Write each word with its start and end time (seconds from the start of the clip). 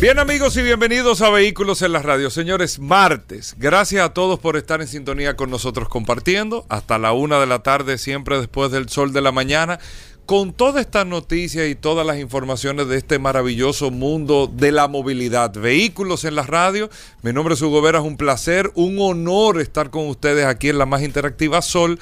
Bien 0.00 0.18
amigos 0.18 0.56
y 0.56 0.62
bienvenidos 0.62 1.20
a 1.20 1.28
Vehículos 1.28 1.82
en 1.82 1.92
la 1.92 2.00
Radio. 2.00 2.30
Señores, 2.30 2.78
martes. 2.78 3.54
Gracias 3.58 4.02
a 4.02 4.14
todos 4.14 4.38
por 4.38 4.56
estar 4.56 4.80
en 4.80 4.88
sintonía 4.88 5.36
con 5.36 5.50
nosotros 5.50 5.90
compartiendo. 5.90 6.64
Hasta 6.70 6.98
la 6.98 7.12
una 7.12 7.38
de 7.38 7.46
la 7.46 7.58
tarde, 7.62 7.98
siempre 7.98 8.38
después 8.38 8.70
del 8.70 8.88
sol 8.88 9.12
de 9.12 9.20
la 9.20 9.30
mañana. 9.30 9.78
Con 10.24 10.54
todas 10.54 10.86
estas 10.86 11.04
noticias 11.04 11.68
y 11.68 11.74
todas 11.74 12.06
las 12.06 12.18
informaciones 12.18 12.88
de 12.88 12.96
este 12.96 13.18
maravilloso 13.18 13.90
mundo 13.90 14.50
de 14.50 14.72
la 14.72 14.88
movilidad. 14.88 15.52
Vehículos 15.52 16.24
en 16.24 16.34
la 16.34 16.44
radio. 16.44 16.88
Mi 17.20 17.34
nombre 17.34 17.52
es 17.52 17.60
Hugo 17.60 17.82
Vera, 17.82 17.98
es 17.98 18.04
un 18.04 18.16
placer, 18.16 18.70
un 18.76 18.96
honor 19.00 19.60
estar 19.60 19.90
con 19.90 20.08
ustedes 20.08 20.46
aquí 20.46 20.70
en 20.70 20.78
la 20.78 20.86
más 20.86 21.02
interactiva 21.02 21.60
Sol 21.60 21.98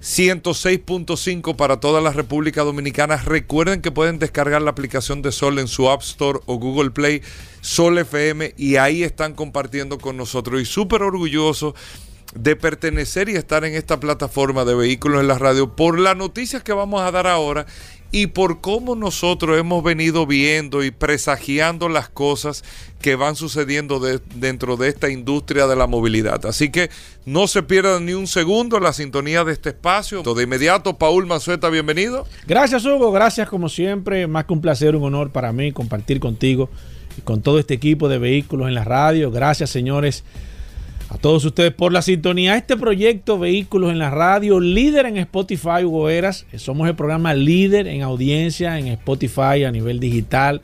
106.5 0.00 1.56
para 1.56 1.78
toda 1.78 2.00
la 2.00 2.10
República 2.10 2.62
Dominicana. 2.62 3.16
Recuerden 3.16 3.82
que 3.82 3.90
pueden 3.90 4.18
descargar 4.18 4.62
la 4.62 4.70
aplicación 4.70 5.20
de 5.20 5.30
Sol 5.30 5.58
en 5.58 5.68
su 5.68 5.90
App 5.90 6.00
Store 6.02 6.40
o 6.46 6.56
Google 6.56 6.90
Play, 6.90 7.22
Sol 7.60 7.98
FM, 7.98 8.54
y 8.56 8.76
ahí 8.76 9.02
están 9.02 9.34
compartiendo 9.34 9.98
con 9.98 10.16
nosotros. 10.16 10.60
Y 10.60 10.64
súper 10.64 11.02
orgulloso 11.02 11.74
de 12.34 12.56
pertenecer 12.56 13.28
y 13.28 13.34
estar 13.34 13.64
en 13.64 13.74
esta 13.74 14.00
plataforma 14.00 14.64
de 14.64 14.74
vehículos 14.74 15.20
en 15.20 15.28
la 15.28 15.38
radio 15.38 15.74
por 15.74 15.98
las 15.98 16.16
noticias 16.16 16.62
que 16.62 16.72
vamos 16.72 17.02
a 17.02 17.10
dar 17.10 17.26
ahora 17.26 17.66
y 18.12 18.28
por 18.28 18.60
cómo 18.60 18.96
nosotros 18.96 19.58
hemos 19.58 19.84
venido 19.84 20.26
viendo 20.26 20.82
y 20.82 20.90
presagiando 20.90 21.88
las 21.88 22.08
cosas 22.08 22.64
que 23.00 23.14
van 23.14 23.36
sucediendo 23.36 24.00
dentro 24.34 24.76
de 24.76 24.88
esta 24.88 25.10
industria 25.10 25.66
de 25.66 25.76
la 25.76 25.86
movilidad. 25.86 26.44
Así 26.46 26.70
que 26.70 26.90
no 27.24 27.46
se 27.46 27.62
pierdan 27.62 28.06
ni 28.06 28.12
un 28.12 28.26
segundo 28.26 28.80
la 28.80 28.92
sintonía 28.92 29.44
de 29.44 29.52
este 29.52 29.70
espacio. 29.70 30.22
De 30.22 30.42
inmediato, 30.42 30.98
Paul 30.98 31.26
Manzueta, 31.26 31.68
bienvenido. 31.70 32.26
Gracias, 32.46 32.84
Hugo. 32.84 33.12
Gracias, 33.12 33.48
como 33.48 33.68
siempre. 33.68 34.26
Más 34.26 34.44
que 34.44 34.52
un 34.52 34.60
placer, 34.60 34.96
un 34.96 35.04
honor 35.04 35.30
para 35.30 35.52
mí 35.52 35.72
compartir 35.72 36.20
contigo 36.20 36.68
y 37.16 37.20
con 37.22 37.42
todo 37.42 37.58
este 37.58 37.74
equipo 37.74 38.08
de 38.08 38.18
vehículos 38.18 38.68
en 38.68 38.74
la 38.74 38.84
radio. 38.84 39.30
Gracias, 39.30 39.70
señores 39.70 40.24
a 41.10 41.18
todos 41.18 41.44
ustedes 41.44 41.72
por 41.72 41.92
la 41.92 42.02
sintonía. 42.02 42.56
Este 42.56 42.76
proyecto 42.76 43.38
Vehículos 43.38 43.90
en 43.90 43.98
la 43.98 44.10
Radio, 44.10 44.60
líder 44.60 45.06
en 45.06 45.16
Spotify, 45.16 45.84
Hugo 45.84 46.08
Eras. 46.08 46.46
Somos 46.56 46.88
el 46.88 46.94
programa 46.94 47.34
líder 47.34 47.88
en 47.88 48.02
audiencia 48.02 48.78
en 48.78 48.86
Spotify 48.86 49.64
a 49.66 49.72
nivel 49.72 49.98
digital. 49.98 50.62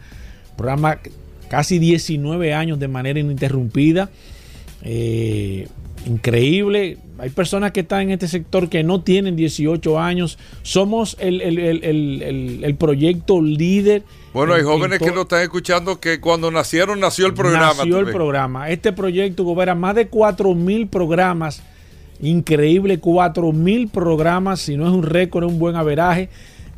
Programa 0.57 1.01
casi 1.49 1.81
19 1.81 2.55
años 2.55 2.79
de 2.79 2.87
manera 2.87 3.19
ininterrumpida. 3.19 4.09
Eh, 4.83 5.67
increíble. 6.07 6.99
Hay 7.19 7.31
personas 7.31 7.73
que 7.73 7.81
están 7.81 8.03
en 8.03 8.11
este 8.11 8.29
sector 8.29 8.69
que 8.69 8.83
no 8.83 9.01
tienen 9.01 9.37
18 9.37 9.99
años. 9.99 10.39
Somos 10.63 11.17
el, 11.19 11.41
el 11.41 12.75
proyecto 12.77 13.41
líder 13.41 14.03
bueno, 14.37 14.53
hay 14.53 14.65
jóvenes 14.65 14.99
que 14.99 15.13
lo 15.13 15.23
están 15.23 15.41
escuchando 15.41 15.99
que 15.99 16.21
cuando 16.21 16.51
nacieron 16.51 17.01
nació 17.01 17.27
el 17.27 17.33
programa. 17.33 17.73
Nació 17.73 18.01
el 18.01 18.13
programa. 18.13 18.69
Este 18.69 18.93
proyecto 18.93 19.45
gobierna 19.45 19.75
más 19.75 19.95
de 19.95 20.09
4 20.09 20.55
mil 20.55 20.89
programas. 20.89 21.63
Increíble, 22.21 22.99
4 23.01 23.53
mil 23.53 23.89
programas. 23.89 24.61
Si 24.61 24.77
no 24.77 24.89
es 24.89 24.93
un 24.93 25.05
récord, 25.05 25.45
es 25.45 25.51
un 25.51 25.59
buen 25.59 25.75
averaje 25.75 26.29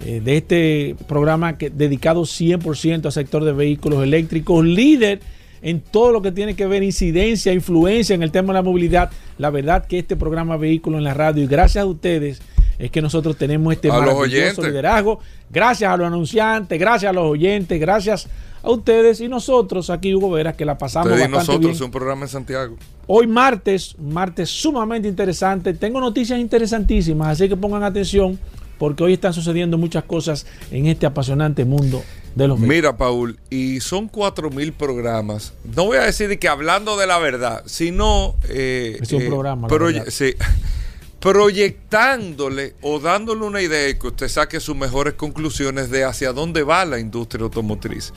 eh, 0.06 0.20
de 0.24 0.36
este 0.36 0.96
programa 1.08 1.58
que, 1.58 1.68
dedicado 1.68 2.22
100% 2.22 3.06
al 3.06 3.12
sector 3.12 3.42
de 3.42 3.52
vehículos 3.52 4.04
eléctricos. 4.04 4.64
Líder 4.64 5.18
en 5.62 5.80
todo 5.80 6.12
lo 6.12 6.22
que 6.22 6.32
tiene 6.32 6.54
que 6.54 6.66
ver 6.66 6.82
incidencia, 6.82 7.52
influencia 7.52 8.14
en 8.14 8.22
el 8.22 8.30
tema 8.30 8.48
de 8.48 8.58
la 8.58 8.62
movilidad. 8.62 9.10
La 9.38 9.50
verdad 9.50 9.86
que 9.86 9.98
este 9.98 10.16
programa 10.16 10.56
Vehículos 10.56 10.98
en 10.98 11.04
la 11.04 11.14
Radio, 11.14 11.42
y 11.42 11.46
gracias 11.46 11.82
a 11.82 11.86
ustedes, 11.86 12.40
es 12.78 12.90
que 12.90 13.02
nosotros 13.02 13.36
tenemos 13.36 13.72
este 13.72 13.88
maravilloso 13.88 14.62
liderazgo. 14.62 15.20
Gracias 15.50 15.90
a 15.90 15.96
los 15.96 16.06
anunciantes, 16.06 16.78
gracias 16.78 17.10
a 17.10 17.12
los 17.12 17.24
oyentes, 17.24 17.80
gracias 17.80 18.28
a 18.62 18.70
ustedes 18.70 19.20
y 19.20 19.28
nosotros 19.28 19.90
aquí, 19.90 20.14
Hugo 20.14 20.30
Veras, 20.30 20.54
que 20.54 20.64
la 20.64 20.78
pasamos 20.78 21.10
bastante 21.10 21.36
nosotros, 21.36 21.80
un 21.80 21.90
programa 21.90 22.22
en 22.22 22.28
Santiago. 22.28 22.76
Hoy 23.06 23.26
martes, 23.26 23.96
martes 23.98 24.50
sumamente 24.50 25.08
interesante. 25.08 25.74
Tengo 25.74 26.00
noticias 26.00 26.38
interesantísimas, 26.38 27.28
así 27.28 27.48
que 27.48 27.56
pongan 27.56 27.82
atención 27.82 28.38
porque 28.78 29.02
hoy 29.02 29.14
están 29.14 29.32
sucediendo 29.32 29.76
muchas 29.76 30.04
cosas 30.04 30.46
en 30.70 30.86
este 30.86 31.06
apasionante 31.06 31.64
mundo 31.64 32.02
de 32.38 32.48
los 32.48 32.58
medios. 32.58 32.76
Mira, 32.76 32.96
Paul, 32.96 33.38
y 33.50 33.80
son 33.80 34.08
cuatro 34.08 34.50
mil 34.50 34.72
programas. 34.72 35.52
No 35.74 35.86
voy 35.86 35.98
a 35.98 36.02
decir 36.02 36.38
que 36.38 36.48
hablando 36.48 36.96
de 36.96 37.06
la 37.06 37.18
verdad, 37.18 37.62
sino... 37.66 38.36
Eh, 38.48 38.98
es 39.02 39.12
un 39.12 39.22
eh, 39.22 39.26
programa. 39.26 39.68
Sí, 40.08 40.34
proyectándole 41.20 42.74
o 42.80 43.00
dándole 43.00 43.44
una 43.44 43.60
idea 43.60 43.88
y 43.88 43.98
que 43.98 44.06
usted 44.06 44.28
saque 44.28 44.60
sus 44.60 44.76
mejores 44.76 45.14
conclusiones 45.14 45.90
de 45.90 46.04
hacia 46.04 46.32
dónde 46.32 46.62
va 46.62 46.84
la 46.84 47.00
industria 47.00 47.42
automotriz. 47.42 48.12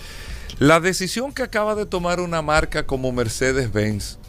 La 0.60 0.80
decisión 0.80 1.34
que 1.34 1.42
acaba 1.42 1.74
de 1.74 1.88
tomar 1.88 2.20
una 2.20 2.44
marca 2.44 2.86
como 2.86 3.12
Mercedes-Benz 3.12 4.20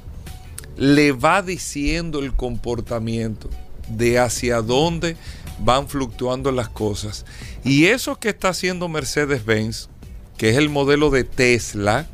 le 0.78 1.12
va 1.12 1.42
diciendo 1.42 2.20
el 2.20 2.32
comportamiento 2.32 3.50
de 3.88 4.19
hacia 4.19 4.62
dónde 4.62 5.16
van 5.58 5.88
fluctuando 5.88 6.50
las 6.50 6.70
cosas. 6.70 7.26
Y 7.64 7.86
eso 7.86 8.18
que 8.18 8.30
está 8.30 8.48
haciendo 8.48 8.88
Mercedes-Benz, 8.88 9.88
que 10.36 10.50
es 10.50 10.56
el 10.56 10.68
modelo 10.68 11.10
de 11.10 11.24
Tesla, 11.24 12.06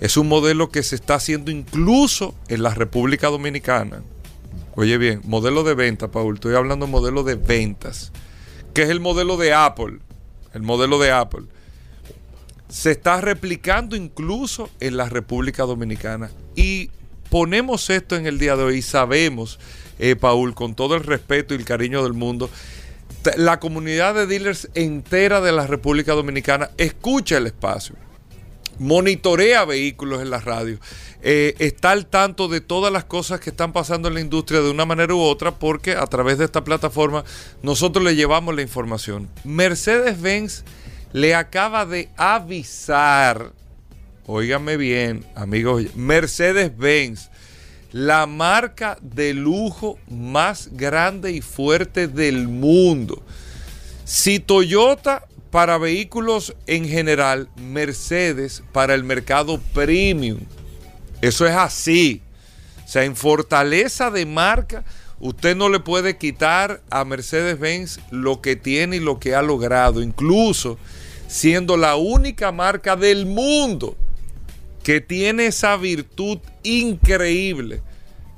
es 0.00 0.16
un 0.16 0.28
modelo 0.28 0.70
que 0.70 0.82
se 0.82 0.96
está 0.96 1.14
haciendo 1.14 1.50
incluso 1.50 2.34
en 2.48 2.62
la 2.62 2.74
República 2.74 3.28
Dominicana. 3.28 4.02
Oye 4.74 4.96
bien, 4.96 5.20
modelo 5.24 5.64
de 5.64 5.74
venta, 5.74 6.10
Paul, 6.10 6.34
estoy 6.34 6.54
hablando 6.54 6.86
de 6.86 6.92
modelo 6.92 7.22
de 7.22 7.34
ventas, 7.34 8.10
que 8.72 8.82
es 8.82 8.88
el 8.88 9.00
modelo 9.00 9.36
de 9.36 9.52
Apple, 9.52 9.98
el 10.54 10.62
modelo 10.62 10.98
de 10.98 11.12
Apple. 11.12 11.42
Se 12.68 12.90
está 12.90 13.20
replicando 13.20 13.94
incluso 13.94 14.70
en 14.80 14.96
la 14.96 15.10
República 15.10 15.64
Dominicana. 15.64 16.30
Y 16.56 16.90
ponemos 17.28 17.90
esto 17.90 18.16
en 18.16 18.26
el 18.26 18.38
día 18.38 18.56
de 18.56 18.64
hoy 18.64 18.78
y 18.78 18.82
sabemos, 18.82 19.58
eh, 19.98 20.16
Paul, 20.16 20.54
con 20.54 20.74
todo 20.74 20.96
el 20.96 21.04
respeto 21.04 21.52
y 21.52 21.58
el 21.58 21.64
cariño 21.64 22.02
del 22.02 22.14
mundo, 22.14 22.48
la 23.36 23.60
comunidad 23.60 24.14
de 24.14 24.26
dealers 24.26 24.68
entera 24.74 25.40
de 25.40 25.52
la 25.52 25.66
República 25.66 26.12
Dominicana 26.12 26.70
escucha 26.76 27.38
el 27.38 27.46
espacio 27.46 27.96
monitorea 28.78 29.64
vehículos 29.64 30.22
en 30.22 30.30
la 30.30 30.40
radio, 30.40 30.78
eh, 31.22 31.54
está 31.58 31.92
al 31.92 32.06
tanto 32.06 32.48
de 32.48 32.60
todas 32.60 32.92
las 32.92 33.04
cosas 33.04 33.40
que 33.40 33.50
están 33.50 33.72
pasando 33.72 34.08
en 34.08 34.14
la 34.14 34.20
industria 34.20 34.60
de 34.60 34.70
una 34.70 34.84
manera 34.84 35.14
u 35.14 35.20
otra, 35.20 35.52
porque 35.52 35.92
a 35.92 36.06
través 36.06 36.38
de 36.38 36.44
esta 36.44 36.64
plataforma 36.64 37.24
nosotros 37.62 38.04
le 38.04 38.16
llevamos 38.16 38.54
la 38.54 38.62
información. 38.62 39.28
Mercedes-Benz 39.44 40.64
le 41.12 41.34
acaba 41.34 41.86
de 41.86 42.08
avisar, 42.16 43.52
óigame 44.26 44.76
bien, 44.76 45.24
amigos, 45.34 45.94
Mercedes-Benz, 45.94 47.30
la 47.92 48.26
marca 48.26 48.96
de 49.02 49.34
lujo 49.34 49.98
más 50.08 50.70
grande 50.72 51.32
y 51.32 51.42
fuerte 51.42 52.08
del 52.08 52.48
mundo. 52.48 53.22
Si 54.04 54.40
Toyota 54.40 55.26
para 55.50 55.76
vehículos 55.76 56.54
en 56.66 56.88
general, 56.88 57.48
Mercedes 57.56 58.62
para 58.72 58.94
el 58.94 59.04
mercado 59.04 59.60
premium. 59.74 60.40
Eso 61.20 61.46
es 61.46 61.54
así. 61.54 62.22
O 62.84 62.88
sea, 62.88 63.04
en 63.04 63.14
fortaleza 63.14 64.10
de 64.10 64.24
marca, 64.24 64.84
usted 65.20 65.54
no 65.54 65.68
le 65.68 65.78
puede 65.78 66.16
quitar 66.16 66.80
a 66.90 67.04
Mercedes-Benz 67.04 68.00
lo 68.10 68.40
que 68.40 68.56
tiene 68.56 68.96
y 68.96 69.00
lo 69.00 69.20
que 69.20 69.34
ha 69.34 69.42
logrado, 69.42 70.02
incluso 70.02 70.78
siendo 71.28 71.76
la 71.76 71.96
única 71.96 72.52
marca 72.52 72.96
del 72.96 73.26
mundo 73.26 73.96
que 74.82 75.00
tiene 75.00 75.46
esa 75.46 75.76
virtud 75.76 76.38
increíble 76.62 77.82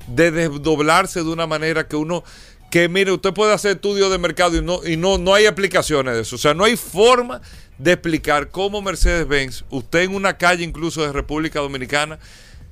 de 0.07 0.31
desdoblarse 0.31 1.23
de 1.23 1.31
una 1.31 1.47
manera 1.47 1.89
que 1.89 1.97
uno 1.97 2.25
que 2.71 2.89
mire, 2.89 3.13
usted 3.13 3.33
puede 3.33 3.53
hacer 3.53 3.77
estudios 3.77 4.11
de 4.11 4.19
mercado 4.19 4.57
y 4.57 4.61
no, 4.61 4.85
y 4.85 4.97
no, 4.97 5.17
no 5.17 5.33
hay 5.33 5.45
explicaciones 5.45 6.15
de 6.17 6.23
eso. 6.23 6.35
O 6.35 6.39
sea, 6.41 6.55
no 6.55 6.65
hay 6.65 6.77
forma 6.77 7.41
de 7.79 7.93
explicar 7.93 8.51
cómo 8.51 8.83
Mercedes-Benz, 8.83 9.65
usted 9.71 10.01
en 10.01 10.15
una 10.15 10.37
calle 10.39 10.65
incluso 10.65 11.03
de 11.03 11.13
República 11.13 11.61
Dominicana, 11.61 12.19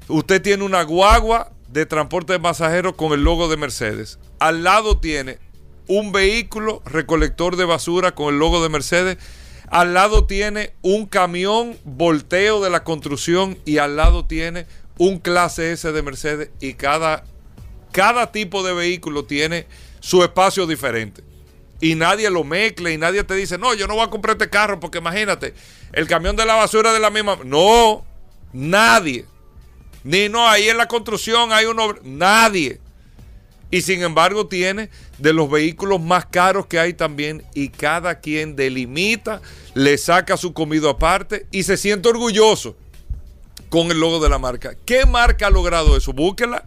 usted 0.09 0.43
tiene 0.43 0.65
una 0.65 0.83
guagua 0.83 1.53
de 1.69 1.87
transporte 1.87 2.33
de 2.33 2.41
pasajeros 2.41 2.95
con 2.97 3.13
el 3.13 3.23
logo 3.23 3.49
de 3.49 3.57
Mercedes. 3.57 4.19
Al 4.41 4.65
lado 4.65 4.99
tiene 4.99 5.39
un 5.87 6.11
vehículo 6.11 6.83
recolector 6.85 7.55
de 7.55 7.65
basura 7.65 8.13
con 8.13 8.35
el 8.35 8.41
logo 8.41 8.61
de 8.61 8.69
Mercedes. 8.69 9.19
Al 9.73 9.95
lado 9.95 10.27
tiene 10.27 10.75
un 10.83 11.07
camión 11.07 11.79
volteo 11.83 12.63
de 12.63 12.69
la 12.69 12.85
construcción 12.85 13.59
y 13.65 13.79
al 13.79 13.97
lado 13.97 14.27
tiene 14.27 14.67
un 14.99 15.19
clase 15.19 15.73
S 15.73 15.91
de 15.91 16.03
Mercedes 16.03 16.51
y 16.61 16.75
cada 16.75 17.25
cada 17.91 18.33
tipo 18.33 18.63
de 18.63 18.75
vehículo 18.75 19.25
tiene 19.25 19.67
su 20.01 20.23
espacio 20.23 20.67
diferente. 20.67 21.25
Y 21.81 21.95
nadie 21.95 22.29
lo 22.29 22.45
mezcla 22.45 22.91
y 22.91 22.99
nadie 22.99 23.25
te 23.25 23.35
dice, 23.35 23.57
no, 23.57 23.73
yo 23.73 23.87
no 23.87 23.95
voy 23.95 24.05
a 24.05 24.11
comprar 24.11 24.37
este 24.37 24.51
carro 24.51 24.79
porque 24.79 24.99
imagínate, 24.99 25.55
el 25.95 26.07
camión 26.07 26.37
de 26.37 26.45
la 26.45 26.55
basura 26.55 26.93
de 26.93 27.01
la 27.01 27.09
misma. 27.09 27.39
No, 27.43 28.05
nadie. 28.53 29.25
Ni 30.05 30.29
no, 30.29 30.47
ahí 30.47 30.69
en 30.69 30.77
la 30.77 30.87
construcción 30.87 31.51
hay 31.51 31.65
uno. 31.65 31.95
Nadie. 32.03 32.79
Y 33.73 33.81
sin 33.81 34.03
embargo 34.03 34.47
tiene 34.47 34.91
de 35.19 35.33
los 35.33 35.51
vehículos 35.51 36.01
más 36.01 36.27
caros 36.27 36.67
que 36.67 36.79
hay 36.79 36.93
también 36.93 37.43
y 37.55 37.71
cada 37.71 38.21
quien 38.21 38.55
delimita, 38.55 39.41
le 39.75 39.97
saca 39.97 40.37
su 40.37 40.53
comido 40.53 40.91
aparte 40.91 41.47
y 41.51 41.63
se 41.63 41.79
siente 41.79 42.11
orgulloso 42.11 42.77
con 43.71 43.91
el 43.91 43.99
logo 43.99 44.21
de 44.21 44.29
la 44.29 44.39
marca. 44.39 44.77
¿Qué 44.85 45.07
marca 45.07 45.47
ha 45.47 45.51
logrado 45.51 45.97
eso? 45.97 46.13
Búsquela, 46.13 46.65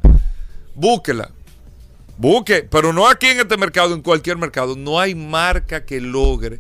búsquela. 0.73 1.31
Busque, 2.17 2.63
pero 2.63 2.91
no 2.93 3.07
aquí 3.07 3.27
en 3.27 3.41
este 3.41 3.57
mercado, 3.57 3.93
en 3.93 4.01
cualquier 4.01 4.37
mercado. 4.37 4.75
No 4.75 4.99
hay 4.99 5.13
marca 5.15 5.85
que 5.85 6.01
logre 6.01 6.59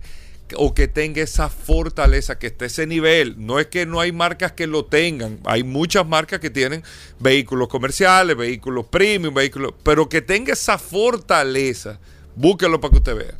o 0.55 0.73
que 0.73 0.87
tenga 0.87 1.21
esa 1.21 1.49
fortaleza, 1.49 2.37
que 2.37 2.47
esté 2.47 2.65
ese 2.65 2.85
nivel. 2.85 3.35
No 3.37 3.59
es 3.59 3.67
que 3.67 3.85
no 3.85 3.99
hay 3.99 4.11
marcas 4.11 4.51
que 4.51 4.67
lo 4.67 4.85
tengan, 4.85 5.39
hay 5.45 5.63
muchas 5.63 6.05
marcas 6.05 6.39
que 6.39 6.49
tienen 6.49 6.83
vehículos 7.19 7.67
comerciales, 7.67 8.37
vehículos 8.37 8.85
premium, 8.85 9.33
vehículos, 9.33 9.73
pero 9.83 10.07
que 10.07 10.21
tenga 10.21 10.53
esa 10.53 10.77
fortaleza, 10.77 11.99
búsquelo 12.35 12.79
para 12.79 12.91
que 12.91 12.97
usted 12.97 13.15
vea. 13.15 13.35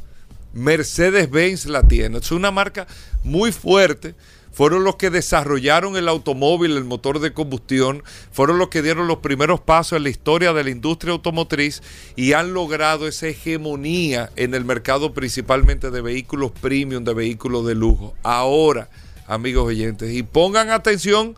Mercedes-Benz 0.53 1.65
la 1.65 1.83
tiene, 1.87 2.17
es 2.17 2.31
una 2.31 2.49
marca 2.49 2.87
muy 3.23 3.51
fuerte 3.51 4.15
fueron 4.55 4.85
los 4.85 4.95
que 4.95 5.09
desarrollaron 5.09 5.97
el 5.97 6.07
automóvil, 6.07 6.77
el 6.77 6.85
motor 6.85 7.19
de 7.19 7.33
combustión, 7.33 8.03
fueron 8.31 8.57
los 8.57 8.69
que 8.69 8.81
dieron 8.81 9.05
los 9.05 9.17
primeros 9.17 9.59
pasos 9.59 9.97
en 9.97 10.03
la 10.03 10.09
historia 10.09 10.53
de 10.53 10.63
la 10.63 10.69
industria 10.69 11.11
automotriz 11.11 11.83
y 12.15 12.31
han 12.31 12.53
logrado 12.53 13.05
esa 13.05 13.27
hegemonía 13.27 14.31
en 14.37 14.53
el 14.53 14.63
mercado 14.63 15.13
principalmente 15.13 15.91
de 15.91 15.99
vehículos 15.99 16.51
premium, 16.51 17.03
de 17.03 17.13
vehículos 17.13 17.65
de 17.65 17.75
lujo. 17.75 18.15
Ahora, 18.23 18.87
amigos 19.27 19.67
oyentes, 19.67 20.13
y 20.13 20.23
pongan 20.23 20.69
atención 20.69 21.35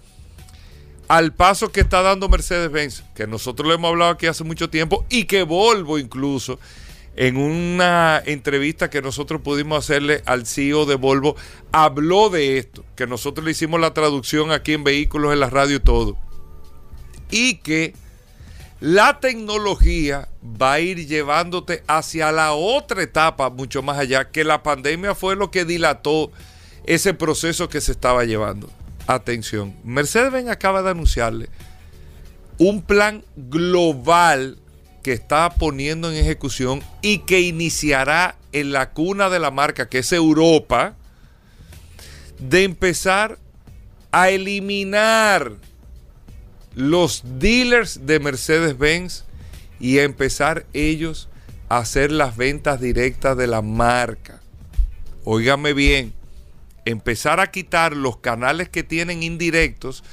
al 1.08 1.34
paso 1.34 1.72
que 1.72 1.80
está 1.80 2.04
dando 2.04 2.30
Mercedes-Benz, 2.30 3.02
que 3.16 3.26
nosotros 3.26 3.68
lo 3.68 3.74
hemos 3.74 3.90
hablado 3.90 4.12
aquí 4.12 4.28
hace 4.28 4.44
mucho 4.44 4.70
tiempo 4.70 5.08
y 5.10 5.24
que 5.24 5.42
Volvo 5.42 5.98
incluso 5.98 6.60
en 7.18 7.36
una 7.38 8.22
entrevista 8.26 8.92
que 8.92 9.02
nosotros 9.02 9.42
pudimos 9.42 9.80
hacerle 9.80 10.22
al 10.26 10.46
CEO 10.46 10.86
de 10.86 10.96
Volvo, 10.96 11.36
habló 11.72 12.30
de 12.30 12.60
esto, 12.60 12.86
que 12.96 13.08
nosotros 13.08 13.44
le 13.44 13.52
hicimos 13.52 13.82
la 13.82 13.94
traducción 13.94 14.52
aquí 14.52 14.74
en 14.74 14.84
vehículos, 14.84 15.34
en 15.34 15.40
la 15.40 15.50
radio 15.50 15.78
y 15.78 15.80
todo. 15.80 16.16
Y 17.32 17.56
que 17.56 17.96
la 18.80 19.20
tecnología 19.20 20.30
va 20.44 20.74
a 20.74 20.80
ir 20.80 21.08
llevándote 21.08 21.84
hacia 21.88 22.32
la 22.32 22.54
otra 22.54 23.02
etapa, 23.02 23.50
mucho 23.50 23.82
más 23.82 23.98
allá, 23.98 24.30
que 24.30 24.44
la 24.44 24.62
pandemia 24.62 25.16
fue 25.16 25.36
lo 25.36 25.50
que 25.50 25.66
dilató 25.66 26.32
ese 26.86 27.16
proceso 27.16 27.68
que 27.68 27.82
se 27.82 27.94
estaba 27.94 28.26
llevando. 28.26 28.70
Atención, 29.08 29.76
Mercedes-Benz 29.84 30.50
acaba 30.50 30.84
de 30.84 30.92
anunciarle 30.92 31.50
un 32.60 32.84
plan 32.84 33.24
global 33.36 34.60
que 35.08 35.14
está 35.14 35.52
poniendo 35.52 36.12
en 36.12 36.18
ejecución 36.18 36.84
y 37.02 37.20
que 37.20 37.40
iniciará 37.40 38.36
en 38.52 38.74
la 38.74 38.90
cuna 38.90 39.30
de 39.30 39.40
la 39.40 39.52
marca, 39.52 39.88
que 39.88 40.00
es 40.00 40.12
Europa, 40.12 40.98
de 42.40 42.66
empezar 42.66 43.40
a 44.12 44.32
eliminar 44.32 45.54
los 46.76 47.24
dealers 47.40 48.06
de 48.06 48.20
Mercedes-Benz 48.20 49.24
y 49.80 50.00
a 50.00 50.04
empezar 50.04 50.66
ellos 50.74 51.30
a 51.70 51.78
hacer 51.78 52.12
las 52.12 52.36
ventas 52.36 52.82
directas 52.82 53.38
de 53.38 53.48
la 53.48 53.62
marca. 53.62 54.42
Óigame 55.24 55.72
bien, 55.72 56.12
empezar 56.84 57.40
a 57.40 57.50
quitar 57.50 57.96
los 57.96 58.18
canales 58.18 58.68
que 58.68 58.84
tienen 58.84 59.24
indirectos 59.24 60.04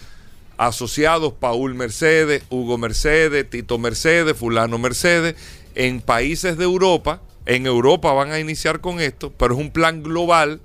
asociados 0.57 1.33
Paul 1.35 1.75
Mercedes, 1.75 2.43
Hugo 2.51 2.79
Mercedes, 2.79 3.49
Tito 3.49 3.79
Mercedes, 3.79 4.37
Fulano 4.37 4.79
Mercedes, 4.79 5.35
en 5.75 6.01
países 6.01 6.57
de 6.57 6.65
Europa. 6.65 7.21
En 7.47 7.67
Europa 7.67 8.13
van 8.13 8.33
a 8.33 8.41
iniciar 8.41 8.81
con 8.81 9.01
esto, 9.01 9.33
pero 9.33 9.55
es 9.55 9.61
un 9.61 9.71
plan 9.71 10.03
global. 10.03 10.61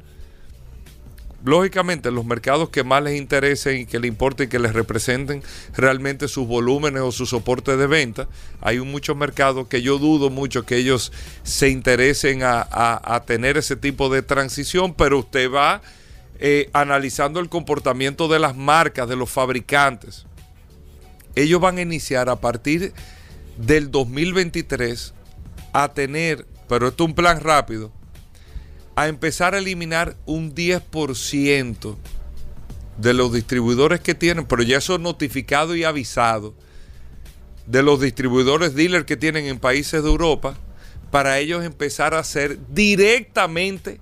Lógicamente, 1.43 2.11
los 2.11 2.25
mercados 2.25 2.69
que 2.69 2.83
más 2.83 3.01
les 3.01 3.17
interesen 3.17 3.77
y 3.77 3.85
que 3.85 3.99
les 3.99 4.09
importe 4.09 4.43
y 4.43 4.47
que 4.47 4.59
les 4.59 4.73
representen 4.73 5.41
realmente 5.75 6.27
sus 6.27 6.47
volúmenes 6.47 7.01
o 7.01 7.11
su 7.13 7.25
soporte 7.25 7.77
de 7.77 7.87
venta, 7.87 8.27
hay 8.59 8.79
muchos 8.79 9.15
mercados 9.15 9.67
que 9.67 9.81
yo 9.81 9.99
dudo 9.99 10.29
mucho 10.29 10.65
que 10.65 10.75
ellos 10.75 11.13
se 11.43 11.69
interesen 11.69 12.43
a, 12.43 12.67
a 12.71 13.23
tener 13.25 13.57
ese 13.57 13.77
tipo 13.77 14.09
de 14.09 14.21
transición, 14.21 14.93
pero 14.93 15.19
usted 15.19 15.49
va 15.49 15.81
eh, 16.41 16.69
analizando 16.71 17.41
el 17.41 17.49
comportamiento 17.49 18.29
de 18.29 18.39
las 18.39 18.55
marcas, 18.55 19.09
de 19.09 19.17
los 19.17 19.29
fabricantes. 19.29 20.25
Ellos 21.35 21.59
van 21.59 21.77
a 21.77 21.81
iniciar 21.81 22.29
a 22.29 22.37
partir 22.37 22.93
del 23.57 23.91
2023 23.91 25.13
a 25.73 25.93
tener, 25.93 26.47
pero 26.69 26.87
esto 26.87 27.03
es 27.03 27.09
un 27.09 27.15
plan 27.15 27.41
rápido, 27.41 27.91
a 28.95 29.09
empezar 29.09 29.53
a 29.53 29.57
eliminar 29.57 30.15
un 30.25 30.55
10% 30.55 31.97
de 32.97 33.13
los 33.13 33.33
distribuidores 33.33 33.99
que 33.99 34.15
tienen, 34.15 34.45
pero 34.45 34.63
ya 34.63 34.77
eso 34.77 34.97
notificado 34.97 35.75
y 35.75 35.83
avisado, 35.83 36.53
de 37.65 37.83
los 37.83 37.99
distribuidores 37.99 38.75
dealers 38.75 39.05
que 39.05 39.17
tienen 39.17 39.45
en 39.45 39.59
países 39.59 40.03
de 40.03 40.09
Europa, 40.09 40.57
para 41.11 41.37
ellos 41.39 41.65
empezar 41.65 42.13
a 42.13 42.19
hacer 42.19 42.59
directamente 42.69 43.99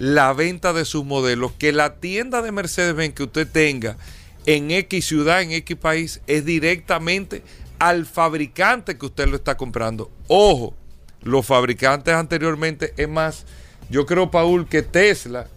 la 0.00 0.32
venta 0.32 0.72
de 0.72 0.86
sus 0.86 1.04
modelos, 1.04 1.52
que 1.52 1.72
la 1.72 1.96
tienda 1.96 2.40
de 2.40 2.52
Mercedes-Benz 2.52 3.14
que 3.14 3.24
usted 3.24 3.46
tenga 3.46 3.98
en 4.46 4.70
X 4.70 5.04
ciudad, 5.04 5.42
en 5.42 5.52
X 5.52 5.76
país, 5.76 6.22
es 6.26 6.46
directamente 6.46 7.42
al 7.78 8.06
fabricante 8.06 8.96
que 8.96 9.04
usted 9.04 9.28
lo 9.28 9.36
está 9.36 9.58
comprando. 9.58 10.10
Ojo, 10.26 10.74
los 11.20 11.44
fabricantes 11.44 12.14
anteriormente, 12.14 12.94
es 12.96 13.10
más, 13.10 13.44
yo 13.90 14.06
creo, 14.06 14.30
Paul, 14.30 14.66
que 14.66 14.80
Tesla 14.80 15.48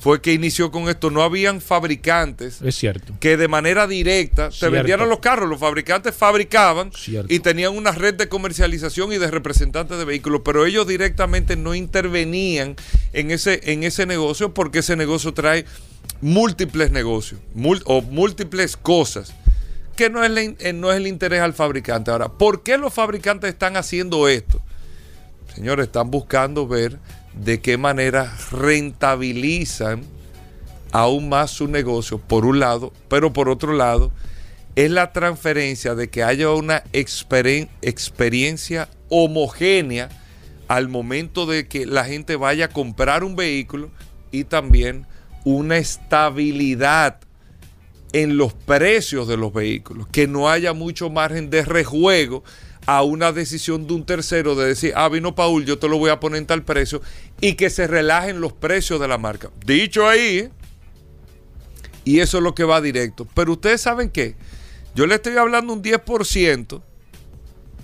fue 0.00 0.20
que 0.20 0.32
inició 0.32 0.70
con 0.70 0.88
esto. 0.88 1.10
No 1.10 1.22
habían 1.22 1.60
fabricantes 1.60 2.60
es 2.62 2.74
cierto. 2.74 3.12
que 3.20 3.36
de 3.36 3.48
manera 3.48 3.86
directa 3.86 4.48
te 4.50 4.68
vendieran 4.68 5.08
los 5.08 5.20
carros. 5.20 5.48
Los 5.48 5.60
fabricantes 5.60 6.14
fabricaban 6.14 6.90
y 7.28 7.38
tenían 7.40 7.76
una 7.76 7.92
red 7.92 8.14
de 8.14 8.28
comercialización 8.28 9.12
y 9.12 9.18
de 9.18 9.30
representantes 9.30 9.98
de 9.98 10.04
vehículos, 10.04 10.40
pero 10.44 10.66
ellos 10.66 10.86
directamente 10.86 11.56
no 11.56 11.74
intervenían 11.74 12.76
en 13.12 13.30
ese, 13.30 13.60
en 13.72 13.84
ese 13.84 14.06
negocio 14.06 14.54
porque 14.54 14.80
ese 14.80 14.96
negocio 14.96 15.32
trae 15.34 15.66
múltiples 16.20 16.90
negocios 16.90 17.40
o 17.84 18.02
múltiples 18.02 18.76
cosas 18.76 19.34
que 19.96 20.08
no 20.08 20.24
es, 20.24 20.54
eh, 20.60 20.72
no 20.72 20.90
es 20.90 20.96
el 20.96 21.06
interés 21.06 21.42
al 21.42 21.52
fabricante. 21.52 22.10
Ahora, 22.10 22.28
¿por 22.30 22.62
qué 22.62 22.78
los 22.78 22.94
fabricantes 22.94 23.50
están 23.50 23.76
haciendo 23.76 24.28
esto? 24.28 24.62
Señores, 25.54 25.86
están 25.88 26.10
buscando 26.10 26.66
ver 26.66 26.98
de 27.34 27.60
qué 27.60 27.76
manera 27.76 28.36
rentabilizan 28.50 30.02
aún 30.92 31.28
más 31.28 31.50
su 31.50 31.68
negocio, 31.68 32.18
por 32.18 32.44
un 32.44 32.60
lado, 32.60 32.92
pero 33.08 33.32
por 33.32 33.48
otro 33.48 33.72
lado, 33.72 34.12
es 34.76 34.90
la 34.90 35.12
transferencia 35.12 35.94
de 35.94 36.08
que 36.08 36.22
haya 36.22 36.50
una 36.50 36.82
experiencia 36.92 38.88
homogénea 39.08 40.08
al 40.68 40.88
momento 40.88 41.46
de 41.46 41.66
que 41.66 41.86
la 41.86 42.04
gente 42.04 42.36
vaya 42.36 42.66
a 42.66 42.68
comprar 42.68 43.24
un 43.24 43.36
vehículo 43.36 43.90
y 44.30 44.44
también 44.44 45.06
una 45.44 45.78
estabilidad 45.78 47.18
en 48.12 48.36
los 48.36 48.52
precios 48.52 49.28
de 49.28 49.36
los 49.36 49.52
vehículos, 49.52 50.06
que 50.08 50.26
no 50.26 50.48
haya 50.48 50.72
mucho 50.72 51.10
margen 51.10 51.50
de 51.50 51.64
rejuego 51.64 52.42
a 52.90 53.02
una 53.02 53.30
decisión 53.30 53.86
de 53.86 53.94
un 53.94 54.04
tercero 54.04 54.56
de 54.56 54.66
decir, 54.66 54.92
ah, 54.96 55.08
vino 55.08 55.36
Paul, 55.36 55.64
yo 55.64 55.78
te 55.78 55.88
lo 55.88 55.96
voy 55.96 56.10
a 56.10 56.18
poner 56.18 56.38
en 56.38 56.46
tal 56.46 56.64
precio 56.64 57.00
y 57.40 57.52
que 57.52 57.70
se 57.70 57.86
relajen 57.86 58.40
los 58.40 58.52
precios 58.52 58.98
de 58.98 59.06
la 59.06 59.16
marca. 59.16 59.48
Dicho 59.64 60.08
ahí, 60.08 60.50
y 62.04 62.18
eso 62.18 62.38
es 62.38 62.42
lo 62.42 62.52
que 62.52 62.64
va 62.64 62.80
directo. 62.80 63.28
Pero 63.32 63.52
ustedes 63.52 63.80
saben 63.80 64.10
que 64.10 64.34
yo 64.96 65.06
le 65.06 65.14
estoy 65.14 65.36
hablando 65.36 65.72
un 65.72 65.84
10% 65.84 66.82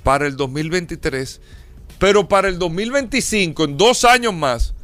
para 0.02 0.26
el 0.26 0.36
2023, 0.36 1.40
pero 2.00 2.26
para 2.26 2.48
el 2.48 2.58
2025, 2.58 3.62
en 3.62 3.76
dos 3.76 4.04
años 4.04 4.34
más, 4.34 4.74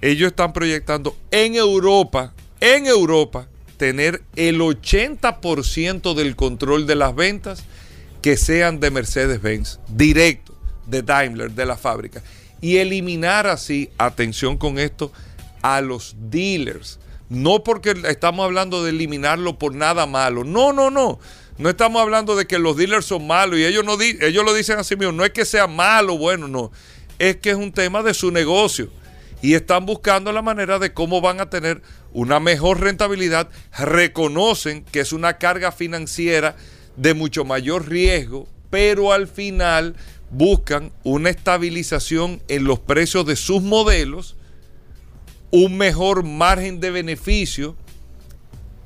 ellos 0.00 0.28
están 0.28 0.54
proyectando 0.54 1.14
en 1.30 1.56
Europa, 1.56 2.32
en 2.58 2.86
Europa, 2.86 3.48
tener 3.76 4.22
el 4.34 4.62
80% 4.62 6.14
del 6.14 6.36
control 6.36 6.86
de 6.86 6.94
las 6.94 7.14
ventas 7.14 7.64
que 8.24 8.38
sean 8.38 8.80
de 8.80 8.90
Mercedes-Benz, 8.90 9.80
directo, 9.86 10.56
de 10.86 11.02
Daimler, 11.02 11.50
de 11.50 11.66
la 11.66 11.76
fábrica. 11.76 12.22
Y 12.62 12.78
eliminar 12.78 13.46
así, 13.46 13.90
atención 13.98 14.56
con 14.56 14.78
esto, 14.78 15.12
a 15.60 15.82
los 15.82 16.16
dealers. 16.18 16.98
No 17.28 17.62
porque 17.62 17.94
estamos 18.08 18.46
hablando 18.46 18.82
de 18.82 18.92
eliminarlo 18.92 19.58
por 19.58 19.74
nada 19.74 20.06
malo. 20.06 20.42
No, 20.42 20.72
no, 20.72 20.90
no. 20.90 21.18
No 21.58 21.68
estamos 21.68 22.00
hablando 22.00 22.34
de 22.34 22.46
que 22.46 22.58
los 22.58 22.78
dealers 22.78 23.04
son 23.04 23.26
malos 23.26 23.58
y 23.58 23.66
ellos, 23.66 23.84
no 23.84 24.00
ellos 24.00 24.42
lo 24.42 24.54
dicen 24.54 24.78
así 24.78 24.96
mismo. 24.96 25.12
No 25.12 25.26
es 25.26 25.32
que 25.32 25.44
sea 25.44 25.66
malo, 25.66 26.16
bueno, 26.16 26.48
no. 26.48 26.72
Es 27.18 27.36
que 27.36 27.50
es 27.50 27.56
un 27.56 27.72
tema 27.72 28.02
de 28.02 28.14
su 28.14 28.30
negocio. 28.30 28.88
Y 29.42 29.52
están 29.52 29.84
buscando 29.84 30.32
la 30.32 30.40
manera 30.40 30.78
de 30.78 30.94
cómo 30.94 31.20
van 31.20 31.42
a 31.42 31.50
tener 31.50 31.82
una 32.14 32.40
mejor 32.40 32.80
rentabilidad. 32.80 33.50
Reconocen 33.76 34.82
que 34.82 35.00
es 35.00 35.12
una 35.12 35.36
carga 35.36 35.72
financiera 35.72 36.56
de 36.96 37.14
mucho 37.14 37.44
mayor 37.44 37.88
riesgo, 37.88 38.46
pero 38.70 39.12
al 39.12 39.28
final 39.28 39.94
buscan 40.30 40.92
una 41.04 41.30
estabilización 41.30 42.42
en 42.48 42.64
los 42.64 42.78
precios 42.78 43.26
de 43.26 43.36
sus 43.36 43.62
modelos, 43.62 44.36
un 45.50 45.76
mejor 45.76 46.24
margen 46.24 46.80
de 46.80 46.90
beneficio 46.90 47.76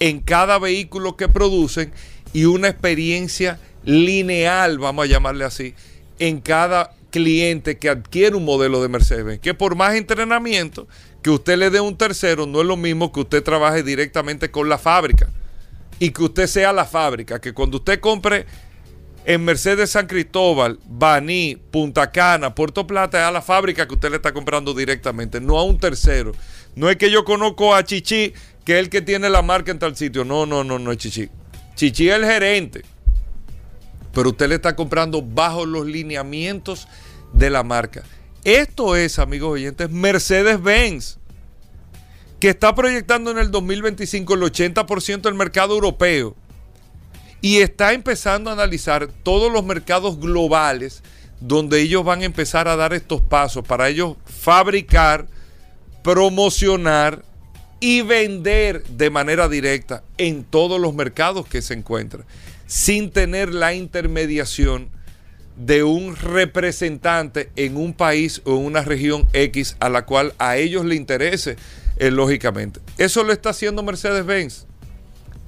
en 0.00 0.20
cada 0.20 0.58
vehículo 0.58 1.16
que 1.16 1.28
producen 1.28 1.92
y 2.32 2.44
una 2.44 2.68
experiencia 2.68 3.58
lineal, 3.84 4.78
vamos 4.78 5.06
a 5.06 5.08
llamarle 5.08 5.44
así, 5.44 5.74
en 6.18 6.40
cada 6.40 6.94
cliente 7.10 7.78
que 7.78 7.88
adquiere 7.88 8.36
un 8.36 8.44
modelo 8.44 8.82
de 8.82 8.88
Mercedes-Benz. 8.88 9.40
Que 9.40 9.54
por 9.54 9.76
más 9.76 9.94
entrenamiento 9.94 10.86
que 11.22 11.30
usted 11.30 11.56
le 11.56 11.70
dé 11.70 11.80
un 11.80 11.96
tercero, 11.96 12.46
no 12.46 12.60
es 12.60 12.66
lo 12.66 12.76
mismo 12.76 13.12
que 13.12 13.20
usted 13.20 13.42
trabaje 13.42 13.82
directamente 13.82 14.50
con 14.50 14.68
la 14.68 14.78
fábrica 14.78 15.30
y 15.98 16.10
que 16.10 16.22
usted 16.22 16.46
sea 16.46 16.72
la 16.72 16.84
fábrica. 16.84 17.40
Que 17.40 17.52
cuando 17.52 17.78
usted 17.78 18.00
compre 18.00 18.46
en 19.24 19.44
Mercedes 19.44 19.90
San 19.90 20.06
Cristóbal, 20.06 20.78
Baní, 20.86 21.58
Punta 21.70 22.10
Cana, 22.10 22.54
Puerto 22.54 22.86
Plata, 22.86 23.18
es 23.18 23.24
a 23.24 23.30
la 23.30 23.42
fábrica 23.42 23.86
que 23.86 23.94
usted 23.94 24.10
le 24.10 24.16
está 24.16 24.32
comprando 24.32 24.72
directamente, 24.72 25.40
no 25.40 25.58
a 25.58 25.64
un 25.64 25.78
tercero. 25.78 26.32
No 26.74 26.88
es 26.88 26.96
que 26.96 27.10
yo 27.10 27.24
conozco 27.24 27.74
a 27.74 27.84
Chichi, 27.84 28.32
que 28.64 28.74
es 28.74 28.78
el 28.78 28.88
que 28.88 29.02
tiene 29.02 29.28
la 29.28 29.42
marca 29.42 29.70
en 29.70 29.78
tal 29.78 29.96
sitio. 29.96 30.24
No, 30.24 30.46
no, 30.46 30.64
no, 30.64 30.78
no 30.78 30.92
es 30.92 30.98
Chichi. 30.98 31.28
Chichi 31.74 32.08
es 32.08 32.16
el 32.16 32.24
gerente. 32.24 32.82
Pero 34.12 34.30
usted 34.30 34.48
le 34.48 34.54
está 34.54 34.74
comprando 34.74 35.22
bajo 35.22 35.66
los 35.66 35.86
lineamientos 35.86 36.88
de 37.32 37.50
la 37.50 37.62
marca. 37.62 38.02
Esto 38.44 38.96
es, 38.96 39.18
amigos 39.18 39.52
oyentes, 39.52 39.90
Mercedes-Benz, 39.90 41.18
que 42.40 42.50
está 42.50 42.74
proyectando 42.74 43.30
en 43.30 43.38
el 43.38 43.50
2025 43.50 44.34
el 44.34 44.42
80% 44.42 45.22
del 45.22 45.34
mercado 45.34 45.74
europeo 45.74 46.36
y 47.40 47.58
está 47.58 47.92
empezando 47.92 48.50
a 48.50 48.52
analizar 48.52 49.08
todos 49.22 49.52
los 49.52 49.64
mercados 49.64 50.18
globales 50.18 51.02
donde 51.40 51.80
ellos 51.80 52.04
van 52.04 52.22
a 52.22 52.26
empezar 52.26 52.68
a 52.68 52.76
dar 52.76 52.92
estos 52.92 53.20
pasos 53.20 53.64
para 53.66 53.88
ellos 53.88 54.16
fabricar, 54.24 55.28
promocionar 56.02 57.24
y 57.80 58.02
vender 58.02 58.82
de 58.84 59.10
manera 59.10 59.48
directa 59.48 60.02
en 60.16 60.42
todos 60.42 60.80
los 60.80 60.94
mercados 60.94 61.46
que 61.46 61.62
se 61.62 61.74
encuentran, 61.74 62.24
sin 62.66 63.10
tener 63.10 63.54
la 63.54 63.74
intermediación 63.74 64.90
de 65.56 65.82
un 65.84 66.16
representante 66.16 67.50
en 67.56 67.76
un 67.76 67.92
país 67.92 68.42
o 68.44 68.56
en 68.56 68.64
una 68.64 68.82
región 68.82 69.26
X 69.32 69.76
a 69.80 69.88
la 69.88 70.06
cual 70.06 70.34
a 70.38 70.56
ellos 70.56 70.84
le 70.84 70.94
interese, 70.94 71.56
eh, 71.98 72.10
lógicamente. 72.10 72.80
Eso 72.96 73.24
lo 73.24 73.32
está 73.32 73.50
haciendo 73.50 73.82
Mercedes-Benz. 73.82 74.66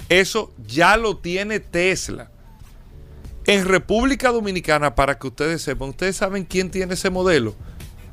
Eso 0.08 0.52
ya 0.66 0.96
lo 0.96 1.16
tiene 1.16 1.60
Tesla. 1.60 2.30
En 3.46 3.64
República 3.64 4.30
Dominicana, 4.30 4.94
para 4.94 5.18
que 5.18 5.28
ustedes 5.28 5.62
sepan, 5.62 5.90
ustedes 5.90 6.16
saben 6.16 6.44
quién 6.44 6.70
tiene 6.70 6.94
ese 6.94 7.10
modelo. 7.10 7.54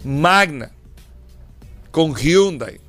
Magna, 0.03 0.71
con 1.91 2.15
Hyundai. 2.15 2.79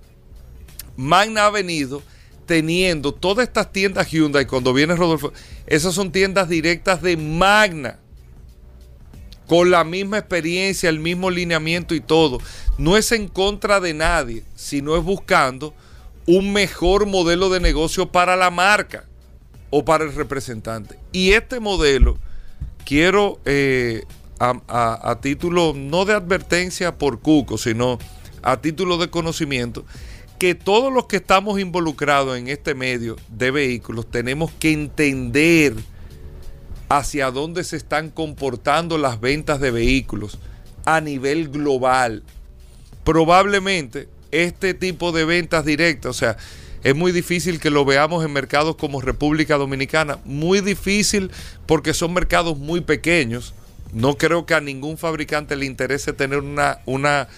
Magna 0.97 1.47
ha 1.47 1.51
venido 1.51 2.03
teniendo 2.47 3.13
todas 3.13 3.47
estas 3.47 3.73
tiendas 3.73 4.11
Hyundai, 4.11 4.47
cuando 4.47 4.73
viene 4.73 4.97
Rodolfo, 4.97 5.33
esas 5.67 5.95
son 5.95 6.13
tiendas 6.13 6.49
directas 6.49 7.03
de 7.03 7.17
Magna, 7.17 7.99
con 9.49 9.71
la 9.71 9.83
misma 9.83 10.19
experiencia, 10.19 10.91
el 10.91 11.01
mismo 11.01 11.31
lineamiento 11.31 11.95
y 11.95 12.01
todo. 12.01 12.39
No 12.77 12.97
es 12.97 13.11
en 13.11 13.27
contra 13.27 13.81
de 13.81 13.95
nadie, 13.95 14.45
sino 14.55 14.97
es 14.97 15.03
buscando 15.03 15.75
un 16.27 16.53
mejor 16.53 17.07
modelo 17.07 17.49
de 17.49 17.59
negocio 17.59 18.13
para 18.13 18.37
la 18.37 18.51
marca 18.51 19.07
o 19.71 19.85
para 19.85 20.05
el 20.05 20.15
representante. 20.15 20.99
Y 21.13 21.33
este 21.33 21.61
modelo, 21.61 22.19
quiero 22.85 23.41
eh, 23.47 24.05
a, 24.39 25.11
a 25.11 25.21
título 25.23 25.73
no 25.75 26.05
de 26.05 26.13
advertencia 26.13 26.99
por 26.99 27.21
Cuco, 27.21 27.57
sino 27.57 27.99
a 28.43 28.61
título 28.61 28.99
de 28.99 29.09
conocimiento, 29.09 29.87
que 30.39 30.55
todos 30.55 30.93
los 30.93 31.07
que 31.07 31.17
estamos 31.17 31.59
involucrados 31.59 32.37
en 32.37 32.49
este 32.49 32.75
medio 32.75 33.17
de 33.29 33.51
vehículos 33.51 34.09
tenemos 34.11 34.53
que 34.53 34.73
entender 34.73 35.75
hacia 36.89 37.31
dónde 37.31 37.65
se 37.65 37.77
están 37.77 38.11
comportando 38.11 38.99
las 38.99 39.21
ventas 39.21 39.61
de 39.61 39.71
vehículos 39.71 40.39
a 40.85 41.01
nivel 41.01 41.49
global. 41.49 42.23
Probablemente 43.05 44.09
este 44.31 44.75
tipo 44.75 45.13
de 45.13 45.25
ventas 45.25 45.65
directas, 45.65 46.11
o 46.11 46.19
sea, 46.19 46.37
es 46.85 46.95
muy 46.95 47.13
difícil 47.13 47.61
que 47.61 47.71
lo 47.71 47.85
veamos 47.85 48.25
en 48.25 48.33
mercados 48.33 48.77
como 48.77 49.01
República 49.01 49.57
Dominicana, 49.57 50.19
muy 50.25 50.61
difícil 50.61 51.31
porque 51.67 51.93
son 51.93 52.15
mercados 52.15 52.57
muy 52.57 52.81
pequeños. 52.81 53.55
No 53.93 54.17
creo 54.17 54.47
que 54.47 54.55
a 54.55 54.61
ningún 54.61 54.99
fabricante 54.99 55.57
le 55.57 55.67
interese 55.67 56.13
tener 56.13 56.39
una, 56.39 56.79
una 56.87 57.29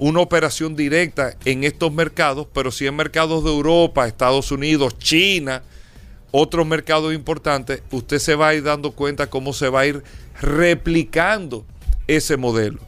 una 0.00 0.20
operación 0.20 0.76
directa 0.76 1.36
en 1.44 1.62
estos 1.62 1.92
mercados, 1.92 2.46
pero 2.54 2.70
sí 2.70 2.86
en 2.86 2.96
mercados 2.96 3.44
de 3.44 3.50
Europa, 3.50 4.06
Estados 4.06 4.50
Unidos, 4.50 4.98
China, 4.98 5.62
otros 6.30 6.66
mercados 6.66 7.14
importantes, 7.14 7.82
usted 7.90 8.18
se 8.18 8.34
va 8.34 8.48
a 8.48 8.54
ir 8.54 8.62
dando 8.62 8.92
cuenta 8.92 9.28
cómo 9.28 9.52
se 9.52 9.68
va 9.68 9.80
a 9.80 9.86
ir 9.86 10.02
replicando 10.40 11.64
ese 12.06 12.36
modelo, 12.36 12.80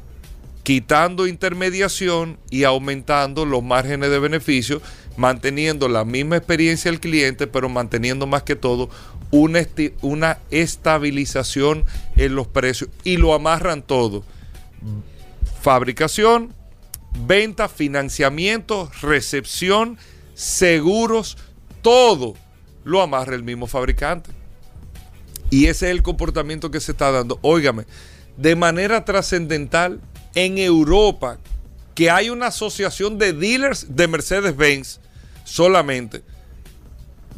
quitando 0.62 1.26
intermediación 1.26 2.38
y 2.50 2.64
aumentando 2.64 3.44
los 3.44 3.62
márgenes 3.62 4.10
de 4.10 4.18
beneficio, 4.18 4.80
manteniendo 5.16 5.88
la 5.88 6.04
misma 6.04 6.36
experiencia 6.36 6.90
del 6.90 7.00
cliente, 7.00 7.46
pero 7.46 7.68
manteniendo 7.68 8.26
más 8.26 8.42
que 8.42 8.56
todo 8.56 8.88
una, 9.30 9.66
una 10.02 10.38
estabilización 10.50 11.84
en 12.16 12.34
los 12.34 12.46
precios 12.46 12.90
y 13.04 13.16
lo 13.16 13.34
amarran 13.34 13.82
todo. 13.82 14.24
Fabricación, 15.60 16.54
venta, 17.26 17.68
financiamiento, 17.68 18.90
recepción, 19.00 19.98
seguros, 20.34 21.36
todo 21.82 22.34
lo 22.84 23.00
amarra 23.02 23.34
el 23.34 23.42
mismo 23.42 23.66
fabricante. 23.66 24.30
Y 25.50 25.66
ese 25.66 25.86
es 25.86 25.92
el 25.92 26.02
comportamiento 26.02 26.70
que 26.70 26.80
se 26.80 26.92
está 26.92 27.10
dando. 27.10 27.38
Óigame, 27.42 27.84
de 28.36 28.56
manera 28.56 29.04
trascendental 29.04 30.00
en 30.34 30.58
Europa, 30.58 31.38
que 31.94 32.10
hay 32.10 32.30
una 32.30 32.46
asociación 32.46 33.18
de 33.18 33.32
dealers 33.32 33.94
de 33.94 34.08
Mercedes-Benz 34.08 35.00
solamente, 35.44 36.22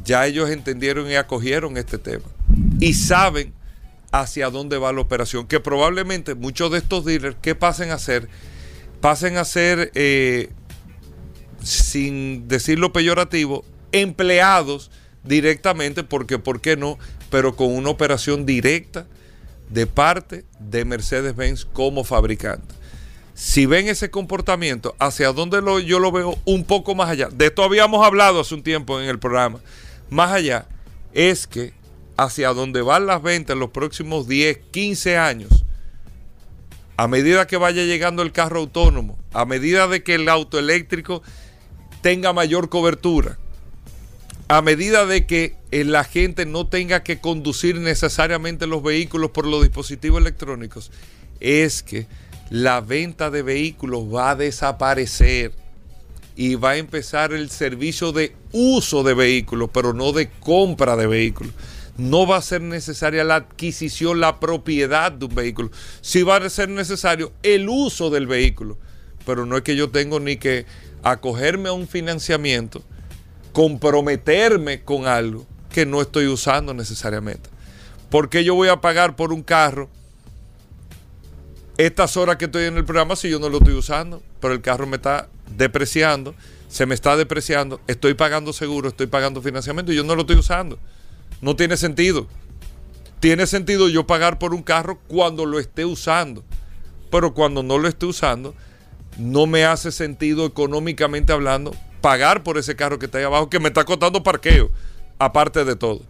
ya 0.04 0.26
ellos 0.26 0.50
entendieron 0.50 1.10
y 1.10 1.16
acogieron 1.16 1.76
este 1.76 1.98
tema. 1.98 2.26
Y 2.78 2.94
saben 2.94 3.52
hacia 4.12 4.50
dónde 4.50 4.78
va 4.78 4.92
la 4.92 5.00
operación. 5.00 5.46
Que 5.46 5.58
probablemente 5.58 6.34
muchos 6.34 6.70
de 6.70 6.78
estos 6.78 7.04
dealers, 7.04 7.36
¿qué 7.42 7.54
pasen 7.54 7.90
a 7.90 7.94
hacer? 7.94 8.28
pasen 9.04 9.36
a 9.36 9.44
ser, 9.44 9.92
eh, 9.94 10.48
sin 11.62 12.48
decirlo 12.48 12.90
peyorativo, 12.90 13.62
empleados 13.92 14.90
directamente, 15.24 16.04
porque 16.04 16.38
¿por 16.38 16.60
qué 16.60 16.76
no? 16.76 16.98
Pero 17.30 17.56
con 17.56 17.74
una 17.74 17.90
operación 17.90 18.46
directa 18.46 19.06
de 19.68 19.86
parte 19.86 20.44
de 20.60 20.84
Mercedes-Benz 20.84 21.64
como 21.64 22.04
fabricante. 22.04 22.74
Si 23.34 23.66
ven 23.66 23.88
ese 23.88 24.10
comportamiento, 24.10 24.94
hacia 25.00 25.32
dónde 25.32 25.60
lo, 25.60 25.80
yo 25.80 25.98
lo 25.98 26.12
veo 26.12 26.38
un 26.44 26.64
poco 26.64 26.94
más 26.94 27.10
allá, 27.10 27.28
de 27.32 27.46
esto 27.46 27.64
habíamos 27.64 28.06
hablado 28.06 28.40
hace 28.40 28.54
un 28.54 28.62
tiempo 28.62 29.00
en 29.00 29.08
el 29.08 29.18
programa, 29.18 29.58
más 30.08 30.30
allá, 30.30 30.68
es 31.12 31.46
que 31.46 31.72
hacia 32.16 32.52
dónde 32.52 32.82
van 32.82 33.06
las 33.06 33.22
ventas 33.22 33.54
en 33.54 33.60
los 33.60 33.70
próximos 33.70 34.28
10, 34.28 34.58
15 34.70 35.16
años, 35.16 35.64
a 36.96 37.08
medida 37.08 37.48
que 37.48 37.56
vaya 37.56 37.82
llegando 37.82 38.22
el 38.22 38.30
carro 38.30 38.60
autónomo, 38.60 39.18
a 39.32 39.44
medida 39.44 39.88
de 39.88 40.04
que 40.04 40.14
el 40.14 40.28
auto 40.28 40.60
eléctrico 40.60 41.22
tenga 42.02 42.32
mayor 42.32 42.68
cobertura, 42.68 43.38
a 44.48 44.62
medida 44.62 45.06
de 45.06 45.26
que 45.26 45.56
eh, 45.70 45.84
la 45.84 46.04
gente 46.04 46.46
no 46.46 46.66
tenga 46.66 47.02
que 47.02 47.20
conducir 47.20 47.78
necesariamente 47.78 48.66
los 48.66 48.82
vehículos 48.82 49.30
por 49.30 49.46
los 49.46 49.62
dispositivos 49.62 50.20
electrónicos, 50.20 50.90
es 51.40 51.82
que 51.82 52.06
la 52.50 52.80
venta 52.80 53.30
de 53.30 53.42
vehículos 53.42 54.04
va 54.12 54.30
a 54.30 54.36
desaparecer 54.36 55.52
y 56.36 56.56
va 56.56 56.70
a 56.70 56.76
empezar 56.76 57.32
el 57.32 57.50
servicio 57.50 58.12
de 58.12 58.34
uso 58.52 59.02
de 59.02 59.14
vehículos, 59.14 59.70
pero 59.72 59.92
no 59.92 60.12
de 60.12 60.30
compra 60.30 60.96
de 60.96 61.06
vehículos 61.06 61.52
no 61.96 62.26
va 62.26 62.38
a 62.38 62.42
ser 62.42 62.60
necesaria 62.60 63.24
la 63.24 63.36
adquisición, 63.36 64.20
la 64.20 64.40
propiedad 64.40 65.12
de 65.12 65.26
un 65.26 65.34
vehículo. 65.34 65.70
Sí 66.00 66.22
va 66.22 66.36
a 66.36 66.50
ser 66.50 66.68
necesario 66.68 67.32
el 67.42 67.68
uso 67.68 68.10
del 68.10 68.26
vehículo, 68.26 68.78
pero 69.24 69.46
no 69.46 69.56
es 69.56 69.62
que 69.62 69.76
yo 69.76 69.90
tengo 69.90 70.20
ni 70.20 70.36
que 70.36 70.66
acogerme 71.02 71.68
a 71.68 71.72
un 71.72 71.86
financiamiento, 71.86 72.82
comprometerme 73.54 74.82
con 74.82 75.06
algo 75.06 75.46
que 75.72 75.86
no 75.86 76.02
estoy 76.02 76.26
usando 76.26 76.74
necesariamente. 76.74 77.48
¿Por 78.10 78.28
qué 78.28 78.42
yo 78.42 78.56
voy 78.56 78.68
a 78.68 78.80
pagar 78.80 79.14
por 79.14 79.32
un 79.32 79.44
carro 79.44 79.88
estas 81.78 82.16
horas 82.16 82.36
que 82.36 82.46
estoy 82.46 82.64
en 82.64 82.76
el 82.76 82.84
programa 82.84 83.14
si 83.14 83.30
yo 83.30 83.38
no 83.38 83.48
lo 83.48 83.58
estoy 83.58 83.74
usando? 83.74 84.22
Pero 84.40 84.54
el 84.54 84.60
carro 84.60 84.88
me 84.88 84.96
está 84.96 85.28
depreciando, 85.56 86.34
se 86.68 86.84
me 86.84 86.96
está 86.96 87.16
depreciando, 87.16 87.80
estoy 87.86 88.14
pagando 88.14 88.52
seguro, 88.52 88.88
estoy 88.88 89.06
pagando 89.06 89.40
financiamiento 89.40 89.92
y 89.92 89.96
yo 89.96 90.02
no 90.02 90.16
lo 90.16 90.22
estoy 90.22 90.36
usando. 90.36 90.76
No 91.40 91.54
tiene 91.54 91.76
sentido. 91.76 92.26
Tiene 93.20 93.46
sentido 93.46 93.88
yo 93.88 94.04
pagar 94.04 94.40
por 94.40 94.52
un 94.52 94.64
carro 94.64 94.98
cuando 95.06 95.46
lo 95.46 95.60
esté 95.60 95.84
usando. 95.84 96.42
Pero 97.08 97.34
cuando 97.34 97.62
no 97.62 97.78
lo 97.78 97.86
esté 97.86 98.06
usando, 98.06 98.52
no 99.16 99.46
me 99.46 99.64
hace 99.64 99.92
sentido 99.92 100.44
económicamente 100.44 101.32
hablando 101.32 101.72
pagar 102.04 102.42
por 102.42 102.58
ese 102.58 102.76
carro 102.76 102.98
que 102.98 103.06
está 103.06 103.16
ahí 103.16 103.24
abajo, 103.24 103.48
que 103.48 103.58
me 103.58 103.68
está 103.68 103.82
costando 103.82 104.22
parqueo, 104.22 104.70
aparte 105.18 105.64
de 105.64 105.74
todo. 105.74 106.02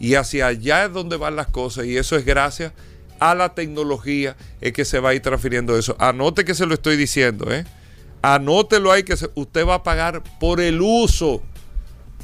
Y 0.00 0.14
hacia 0.14 0.46
allá 0.46 0.86
es 0.86 0.92
donde 0.94 1.18
van 1.18 1.36
las 1.36 1.48
cosas 1.48 1.84
y 1.84 1.98
eso 1.98 2.16
es 2.16 2.24
gracias 2.24 2.72
a 3.20 3.34
la 3.34 3.54
tecnología 3.54 4.36
es 4.62 4.72
que 4.72 4.86
se 4.86 4.98
va 4.98 5.10
a 5.10 5.14
ir 5.14 5.20
transfiriendo 5.20 5.76
eso. 5.76 5.96
Anote 5.98 6.46
que 6.46 6.54
se 6.54 6.64
lo 6.64 6.72
estoy 6.72 6.96
diciendo, 6.96 7.52
¿eh? 7.52 7.66
Anótelo 8.22 8.90
ahí 8.90 9.02
que 9.02 9.18
usted 9.34 9.66
va 9.66 9.74
a 9.74 9.82
pagar 9.82 10.22
por 10.40 10.62
el 10.62 10.80
uso 10.80 11.42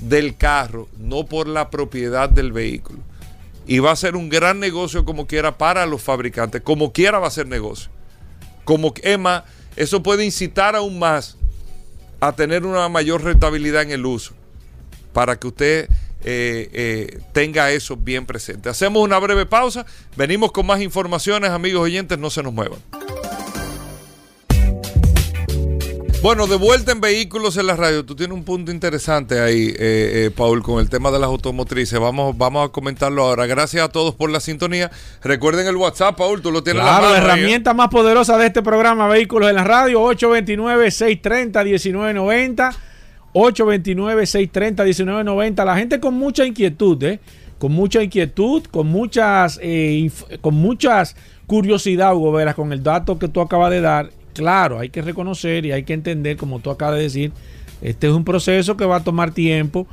del 0.00 0.38
carro, 0.38 0.88
no 0.96 1.26
por 1.26 1.48
la 1.48 1.68
propiedad 1.68 2.30
del 2.30 2.52
vehículo. 2.52 3.00
Y 3.66 3.80
va 3.80 3.90
a 3.90 3.96
ser 3.96 4.16
un 4.16 4.30
gran 4.30 4.60
negocio 4.60 5.04
como 5.04 5.26
quiera 5.26 5.58
para 5.58 5.84
los 5.84 6.00
fabricantes, 6.00 6.62
como 6.62 6.90
quiera 6.94 7.18
va 7.18 7.26
a 7.26 7.30
ser 7.30 7.46
negocio. 7.48 7.90
Como 8.64 8.94
es 9.02 9.18
más, 9.18 9.42
eso 9.76 10.02
puede 10.02 10.24
incitar 10.24 10.74
aún 10.74 10.98
más 10.98 11.36
a 12.22 12.30
tener 12.30 12.64
una 12.64 12.88
mayor 12.88 13.24
rentabilidad 13.24 13.82
en 13.82 13.90
el 13.90 14.06
uso, 14.06 14.32
para 15.12 15.40
que 15.40 15.48
usted 15.48 15.88
eh, 16.22 16.70
eh, 16.72 17.20
tenga 17.32 17.72
eso 17.72 17.96
bien 17.96 18.26
presente. 18.26 18.68
Hacemos 18.68 19.02
una 19.02 19.18
breve 19.18 19.44
pausa, 19.44 19.84
venimos 20.14 20.52
con 20.52 20.64
más 20.64 20.80
informaciones, 20.80 21.50
amigos 21.50 21.82
oyentes, 21.82 22.16
no 22.20 22.30
se 22.30 22.44
nos 22.44 22.52
muevan. 22.52 22.78
Bueno, 26.22 26.46
de 26.46 26.54
vuelta 26.54 26.92
en 26.92 27.00
vehículos 27.00 27.56
en 27.56 27.66
la 27.66 27.74
radio, 27.74 28.04
tú 28.04 28.14
tienes 28.14 28.32
un 28.32 28.44
punto 28.44 28.70
interesante 28.70 29.40
ahí, 29.40 29.70
eh, 29.70 29.74
eh, 29.80 30.30
Paul, 30.30 30.62
con 30.62 30.78
el 30.78 30.88
tema 30.88 31.10
de 31.10 31.18
las 31.18 31.26
automotrices. 31.26 31.98
Vamos, 31.98 32.38
vamos 32.38 32.68
a 32.68 32.70
comentarlo 32.70 33.24
ahora. 33.24 33.46
Gracias 33.46 33.84
a 33.84 33.88
todos 33.88 34.14
por 34.14 34.30
la 34.30 34.38
sintonía. 34.38 34.88
Recuerden 35.24 35.66
el 35.66 35.74
WhatsApp, 35.74 36.16
Paul, 36.16 36.40
tú 36.40 36.52
lo 36.52 36.62
tienes 36.62 36.80
claro, 36.80 37.10
la, 37.10 37.18
herramienta 37.18 37.74
más 37.74 37.88
poderosa 37.88 38.38
de 38.38 38.46
este 38.46 38.62
programa, 38.62 39.08
Vehículos 39.08 39.50
en 39.50 39.56
la 39.56 39.64
Radio, 39.64 40.00
829-630-1990. 40.12 42.72
829-630-1990. 43.34 45.64
La 45.64 45.76
gente 45.76 45.98
con 45.98 46.14
mucha 46.14 46.46
inquietud, 46.46 47.02
¿eh? 47.02 47.18
Con 47.58 47.72
mucha 47.72 48.00
inquietud, 48.00 48.62
con 48.70 48.86
muchas, 48.86 49.58
eh, 49.60 50.08
con 50.40 50.54
muchas 50.54 51.16
curiosidad, 51.48 52.14
Hugo 52.14 52.30
Veras, 52.30 52.54
con 52.54 52.72
el 52.72 52.84
dato 52.84 53.18
que 53.18 53.26
tú 53.26 53.40
acabas 53.40 53.72
de 53.72 53.80
dar 53.80 54.21
claro, 54.32 54.78
hay 54.78 54.88
que 54.88 55.02
reconocer 55.02 55.66
y 55.66 55.72
hay 55.72 55.84
que 55.84 55.94
entender, 55.94 56.36
como 56.36 56.60
tú 56.60 56.70
acabas 56.70 56.96
de 56.96 57.02
decir, 57.02 57.32
este 57.80 58.06
es 58.06 58.12
un 58.12 58.24
proceso 58.24 58.76
que 58.76 58.84
va 58.84 58.96
a 58.96 59.04
tomar 59.04 59.32
tiempo 59.32 59.86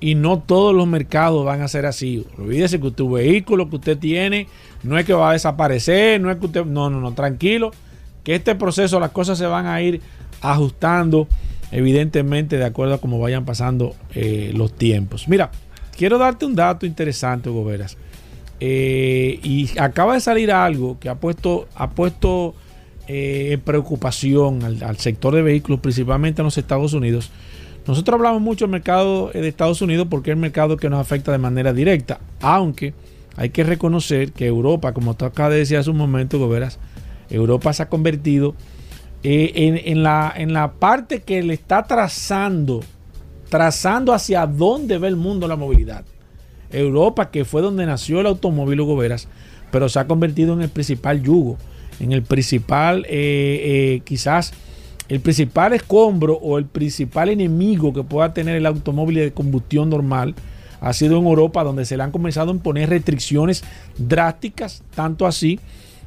y 0.00 0.14
no 0.14 0.38
todos 0.40 0.74
los 0.74 0.86
mercados 0.86 1.44
van 1.44 1.62
a 1.62 1.68
ser 1.68 1.86
así. 1.86 2.26
Olvídese 2.38 2.80
que 2.80 2.90
tu 2.90 3.10
vehículo 3.10 3.70
que 3.70 3.76
usted 3.76 3.98
tiene 3.98 4.48
no 4.82 4.98
es 4.98 5.04
que 5.04 5.14
va 5.14 5.30
a 5.30 5.32
desaparecer, 5.32 6.20
no 6.20 6.30
es 6.30 6.36
que 6.36 6.46
usted, 6.46 6.64
no, 6.64 6.90
no, 6.90 7.00
no, 7.00 7.14
tranquilo, 7.14 7.70
que 8.24 8.34
este 8.34 8.54
proceso 8.54 9.00
las 9.00 9.10
cosas 9.10 9.38
se 9.38 9.46
van 9.46 9.66
a 9.66 9.80
ir 9.80 10.00
ajustando 10.40 11.28
evidentemente 11.72 12.58
de 12.58 12.64
acuerdo 12.64 12.94
a 12.94 12.98
cómo 12.98 13.18
vayan 13.18 13.44
pasando 13.44 13.94
eh, 14.14 14.52
los 14.54 14.72
tiempos. 14.72 15.28
Mira, 15.28 15.50
quiero 15.96 16.18
darte 16.18 16.46
un 16.46 16.54
dato 16.54 16.86
interesante, 16.86 17.48
Hugo 17.48 17.64
Veras. 17.64 17.96
Eh, 18.58 19.38
y 19.42 19.78
acaba 19.78 20.14
de 20.14 20.20
salir 20.20 20.50
algo 20.50 20.98
que 20.98 21.08
ha 21.08 21.16
puesto, 21.16 21.68
ha 21.74 21.90
puesto 21.90 22.54
eh, 23.08 23.58
preocupación 23.64 24.62
al, 24.64 24.98
sector 24.98 25.34
de 25.34 25.42
vehículos, 25.42 25.80
principalmente 25.80 26.42
en 26.42 26.44
los 26.44 26.58
Estados 26.58 26.92
Unidos. 26.92 27.30
Nosotros 27.86 28.14
hablamos 28.14 28.42
mucho 28.42 28.64
del 28.64 28.72
mercado 28.72 29.30
de 29.32 29.46
Estados 29.46 29.80
Unidos 29.80 30.08
porque 30.10 30.30
es 30.30 30.34
el 30.34 30.40
mercado 30.40 30.76
que 30.76 30.90
nos 30.90 31.00
afecta 31.00 31.30
de 31.30 31.38
manera 31.38 31.72
directa, 31.72 32.18
aunque 32.40 32.94
hay 33.36 33.50
que 33.50 33.62
reconocer 33.64 34.32
que 34.32 34.46
Europa, 34.46 34.92
como 34.92 35.14
tú 35.14 35.24
acabas 35.24 35.52
de 35.52 35.58
decir 35.58 35.76
hace 35.76 35.90
un 35.90 35.98
momento, 35.98 36.38
Goberas, 36.38 36.78
Europa 37.30 37.72
se 37.72 37.82
ha 37.84 37.88
convertido 37.88 38.54
eh, 39.22 39.52
en, 39.84 40.02
la, 40.02 40.32
en 40.36 40.52
la 40.52 40.72
parte 40.72 41.22
que 41.22 41.42
le 41.42 41.54
está 41.54 41.84
trazando, 41.84 42.80
trazando 43.48 44.12
hacia 44.12 44.46
dónde 44.46 44.98
ve 44.98 45.08
el 45.08 45.16
mundo 45.16 45.46
la 45.46 45.56
movilidad. 45.56 46.04
Europa, 46.70 47.30
que 47.30 47.44
fue 47.44 47.62
donde 47.62 47.86
nació 47.86 48.20
el 48.20 48.26
automóvil, 48.26 48.82
Goberas, 48.82 49.28
pero 49.70 49.88
se 49.88 49.98
ha 49.98 50.06
convertido 50.06 50.54
en 50.54 50.62
el 50.62 50.68
principal 50.68 51.22
yugo 51.22 51.56
en 52.00 52.12
el 52.12 52.22
principal, 52.22 53.04
eh, 53.08 53.96
eh, 53.98 54.00
quizás 54.04 54.52
el 55.08 55.20
principal 55.20 55.72
escombro 55.72 56.34
o 56.34 56.58
el 56.58 56.66
principal 56.66 57.28
enemigo 57.28 57.92
que 57.92 58.02
pueda 58.02 58.34
tener 58.34 58.56
el 58.56 58.66
automóvil 58.66 59.16
de 59.16 59.32
combustión 59.32 59.88
normal 59.88 60.34
ha 60.80 60.92
sido 60.92 61.18
en 61.18 61.26
Europa, 61.26 61.64
donde 61.64 61.84
se 61.84 61.96
le 61.96 62.02
han 62.02 62.10
comenzado 62.10 62.50
a 62.50 62.54
imponer 62.54 62.90
restricciones 62.90 63.64
drásticas, 63.96 64.82
tanto 64.94 65.26
así 65.26 65.58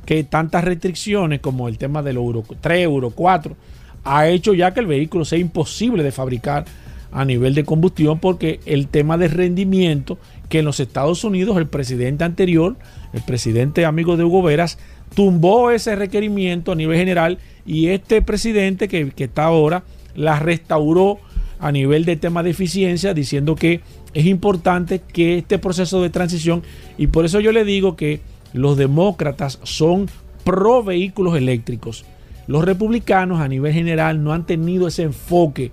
que 0.05 0.23
tantas 0.23 0.63
restricciones 0.63 1.39
como 1.39 1.67
el 1.67 1.77
tema 1.77 2.01
del 2.03 2.17
Euro 2.17 2.43
3, 2.61 2.83
Euro 2.83 3.09
4, 3.11 3.55
ha 4.03 4.27
hecho 4.27 4.53
ya 4.53 4.73
que 4.73 4.79
el 4.79 4.87
vehículo 4.87 5.25
sea 5.25 5.39
imposible 5.39 6.03
de 6.03 6.11
fabricar 6.11 6.65
a 7.11 7.25
nivel 7.25 7.55
de 7.55 7.65
combustión 7.65 8.19
porque 8.19 8.59
el 8.65 8.87
tema 8.87 9.17
de 9.17 9.27
rendimiento 9.27 10.17
que 10.47 10.59
en 10.59 10.65
los 10.65 10.79
Estados 10.79 11.23
Unidos 11.23 11.57
el 11.57 11.67
presidente 11.67 12.23
anterior, 12.23 12.75
el 13.13 13.21
presidente 13.21 13.85
amigo 13.85 14.17
de 14.17 14.23
Hugo 14.23 14.41
Veras, 14.41 14.77
tumbó 15.13 15.71
ese 15.71 15.95
requerimiento 15.95 16.71
a 16.71 16.75
nivel 16.75 16.97
general 16.97 17.39
y 17.65 17.87
este 17.87 18.21
presidente 18.21 18.87
que, 18.87 19.11
está 19.17 19.45
ahora 19.45 19.83
la 20.15 20.39
restauró 20.39 21.19
a 21.59 21.71
nivel 21.71 22.05
de 22.05 22.15
tema 22.15 22.41
de 22.43 22.51
eficiencia 22.51 23.13
diciendo 23.13 23.55
que 23.55 23.81
es 24.13 24.25
importante 24.25 25.01
que 25.01 25.37
este 25.37 25.59
proceso 25.59 26.01
de 26.01 26.09
transición 26.09 26.63
y 26.97 27.07
por 27.07 27.25
eso 27.25 27.39
yo 27.39 27.51
le 27.51 27.65
digo 27.65 27.95
que 27.95 28.21
los 28.53 28.77
demócratas 28.77 29.59
son 29.63 30.09
pro 30.43 30.83
vehículos 30.83 31.35
eléctricos. 31.35 32.05
Los 32.47 32.65
republicanos 32.65 33.39
a 33.39 33.47
nivel 33.47 33.73
general 33.73 34.23
no 34.23 34.33
han 34.33 34.45
tenido 34.45 34.87
ese 34.87 35.03
enfoque 35.03 35.71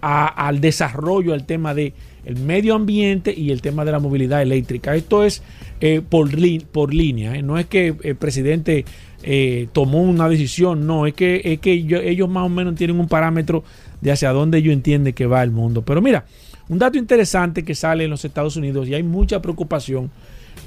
al 0.00 0.60
desarrollo, 0.60 1.32
al 1.32 1.46
tema 1.46 1.74
de 1.74 1.94
el 2.28 2.36
medio 2.36 2.74
ambiente 2.74 3.32
y 3.34 3.50
el 3.52 3.62
tema 3.62 3.86
de 3.86 3.92
la 3.92 4.00
movilidad 4.00 4.42
eléctrica. 4.42 4.94
Esto 4.94 5.24
es 5.24 5.42
eh, 5.80 6.02
por, 6.06 6.28
por 6.70 6.92
línea, 6.92 7.34
¿eh? 7.34 7.42
no 7.42 7.58
es 7.58 7.64
que 7.64 7.96
el 8.02 8.16
presidente 8.16 8.84
eh, 9.22 9.68
tomó 9.72 10.02
una 10.02 10.28
decisión, 10.28 10.86
no, 10.86 11.06
es 11.06 11.14
que, 11.14 11.40
es 11.42 11.58
que 11.58 11.72
ellos 11.72 12.28
más 12.28 12.44
o 12.44 12.50
menos 12.50 12.74
tienen 12.74 13.00
un 13.00 13.08
parámetro 13.08 13.64
de 14.02 14.12
hacia 14.12 14.30
dónde 14.32 14.58
ellos 14.58 14.74
entienden 14.74 15.14
que 15.14 15.24
va 15.24 15.42
el 15.42 15.52
mundo. 15.52 15.80
Pero 15.86 16.02
mira, 16.02 16.26
un 16.68 16.78
dato 16.78 16.98
interesante 16.98 17.64
que 17.64 17.74
sale 17.74 18.04
en 18.04 18.10
los 18.10 18.26
Estados 18.26 18.56
Unidos 18.56 18.86
y 18.88 18.94
hay 18.94 19.02
mucha 19.02 19.40
preocupación 19.40 20.10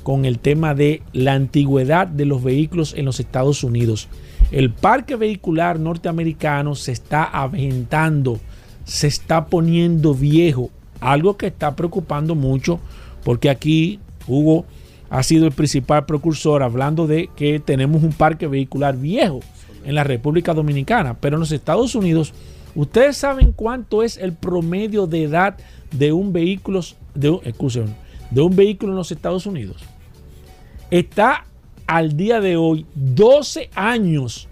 con 0.01 0.25
el 0.25 0.39
tema 0.39 0.73
de 0.73 1.03
la 1.13 1.33
antigüedad 1.33 2.07
de 2.07 2.25
los 2.25 2.43
vehículos 2.43 2.95
en 2.97 3.05
los 3.05 3.19
Estados 3.19 3.63
Unidos. 3.63 4.09
El 4.51 4.71
parque 4.71 5.15
vehicular 5.15 5.79
norteamericano 5.79 6.73
se 6.73 6.91
está 6.91 7.23
aventando, 7.23 8.39
se 8.83 9.05
está 9.05 9.45
poniendo 9.45 10.15
viejo 10.15 10.71
algo 11.01 11.35
que 11.35 11.47
está 11.47 11.75
preocupando 11.75 12.35
mucho 12.35 12.79
porque 13.23 13.49
aquí 13.49 13.99
Hugo 14.27 14.65
ha 15.09 15.23
sido 15.23 15.45
el 15.45 15.51
principal 15.51 16.05
precursor 16.05 16.63
hablando 16.63 17.05
de 17.05 17.29
que 17.35 17.59
tenemos 17.59 18.01
un 18.03 18.13
parque 18.13 18.47
vehicular 18.47 18.95
viejo 18.95 19.41
en 19.83 19.95
la 19.95 20.03
República 20.03 20.53
Dominicana, 20.53 21.17
pero 21.19 21.35
en 21.35 21.41
los 21.41 21.51
Estados 21.51 21.95
Unidos, 21.95 22.33
ustedes 22.75 23.17
saben 23.17 23.51
cuánto 23.51 24.03
es 24.03 24.17
el 24.17 24.33
promedio 24.33 25.07
de 25.07 25.23
edad 25.23 25.57
de 25.91 26.13
un 26.13 26.31
vehículo, 26.31 26.81
de, 27.13 27.41
de 28.29 28.41
un 28.41 28.55
vehículo 28.55 28.93
en 28.93 28.97
los 28.97 29.11
Estados 29.11 29.45
Unidos. 29.45 29.83
Está 30.91 31.45
al 31.87 32.15
día 32.15 32.39
de 32.39 32.55
hoy 32.55 32.85
12 32.95 33.69
años. 33.75 34.47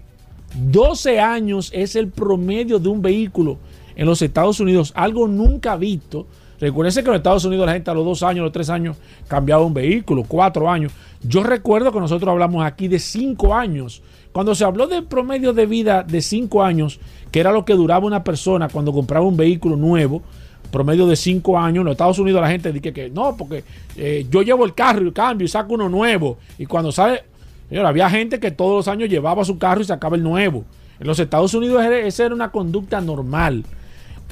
12 0.54 1.20
años 1.20 1.70
es 1.72 1.96
el 1.96 2.08
promedio 2.08 2.78
de 2.80 2.88
un 2.88 3.00
vehículo 3.00 3.58
en 3.94 4.06
los 4.06 4.20
Estados 4.20 4.60
Unidos, 4.60 4.92
algo 4.96 5.28
nunca 5.28 5.76
visto 5.76 6.26
Recuérdense 6.60 7.02
que 7.02 7.08
en 7.08 7.12
los 7.12 7.20
Estados 7.20 7.44
Unidos 7.44 7.66
la 7.66 7.72
gente 7.72 7.90
a 7.90 7.94
los 7.94 8.04
dos 8.04 8.22
años, 8.22 8.44
los 8.44 8.52
tres 8.52 8.68
años 8.68 8.96
cambiaba 9.28 9.64
un 9.64 9.72
vehículo, 9.72 10.24
cuatro 10.28 10.70
años. 10.70 10.92
Yo 11.22 11.42
recuerdo 11.42 11.90
que 11.90 12.00
nosotros 12.00 12.30
hablamos 12.30 12.64
aquí 12.64 12.86
de 12.86 12.98
cinco 12.98 13.54
años. 13.54 14.02
Cuando 14.32 14.54
se 14.54 14.64
habló 14.64 14.86
del 14.86 15.04
promedio 15.04 15.52
de 15.52 15.66
vida 15.66 16.02
de 16.02 16.20
cinco 16.20 16.62
años, 16.62 17.00
que 17.32 17.40
era 17.40 17.50
lo 17.50 17.64
que 17.64 17.74
duraba 17.74 18.06
una 18.06 18.22
persona 18.22 18.68
cuando 18.68 18.92
compraba 18.92 19.26
un 19.26 19.36
vehículo 19.36 19.76
nuevo, 19.76 20.22
promedio 20.70 21.06
de 21.06 21.16
cinco 21.16 21.58
años, 21.58 21.80
en 21.80 21.86
los 21.86 21.92
Estados 21.92 22.18
Unidos 22.18 22.40
la 22.42 22.50
gente 22.50 22.72
dice 22.72 22.92
que 22.92 23.08
no, 23.08 23.36
porque 23.36 23.64
eh, 23.96 24.26
yo 24.30 24.42
llevo 24.42 24.64
el 24.64 24.74
carro 24.74 25.06
y 25.06 25.12
cambio 25.12 25.46
y 25.46 25.48
saco 25.48 25.74
uno 25.74 25.88
nuevo. 25.88 26.36
Y 26.58 26.66
cuando 26.66 26.92
sale, 26.92 27.24
señor, 27.70 27.86
había 27.86 28.08
gente 28.10 28.38
que 28.38 28.50
todos 28.50 28.76
los 28.76 28.88
años 28.88 29.08
llevaba 29.08 29.44
su 29.44 29.58
carro 29.58 29.80
y 29.80 29.84
sacaba 29.84 30.16
el 30.16 30.22
nuevo. 30.22 30.64
En 31.00 31.06
los 31.06 31.18
Estados 31.18 31.54
Unidos 31.54 31.82
esa 31.84 32.26
era 32.26 32.34
una 32.34 32.50
conducta 32.50 33.00
normal. 33.00 33.64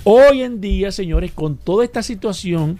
Hoy 0.04 0.42
en 0.42 0.60
día, 0.60 0.92
señores, 0.92 1.32
con 1.32 1.56
toda 1.56 1.84
esta 1.84 2.02
situación 2.02 2.78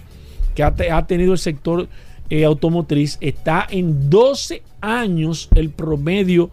que 0.55 0.63
ha, 0.63 1.07
tenido 1.07 1.33
el 1.33 1.39
sector 1.39 1.89
eh, 2.31 2.45
automotriz 2.45 3.17
está 3.21 3.67
en 3.71 4.11
12 4.11 4.63
años 4.81 5.49
el 5.55 5.71
promedio 5.71 6.51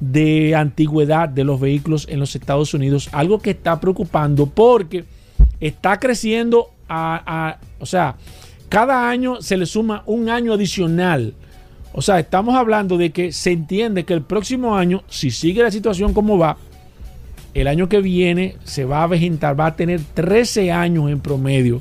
de 0.00 0.54
antigüedad 0.54 1.28
de 1.28 1.44
los 1.44 1.60
vehículos 1.60 2.06
en 2.10 2.20
los 2.20 2.34
Estados 2.34 2.74
Unidos, 2.74 3.08
algo 3.12 3.38
que 3.38 3.50
está 3.50 3.80
preocupando 3.80 4.46
porque 4.46 5.04
está 5.60 5.98
creciendo 5.98 6.70
a, 6.88 7.58
o 7.78 7.86
sea, 7.86 8.16
cada 8.68 9.08
año 9.08 9.40
se 9.40 9.56
le 9.56 9.66
suma 9.66 10.02
un 10.06 10.28
año 10.28 10.52
adicional. 10.52 11.34
O 11.92 12.02
sea, 12.02 12.18
estamos 12.18 12.54
hablando 12.54 12.98
de 12.98 13.10
que 13.10 13.32
se 13.32 13.52
entiende 13.52 14.04
que 14.04 14.12
el 14.12 14.22
próximo 14.22 14.76
año, 14.76 15.02
si 15.08 15.30
sigue 15.30 15.62
la 15.62 15.70
situación 15.70 16.12
como 16.12 16.36
va, 16.36 16.58
el 17.56 17.68
año 17.68 17.88
que 17.88 18.02
viene 18.02 18.56
se 18.64 18.84
va 18.84 19.02
a 19.02 19.06
vegetar, 19.06 19.58
va 19.58 19.66
a 19.66 19.76
tener 19.76 20.00
13 20.12 20.72
años 20.72 21.10
en 21.10 21.20
promedio 21.20 21.80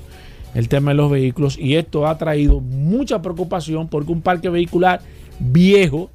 el 0.53 0.69
tema 0.69 0.91
de 0.91 0.95
los 0.95 1.11
vehículos 1.11 1.57
y 1.59 1.75
esto 1.75 2.07
ha 2.07 2.17
traído 2.17 2.61
mucha 2.61 3.21
preocupación 3.21 3.89
porque 3.89 4.13
un 4.13 4.21
parque 4.21 4.47
vehicular 4.47 5.01
viejo, 5.37 6.09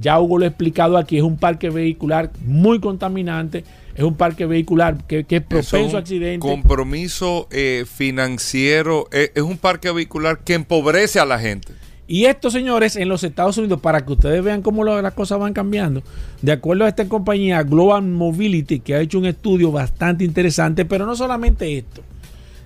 ya 0.00 0.18
Hugo 0.18 0.38
lo 0.38 0.46
ha 0.46 0.48
explicado 0.48 0.96
aquí, 0.96 1.18
es 1.18 1.22
un 1.22 1.36
parque 1.36 1.68
vehicular 1.68 2.30
muy 2.46 2.80
contaminante, 2.80 3.62
es 3.94 4.04
un 4.04 4.14
parque 4.14 4.46
vehicular 4.46 5.06
que, 5.06 5.26
es 5.28 5.42
propenso 5.42 5.98
a 5.98 6.00
accidentes. 6.00 6.50
Compromiso 6.50 7.46
eh, 7.50 7.84
financiero, 7.86 9.06
eh, 9.12 9.32
es 9.34 9.42
un 9.42 9.58
parque 9.58 9.92
vehicular 9.92 10.38
que 10.38 10.54
empobrece 10.54 11.20
a 11.20 11.26
la 11.26 11.38
gente. 11.38 11.74
Y 12.08 12.24
esto, 12.24 12.50
señores, 12.50 12.96
en 12.96 13.08
los 13.08 13.22
Estados 13.22 13.58
Unidos, 13.58 13.80
para 13.80 14.04
que 14.04 14.14
ustedes 14.14 14.42
vean 14.42 14.62
cómo 14.62 14.82
las 14.82 15.12
cosas 15.12 15.38
van 15.38 15.52
cambiando, 15.52 16.02
de 16.40 16.52
acuerdo 16.52 16.86
a 16.86 16.88
esta 16.88 17.06
compañía 17.06 17.62
Global 17.62 18.02
Mobility, 18.02 18.80
que 18.80 18.94
ha 18.94 19.00
hecho 19.00 19.18
un 19.18 19.26
estudio 19.26 19.70
bastante 19.70 20.24
interesante, 20.24 20.86
pero 20.86 21.04
no 21.04 21.14
solamente 21.14 21.76
esto, 21.76 22.00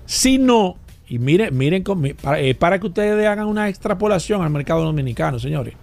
sino 0.05 0.77
y 1.09 1.19
miren, 1.19 1.55
miren, 1.55 1.83
para, 2.21 2.39
eh, 2.39 2.55
para 2.55 2.79
que 2.79 2.87
ustedes 2.87 3.27
hagan 3.27 3.47
una 3.47 3.69
extrapolación 3.69 4.41
al 4.41 4.49
mercado 4.49 4.83
dominicano, 4.83 5.37
señores. 5.37 5.75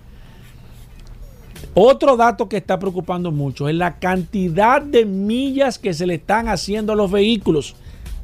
Otro 1.74 2.16
dato 2.16 2.48
que 2.48 2.56
está 2.56 2.78
preocupando 2.78 3.30
mucho 3.30 3.68
es 3.68 3.74
la 3.76 3.98
cantidad 3.98 4.80
de 4.82 5.04
millas 5.04 5.78
que 5.78 5.94
se 5.94 6.06
le 6.06 6.14
están 6.14 6.48
haciendo 6.48 6.94
a 6.94 6.96
los 6.96 7.10
vehículos. 7.10 7.76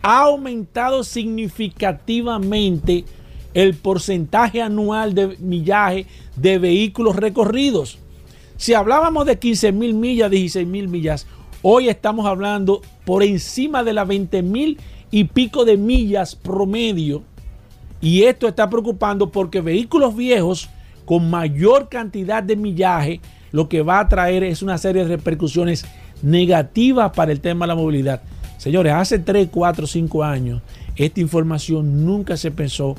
Ha 0.03 0.23
aumentado 0.23 1.05
significativamente 1.05 3.05
el 3.57 3.73
porcentaje 3.73 4.61
anual 4.61 5.15
de 5.15 5.39
millaje 5.39 6.05
de 6.37 6.59
vehículos 6.59 7.17
recorridos. 7.17 7.99
Si 8.59 8.75
hablábamos 8.75 9.25
de 9.25 9.39
15 9.39 9.73
mil 9.73 9.95
millas, 9.95 10.31
16 10.31 10.67
mil 10.67 10.89
millas, 10.89 11.27
hoy 11.63 11.89
estamos 11.89 12.27
hablando 12.27 12.83
por 13.07 13.23
encima 13.23 13.83
de 13.83 13.95
las 13.95 14.07
20 14.07 14.43
mil 14.43 14.79
y 15.11 15.25
pico 15.25 15.65
de 15.65 15.79
millas 15.79 16.37
promedio. 16.37 17.23
Y 18.03 18.25
esto 18.25 18.47
está 18.47 18.69
preocupando 18.69 19.33
porque 19.33 19.63
vehículos 19.63 20.15
viejos 20.15 20.69
con 21.07 21.31
mayor 21.31 21.89
cantidad 21.89 22.43
de 22.43 22.57
millaje 22.57 23.23
lo 23.53 23.71
que 23.71 23.81
va 23.81 24.01
a 24.01 24.09
traer 24.09 24.45
es 24.45 24.61
una 24.61 24.77
serie 24.77 25.05
de 25.05 25.17
repercusiones 25.17 25.87
negativas 26.21 27.11
para 27.13 27.33
el 27.33 27.41
tema 27.41 27.65
de 27.65 27.69
la 27.69 27.75
movilidad. 27.75 28.21
Señores, 28.59 28.93
hace 28.93 29.19
3, 29.19 29.49
4, 29.51 29.87
5 29.87 30.25
años 30.25 30.61
esta 30.97 31.21
información 31.21 32.05
nunca 32.05 32.37
se 32.37 32.51
pensó 32.51 32.97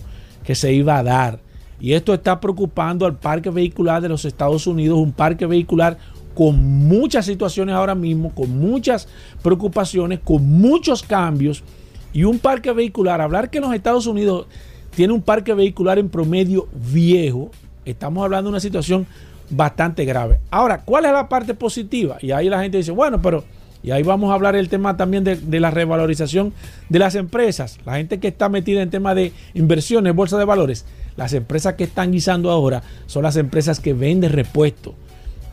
que 0.47 0.55
se 0.55 0.71
iba 0.71 0.97
a 0.97 1.03
dar. 1.03 1.39
Y 1.77 1.91
esto 1.91 2.13
está 2.13 2.39
preocupando 2.39 3.05
al 3.05 3.17
parque 3.17 3.49
vehicular 3.49 4.01
de 4.01 4.07
los 4.07 4.23
Estados 4.23 4.65
Unidos, 4.65 4.97
un 4.97 5.11
parque 5.11 5.45
vehicular 5.45 5.97
con 6.33 6.87
muchas 6.87 7.25
situaciones 7.25 7.75
ahora 7.75 7.95
mismo, 7.95 8.33
con 8.33 8.57
muchas 8.57 9.09
preocupaciones, 9.43 10.21
con 10.23 10.49
muchos 10.49 11.03
cambios 11.03 11.65
y 12.13 12.23
un 12.23 12.39
parque 12.39 12.71
vehicular, 12.71 13.19
hablar 13.19 13.49
que 13.49 13.59
los 13.59 13.73
Estados 13.73 14.07
Unidos 14.07 14.47
tiene 14.95 15.11
un 15.11 15.21
parque 15.21 15.53
vehicular 15.53 15.99
en 15.99 16.07
promedio 16.07 16.69
viejo, 16.93 17.51
estamos 17.83 18.23
hablando 18.23 18.47
de 18.47 18.51
una 18.51 18.61
situación 18.61 19.05
bastante 19.49 20.05
grave. 20.05 20.39
Ahora, 20.49 20.81
¿cuál 20.85 21.03
es 21.03 21.11
la 21.11 21.27
parte 21.27 21.55
positiva? 21.55 22.19
Y 22.21 22.31
ahí 22.31 22.47
la 22.47 22.61
gente 22.61 22.77
dice, 22.77 22.91
bueno, 22.91 23.21
pero, 23.21 23.43
y 23.87 23.91
ahí 23.91 24.03
vamos 24.03 24.31
a 24.31 24.33
hablar 24.33 24.57
el 24.57 24.67
tema 24.67 24.97
también 24.97 25.23
de, 25.23 25.59
la 25.61 25.71
revalorización 25.71 26.51
de 26.89 26.99
las 26.99 27.15
empresas, 27.15 27.79
la 27.85 27.95
gente 27.95 28.19
que 28.19 28.27
está 28.27 28.49
metida 28.49 28.81
en 28.81 28.89
tema 28.89 29.15
de 29.15 29.31
inversiones, 29.53 30.13
bolsa 30.13 30.37
de 30.37 30.43
valores, 30.43 30.85
las 31.15 31.31
empresas 31.31 31.75
que 31.75 31.85
están 31.85 32.11
guisando 32.11 32.51
ahora 32.51 32.83
son 33.05 33.23
las 33.23 33.37
empresas 33.37 33.79
que 33.79 33.93
venden 33.93 34.33
repuestos. 34.33 34.93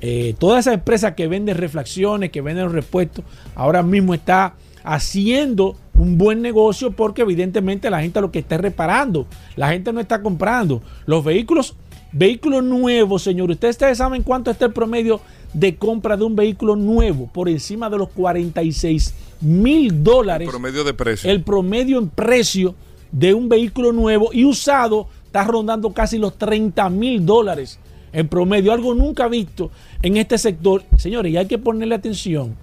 Eh, 0.01 0.35
todas 0.37 0.67
esas 0.67 0.75
empresas 0.75 1.15
que 1.15 1.29
venden 1.29 1.57
reflexiones, 1.57 2.33
que 2.33 2.41
venden 2.41 2.73
repuestos, 2.73 3.25
ahora 3.55 3.85
mismo 3.85 4.15
está 4.15 4.55
haciendo 4.83 5.77
un 5.95 6.19
buen 6.19 6.43
negocio 6.43 6.91
porque 6.91 7.23
evidentemente 7.23 7.89
la 7.89 8.01
gente 8.01 8.21
lo 8.21 8.33
que 8.33 8.41
está 8.41 8.59
reparando, 8.59 9.29
la 9.55 9.71
gente 9.71 9.93
no 9.93 10.01
está 10.01 10.21
comprando. 10.23 10.83
Los 11.07 11.23
vehículos, 11.25 11.77
vehículos 12.11 12.65
nuevos, 12.65 13.23
señores, 13.23 13.59
ustedes, 13.63 13.97
saben 13.97 14.25
cuánto 14.25 14.51
está 14.51 14.67
el 14.67 14.73
promedio 14.73 15.21
de 15.55 15.77
compra 15.77 16.17
de 16.17 16.25
un 16.25 16.37
vehículo 16.37 16.77
nuevo 16.77 17.31
por 17.33 17.49
encima 17.49 17.89
de 17.89 17.97
los 17.99 18.11
46 18.11 19.15
mil 19.41 20.05
dólares. 20.05 20.47
El 20.47 20.53
promedio 20.53 20.85
de 20.85 20.95
precio. 20.95 21.31
El 21.31 21.43
promedio 21.43 21.99
en 21.99 22.09
precio 22.11 22.75
de 23.11 23.33
un 23.33 23.49
vehículo 23.49 23.93
nuevo 23.93 24.31
y 24.33 24.45
usado 24.45 25.09
está 25.25 25.45
rondando 25.45 25.93
casi 25.93 26.19
los 26.19 26.37
30 26.37 26.91
mil 26.91 27.25
dólares 27.25 27.79
en 28.13 28.29
promedio, 28.29 28.73
algo 28.73 28.95
nunca 28.95 29.27
visto 29.27 29.71
en 30.03 30.17
este 30.17 30.39
sector. 30.39 30.85
Señores, 30.97 31.33
y 31.33 31.37
hay 31.37 31.47
que 31.47 31.59
ponerle 31.59 31.97
atención 31.97 32.55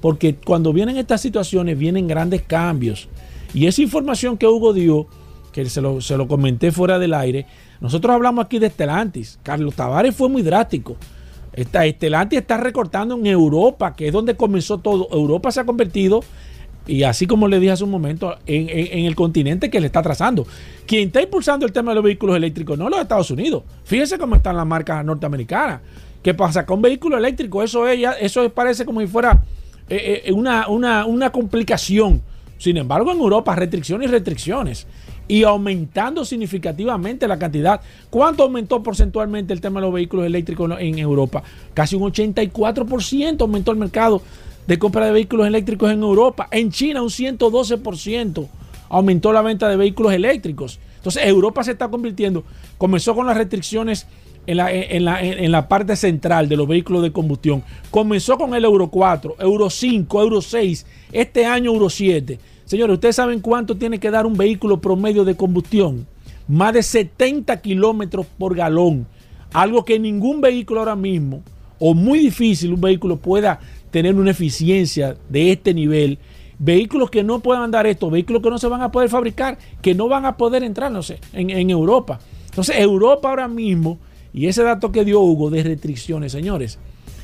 porque 0.00 0.36
cuando 0.36 0.72
vienen 0.72 0.96
estas 0.96 1.20
situaciones 1.20 1.78
vienen 1.78 2.08
grandes 2.08 2.42
cambios. 2.42 3.08
Y 3.52 3.66
esa 3.66 3.82
información 3.82 4.36
que 4.36 4.46
Hugo 4.46 4.72
dio, 4.72 5.06
que 5.52 5.64
se 5.68 5.80
lo, 5.80 6.28
comenté 6.28 6.72
fuera 6.72 6.98
del 6.98 7.14
aire, 7.14 7.46
nosotros 7.80 8.14
hablamos 8.14 8.44
aquí 8.44 8.58
de 8.58 8.68
Estelantis. 8.68 9.38
Carlos 9.42 9.74
Tavares 9.74 10.14
fue 10.14 10.28
muy 10.28 10.42
drástico. 10.42 10.96
Esta, 11.52 11.84
Estelantis 11.84 12.40
está 12.40 12.56
recortando 12.56 13.16
en 13.16 13.26
Europa, 13.26 13.94
que 13.94 14.08
es 14.08 14.12
donde 14.12 14.36
comenzó 14.36 14.78
todo. 14.78 15.08
Europa 15.10 15.50
se 15.50 15.60
ha 15.60 15.64
convertido, 15.64 16.22
y 16.86 17.02
así 17.02 17.26
como 17.26 17.48
le 17.48 17.58
dije 17.58 17.72
hace 17.72 17.84
un 17.84 17.90
momento, 17.90 18.36
en, 18.46 19.04
el 19.06 19.14
continente 19.14 19.70
que 19.70 19.80
le 19.80 19.86
está 19.86 20.02
trazando. 20.02 20.46
Quien 20.86 21.08
está 21.08 21.22
impulsando 21.22 21.66
el 21.66 21.72
tema 21.72 21.92
de 21.92 21.96
los 21.96 22.04
vehículos 22.04 22.36
eléctricos 22.36 22.78
no 22.78 22.88
los 22.88 23.00
Estados 23.00 23.30
Unidos. 23.30 23.62
Fíjense 23.84 24.18
cómo 24.18 24.36
están 24.36 24.56
las 24.56 24.66
marcas 24.66 25.04
norteamericanas. 25.04 25.80
¿Qué 26.22 26.34
pasa 26.34 26.66
con 26.66 26.82
vehículos 26.82 27.18
eléctricos? 27.18 27.64
Eso, 27.64 27.88
es, 27.88 28.00
eso 28.20 28.48
parece 28.50 28.84
como 28.84 29.00
si 29.00 29.06
fuera 29.06 29.42
eh, 29.88 30.22
eh, 30.26 30.32
una, 30.32 30.68
una, 30.68 31.32
complicación. 31.32 32.22
Sin 32.58 32.76
embargo, 32.76 33.10
en 33.10 33.18
Europa, 33.18 33.56
restricciones 33.56 34.08
y 34.08 34.12
restricciones. 34.12 34.86
Y 35.30 35.44
aumentando 35.44 36.24
significativamente 36.24 37.28
la 37.28 37.38
cantidad. 37.38 37.80
¿Cuánto 38.10 38.42
aumentó 38.42 38.82
porcentualmente 38.82 39.52
el 39.52 39.60
tema 39.60 39.80
de 39.80 39.86
los 39.86 39.94
vehículos 39.94 40.26
eléctricos 40.26 40.72
en 40.80 40.98
Europa? 40.98 41.42
Casi 41.72 41.94
un 41.94 42.02
84% 42.02 43.40
aumentó 43.40 43.70
el 43.70 43.78
mercado 43.78 44.22
de 44.66 44.78
compra 44.78 45.06
de 45.06 45.12
vehículos 45.12 45.46
eléctricos 45.46 45.90
en 45.92 46.02
Europa. 46.02 46.48
En 46.50 46.70
China 46.70 47.02
un 47.02 47.10
112% 47.10 48.48
aumentó 48.88 49.32
la 49.32 49.42
venta 49.42 49.68
de 49.68 49.76
vehículos 49.76 50.12
eléctricos. 50.12 50.80
Entonces 50.96 51.24
Europa 51.24 51.62
se 51.64 51.72
está 51.72 51.88
convirtiendo, 51.88 52.44
comenzó 52.76 53.14
con 53.14 53.26
las 53.26 53.36
restricciones 53.36 54.06
en 54.46 55.52
la, 55.52 55.68
parte 55.68 55.96
central 55.96 56.48
de 56.48 56.56
los 56.56 56.66
vehículos 56.66 57.02
de 57.02 57.12
combustión. 57.12 57.62
Comenzó 57.90 58.36
con 58.36 58.54
el 58.54 58.64
Euro 58.64 58.88
4, 58.88 59.36
Euro 59.38 59.70
5, 59.70 60.22
Euro 60.22 60.42
6, 60.42 60.86
este 61.12 61.46
año 61.46 61.72
Euro 61.72 61.88
7. 61.88 62.38
Señores, 62.70 62.94
¿ustedes 62.94 63.16
saben 63.16 63.40
cuánto 63.40 63.76
tiene 63.76 63.98
que 63.98 64.12
dar 64.12 64.26
un 64.26 64.36
vehículo 64.36 64.80
promedio 64.80 65.24
de 65.24 65.34
combustión? 65.34 66.06
Más 66.46 66.72
de 66.72 66.84
70 66.84 67.60
kilómetros 67.60 68.26
por 68.38 68.54
galón. 68.54 69.08
Algo 69.52 69.84
que 69.84 69.98
ningún 69.98 70.40
vehículo 70.40 70.78
ahora 70.78 70.94
mismo, 70.94 71.42
o 71.80 71.94
muy 71.94 72.20
difícil 72.20 72.72
un 72.72 72.80
vehículo 72.80 73.16
pueda 73.16 73.58
tener 73.90 74.14
una 74.14 74.30
eficiencia 74.30 75.16
de 75.28 75.50
este 75.50 75.74
nivel. 75.74 76.20
Vehículos 76.60 77.10
que 77.10 77.24
no 77.24 77.40
puedan 77.40 77.72
dar 77.72 77.88
esto, 77.88 78.08
vehículos 78.08 78.40
que 78.40 78.50
no 78.50 78.58
se 78.58 78.68
van 78.68 78.82
a 78.82 78.92
poder 78.92 79.08
fabricar, 79.08 79.58
que 79.82 79.92
no 79.92 80.06
van 80.06 80.24
a 80.24 80.36
poder 80.36 80.62
entrar, 80.62 80.92
no 80.92 81.02
sé, 81.02 81.18
en, 81.32 81.50
en 81.50 81.70
Europa. 81.70 82.20
Entonces, 82.50 82.76
Europa 82.78 83.30
ahora 83.30 83.48
mismo 83.48 83.98
y 84.32 84.46
ese 84.46 84.62
dato 84.62 84.92
que 84.92 85.04
dio 85.04 85.18
Hugo 85.18 85.50
de 85.50 85.64
restricciones, 85.64 86.30
señores, 86.30 86.78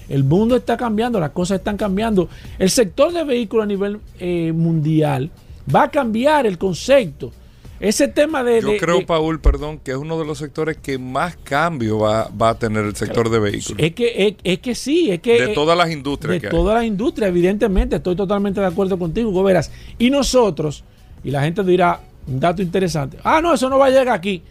el 0.08 0.24
mundo 0.24 0.56
está 0.56 0.76
cambiando, 0.76 1.20
las 1.20 1.30
cosas 1.30 1.58
están 1.58 1.76
cambiando. 1.76 2.28
El 2.58 2.70
sector 2.70 3.12
de 3.12 3.24
vehículos 3.24 3.64
a 3.64 3.66
nivel 3.66 3.98
eh, 4.18 4.52
mundial 4.52 5.30
va 5.74 5.84
a 5.84 5.90
cambiar 5.90 6.46
el 6.46 6.58
concepto. 6.58 7.32
Ese 7.78 8.08
tema 8.08 8.42
de... 8.42 8.62
Yo 8.62 8.76
creo, 8.78 9.04
Paul, 9.04 9.38
perdón, 9.40 9.78
que 9.78 9.90
es 9.90 9.96
uno 9.98 10.18
de 10.18 10.24
los 10.24 10.38
sectores 10.38 10.78
que 10.78 10.96
más 10.96 11.36
cambio 11.36 11.98
va, 11.98 12.30
a 12.38 12.54
tener 12.58 12.86
el 12.86 12.96
sector 12.96 13.28
de 13.28 13.38
vehículos. 13.38 13.82
Es 13.82 13.94
que, 13.94 14.36
es, 14.42 14.58
que 14.60 14.74
sí, 14.74 15.10
es 15.10 15.20
que... 15.20 15.48
De 15.48 15.48
todas 15.48 15.76
las 15.76 15.90
industrias. 15.90 16.40
De 16.40 16.48
todas 16.48 16.74
las 16.74 16.84
industrias, 16.84 17.28
evidentemente, 17.28 17.96
estoy 17.96 18.16
totalmente 18.16 18.60
de 18.60 18.66
acuerdo 18.66 18.98
contigo, 18.98 19.28
Hugo 19.28 19.42
Veras. 19.42 19.70
Y 19.98 20.08
nosotros, 20.08 20.84
y 21.22 21.30
la 21.30 21.42
gente 21.42 21.62
dirá, 21.64 22.00
un 22.26 22.40
dato 22.40 22.62
interesante, 22.62 23.18
ah, 23.22 23.40
no, 23.42 23.52
eso 23.52 23.68
no 23.68 23.78
va 23.78 23.86
a 23.86 23.90
llegar 23.90 24.08
aquí. 24.08 24.42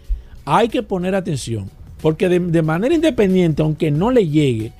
Hay 0.45 0.69
que 0.69 0.83
poner 0.83 1.15
atención. 1.15 1.71
Porque 2.01 2.29
de, 2.29 2.61
manera 2.61 2.93
independiente, 2.93 3.63
aunque 3.63 3.89
no 3.89 4.11
le 4.11 4.27
llegue, 4.27 4.73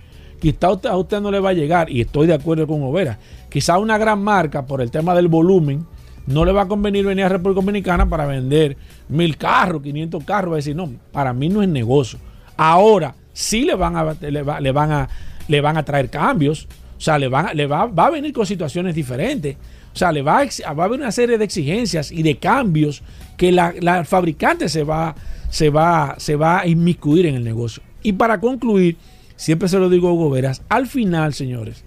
quizá 0.54 0.90
a 0.90 0.98
usted 0.98 1.22
no 1.22 1.32
le 1.32 1.40
va 1.40 1.50
a 1.50 1.54
llegar, 1.54 1.90
y 1.90 2.02
estoy 2.02 2.28
de 2.28 2.34
acuerdo 2.34 2.68
con 2.68 2.84
Overa, 2.84 3.18
quizá 3.50 3.78
una 3.80 3.98
gran 3.98 4.22
marca 4.22 4.66
por 4.66 4.82
el 4.82 4.92
tema 4.92 5.16
del 5.16 5.28
volumen 5.28 5.86
no 6.28 6.44
le 6.44 6.52
va 6.52 6.64
a 6.64 6.68
convenir 6.68 7.06
venir 7.06 7.26
a 7.26 7.30
República 7.30 7.62
Dominicana 7.62 8.08
para 8.08 8.26
vender 8.26 8.78
mil 9.10 9.38
carros, 9.38 9.82
500 9.84 10.24
carros. 10.24 10.52
Va 10.52 10.56
a 10.56 10.58
decir, 10.58 10.76
no, 10.76 10.92
para 11.12 11.34
mí 11.34 11.50
no 11.50 11.62
es 11.62 11.70
negocio. 11.70 12.20
Ahora 12.58 13.16
sí 13.34 13.64
le 13.64 13.76
van 13.76 13.96
a, 13.96 14.16
le, 14.20 14.72
van 14.72 14.92
a, 14.92 15.10
le 15.48 15.62
van 15.62 15.78
a 15.78 15.84
traer 15.84 16.10
cambios. 16.10 16.68
O 16.98 17.02
sea, 17.02 17.20
le, 17.20 17.28
van, 17.28 17.56
le 17.56 17.68
va, 17.68 17.86
va 17.86 18.08
a 18.08 18.10
venir 18.10 18.34
con 18.34 18.46
situaciones 18.46 18.96
diferentes. 18.96 19.56
O 19.94 19.98
sea, 19.98 20.12
le 20.12 20.22
va 20.22 20.40
a, 20.42 20.70
haber 20.70 21.00
una 21.00 21.12
serie 21.12 21.38
de 21.38 21.46
exigencias 21.46 22.12
y 22.12 22.24
de 22.24 22.38
cambios 22.38 23.04
que 23.38 23.52
la, 23.52 23.74
la 23.80 24.04
fabricante 24.04 24.68
se 24.68 24.84
va, 24.84 25.16
se, 25.50 25.70
va, 25.70 26.16
se 26.18 26.36
va 26.36 26.62
a 26.62 26.68
inmiscuir 26.68 27.28
en 27.28 27.36
el 27.36 27.44
negocio. 27.44 27.84
Y 28.02 28.14
para 28.14 28.40
concluir, 28.40 28.98
siempre 29.36 29.70
se 29.70 29.80
lo 29.80 29.90
digo 29.90 30.10
a 30.10 30.14
Hugo 30.14 30.30
Veras, 30.30 30.62
al 30.70 30.88
final, 30.88 31.34
señores, 31.34 31.84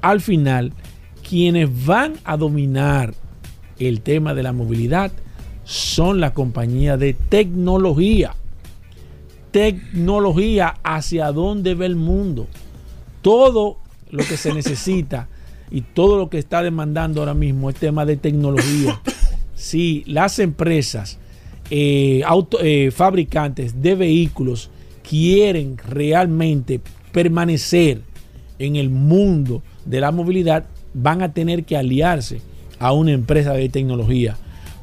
al 0.00 0.20
final, 0.20 0.72
quienes 1.28 1.86
van 1.86 2.14
a 2.24 2.36
dominar 2.36 3.14
el 3.78 4.00
tema 4.00 4.34
de 4.34 4.42
la 4.42 4.52
movilidad 4.52 5.12
son 5.64 6.20
las 6.20 6.32
compañías 6.32 6.98
de 6.98 7.14
tecnología. 7.14 8.34
Tecnología 9.50 10.76
hacia 10.84 11.32
dónde 11.32 11.74
ve 11.74 11.86
el 11.86 11.96
mundo. 11.96 12.46
Todo 13.22 13.78
lo 14.10 14.24
que 14.24 14.36
se 14.36 14.54
necesita 14.54 15.28
y 15.70 15.80
todo 15.80 16.18
lo 16.18 16.30
que 16.30 16.38
está 16.38 16.62
demandando 16.62 17.20
ahora 17.20 17.34
mismo 17.34 17.70
es 17.70 17.76
tema 17.76 18.06
de 18.06 18.16
tecnología. 18.16 19.00
Si 19.56 20.04
las 20.06 20.38
empresas, 20.38 21.18
eh, 21.70 22.22
auto, 22.24 22.58
eh, 22.60 22.92
fabricantes 22.92 23.82
de 23.82 23.94
vehículos 23.94 24.70
quieren 25.08 25.78
realmente 25.78 26.80
permanecer 27.12 28.02
en 28.58 28.76
el 28.76 28.90
mundo 28.90 29.62
de 29.84 30.00
la 30.00 30.10
movilidad, 30.10 30.64
van 30.94 31.22
a 31.22 31.32
tener 31.32 31.64
que 31.64 31.76
aliarse 31.76 32.40
a 32.78 32.92
una 32.92 33.12
empresa 33.12 33.52
de 33.52 33.68
tecnología. 33.68 34.36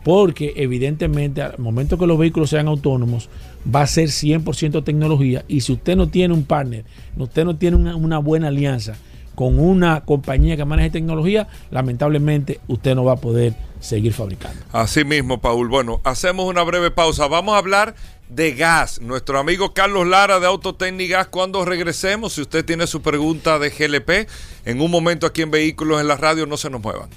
Porque 0.04 0.54
evidentemente 0.58 1.42
al 1.42 1.58
momento 1.60 1.98
que 1.98 2.08
los 2.08 2.18
vehículos 2.18 2.50
sean 2.50 2.68
autónomos, 2.68 3.30
va 3.74 3.82
a 3.82 3.88
ser 3.88 4.10
100% 4.10 4.84
tecnología. 4.84 5.46
Y 5.48 5.62
si 5.62 5.74
usted 5.74 5.96
no 5.96 6.10
tiene 6.10 6.34
un 6.34 6.44
partner, 6.44 6.84
usted 7.18 7.46
no 7.46 7.56
tiene 7.56 7.78
una, 7.78 7.96
una 7.96 8.18
buena 8.20 8.50
alianza 8.50 8.96
con 9.36 9.60
una 9.60 10.02
compañía 10.02 10.56
que 10.58 10.66
maneje 10.66 10.92
tecnología, 10.92 11.48
lamentablemente 11.72 12.60
usted 12.68 12.96
no 12.96 13.04
va 13.04 13.14
a 13.14 13.18
poder 13.18 13.56
seguir 13.80 14.14
fabricando. 14.14 14.62
Así 14.72 15.04
mismo, 15.04 15.42
Paul. 15.42 15.68
Bueno, 15.70 16.02
hacemos 16.04 16.46
una 16.46 16.64
breve 16.64 16.92
pausa. 16.92 17.28
Vamos 17.28 17.56
a 17.56 17.58
hablar 17.58 17.96
de 18.36 18.54
gas. 18.54 19.00
Nuestro 19.02 19.40
amigo 19.40 19.74
Carlos 19.74 20.08
Lara 20.08 20.40
de 20.40 20.48
Autotécnica 20.48 21.26
cuando 21.26 21.64
regresemos, 21.66 22.34
si 22.34 22.42
usted 22.42 22.66
tiene 22.66 22.88
su 22.88 23.02
pregunta 23.02 23.60
de 23.60 23.70
GLP, 23.70 24.30
en 24.66 24.82
un 24.82 24.90
momento 24.90 25.28
aquí 25.28 25.42
en 25.42 25.52
Vehículos 25.52 26.02
en 26.02 26.08
la 26.08 26.16
Radio, 26.16 26.46
no 26.46 26.58
se 26.58 26.70
nos 26.70 26.82
muevan. 26.82 27.10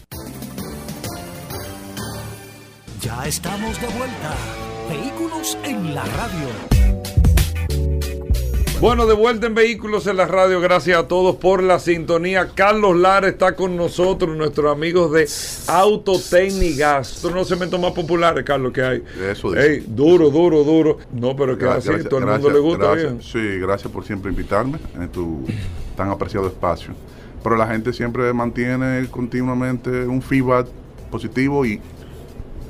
Ya 3.00 3.26
estamos 3.26 3.80
de 3.80 3.86
vuelta. 3.88 4.34
Vehículos 4.88 5.56
en 5.64 5.94
la 5.94 6.04
Radio. 6.04 6.48
Bueno, 8.80 9.06
de 9.06 9.14
vuelta 9.14 9.46
en 9.46 9.54
Vehículos 9.54 10.06
en 10.06 10.18
la 10.18 10.26
Radio, 10.26 10.60
gracias 10.60 10.98
a 10.98 11.08
todos 11.08 11.36
por 11.36 11.62
la 11.62 11.78
sintonía. 11.78 12.50
Carlos 12.54 12.94
Lara 12.94 13.26
está 13.26 13.56
con 13.56 13.74
nosotros, 13.74 14.36
nuestros 14.36 14.70
amigos 14.70 15.10
de 15.12 15.26
Autotécnicas. 15.72 17.12
Esto 17.16 17.30
no 17.30 17.42
se 17.44 17.54
cemento 17.54 17.78
más 17.78 17.92
populares, 17.92 18.44
Carlos, 18.44 18.72
que 18.74 18.82
hay. 18.82 19.02
Eso 19.30 19.56
Ey, 19.56 19.82
duro, 19.88 20.28
duro, 20.28 20.62
duro. 20.62 20.98
No, 21.14 21.34
pero 21.34 21.56
que 21.56 21.64
así, 21.64 21.88
Gracias, 21.88 22.08
todo 22.10 22.20
el 22.20 22.26
gracias, 22.26 22.42
mundo 22.52 22.58
le 22.58 22.62
gusta. 22.62 22.92
bien. 22.94 23.22
Sí, 23.22 23.58
gracias 23.58 23.90
por 23.90 24.04
siempre 24.04 24.30
invitarme 24.30 24.78
en 25.00 25.08
tu 25.08 25.46
tan 25.96 26.10
apreciado 26.10 26.46
espacio. 26.46 26.92
Pero 27.42 27.56
la 27.56 27.66
gente 27.66 27.94
siempre 27.94 28.30
mantiene 28.34 29.08
continuamente 29.10 29.88
un 30.06 30.20
feedback 30.20 30.66
positivo 31.10 31.64
y, 31.64 31.80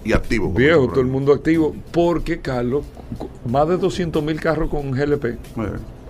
y 0.04 0.12
activo. 0.12 0.52
Viejo, 0.52 0.86
todo 0.88 1.00
el 1.00 1.08
mundo 1.08 1.32
activo. 1.32 1.74
Porque, 1.92 2.40
Carlos, 2.40 2.84
más 3.50 3.66
de 3.68 3.76
200 3.76 4.22
mil 4.22 4.40
carros 4.40 4.70
con 4.70 4.92
GLP 4.92 5.24
Eh, 5.24 5.38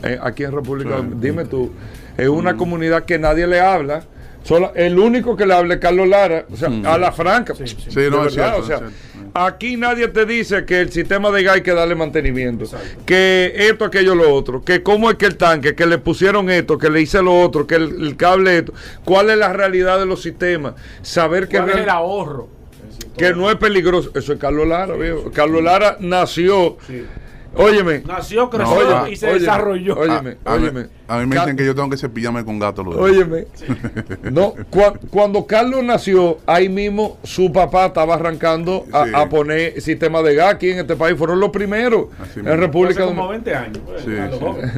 eh, 0.02 0.18
aquí 0.22 0.44
en 0.44 0.52
República 0.52 0.90
Sí. 0.90 0.96
Dominicana. 0.96 1.22
Dime 1.22 1.44
tú, 1.44 1.72
es 2.16 2.28
una 2.28 2.56
comunidad 2.56 3.04
que 3.04 3.18
nadie 3.18 3.46
le 3.46 3.60
habla. 3.60 4.04
Solo, 4.42 4.72
el 4.76 4.96
único 4.98 5.36
que 5.36 5.44
le 5.44 5.54
habla 5.54 5.74
es 5.74 5.80
Carlos 5.80 6.06
Lara, 6.06 6.46
o 6.48 6.56
sea, 6.56 6.70
a 6.84 6.96
la 6.98 7.10
franca. 7.10 7.52
Sí, 7.56 7.64
no, 7.64 7.90
es 7.90 8.00
verdad, 8.00 8.28
cierto, 8.30 8.58
o 8.58 8.62
sea, 8.62 8.76
es 8.76 8.82
aquí 9.34 9.76
nadie 9.76 10.06
te 10.08 10.24
dice 10.24 10.64
que 10.64 10.80
el 10.80 10.92
sistema 10.92 11.30
de 11.32 11.42
gas 11.42 11.56
hay 11.56 11.62
que 11.62 11.74
darle 11.74 11.96
mantenimiento, 11.96 12.64
que 13.04 13.52
esto, 13.56 13.84
aquello, 13.84 14.14
lo 14.14 14.32
otro, 14.32 14.62
que 14.62 14.84
cómo 14.84 15.10
es 15.10 15.16
que 15.16 15.26
el 15.26 15.36
tanque, 15.36 15.74
que 15.74 15.84
le 15.84 15.98
pusieron 15.98 16.48
esto, 16.48 16.78
que 16.78 16.88
le 16.90 17.00
hice 17.02 17.20
lo 17.22 17.38
otro, 17.42 17.66
que 17.66 17.74
el, 17.74 18.00
el 18.00 18.16
cable 18.16 18.58
esto, 18.58 18.72
cuál 19.04 19.30
es 19.30 19.36
la 19.36 19.52
realidad 19.52 19.98
de 19.98 20.06
los 20.06 20.22
sistemas, 20.22 20.74
saber 21.02 21.48
que, 21.48 21.56
¿Cuál 21.58 21.68
es 21.70 21.74
real- 21.74 21.84
el 21.84 21.90
ahorro? 21.90 22.48
que 23.18 23.34
no 23.34 23.50
es 23.50 23.56
peligroso. 23.56 24.10
Eso 24.14 24.32
es 24.32 24.38
Carlos 24.38 24.66
Lara, 24.68 24.94
viejo. 24.94 25.30
Carlos 25.34 25.62
Lara 25.62 25.96
nació, 26.00 26.76
óyeme, 27.56 28.02
Nació, 28.06 28.50
creció 28.50 28.74
Oye, 28.76 29.12
y 29.12 29.16
se 29.16 29.26
óyeme, 29.26 29.40
desarrolló. 29.40 29.94
oye, 29.98 30.10
a- 30.12 30.14
Óyeme, 30.20 30.36
a, 30.44 30.56
mí- 30.56 30.62
óyeme. 30.62 30.86
A 31.08 31.18
mí 31.18 31.26
me 31.26 31.36
dicen 31.36 31.56
que 31.56 31.64
yo 31.64 31.74
tengo 31.74 31.88
que 31.90 31.96
cepillarme 31.96 32.44
con 32.44 32.58
gato 32.58 32.82
dedos. 32.82 32.96
Óyeme, 32.98 33.46
no, 34.30 34.54
cua- 34.70 34.98
cuando 35.10 35.46
Carlos 35.46 35.82
nació, 35.84 36.38
ahí 36.46 36.68
mismo 36.68 37.18
su 37.22 37.52
papá 37.52 37.86
estaba 37.86 38.14
arrancando 38.14 38.84
a, 38.92 39.04
Sí. 39.06 39.10
a 39.14 39.28
poner 39.28 39.80
sistema 39.80 40.22
de 40.22 40.34
gas 40.34 40.54
aquí 40.54 40.70
en 40.70 40.78
este 40.80 40.96
país. 40.96 41.16
Fueron 41.16 41.38
los 41.40 41.50
primeros 41.50 42.06
Así 42.20 42.40
en 42.40 42.44
mismo. 42.46 42.60
República 42.60 43.04
Hace 43.04 43.14
como 43.14 43.22
Dominicana. 43.26 43.60
20 43.60 43.78
años. 43.78 43.78
pues, 43.86 44.02
Sí, 44.02 44.10
sí. 44.10 44.38
jóvenes. 44.44 44.72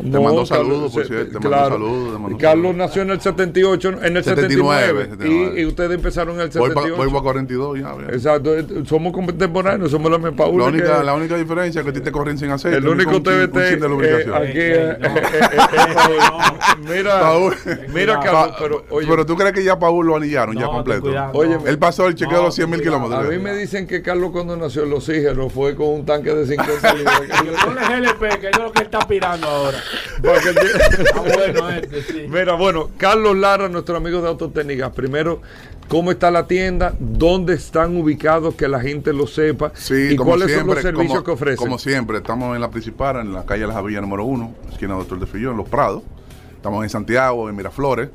Te 0.10 0.18
mando 0.20 0.46
saludos, 0.46 0.92
por 0.92 1.06
cierto, 1.06 1.38
te 1.38 1.48
mando 1.48 1.68
saludos, 1.68 2.12
te 2.14 2.18
mando 2.18 2.38
Carlos 2.38 2.66
saludos. 2.72 2.76
nació 2.76 3.02
en 3.02 3.10
el 3.10 3.20
78, 3.20 3.88
en 4.02 4.16
el 4.16 4.24
79, 4.24 5.02
79, 5.04 5.52
y, 5.56 5.60
y 5.60 5.66
ustedes 5.66 5.90
empezaron 5.92 6.34
en 6.36 6.40
el 6.42 6.48
Voy 6.50 6.68
78. 6.70 6.96
para 7.10 7.20
42 7.22 7.78
ya. 7.80 7.92
vea. 7.94 8.08
Exacto, 8.08 8.56
eh, 8.58 8.64
somos 8.86 9.12
contemporáneos, 9.12 9.90
somos 9.90 10.10
la 10.10 10.18
misma 10.18 10.46
única, 10.46 10.98
que- 10.98 11.04
la 11.04 11.14
única 11.14 11.36
diferencia 11.36 11.80
es 11.80 11.84
que 11.84 11.90
a 11.90 11.92
ti 11.94 12.00
te 12.00 12.10
corren 12.12 12.36
sin 12.38 12.50
aceite. 12.50 12.78
el 12.78 12.88
único 12.88 13.22
TBT 13.22 13.56
eh, 13.56 14.30
aquí 14.34 14.50
eh, 14.56 14.96
no. 15.00 15.59
mira, 16.88 17.20
Paul. 17.20 17.54
mira 17.88 18.20
Pa- 18.20 18.56
pero 18.58 18.84
oye, 18.90 19.06
pero 19.08 19.26
tú 19.26 19.36
crees 19.36 19.52
que 19.52 19.62
ya 19.64 19.78
Paul 19.78 20.06
lo 20.06 20.16
anillaron 20.16 20.54
ya 20.56 20.62
No, 20.62 20.72
completo. 20.72 21.02
cuidado, 21.02 21.32
Oye, 21.34 21.56
no. 21.56 21.66
Él 21.66 21.78
pasó 21.78 22.06
el 22.06 22.14
chequeo 22.14 22.36
de 22.36 22.40
No, 22.40 22.46
los 22.46 22.54
100 22.54 22.70
mil 22.70 22.82
kilómetros. 22.82 23.24
a 23.24 23.28
mí 23.28 23.38
me 23.38 23.54
dicen 23.54 23.86
que 23.86 24.02
Carlos 24.02 24.30
cuando 24.32 24.56
nació 24.56 24.84
el 24.84 24.92
oxígeno 24.92 25.48
fue 25.50 25.74
con 25.74 25.88
un 25.88 26.06
tanque 26.06 26.34
de 26.34 26.46
50 26.46 26.94
litros. 26.94 27.16
Ponle 27.64 27.80
GLP, 27.82 28.40
que 28.40 28.48
es 28.50 28.58
lo 28.58 28.72
que 28.72 28.78
él 28.80 28.84
está 28.86 28.98
aspirando 28.98 29.46
ahora. 29.48 29.78
Ah, 30.22 31.20
bueno, 31.24 31.70
este, 31.70 32.02
sí. 32.02 32.26
Mira, 32.28 32.54
bueno, 32.54 32.90
Carlos 32.98 33.36
Lara, 33.36 33.68
nuestro 33.68 33.96
amigo 33.96 34.20
de 34.20 34.28
Autotécnicas. 34.28 34.90
Primero, 34.92 35.40
¿cómo 35.90 36.12
está 36.12 36.30
la 36.30 36.46
tienda? 36.46 36.94
¿Dónde 37.00 37.54
están 37.54 37.96
ubicados? 37.96 38.54
Que 38.54 38.68
la 38.68 38.80
gente 38.80 39.12
lo 39.12 39.26
sepa. 39.26 39.72
Sí, 39.74 40.10
¿Y 40.12 40.16
cuáles 40.16 40.46
siempre, 40.46 40.58
son 40.58 40.66
los 40.68 40.82
servicios 40.82 41.12
como, 41.12 41.24
que 41.24 41.30
ofrecen? 41.32 41.56
Como 41.56 41.78
siempre, 41.78 42.18
estamos 42.18 42.54
en 42.54 42.62
la 42.62 42.70
principal, 42.70 43.16
en 43.16 43.32
la 43.32 43.44
calle 43.44 43.66
La 43.66 43.74
Javilla 43.74 44.00
número 44.00 44.24
1, 44.24 44.54
esquina 44.70 44.94
Doctor 44.94 45.18
de 45.18 45.26
Fillón, 45.26 45.56
Los 45.56 45.68
Prados. 45.68 46.02
Estamos 46.54 46.84
en 46.84 46.90
Santiago, 46.90 47.48
en 47.48 47.56
Miraflores, 47.56 48.08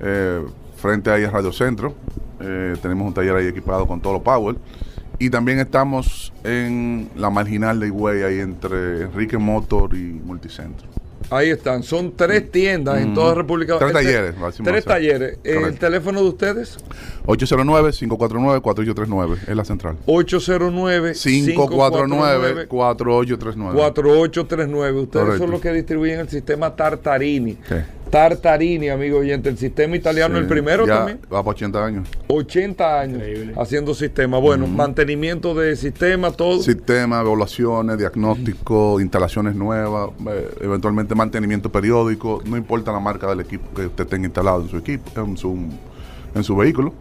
eh, 0.00 0.42
frente 0.76 1.10
ahí 1.10 1.22
a 1.22 1.30
Radio 1.30 1.52
Centro. 1.52 1.94
Eh, 2.40 2.76
tenemos 2.82 3.06
un 3.06 3.14
taller 3.14 3.36
ahí 3.36 3.46
equipado 3.46 3.86
con 3.86 4.00
todo 4.00 4.14
lo 4.14 4.22
power. 4.22 4.56
Y 5.20 5.30
también 5.30 5.60
estamos 5.60 6.32
en 6.42 7.08
la 7.14 7.30
marginal 7.30 7.78
de 7.78 7.86
Higüey, 7.86 8.24
ahí 8.24 8.40
entre 8.40 9.02
Enrique 9.02 9.38
Motor 9.38 9.94
y 9.94 10.02
Multicentro. 10.02 10.93
Ahí 11.30 11.50
están. 11.50 11.82
Son 11.82 12.12
tres 12.16 12.50
tiendas 12.50 13.00
en 13.00 13.12
Mm. 13.12 13.14
toda 13.14 13.34
República 13.34 13.78
Tres 13.78 13.92
talleres, 13.92 14.34
decimos 14.34 14.54
Tres 14.70 14.84
talleres. 14.84 15.38
¿El 15.42 15.54
Correcto. 15.56 15.80
teléfono 15.86 16.22
de 16.22 16.28
ustedes? 16.28 16.76
809-549-4839, 17.26 19.38
es 19.48 19.56
la 19.56 19.64
central. 19.64 19.96
809 20.06 21.14
549-4839. 21.14 22.66
4839. 22.68 25.00
Ustedes 25.00 25.24
Correcto. 25.24 25.44
son 25.44 25.50
los 25.50 25.60
que 25.60 25.72
distribuyen 25.72 26.20
el 26.20 26.28
sistema 26.28 26.74
Tartarini. 26.76 27.58
Sí. 27.68 27.74
Tartarini, 28.14 28.90
amigo 28.90 29.18
oyente. 29.18 29.48
El 29.48 29.58
sistema 29.58 29.96
italiano, 29.96 30.36
Sí, 30.36 30.42
el 30.42 30.46
primero 30.46 30.86
ya 30.86 30.98
también. 30.98 31.18
Va 31.24 31.42
para 31.42 31.50
80 31.50 31.84
años. 31.84 32.08
80 32.28 33.00
años 33.00 33.16
Increíble. 33.16 33.54
haciendo 33.56 33.92
sistema. 33.92 34.38
Bueno, 34.38 34.68
mantenimiento 34.68 35.52
de 35.52 35.74
sistema, 35.74 36.30
todo. 36.30 36.62
Sistema, 36.62 37.22
evaluaciones, 37.22 37.98
diagnóstico, 37.98 39.00
instalaciones 39.00 39.56
nuevas, 39.56 40.10
eh, 40.28 40.48
eventualmente 40.60 41.16
mantenimiento 41.16 41.72
periódico, 41.72 42.40
no 42.46 42.56
importa 42.56 42.92
la 42.92 43.00
marca 43.00 43.26
del 43.26 43.40
equipo 43.40 43.74
que 43.74 43.86
usted 43.86 44.06
tenga 44.06 44.26
instalado 44.26 44.62
en 44.62 44.68
su 44.68 44.76
equipo, 44.76 45.10
en 45.20 45.36
su, 45.36 45.58
en 46.36 46.44
su 46.44 46.54
vehículo. 46.54 46.94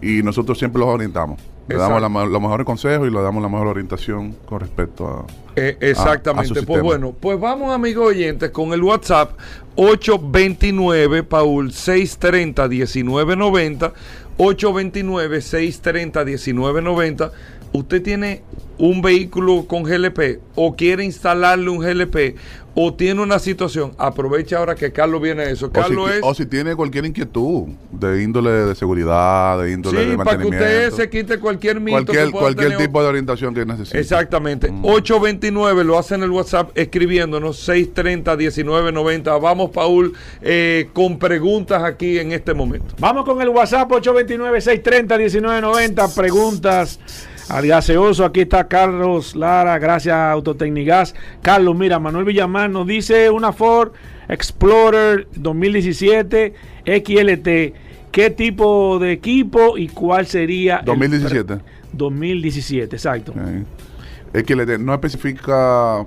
Y 0.00 0.22
nosotros 0.22 0.58
siempre 0.58 0.80
los 0.80 0.88
orientamos. 0.88 1.38
Le 1.68 1.76
damos 1.76 2.00
la 2.00 2.08
los 2.26 2.40
mejores 2.40 2.64
consejos 2.64 3.08
y 3.08 3.10
le 3.10 3.20
damos 3.20 3.42
la 3.42 3.48
mejor 3.48 3.66
orientación 3.68 4.36
con 4.46 4.60
respecto 4.60 5.06
a... 5.08 5.24
Eh, 5.56 5.76
a- 5.80 5.84
a 5.84 5.88
exactamente. 5.88 6.48
pues 6.54 6.58
sistema. 6.60 6.82
bueno, 6.82 7.14
pues 7.18 7.40
vamos, 7.40 7.74
amigos 7.74 8.08
oyentes, 8.08 8.50
con 8.50 8.72
el 8.72 8.82
WhatsApp 8.82 9.32
829 9.76 11.22
Paul 11.24 11.72
630 11.72 12.68
1990. 12.68 13.92
829 14.38 15.40
630 15.40 16.24
1990. 16.24 17.32
Usted 17.72 18.02
tiene 18.02 18.42
un 18.78 19.00
vehículo 19.00 19.64
con 19.66 19.84
GLP 19.84 20.40
o 20.54 20.76
quiere 20.76 21.02
instalarle 21.04 21.70
un 21.70 21.78
GLP 21.78 22.36
o 22.78 22.92
tiene 22.92 23.22
una 23.22 23.38
situación, 23.38 23.92
aprovecha 23.96 24.58
ahora 24.58 24.74
que 24.74 24.92
Carlos 24.92 25.22
viene 25.22 25.44
a 25.44 25.50
eso. 25.50 25.64
O 25.64 25.68
si, 25.68 25.72
Carlos 25.72 26.10
es... 26.10 26.20
o 26.22 26.34
si 26.34 26.44
tiene 26.44 26.76
cualquier 26.76 27.06
inquietud 27.06 27.68
de 27.90 28.22
índole 28.22 28.50
de 28.50 28.74
seguridad, 28.74 29.58
de 29.62 29.72
índole 29.72 30.04
Sí, 30.04 30.10
de 30.10 30.16
para 30.18 30.32
que 30.32 30.36
mantenimiento. 30.44 30.66
usted 30.66 30.90
se 30.92 31.08
quite 31.08 31.38
cualquier 31.40 31.80
mito. 31.80 31.92
cualquier 31.96 32.26
que 32.26 32.30
pueda 32.32 32.42
cualquier 32.42 32.68
tener. 32.72 32.86
tipo 32.86 33.02
de 33.02 33.08
orientación 33.08 33.54
que 33.54 33.64
necesite. 33.64 33.98
Exactamente. 33.98 34.66
829 34.82 35.84
lo 35.84 35.98
hacen 35.98 36.18
en 36.18 36.24
el 36.24 36.30
WhatsApp 36.32 36.68
escribiéndonos 36.74 37.56
630 37.60 38.36
1990. 38.36 39.38
Vamos, 39.38 39.70
Paul, 39.70 40.12
eh, 40.42 40.90
con 40.92 41.18
preguntas 41.18 41.82
aquí 41.82 42.18
en 42.18 42.32
este 42.32 42.52
momento. 42.52 42.94
Vamos 42.98 43.24
con 43.24 43.40
el 43.40 43.48
WhatsApp 43.48 43.90
829-630-1990. 43.90 46.14
Preguntas 46.14 47.00
al 47.48 47.66
gaseoso. 47.66 48.24
Aquí 48.24 48.40
está 48.40 48.66
Carlos 48.68 49.34
Lara, 49.36 49.78
gracias 49.78 50.14
a 50.14 50.32
Autotecnigas. 50.32 51.14
Carlos, 51.42 51.76
mira, 51.76 51.98
Manuel 51.98 52.24
Villamar 52.24 52.70
nos 52.70 52.86
dice 52.86 53.30
una 53.30 53.52
Ford 53.52 53.92
Explorer 54.28 55.28
2017 55.36 56.54
XLT. 56.84 57.48
¿Qué 58.10 58.30
tipo 58.30 58.98
de 58.98 59.12
equipo 59.12 59.76
y 59.76 59.88
cuál 59.88 60.26
sería? 60.26 60.78
el 60.78 60.84
2017. 60.86 61.44
pre- 61.56 61.64
2017, 61.92 62.96
exacto. 62.96 63.32
De- 64.32 64.78
no 64.78 64.92
especifica 64.94 66.04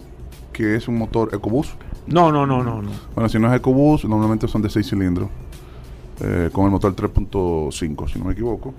que 0.54 0.76
es 0.76 0.88
un 0.88 0.98
motor 0.98 1.30
EcoBoost. 1.34 1.72
No, 2.08 2.32
no, 2.32 2.46
no, 2.46 2.64
no, 2.64 2.82
no. 2.82 2.90
Bueno, 3.16 3.30
si 3.30 3.38
no 3.40 3.48
es 3.52 3.60
EcoBoost, 3.60 4.06
normalmente 4.06 4.48
son 4.48 4.62
de 4.62 4.70
6 4.70 4.90
cilindros. 4.90 5.30
eh, 6.22 6.50
con 6.52 6.66
el 6.66 6.72
motor 6.72 6.94
3.5, 6.96 8.12
si 8.12 8.20
no 8.20 8.26
me 8.26 8.34
equivoco. 8.34 8.74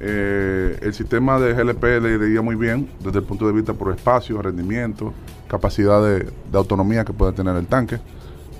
Eh, 0.00 0.78
el 0.82 0.92
sistema 0.92 1.38
de 1.38 1.54
GLP 1.54 1.82
le 2.02 2.26
iría 2.26 2.42
muy 2.42 2.56
bien 2.56 2.90
desde 3.00 3.20
el 3.20 3.24
punto 3.24 3.46
de 3.46 3.52
vista 3.52 3.74
por 3.74 3.94
espacio, 3.94 4.40
rendimiento, 4.42 5.14
capacidad 5.48 6.02
de, 6.02 6.24
de 6.24 6.58
autonomía 6.58 7.04
que 7.04 7.12
pueda 7.12 7.32
tener 7.32 7.56
el 7.56 7.66
tanque. 7.66 7.98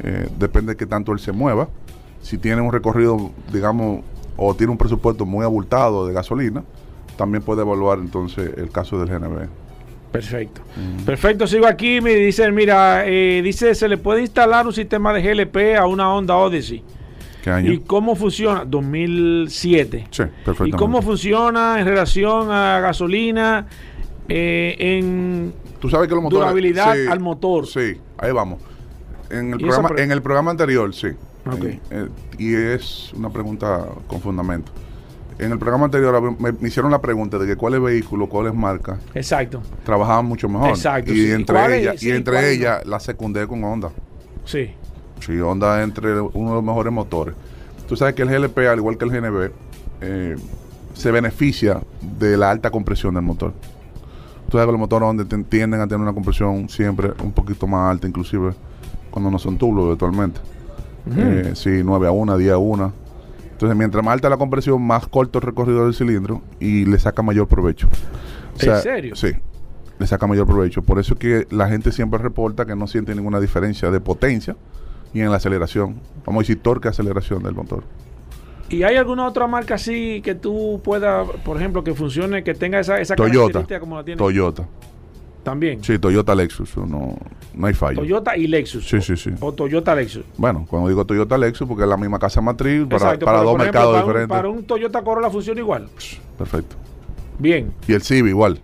Eh, 0.03 0.29
depende 0.39 0.73
de 0.73 0.77
qué 0.77 0.87
tanto 0.87 1.13
él 1.13 1.19
se 1.19 1.33
mueva. 1.33 1.69
Si 2.23 2.39
tiene 2.39 2.61
un 2.61 2.73
recorrido, 2.73 3.31
digamos, 3.53 4.05
o 4.37 4.55
tiene 4.55 4.73
un 4.73 4.79
presupuesto 4.79 5.27
muy 5.27 5.45
abultado 5.45 6.07
de 6.07 6.15
gasolina, 6.15 6.65
también 7.17 7.43
puede 7.43 7.63
evaluar 7.63 7.99
entonces 7.99 8.51
el 8.57 8.71
caso 8.71 8.99
del 8.99 9.09
GNB. 9.09 9.49
Perfecto. 10.11 10.61
Perfecto, 11.05 11.47
sigo 11.47 11.67
aquí. 11.67 12.01
Me 12.01 12.15
dicen, 12.15 12.55
mira, 12.55 13.05
eh, 13.05 13.43
dice, 13.43 13.75
se 13.75 13.89
le 13.89 13.99
puede 13.99 14.21
instalar 14.21 14.67
un 14.67 14.73
sistema 14.73 15.13
de 15.13 15.23
GLP 15.23 15.77
a 15.77 15.87
una 15.87 16.13
Honda 16.15 16.37
Odyssey. 16.37 16.85
¿Qué 17.45 17.51
año? 17.51 17.73
¿Y 17.73 17.81
cómo 17.81 18.17
funciona? 18.17 18.65
2007. 18.65 20.07
Sí, 20.11 20.23
¿Y 20.23 20.27
perfectamente. 20.27 20.77
cómo 20.79 21.03
funciona 21.03 21.79
en 21.79 21.87
relación 21.87 22.51
a 22.51 22.81
gasolina 22.81 23.67
eh, 24.31 24.75
en 24.79 25.53
Tú 25.79 25.91
sabes 25.91 26.09
que 26.09 26.15
los 26.15 26.23
motores. 26.25 26.41
Durabilidad 26.41 27.07
al 27.09 27.21
motor. 27.21 27.67
Sí, 27.67 27.99
ahí 28.17 28.33
vamos. 28.33 28.63
En 29.29 29.53
el, 29.53 29.61
Y 29.61 29.65
programa, 29.65 29.91
en 29.99 30.11
el 30.13 30.23
programa 30.23 30.51
anterior, 30.53 30.95
sí. 30.95 31.09
Ok. 31.45 31.65
Eh, 31.65 31.81
eh, 31.91 32.09
y 32.39 32.55
es 32.55 33.13
una 33.13 33.29
pregunta 33.29 33.89
con 34.07 34.23
fundamento. 34.23 34.73
En 35.39 35.53
el 35.53 35.59
programa 35.59 35.85
anterior 35.85 36.19
me, 36.41 36.53
me 36.53 36.69
hicieron 36.69 36.91
la 36.93 37.03
pregunta 37.03 37.37
de 37.37 37.47
que 37.47 37.57
cuáles 37.57 37.83
vehículos, 37.83 38.29
cuáles 38.31 38.55
marcas 38.55 39.01
Exacto. 39.15 39.61
trabajaban 39.85 40.25
mucho 40.25 40.49
mejor. 40.49 40.71
Exacto, 40.71 41.13
Y 41.13 41.27
sí. 41.27 41.33
entre 41.33 41.79
ellas, 41.81 42.03
y 42.03 42.11
entre 42.11 42.35
¿cuáles 42.37 42.57
ellas 42.59 42.87
la 42.87 42.99
secundé 43.01 43.47
con 43.47 43.63
Honda. 43.65 43.91
Sí. 44.47 44.71
Sí, 45.25 45.39
Honda 45.41 45.83
entre 45.83 46.21
uno 46.21 46.51
de 46.51 46.55
los 46.57 46.65
mejores 46.65 46.93
motores. 46.93 47.35
Tú 47.89 47.97
sabes 47.97 48.15
que 48.15 48.23
el 48.23 48.29
GLP, 48.29 48.59
al 48.69 48.79
igual 48.79 48.97
que 48.99 49.05
el 49.05 49.11
GNB, 49.11 49.51
eh, 50.01 50.37
se 50.95 51.11
beneficia 51.11 51.81
de 52.19 52.37
la 52.37 52.51
alta 52.51 52.71
compresión 52.71 53.15
del 53.15 53.23
motor. 53.25 53.53
Tú 54.49 54.53
sabes 54.59 54.67
que 54.67 54.73
los 54.73 54.79
motores 54.81 55.09
Honda 55.09 55.25
ten- 55.25 55.45
tienden 55.45 55.81
a 55.81 55.87
tener 55.87 56.01
una 56.01 56.13
compresión 56.13 56.69
siempre 56.69 57.13
un 57.23 57.33
poquito 57.33 57.67
más 57.67 57.91
alta, 57.91 58.07
inclusive 58.07 58.53
cuando 59.11 59.31
no 59.31 59.39
son 59.39 59.57
tubos 59.59 59.89
virtualmente. 59.89 60.41
Eh, 61.17 61.53
sí, 61.55 61.83
9 61.85 62.07
a 62.07 62.11
1, 62.11 62.37
10 62.39 62.53
a 62.53 62.59
1. 62.59 62.93
Entonces, 63.53 63.77
mientras 63.77 64.05
más 64.05 64.15
alta 64.15 64.29
la 64.29 64.37
compresión, 64.37 64.83
más 64.83 65.07
corto 65.07 65.39
el 65.39 65.43
recorrido 65.43 65.85
del 65.85 65.95
cilindro 65.95 66.43
y 66.61 66.85
le 66.87 66.99
saca 66.99 67.23
mayor 67.23 67.47
provecho. 67.47 67.89
O 67.89 68.65
¿En 68.65 68.83
serio? 68.83 69.17
Sí, 69.17 69.29
le 69.99 70.07
saca 70.07 70.27
mayor 70.27 70.47
provecho. 70.47 70.83
Por 70.83 70.99
eso 70.99 71.15
es 71.15 71.21
que 71.21 71.47
la 71.51 71.69
gente 71.69 71.93
siempre 71.93 72.19
reporta 72.19 72.65
que 72.67 72.75
no 72.75 72.87
siente 72.87 73.15
ninguna 73.15 73.41
diferencia 73.41 73.91
de 73.91 74.01
potencia 74.01 74.57
y 75.15 75.21
en 75.21 75.31
la 75.31 75.37
aceleración. 75.37 76.01
Vamos 76.27 76.41
a 76.41 76.43
decir 76.43 76.61
torque 76.61 76.89
aceleración 76.89 77.43
del 77.43 77.55
motor. 77.55 77.85
¿Y 78.69 78.83
hay 78.83 78.97
alguna 78.97 79.27
otra 79.27 79.47
marca 79.47 79.75
así 79.77 80.21
que 80.23 80.35
tú 80.35 80.81
puedas, 80.85 81.27
por 81.45 81.57
ejemplo, 81.57 81.83
que 81.85 81.95
funcione, 81.95 82.43
que 82.45 82.55
tenga 82.55 82.81
esa, 82.81 83.01
esa 83.01 83.15
Toyota. 83.15 83.37
característica 83.53 83.81
como 83.81 83.97
la 83.97 84.05
tiene? 84.05 84.19
Toyota. 84.19 84.67
También. 85.43 85.85
Sí, 85.85 85.99
Toyota 85.99 86.35
Lexus. 86.35 86.75
No, 86.79 87.17
no 87.55 87.67
hay 87.67 87.75
fallo. 87.75 87.99
Toyota 88.01 88.35
y 88.37 88.47
Lexus. 88.47 88.89
Sí, 88.89 89.03
sí, 89.03 89.15
sí. 89.17 89.31
O 89.41 89.53
Toyota 89.53 89.95
Lexus. 89.95 90.25
Bueno, 90.39 90.65
cuando 90.69 90.89
digo 90.89 91.05
Toyota 91.05 91.37
Lexus, 91.37 91.69
porque 91.69 91.83
es 91.83 91.89
la 91.89 91.99
misma 91.99 92.19
casa 92.19 92.41
matriz 92.41 92.85
para, 92.87 92.97
Exacto, 92.97 93.27
para 93.27 93.39
pero, 93.41 93.51
dos 93.51 93.61
ejemplo, 93.61 93.65
mercados 93.81 93.95
un- 93.95 94.01
diferentes. 94.09 94.37
para 94.37 94.49
un 94.49 94.65
Toyota 94.65 95.03
Corolla 95.03 95.29
funciona 95.31 95.61
igual. 95.61 95.89
Perfecto. 96.39 96.77
Bien. 97.39 97.75
Y 97.87 97.93
el 97.93 98.01
Civi 98.03 98.31
igual. 98.31 98.59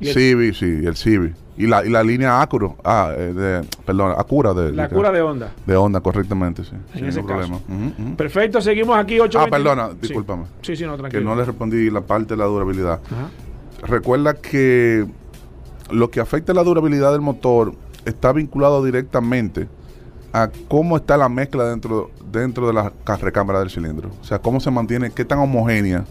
Y 0.00 0.08
el- 0.08 0.14
Civi, 0.14 0.54
sí, 0.54 0.64
el 0.84 0.96
Civi. 0.96 1.32
Y 1.56 1.68
la, 1.68 1.84
y 1.86 1.88
la 1.88 2.02
línea 2.02 2.42
Acuro, 2.42 2.76
ah, 2.84 3.12
eh, 3.16 3.32
de, 3.32 3.64
perdón, 3.86 4.12
Acura 4.18 4.52
de, 4.54 4.72
La 4.72 4.88
cura 4.88 5.12
de 5.12 5.22
onda. 5.22 5.52
de 5.64 5.76
Honda, 5.76 6.00
correctamente, 6.00 6.64
sí. 6.64 6.72
En 6.94 6.98
sin 6.98 7.04
ese 7.06 7.20
ningún 7.22 7.36
caso. 7.36 7.60
problema. 7.60 7.90
Ujú, 7.94 8.02
ujú. 8.08 8.16
Perfecto, 8.16 8.60
seguimos 8.60 8.96
aquí 8.98 9.20
8 9.20 9.38
Ah, 9.40 9.46
perdona, 9.48 9.90
discúlpame. 10.00 10.46
Sí, 10.62 10.74
sí, 10.74 10.84
no, 10.84 10.92
Que 10.94 10.98
tranquilo. 10.98 11.22
no 11.22 11.36
le 11.36 11.44
respondí 11.44 11.90
la 11.90 12.00
parte 12.00 12.34
de 12.34 12.38
la 12.38 12.46
durabilidad. 12.46 13.00
Ajá. 13.06 13.86
Recuerda 13.86 14.34
que 14.34 15.06
lo 15.90 16.10
que 16.10 16.18
afecta 16.20 16.52
la 16.54 16.64
durabilidad 16.64 17.12
del 17.12 17.20
motor 17.20 17.74
está 18.04 18.32
vinculado 18.32 18.84
directamente 18.84 19.68
a 20.32 20.50
cómo 20.68 20.96
está 20.96 21.16
la 21.16 21.28
mezcla 21.28 21.64
dentro, 21.66 22.10
dentro 22.32 22.66
de 22.66 22.72
la 22.72 22.92
ca- 23.04 23.16
recámara 23.16 23.60
del 23.60 23.70
cilindro. 23.70 24.10
O 24.20 24.24
sea, 24.24 24.40
cómo 24.40 24.58
se 24.58 24.72
mantiene, 24.72 25.10
qué 25.12 25.24
tan 25.24 25.38
homogénea 25.38 26.04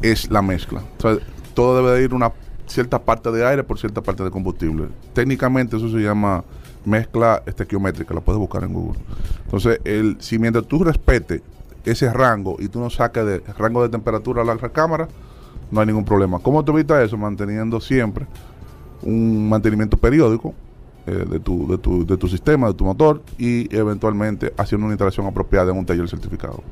es 0.00 0.30
la 0.30 0.40
mezcla. 0.40 0.80
O 0.98 1.02
sea, 1.02 1.18
todo 1.52 1.76
debe 1.76 1.98
de 1.98 2.04
ir 2.04 2.14
una 2.14 2.32
cierta 2.66 2.98
parte 2.98 3.30
de 3.30 3.46
aire 3.46 3.64
por 3.64 3.78
cierta 3.78 4.00
parte 4.00 4.22
de 4.24 4.30
combustible. 4.30 4.88
Técnicamente 5.12 5.76
eso 5.76 5.88
se 5.88 5.98
llama 5.98 6.44
mezcla 6.84 7.42
estequiométrica, 7.46 8.14
la 8.14 8.20
puedes 8.20 8.38
buscar 8.38 8.64
en 8.64 8.72
Google. 8.72 9.00
Entonces, 9.44 9.80
el, 9.84 10.16
si 10.20 10.38
mientras 10.38 10.66
tú 10.66 10.84
respetes 10.84 11.42
ese 11.84 12.12
rango 12.12 12.56
y 12.58 12.68
tú 12.68 12.80
no 12.80 12.90
saques 12.90 13.24
de 13.24 13.38
rango 13.58 13.82
de 13.82 13.88
temperatura 13.88 14.42
a 14.42 14.44
la 14.44 14.54
recámara, 14.54 15.08
no 15.70 15.80
hay 15.80 15.86
ningún 15.86 16.04
problema. 16.04 16.38
¿Cómo 16.38 16.64
tú 16.64 16.72
evitas 16.72 17.02
eso? 17.02 17.16
Manteniendo 17.16 17.80
siempre 17.80 18.26
un 19.02 19.48
mantenimiento 19.48 19.96
periódico 19.96 20.54
eh, 21.06 21.24
de, 21.28 21.40
tu, 21.40 21.68
de, 21.68 21.78
tu, 21.78 22.06
de 22.06 22.16
tu 22.16 22.28
sistema, 22.28 22.68
de 22.68 22.74
tu 22.74 22.84
motor 22.84 23.22
y 23.38 23.74
eventualmente 23.74 24.54
haciendo 24.56 24.86
una 24.86 24.94
instalación 24.94 25.26
apropiada 25.26 25.70
en 25.70 25.78
un 25.78 25.86
taller 25.86 26.08
certificado. 26.08 26.62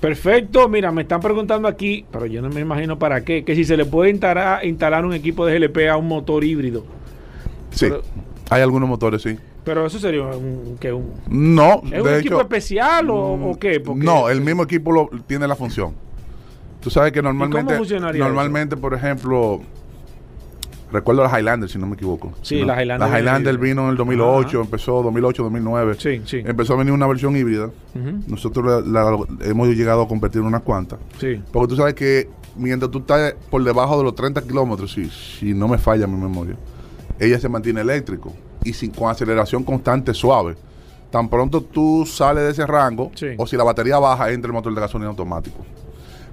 Perfecto, 0.00 0.68
mira, 0.68 0.92
me 0.92 1.02
están 1.02 1.20
preguntando 1.20 1.66
aquí, 1.66 2.04
pero 2.12 2.26
yo 2.26 2.40
no 2.40 2.48
me 2.50 2.60
imagino 2.60 2.98
para 2.98 3.24
qué, 3.24 3.44
que 3.44 3.54
si 3.56 3.64
se 3.64 3.76
le 3.76 3.84
puede 3.84 4.10
instalar, 4.10 4.64
instalar 4.64 5.04
un 5.04 5.12
equipo 5.12 5.44
de 5.44 5.58
GLP 5.58 5.88
a 5.88 5.96
un 5.96 6.06
motor 6.06 6.44
híbrido. 6.44 6.84
Sí, 7.70 7.86
Pero- 7.86 8.02
hay 8.50 8.62
algunos 8.62 8.88
motores, 8.88 9.22
sí. 9.22 9.36
Pero 9.64 9.84
eso 9.84 9.98
sería 9.98 10.22
un, 10.22 10.78
que 10.80 10.92
un, 10.92 11.12
No, 11.28 11.82
¿Es 11.92 12.00
un 12.00 12.14
equipo 12.14 12.40
especial 12.40 13.10
o, 13.10 13.36
mm, 13.36 13.44
o 13.50 13.58
qué? 13.58 13.80
Porque- 13.80 14.04
no, 14.04 14.28
el 14.30 14.40
mismo 14.40 14.62
equipo 14.62 14.92
lo, 14.92 15.10
tiene 15.26 15.46
la 15.48 15.56
función. 15.56 15.92
Tú 16.80 16.90
sabes 16.90 17.12
que 17.12 17.20
normalmente, 17.20 17.76
funcionaría 17.76 18.24
normalmente, 18.24 18.76
por 18.76 18.94
ejemplo, 18.94 19.60
recuerdo 20.92 21.22
la 21.22 21.38
Highlander, 21.38 21.68
si 21.68 21.78
no 21.78 21.86
me 21.86 21.94
equivoco. 21.94 22.32
Sí, 22.42 22.60
¿no? 22.60 22.66
la 22.66 22.82
Highlander 22.82 23.08
La 23.10 23.18
Highlander 23.18 23.58
viene 23.58 23.68
vino 23.74 23.84
en 23.84 23.90
el 23.90 23.96
2008, 23.96 24.48
Ajá. 24.58 24.64
empezó 24.64 25.02
2008, 25.02 25.42
2009. 25.44 25.94
Sí, 25.98 26.22
sí. 26.24 26.42
Empezó 26.44 26.74
a 26.74 26.76
venir 26.76 26.92
una 26.92 27.06
versión 27.06 27.36
híbrida. 27.36 27.70
Nosotros 28.26 28.86
la- 28.86 29.02
la- 29.10 29.18
hemos 29.46 29.68
llegado 29.68 30.02
a 30.02 30.08
competir 30.08 30.40
en 30.40 30.46
unas 30.46 30.62
cuantas. 30.62 30.98
Sí. 31.18 31.40
Porque 31.52 31.68
tú 31.68 31.76
sabes 31.76 31.94
que 31.94 32.28
mientras 32.56 32.90
tú 32.90 32.98
estás 32.98 33.34
por 33.50 33.62
debajo 33.62 33.98
de 33.98 34.04
los 34.04 34.14
30 34.14 34.42
kilómetros, 34.42 34.92
si, 34.92 35.08
si 35.10 35.54
no 35.54 35.68
me 35.68 35.78
falla 35.78 36.06
mi 36.06 36.16
memoria, 36.16 36.56
ella 37.18 37.38
se 37.38 37.48
mantiene 37.48 37.80
eléctrico 37.80 38.32
y 38.64 38.72
sin, 38.72 38.90
con 38.90 39.10
aceleración 39.10 39.64
constante 39.64 40.14
suave. 40.14 40.56
Tan 41.10 41.28
pronto 41.28 41.62
tú 41.62 42.04
sales 42.06 42.44
de 42.44 42.50
ese 42.50 42.66
rango, 42.66 43.10
Sí. 43.14 43.28
o 43.38 43.46
si 43.46 43.56
la 43.56 43.64
batería 43.64 43.98
baja, 43.98 44.30
entra 44.30 44.48
el 44.48 44.52
motor 44.52 44.74
de 44.74 44.80
gasolina 44.80 45.08
automático. 45.08 45.64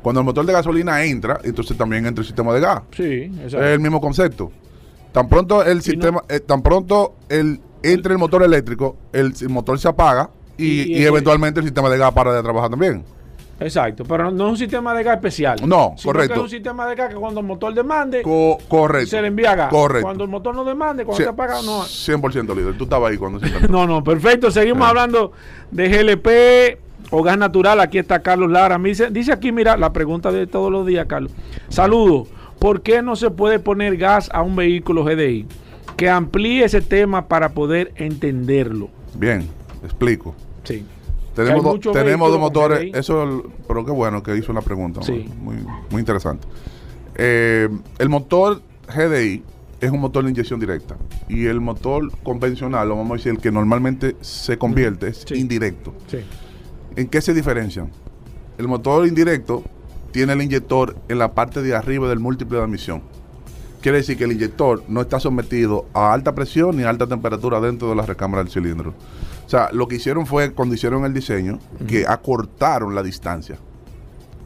Cuando 0.06 0.20
el 0.22 0.26
motor 0.26 0.46
de 0.46 0.54
gasolina 0.54 1.04
entra, 1.04 1.40
entonces 1.44 1.76
también 1.76 2.06
entra 2.06 2.22
el 2.22 2.28
sistema 2.28 2.54
de 2.54 2.60
gas. 2.60 2.84
Sí, 2.96 3.04
Es 3.40 3.46
exacto. 3.46 3.66
el 3.66 3.80
mismo 3.80 4.00
concepto. 4.00 4.52
Tan 5.12 5.28
pronto 5.28 5.64
el 5.64 5.82
sistema, 5.82 6.22
eh, 6.30 6.42
tan 6.42 6.62
pronto 6.62 7.16
el, 7.28 7.60
entra 7.82 8.12
el 8.14 8.20
motor 8.20 8.44
eléctrico, 8.44 8.98
el, 9.12 9.34
el 9.42 9.50
motor 9.50 9.80
se 9.80 9.88
apaga 9.88 10.30
y, 10.60 10.66
Y- 10.66 10.82
y 10.98 10.98
y- 11.02 11.06
eventualmente 11.06 11.60
el 11.60 11.66
sistema 11.66 11.90
de 11.90 11.98
gas 11.98 12.12
para 12.12 12.34
de 12.36 12.44
trabajar 12.44 12.70
también. 12.70 13.04
Exacto, 13.60 14.04
pero 14.04 14.30
no, 14.30 14.46
es 14.46 14.52
un 14.52 14.58
sistema 14.60 14.94
de 14.94 15.02
gas 15.02 15.16
especial. 15.16 15.58
No, 15.66 15.96
correcto. 16.04 16.34
Que 16.36 16.40
es 16.40 16.44
un 16.44 16.50
sistema 16.52 16.86
de 16.88 16.94
gas 16.96 17.10
que 17.10 17.16
cuando 17.16 17.40
el 17.40 17.46
motor 17.48 17.74
demande, 17.74 18.22
Co- 18.22 18.60
correcto. 18.68 19.10
se 19.10 19.22
le 19.24 19.30
envía 19.30 19.56
gas. 19.56 19.70
Correcto. 19.72 20.06
Cuando 20.06 20.24
el 20.26 20.30
motor 20.30 20.54
no 20.54 20.64
demande, 20.66 21.04
cuando 21.04 21.24
se 21.24 21.30
apaga, 21.30 21.62
no. 21.64 21.82
100% 21.84 22.54
líder. 22.56 22.78
Tú 22.78 22.84
estabas 22.84 23.10
ahí 23.12 23.18
cuando 23.18 23.40
se. 23.40 23.48
No, 23.70 23.88
no, 23.88 24.04
perfecto. 24.04 24.52
Seguimos 24.52 24.84
Sí. 24.84 24.90
hablando 24.90 25.32
de 25.72 25.88
GLP 25.90 26.85
o 27.18 27.24
gas 27.24 27.38
natural. 27.38 27.80
Aquí 27.80 27.98
está 27.98 28.20
Carlos 28.22 28.52
Lara. 28.52 28.78
Me 28.78 28.90
dice, 28.90 29.10
dice 29.10 29.32
aquí, 29.32 29.52
mira, 29.52 29.78
la 29.78 29.94
pregunta 29.94 30.32
de 30.32 30.48
todos 30.48 30.72
los 30.72 30.86
días, 30.86 31.06
Carlos. 31.08 31.32
Saludos. 31.70 32.28
¿por 32.60 32.82
qué 32.82 33.02
no 33.02 33.16
se 33.16 33.30
puede 33.30 33.60
poner 33.60 33.96
gas 33.98 34.30
a 34.34 34.42
un 34.42 34.56
vehículo 34.56 35.04
GDI? 35.04 35.46
Que 35.98 36.10
amplíe 36.10 36.64
ese 36.64 36.82
tema 36.82 37.28
para 37.28 37.50
poder 37.50 37.92
entenderlo. 37.96 38.90
Bien, 39.14 39.48
explico. 39.84 40.34
Sí. 40.64 40.84
Tenemos, 41.36 41.64
do- 41.82 41.92
tenemos 41.92 42.32
dos 42.32 42.40
motores. 42.40 42.80
GDI. 42.80 42.92
Eso, 42.98 43.44
pero 43.68 43.86
qué 43.86 43.92
bueno 43.92 44.24
que 44.24 44.36
hizo 44.38 44.52
una 44.52 44.62
pregunta. 44.62 45.02
Sí. 45.04 45.26
Muy, 45.42 45.58
muy 45.92 46.00
interesante. 46.00 46.48
Eh, 47.16 47.70
el 48.00 48.10
motor 48.10 48.62
GDI 48.88 49.44
es 49.82 49.92
un 49.92 50.00
motor 50.00 50.24
de 50.24 50.32
inyección 50.32 50.60
directa. 50.60 50.96
Y 51.30 51.46
el 51.46 51.60
motor 51.62 52.10
convencional, 52.24 52.90
o 52.92 52.96
vamos 52.96 53.12
a 53.12 53.16
decir, 53.18 53.34
el 53.34 53.40
que 53.40 53.52
normalmente 53.52 54.16
se 54.22 54.58
convierte, 54.58 55.10
es 55.10 55.24
Sí. 55.28 55.36
indirecto. 55.36 55.94
Sí. 56.08 56.20
¿En 56.96 57.08
qué 57.08 57.22
se 57.22 57.34
diferencian? 57.34 57.92
El 58.58 58.68
motor 58.70 59.06
indirecto 59.06 59.64
tiene 60.12 60.32
el 60.32 60.42
inyector 60.42 60.96
en 61.10 61.20
la 61.20 61.34
parte 61.34 61.62
de 61.62 61.76
arriba 61.76 62.08
del 62.08 62.20
múltiple 62.20 62.58
de 62.58 62.64
admisión. 62.64 63.02
Quiere 63.82 63.98
decir 63.98 64.18
que 64.18 64.24
el 64.24 64.32
inyector 64.32 64.84
no 64.88 65.02
está 65.02 65.20
sometido 65.20 65.88
a 65.94 66.14
alta 66.14 66.34
presión 66.34 66.78
ni 66.78 66.84
a 66.84 66.90
alta 66.90 67.06
temperatura 67.06 67.60
dentro 67.60 67.90
de 67.90 67.96
la 67.96 68.06
recámara 68.06 68.44
del 68.44 68.52
cilindro. 68.52 68.94
O 69.46 69.50
sea, 69.50 69.70
lo 69.74 69.90
que 69.90 69.98
hicieron 69.98 70.26
fue, 70.26 70.54
cuando 70.54 70.74
hicieron 70.74 71.04
el 71.04 71.14
diseño, 71.14 71.60
que 71.86 72.08
acortaron 72.08 72.96
la 72.96 73.04
distancia. 73.04 73.58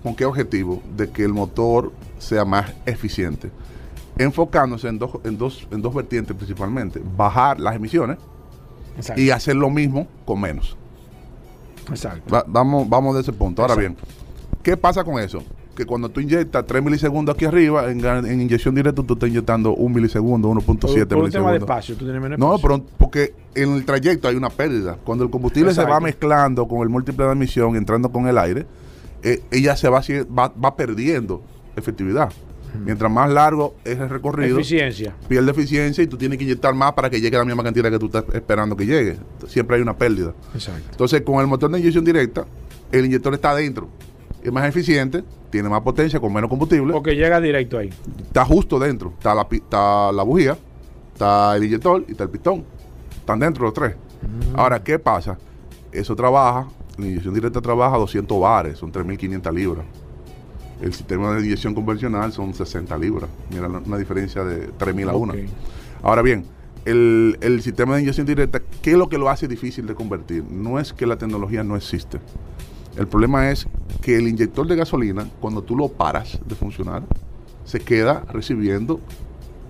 ¿Con 0.01 0.15
qué 0.15 0.25
objetivo? 0.25 0.81
De 0.97 1.11
que 1.11 1.23
el 1.23 1.33
motor 1.33 1.91
sea 2.17 2.45
más 2.45 2.73
eficiente. 2.87 3.51
Enfocándose 4.17 4.87
en 4.87 4.97
dos, 4.97 5.11
en 5.23 5.37
dos, 5.37 5.67
en 5.69 5.83
dos 5.83 5.93
vertientes 5.93 6.35
principalmente. 6.35 6.99
Bajar 7.15 7.59
las 7.59 7.75
emisiones 7.75 8.17
Exacto. 8.97 9.21
y 9.21 9.29
hacer 9.29 9.55
lo 9.55 9.69
mismo 9.69 10.07
con 10.25 10.41
menos. 10.41 10.78
Exacto. 11.89 12.33
Va- 12.33 12.45
vamos, 12.47 12.87
vamos 12.89 13.15
de 13.15 13.21
ese 13.21 13.33
punto. 13.33 13.61
Ahora 13.61 13.73
Exacto. 13.75 14.01
bien, 14.05 14.59
¿qué 14.63 14.77
pasa 14.77 15.03
con 15.03 15.19
eso? 15.19 15.43
Que 15.75 15.85
cuando 15.85 16.09
tú 16.09 16.19
inyectas 16.19 16.65
3 16.65 16.83
milisegundos 16.83 17.35
aquí 17.35 17.45
arriba, 17.45 17.89
en, 17.89 18.03
en 18.05 18.41
inyección 18.41 18.75
directa 18.75 19.01
tú 19.01 19.13
estás 19.13 19.29
inyectando 19.29 19.73
1 19.75 19.95
milisegundo, 19.95 20.49
1.7 20.49 20.61
por, 20.65 20.79
por 20.79 20.83
un 20.89 20.97
tema 20.97 21.17
de 21.17 21.23
milisegundos. 21.31 21.55
espacio, 21.61 21.95
tú 21.95 22.03
tienes 22.05 22.21
menos 22.21 22.37
No, 22.37 22.55
espacio. 22.55 22.79
pero 22.83 22.97
porque 22.97 23.33
en 23.55 23.73
el 23.75 23.85
trayecto 23.85 24.27
hay 24.27 24.35
una 24.35 24.49
pérdida. 24.49 24.97
Cuando 25.05 25.23
el 25.23 25.29
combustible 25.29 25.71
se 25.73 25.79
va 25.81 25.85
Exacto. 25.87 26.03
mezclando 26.05 26.67
con 26.67 26.81
el 26.81 26.89
múltiple 26.89 27.23
de 27.25 27.31
admisión, 27.31 27.75
entrando 27.77 28.11
con 28.11 28.27
el 28.27 28.37
aire, 28.37 28.65
eh, 29.23 29.41
ella 29.51 29.75
se 29.77 29.87
va, 29.87 30.01
va, 30.37 30.51
va 30.63 30.75
perdiendo 30.75 31.41
efectividad. 31.77 32.29
Mientras 32.77 33.11
más 33.11 33.29
largo 33.31 33.75
es 33.83 33.97
el 33.99 34.09
recorrido, 34.09 34.57
Eficiencia. 34.57 35.15
pierde 35.27 35.51
eficiencia 35.51 36.03
y 36.03 36.07
tú 36.07 36.17
tienes 36.17 36.37
que 36.37 36.43
inyectar 36.43 36.73
más 36.73 36.93
para 36.93 37.09
que 37.09 37.19
llegue 37.19 37.37
la 37.37 37.45
misma 37.45 37.63
cantidad 37.63 37.89
que 37.89 37.99
tú 37.99 38.05
estás 38.07 38.25
esperando 38.33 38.75
que 38.75 38.85
llegue. 38.85 39.17
Siempre 39.47 39.77
hay 39.77 39.81
una 39.81 39.97
pérdida. 39.97 40.33
Exacto. 40.53 40.87
Entonces, 40.91 41.21
con 41.21 41.39
el 41.41 41.47
motor 41.47 41.71
de 41.71 41.79
inyección 41.79 42.05
directa, 42.05 42.45
el 42.91 43.05
inyector 43.05 43.33
está 43.33 43.51
adentro. 43.51 43.89
Es 44.43 44.51
más 44.51 44.67
eficiente, 44.67 45.23
tiene 45.49 45.67
más 45.67 45.81
potencia, 45.81 46.19
con 46.19 46.31
menos 46.31 46.49
combustible. 46.49 46.93
Porque 46.93 47.15
llega 47.15 47.41
directo 47.41 47.77
ahí. 47.77 47.89
Está 48.21 48.45
justo 48.45 48.79
dentro. 48.79 49.13
Está 49.17 49.33
la, 49.35 49.47
está 49.51 50.11
la 50.11 50.23
bujía, 50.23 50.57
está 51.13 51.55
el 51.55 51.63
inyector 51.65 52.05
y 52.07 52.11
está 52.11 52.23
el 52.25 52.29
pistón. 52.29 52.63
Están 53.19 53.39
dentro 53.39 53.65
los 53.65 53.73
tres. 53.73 53.95
Ahora, 54.55 54.81
¿qué 54.83 54.99
pasa? 54.99 55.37
Eso 55.91 56.15
trabaja, 56.15 56.67
la 56.97 57.05
inyección 57.05 57.33
directa 57.33 57.61
trabaja 57.61 57.95
a 57.95 57.99
200 57.99 58.39
bares, 58.39 58.77
son 58.77 58.91
3.500 58.91 59.53
libras. 59.53 59.85
El 60.81 60.93
sistema 60.93 61.33
de 61.33 61.45
inyección 61.45 61.73
convencional 61.73 62.31
son 62.31 62.53
60 62.53 62.97
libras. 62.97 63.29
Mira, 63.49 63.67
una 63.67 63.97
diferencia 63.97 64.43
de 64.43 64.71
3.000 64.71 65.09
a 65.09 65.15
1. 65.15 65.33
Ok. 65.33 65.39
Ahora 66.03 66.21
bien, 66.21 66.45
el, 66.85 67.37
el 67.41 67.61
sistema 67.61 67.95
de 67.95 68.03
inyección 68.03 68.25
directa, 68.25 68.61
¿qué 68.81 68.91
es 68.91 68.97
lo 68.97 69.09
que 69.09 69.17
lo 69.17 69.29
hace 69.29 69.47
difícil 69.47 69.85
de 69.87 69.95
convertir? 69.95 70.43
No 70.49 70.79
es 70.79 70.93
que 70.93 71.05
la 71.05 71.17
tecnología 71.17 71.63
no 71.63 71.75
existe. 71.75 72.19
El 72.97 73.07
problema 73.07 73.49
es 73.51 73.67
que 74.01 74.17
el 74.17 74.27
inyector 74.27 74.67
de 74.67 74.75
gasolina, 74.75 75.27
cuando 75.39 75.61
tú 75.61 75.75
lo 75.75 75.89
paras 75.89 76.39
de 76.45 76.55
funcionar, 76.55 77.03
se 77.65 77.79
queda 77.79 78.25
recibiendo 78.31 78.99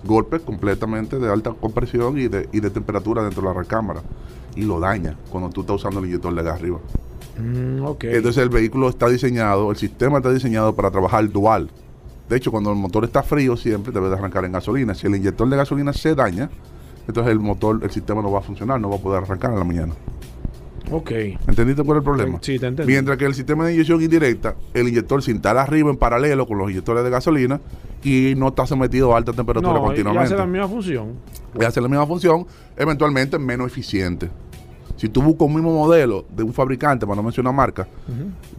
golpes 0.04 0.40
completamente 0.42 1.18
de 1.18 1.30
alta 1.30 1.52
compresión 1.52 2.18
y 2.18 2.28
de, 2.28 2.48
y 2.52 2.60
de 2.60 2.70
temperatura 2.70 3.22
dentro 3.22 3.42
de 3.42 3.48
la 3.48 3.54
recámara. 3.54 4.02
Y 4.56 4.62
lo 4.62 4.80
daña 4.80 5.16
cuando 5.30 5.50
tú 5.50 5.60
estás 5.62 5.76
usando 5.76 6.00
el 6.00 6.06
inyector 6.06 6.34
de 6.34 6.42
gas 6.42 6.58
arriba. 6.58 6.78
Mm. 7.40 7.86
Entonces 8.02 8.42
el 8.42 8.48
vehículo 8.48 8.88
está 8.88 9.08
diseñado, 9.08 9.70
el 9.70 9.76
sistema 9.76 10.18
está 10.18 10.32
diseñado 10.32 10.74
para 10.74 10.90
trabajar 10.90 11.28
dual. 11.30 11.70
De 12.28 12.36
hecho, 12.36 12.50
cuando 12.52 12.70
el 12.70 12.76
motor 12.76 13.04
está 13.04 13.22
frío, 13.22 13.56
siempre 13.56 13.92
debe 13.92 14.08
de 14.08 14.14
arrancar 14.14 14.44
en 14.44 14.52
gasolina. 14.52 14.94
Si 14.94 15.06
el 15.06 15.16
inyector 15.16 15.48
de 15.48 15.56
gasolina 15.56 15.92
se 15.92 16.14
daña, 16.14 16.48
entonces 17.08 17.32
el 17.32 17.40
motor, 17.40 17.80
el 17.82 17.90
sistema 17.90 18.22
no 18.22 18.30
va 18.30 18.38
a 18.38 18.42
funcionar, 18.42 18.80
no 18.80 18.88
va 18.88 18.96
a 18.96 19.00
poder 19.00 19.22
arrancar 19.24 19.50
en 19.52 19.58
la 19.58 19.64
mañana. 19.64 19.94
ok. 20.92 21.10
¿Entendiste 21.48 21.82
cuál 21.82 21.98
es 21.98 22.00
el 22.02 22.04
problema? 22.04 22.38
Sí, 22.40 22.58
te 22.58 22.66
entendí. 22.68 22.92
Mientras 22.92 23.16
que 23.18 23.24
el 23.24 23.34
sistema 23.34 23.66
de 23.66 23.72
inyección 23.74 24.00
indirecta, 24.00 24.54
el 24.74 24.86
inyector 24.88 25.22
se 25.22 25.32
instala 25.32 25.62
arriba 25.62 25.90
en 25.90 25.96
paralelo 25.96 26.46
con 26.46 26.58
los 26.58 26.70
inyectores 26.70 27.02
de 27.02 27.10
gasolina 27.10 27.60
y 28.04 28.34
no 28.36 28.48
está 28.48 28.64
sometido 28.64 29.12
a 29.12 29.18
alta 29.18 29.32
temperatura 29.32 29.72
No, 29.74 29.80
y 29.80 29.86
continuamente. 29.86 30.26
hace 30.26 30.36
la 30.36 30.46
misma 30.46 30.68
función. 30.68 31.08
y 31.60 31.64
hace 31.64 31.80
la 31.80 31.88
misma 31.88 32.06
función, 32.06 32.46
eventualmente 32.76 33.38
menos 33.40 33.66
eficiente. 33.66 34.30
Si 35.00 35.08
tú 35.08 35.22
buscas 35.22 35.48
un 35.48 35.54
mismo 35.54 35.72
modelo 35.72 36.26
de 36.36 36.42
un 36.42 36.52
fabricante, 36.52 37.06
para 37.06 37.16
no 37.16 37.22
mencionar 37.22 37.54
marca, 37.54 37.88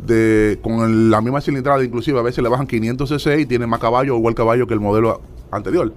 de, 0.03 0.57
con 0.63 0.79
el- 0.79 1.11
la 1.11 1.21
misma 1.21 1.39
cilindrada, 1.39 1.83
inclusive 1.83 2.17
a 2.17 2.23
veces 2.23 2.41
le 2.43 2.49
bajan 2.49 2.65
500 2.65 3.07
cc 3.07 3.41
y 3.41 3.45
tiene 3.45 3.67
más 3.67 3.79
caballo 3.79 4.15
o 4.15 4.17
igual 4.17 4.33
caballo 4.33 4.65
que 4.65 4.73
el 4.73 4.79
modelo 4.79 5.21
anterior. 5.51 5.93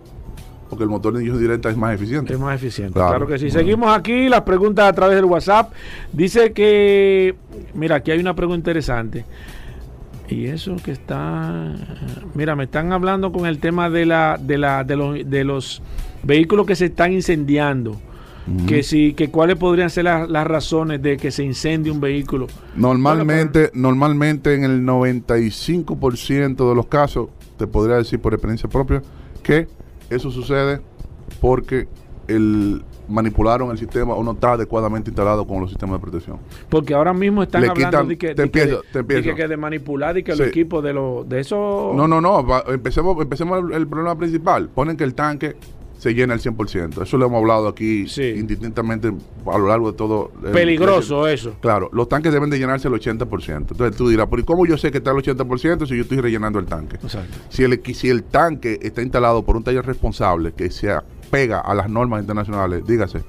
Porque 0.68 0.84
el 0.84 0.90
motor 0.90 1.14
de 1.14 1.20
inyección 1.20 1.40
directa 1.40 1.70
es 1.70 1.78
más 1.78 1.95
eficiente. 1.95 2.34
Es 2.34 2.38
más 2.38 2.57
eficiente. 2.57 2.92
Claro. 2.92 3.11
Claro, 3.11 3.26
que 3.26 3.38
sí. 3.38 3.47
Bueno. 3.47 3.59
Seguimos 3.59 3.97
aquí 3.97 4.28
las 4.28 4.42
preguntas 4.42 4.86
a 4.86 4.92
través 4.92 5.16
del 5.16 5.24
WhatsApp. 5.24 5.72
Dice 6.12 6.53
que, 6.53 7.34
mira, 7.72 7.97
aquí 7.97 8.11
hay 8.11 8.18
una 8.18 8.34
pregunta 8.34 8.59
interesante. 8.70 9.24
Y 10.28 10.45
eso 10.47 10.76
que 10.84 10.90
está, 10.92 11.72
mira, 12.34 12.55
me 12.55 12.64
están 12.64 12.92
hablando 12.92 13.32
con 13.32 13.47
el 13.47 13.59
tema 13.61 13.88
de 13.88 14.05
la, 14.05 14.38
de 14.38 14.59
la, 14.59 14.84
de 14.84 14.97
los, 14.97 15.18
de 15.30 15.45
los 15.45 15.80
vehículos 16.22 16.66
que 16.66 16.76
se 16.76 16.86
están 16.86 17.12
incendiando. 17.14 17.99
Que 18.66 18.82
si, 18.82 19.14
que 19.14 19.30
cuáles 19.30 19.57
podrían 19.57 19.88
ser 19.88 20.05
las, 20.05 20.28
las 20.28 20.47
razones 20.47 21.01
de 21.01 21.16
que 21.16 21.30
se 21.30 21.42
incendie 21.45 21.90
un 21.90 22.01
vehículo. 22.01 22.47
Normalmente, 22.76 23.70
normalmente 23.72 24.55
en 24.55 24.64
el 24.64 24.84
95% 24.84 26.68
de 26.68 26.74
los 26.74 26.86
casos, 26.86 27.28
te 27.57 27.66
podría 27.66 27.97
decir 27.97 28.20
por 28.20 28.34
experiencia 28.34 28.68
propia, 28.68 29.03
que 29.42 29.66
eso 30.11 30.30
sucede 30.30 30.80
porque 31.40 31.88
el 32.28 32.82
manipularon 33.07 33.70
el 33.70 33.76
sistema 33.76 34.14
o 34.14 34.22
no 34.24 34.32
está 34.32 34.53
adecuadamente 34.53 35.11
instalado 35.11 35.47
con 35.47 35.61
los 35.61 35.68
sistemas 35.68 35.99
de 36.01 36.03
protección. 36.03 36.38
Porque 36.70 36.95
ahora 36.95 37.12
mismo 37.12 37.42
están 37.42 37.61
Le 37.61 37.68
hablando 37.68 37.99
quitan- 37.99 38.09
de 38.09 38.16
que, 38.18 38.34
te 38.34 38.42
de 38.42 38.51
que- 38.51 38.61
empiezo, 38.62 38.82
te 38.92 39.03
de 39.03 39.34
que- 39.34 39.49
de 39.49 39.57
manipular 39.59 40.16
y 40.16 40.22
que 40.22 40.32
Sí. 40.32 40.38
los 40.38 40.49
equipos 40.49 40.82
de 40.82 40.95
los 40.95 41.28
de 41.28 41.40
eso 41.40 41.92
No, 41.95 42.09
no, 42.09 42.22
no, 42.22 42.47
va- 42.47 42.64
empecemos, 42.68 43.14
empecemos 43.20 43.62
el, 43.62 43.72
el 43.74 43.86
problema 43.86 44.16
principal. 44.16 44.70
Ponen 44.70 44.97
que 44.97 45.05
el 45.05 45.14
tanque 45.14 45.55
se 46.05 46.12
llena 46.12 46.34
al 46.34 46.40
100%. 46.40 47.00
Eso 47.02 47.16
lo 47.16 47.24
hemos 47.24 47.38
hablado 47.40 47.66
aquí 47.66 48.07
Sí. 48.09 48.34
indistintamente 48.36 49.09
a 49.46 49.57
lo 49.57 49.68
largo 49.68 49.90
de 49.90 49.96
todo. 49.96 50.32
el- 50.44 50.50
peligroso 50.52 51.26
eso. 51.26 51.55
Claro, 51.62 51.88
los 51.94 52.11
tanques 52.11 52.30
deben 52.30 52.50
de 52.50 52.59
llenarse 52.59 52.88
el 52.88 52.94
80%. 52.94 53.72
Entonces 53.72 53.96
tú 53.96 54.07
dirás, 54.11 54.26
¿pero 54.28 54.42
¿y 54.42 54.44
cómo 54.44 54.66
yo 54.66 54.76
sé 54.76 54.90
que 54.90 54.98
está 54.98 55.12
el 55.12 55.16
80% 55.16 55.86
si 55.86 55.96
yo 55.96 56.02
estoy 56.02 56.18
rellenando 56.20 56.59
el 56.59 56.66
tanque? 56.66 56.96
Exacto. 56.96 57.38
Si 57.48 57.62
el, 57.64 57.80
si 57.94 58.11
el 58.11 58.22
tanque 58.24 58.78
está 58.82 59.00
instalado 59.00 59.44
por 59.46 59.57
un 59.57 59.64
taller 59.64 59.86
responsable 59.86 60.52
que 60.52 60.70
se 60.70 60.92
apega 60.92 61.61
a 61.61 61.74
las 61.74 61.88
normas 61.88 62.20
internacionales, 62.20 62.82
dígase, 62.86 63.24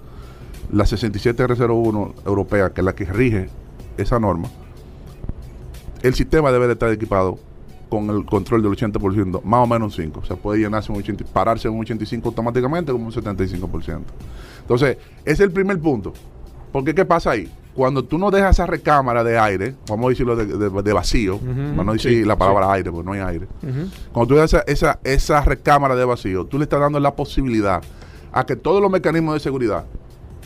la 0.73 0.83
67R01 0.85 2.13
europea, 2.25 2.71
que 2.73 2.81
es 2.81 2.85
la 2.85 2.93
que 2.93 3.05
rige 3.05 3.47
esa 3.97 4.19
norma, 4.19 4.49
el 6.03 6.13
sistema 6.13 6.51
debe 6.51 6.67
de 6.67 6.73
estar 6.73 6.91
equipado 6.91 7.39
con 7.89 8.09
el 8.09 8.25
control 8.25 8.61
del 8.63 8.71
80%, 8.71 9.41
más 9.43 9.63
o 9.63 9.67
menos 9.67 9.97
un 9.97 10.03
5. 10.05 10.19
O 10.21 10.25
sea, 10.25 10.35
puede 10.35 10.59
llenarse 10.61 10.91
un 10.91 10.97
80, 10.99 11.25
pararse 11.25 11.69
un 11.69 11.79
85 11.81 12.29
automáticamente 12.29 12.91
como 12.91 13.05
un 13.05 13.11
75%. 13.11 13.99
Entonces, 14.61 14.97
ese 15.23 15.31
es 15.33 15.39
el 15.41 15.51
primer 15.51 15.79
punto. 15.79 16.13
Porque 16.71 16.93
¿qué 16.93 17.05
pasa 17.05 17.31
ahí? 17.31 17.49
Cuando 17.73 18.03
tú 18.05 18.17
no 18.17 18.31
dejas 18.31 18.51
esa 18.55 18.65
recámara 18.65 19.23
de 19.23 19.37
aire, 19.37 19.75
vamos 19.89 20.05
a 20.05 20.09
decirlo 20.09 20.35
de, 20.35 20.45
de- 20.45 20.81
de 20.81 20.93
vacío, 20.93 21.35
Ujú, 21.35 21.45
para 21.45 21.83
no 21.83 21.93
decir 21.93 22.11
sí, 22.11 22.23
la 22.25 22.37
palabra 22.37 22.71
aire, 22.71 22.89
porque 22.91 23.05
no 23.05 23.11
hay 23.13 23.19
aire. 23.19 23.47
Cuando 24.13 24.27
tú 24.33 24.35
das 24.39 24.53
esa, 24.53 24.63
esa, 24.65 24.99
esa 25.03 25.41
recámara 25.41 25.95
de 25.95 26.05
vacío, 26.05 26.45
tú 26.45 26.57
le 26.57 26.63
estás 26.63 26.79
dando 26.79 26.99
la 26.99 27.13
posibilidad 27.15 27.81
a 28.31 28.45
que 28.45 28.55
todos 28.55 28.81
los 28.81 28.89
mecanismos 28.91 29.33
de 29.33 29.39
seguridad 29.41 29.85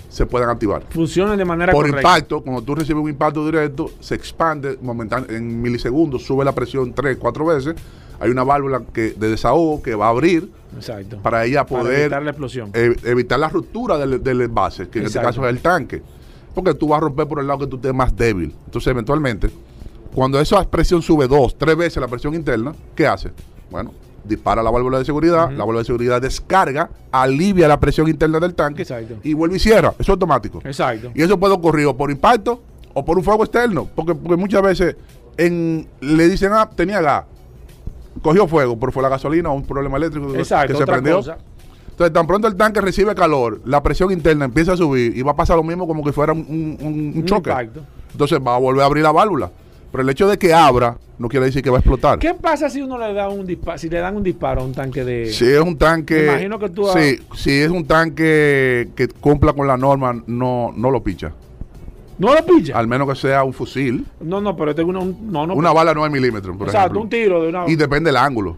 se 0.10 0.26
puedan 0.26 0.50
activar. 0.50 0.84
Funcionan 0.90 1.38
de 1.38 1.46
manera 1.46 1.72
Por 1.72 1.86
correcta. 1.88 2.02
impacto, 2.02 2.42
cuando 2.42 2.62
tú 2.64 2.76
recibes 2.76 3.02
un 3.02 3.10
impacto 3.10 3.46
directo, 3.46 3.92
se 4.00 4.16
expande 4.16 4.78
momentán- 4.82 5.28
en 5.30 5.62
milisegundos, 5.62 6.26
sube 6.26 6.44
la 6.44 6.54
presión 6.54 6.92
tres, 6.94 7.18
cuatro 7.18 7.46
veces. 7.46 7.76
Hay 8.20 8.30
una 8.32 8.44
válvula 8.44 8.82
que, 8.92 9.12
de 9.14 9.30
desahogo 9.30 9.82
que 9.82 9.96
va 9.96 10.08
a 10.08 10.10
abrir 10.10 10.50
Exacto. 10.76 11.20
para 11.22 11.46
ella 11.46 11.66
Para 11.66 11.84
poder 11.84 12.00
evitar 12.02 12.24
la 12.24 12.32
explosión. 12.32 12.72
ev- 12.74 13.00
evitar 13.06 13.40
la 13.40 13.48
ruptura 13.48 13.98
del, 13.98 14.22
del 14.22 14.42
envase, 14.42 14.90
que 14.90 15.00
en 15.00 15.06
este 15.06 15.22
caso 15.22 15.42
es 15.46 15.50
el 15.50 15.62
tanque. 15.62 16.02
Porque 16.54 16.74
tú 16.74 16.88
vas 16.90 16.98
a 16.98 17.02
romper 17.02 17.28
por 17.28 17.40
el 17.40 17.48
lado 17.48 17.60
que 17.60 17.68
tú 17.68 17.78
estés 17.78 17.94
más 17.94 18.14
débil. 18.18 18.54
Entonces, 18.66 18.92
eventualmente, 18.92 19.50
cuando 20.14 20.40
esa 20.42 20.68
presión 20.70 21.02
sube 21.02 21.28
dos, 21.28 21.56
tres 21.58 21.78
veces 21.78 22.02
la 22.02 22.08
presión 22.08 22.34
interna, 22.34 22.74
¿qué 22.96 23.08
hace? 23.08 23.32
Bueno, 23.72 23.94
dispara 24.30 24.64
la 24.64 24.72
válvula 24.72 25.00
de 25.00 25.06
seguridad, 25.06 25.50
la 25.52 25.58
válvula 25.66 25.80
de 25.80 25.86
seguridad 25.86 26.22
descarga, 26.22 26.90
alivia 27.12 27.68
la 27.68 27.80
presión 27.80 28.08
interna 28.08 28.40
del 28.40 28.54
tanque 28.54 28.84
Exacto. 28.84 29.16
y 29.24 29.34
vuelve 29.34 29.58
y 29.58 29.60
cierra. 29.60 29.90
Eso 29.90 30.04
es 30.04 30.10
automático. 30.10 30.62
Exacto. 30.64 31.12
Y 31.14 31.22
eso 31.22 31.38
puede 31.40 31.54
ocurrir 31.56 31.88
o 31.88 31.98
por 31.98 32.10
impacto 32.12 32.62
o 32.94 33.04
por 33.04 33.18
un 33.18 33.24
fuego 33.24 33.44
externo. 33.44 33.88
Porque, 33.96 34.16
porque 34.16 34.38
muchas 34.38 34.62
veces 34.62 34.96
en, 35.38 35.88
le 36.00 36.30
dicen, 36.30 36.52
ah, 36.54 36.70
tenía 36.74 37.02
gas. 37.02 37.26
cogió 38.22 38.48
fuego, 38.48 38.78
pero 38.80 38.92
fue 38.92 39.02
la 39.04 39.10
gasolina 39.10 39.50
o 39.50 39.54
un 39.56 39.66
problema 39.66 39.98
eléctrico 39.98 40.34
Exacto, 40.36 40.68
que 40.74 40.78
se 40.78 40.84
otra 40.84 40.96
prendió. 40.96 41.18
cosa. 41.18 41.38
Entonces, 41.92 42.14
tan 42.14 42.28
pronto 42.28 42.48
el 42.48 42.56
tanque 42.56 42.80
recibe 42.82 43.14
calor, 43.16 43.60
la 43.66 43.84
presión 43.84 44.12
interna 44.12 44.46
empieza 44.46 44.74
a 44.74 44.78
subir 44.78 45.18
y 45.18 45.22
va 45.22 45.32
a 45.32 45.36
pasar 45.36 45.58
lo 45.58 45.64
mismo 45.64 45.86
como 45.88 46.04
que 46.04 46.14
fuera 46.14 46.32
un, 46.34 46.40
un- 46.48 46.78
un- 46.80 46.94
un 46.94 47.14
Un 47.18 47.26
choque. 47.26 47.50
impacto. 47.50 47.82
Entonces 48.12 48.40
va 48.46 48.56
a 48.56 48.60
volver 48.60 48.84
a 48.84 48.86
abrir 48.86 49.04
la 49.04 49.12
válvula. 49.12 49.52
Pero 49.92 50.04
el 50.04 50.10
hecho 50.10 50.28
de 50.28 50.38
que 50.38 50.54
abra 50.54 50.98
no 51.18 51.28
quiere 51.28 51.48
decir 51.48 51.62
que 51.64 51.70
va 51.70 51.78
a 51.78 51.80
explotar. 51.80 52.20
¿Qué 52.20 52.34
pasa 52.34 52.70
si 52.70 52.82
uno 52.82 52.98
le 52.98 53.14
da 53.14 53.28
un 53.30 53.46
disparo, 53.46 53.78
si 53.78 53.90
le 53.90 54.00
dan 54.00 54.16
un 54.16 54.24
disparo 54.24 54.62
a 54.62 54.64
un 54.64 54.74
tanque 54.74 55.04
de... 55.04 55.26
Si 55.34 55.46
es 55.46 55.60
un 55.60 55.78
tanque. 55.78 56.16
Me 56.16 56.24
imagino 56.26 56.60
que 56.60 56.70
tú 56.70 56.88
Sí, 56.94 57.20
si 57.36 57.52
es 57.60 57.70
un 57.70 57.86
tanque 57.86 58.90
que 58.96 59.08
cumpla 59.08 59.54
con 59.54 59.68
la 59.68 59.76
norma, 59.78 60.22
no, 60.28 60.72
no 60.76 60.92
lo 60.92 61.02
picha. 61.04 61.32
¿No 62.20 62.34
lo 62.34 62.46
pilla? 62.46 62.78
Al 62.78 62.88
menos 62.88 63.08
que 63.10 63.16
sea 63.16 63.44
un 63.44 63.54
fusil. 63.54 64.06
No, 64.20 64.42
no, 64.42 64.56
pero 64.56 64.76
tengo 64.76 64.90
una, 64.90 65.00
un- 65.00 65.32
no, 65.32 65.48
no, 65.48 65.54
una 65.56 65.72
bala 65.72 65.94
9 65.94 66.10
milímetros, 66.10 66.56
por 66.58 66.68
Exacto, 66.68 66.86
ejemplo. 66.88 67.02
un 67.02 67.10
tiro 67.10 67.42
de 67.42 67.50
una... 67.50 67.64
Y 67.68 67.76
depende 67.76 68.10
del 68.10 68.18
ángulo. 68.18 68.56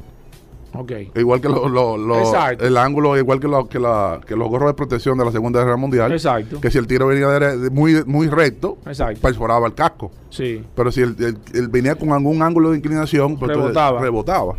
Igual 1.15 1.41
que 1.41 1.49
lo- 1.49 1.67
lo- 1.67 1.97
lo- 1.97 2.19
Exacto. 2.19 2.65
el 2.65 2.77
ángulo, 2.77 3.17
igual 3.17 3.39
que, 3.39 3.47
lo- 3.47 3.67
que, 3.67 3.79
la- 3.79 4.21
que 4.25 4.35
los 4.35 4.47
gorros 4.49 4.69
de 4.69 4.73
protección 4.73 5.17
de 5.17 5.25
la 5.25 5.31
Segunda 5.31 5.59
Guerra 5.59 5.75
Mundial. 5.77 6.11
Exacto. 6.11 6.61
Que 6.61 6.71
si 6.71 6.77
el 6.77 6.87
tiro 6.87 7.07
venía 7.07 7.27
de- 7.27 7.69
muy, 7.69 8.03
muy 8.05 8.27
recto, 8.27 8.77
Exacto. 8.85 9.19
perforaba 9.21 9.67
el 9.67 9.73
casco. 9.73 10.11
Sí. 10.29 10.63
Pero 10.75 10.91
si 10.91 11.01
el, 11.01 11.15
el- 11.19 11.37
el 11.53 11.67
venía 11.67 11.95
con 11.95 12.11
algún 12.13 12.41
ángulo 12.41 12.71
de 12.71 12.77
inclinación, 12.77 13.37
pues 13.37 13.49
entonces 13.51 13.73
Rebotaba. 13.75 14.01
rebotaba. 14.01 14.55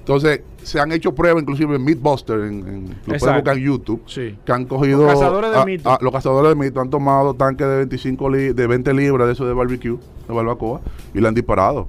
Entonces, 0.00 0.42
se 0.62 0.78
han 0.78 0.92
hecho 0.92 1.14
pruebas, 1.14 1.42
inclusive 1.42 1.76
en 1.76 1.82
Mythbuster, 1.84 2.38
en, 2.40 2.44
en, 2.44 2.88
lo 2.90 2.94
puedes 3.06 3.22
Exacto. 3.22 3.34
buscar 3.40 3.56
en 3.56 3.64
YouTube, 3.64 4.02
Sí. 4.06 4.36
que 4.44 4.52
han 4.52 4.66
cogido. 4.66 5.02
Los 5.02 5.12
cazadores 5.14 5.50
de 5.50 5.56
a- 5.58 5.64
mito. 5.64 5.88
a- 5.90 5.98
los 6.02 6.12
cazadores 6.12 6.50
de 6.50 6.62
mito 6.62 6.80
han 6.82 6.90
tomado 6.90 7.32
tanques 7.32 7.66
de 7.66 7.76
25 7.76 8.28
li- 8.28 8.52
de 8.52 8.66
20 8.66 8.92
libras 8.92 9.26
de 9.28 9.32
eso 9.32 9.46
de 9.46 9.54
barbecue, 9.54 9.96
de 10.28 10.34
barbacoa, 10.34 10.82
y 11.14 11.20
le 11.20 11.28
han 11.28 11.34
disparado. 11.34 11.88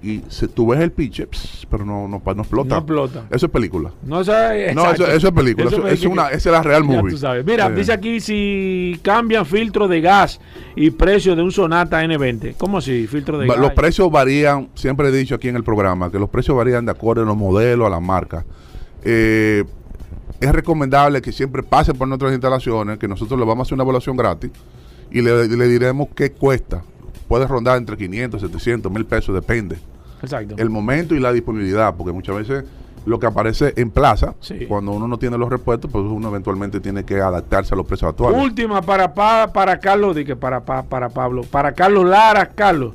Y 0.00 0.22
se, 0.28 0.46
tú 0.46 0.68
ves 0.68 0.78
el 0.78 0.92
piche, 0.92 1.26
pss, 1.26 1.66
pero 1.68 1.84
no, 1.84 2.06
no, 2.06 2.22
no 2.24 2.42
explota. 2.42 2.68
No 2.68 2.76
explota. 2.76 3.24
Eso 3.30 3.46
es 3.46 3.52
película. 3.52 3.90
No, 4.04 4.20
eso 4.20 4.32
es, 4.52 4.72
No, 4.74 4.88
eso- 4.92 5.06
eso 5.08 5.26
es 5.28 5.34
película, 5.34 5.66
eso- 5.68 5.88
es 5.88 6.04
una- 6.04 6.28
esa 6.28 6.36
es 6.50 6.52
la 6.52 6.62
real 6.62 6.82
Ya 6.82 6.88
movie. 6.88 7.10
tú 7.12 7.18
sabes. 7.18 7.44
Mira, 7.44 7.68
dice 7.68 7.92
aquí 7.92 8.20
si 8.20 9.00
cambian 9.02 9.44
filtro 9.44 9.88
de 9.88 10.00
gas 10.00 10.40
y 10.76 10.90
precio 10.90 11.34
de 11.34 11.42
un 11.42 11.50
Sonata 11.50 12.00
N20. 12.04 12.54
¿Cómo 12.56 12.78
así? 12.78 13.08
Filtro 13.08 13.38
de 13.38 13.48
Va- 13.48 13.54
gas. 13.54 13.62
Los 13.62 13.72
precios 13.72 14.08
varían, 14.08 14.68
siempre 14.74 15.08
he 15.08 15.10
dicho 15.12 15.34
aquí 15.34 15.48
en 15.48 15.56
el 15.56 15.64
programa, 15.64 16.12
que 16.12 16.18
los 16.20 16.28
precios 16.28 16.56
varían 16.56 16.84
de 16.86 16.92
acuerdo 16.92 17.22
a 17.24 17.26
los 17.26 17.36
modelos, 17.36 17.86
a 17.88 17.90
las 17.90 18.00
marcas. 18.02 18.44
Eh, 19.02 19.64
es 20.40 20.52
recomendable 20.52 21.20
que 21.20 21.32
siempre 21.32 21.64
pasen 21.64 21.96
por 21.98 22.06
nuestras 22.06 22.30
instalaciones, 22.32 22.98
que 22.98 23.08
nosotros 23.08 23.38
le 23.38 23.44
vamos 23.44 23.60
a 23.60 23.62
hacer 23.66 23.74
una 23.74 23.82
evaluación 23.82 24.16
gratis 24.16 24.52
y 25.10 25.22
le, 25.22 25.48
le 25.48 25.66
diremos 25.66 26.06
qué 26.14 26.30
cuesta. 26.30 26.82
Puede 27.28 27.46
rondar 27.46 27.76
entre 27.76 27.96
500, 27.96 28.40
700, 28.40 28.90
1000 28.90 29.04
pesos, 29.06 29.34
depende. 29.34 29.76
Exacto. 30.22 30.54
El 30.58 30.70
momento 30.70 31.14
y 31.14 31.20
la 31.20 31.32
disponibilidad, 31.32 31.94
porque 31.94 32.12
muchas 32.12 32.36
veces 32.36 32.64
lo 33.06 33.18
que 33.20 33.26
aparece 33.26 33.72
en 33.76 33.90
plaza, 33.90 34.34
Sí. 34.40 34.66
cuando 34.66 34.92
uno 34.92 35.06
no 35.06 35.18
tiene 35.18 35.38
los 35.38 35.48
repuestos, 35.48 35.90
pues 35.90 36.04
uno 36.04 36.28
eventualmente 36.28 36.80
tiene 36.80 37.04
que 37.04 37.20
adaptarse 37.20 37.74
a 37.74 37.76
los 37.76 37.86
precios 37.86 38.10
actuales. 38.10 38.42
Última 38.42 38.82
para, 38.82 39.14
pa- 39.14 39.50
para 39.52 39.78
Carlos, 39.78 40.16
di 40.16 40.24
que 40.24 40.36
para, 40.36 40.60
pa- 40.64 40.82
para 40.82 41.08
Pablo. 41.08 41.42
Para 41.42 41.72
Carlos 41.72 42.04
Lara, 42.06 42.46
Carlos. 42.50 42.94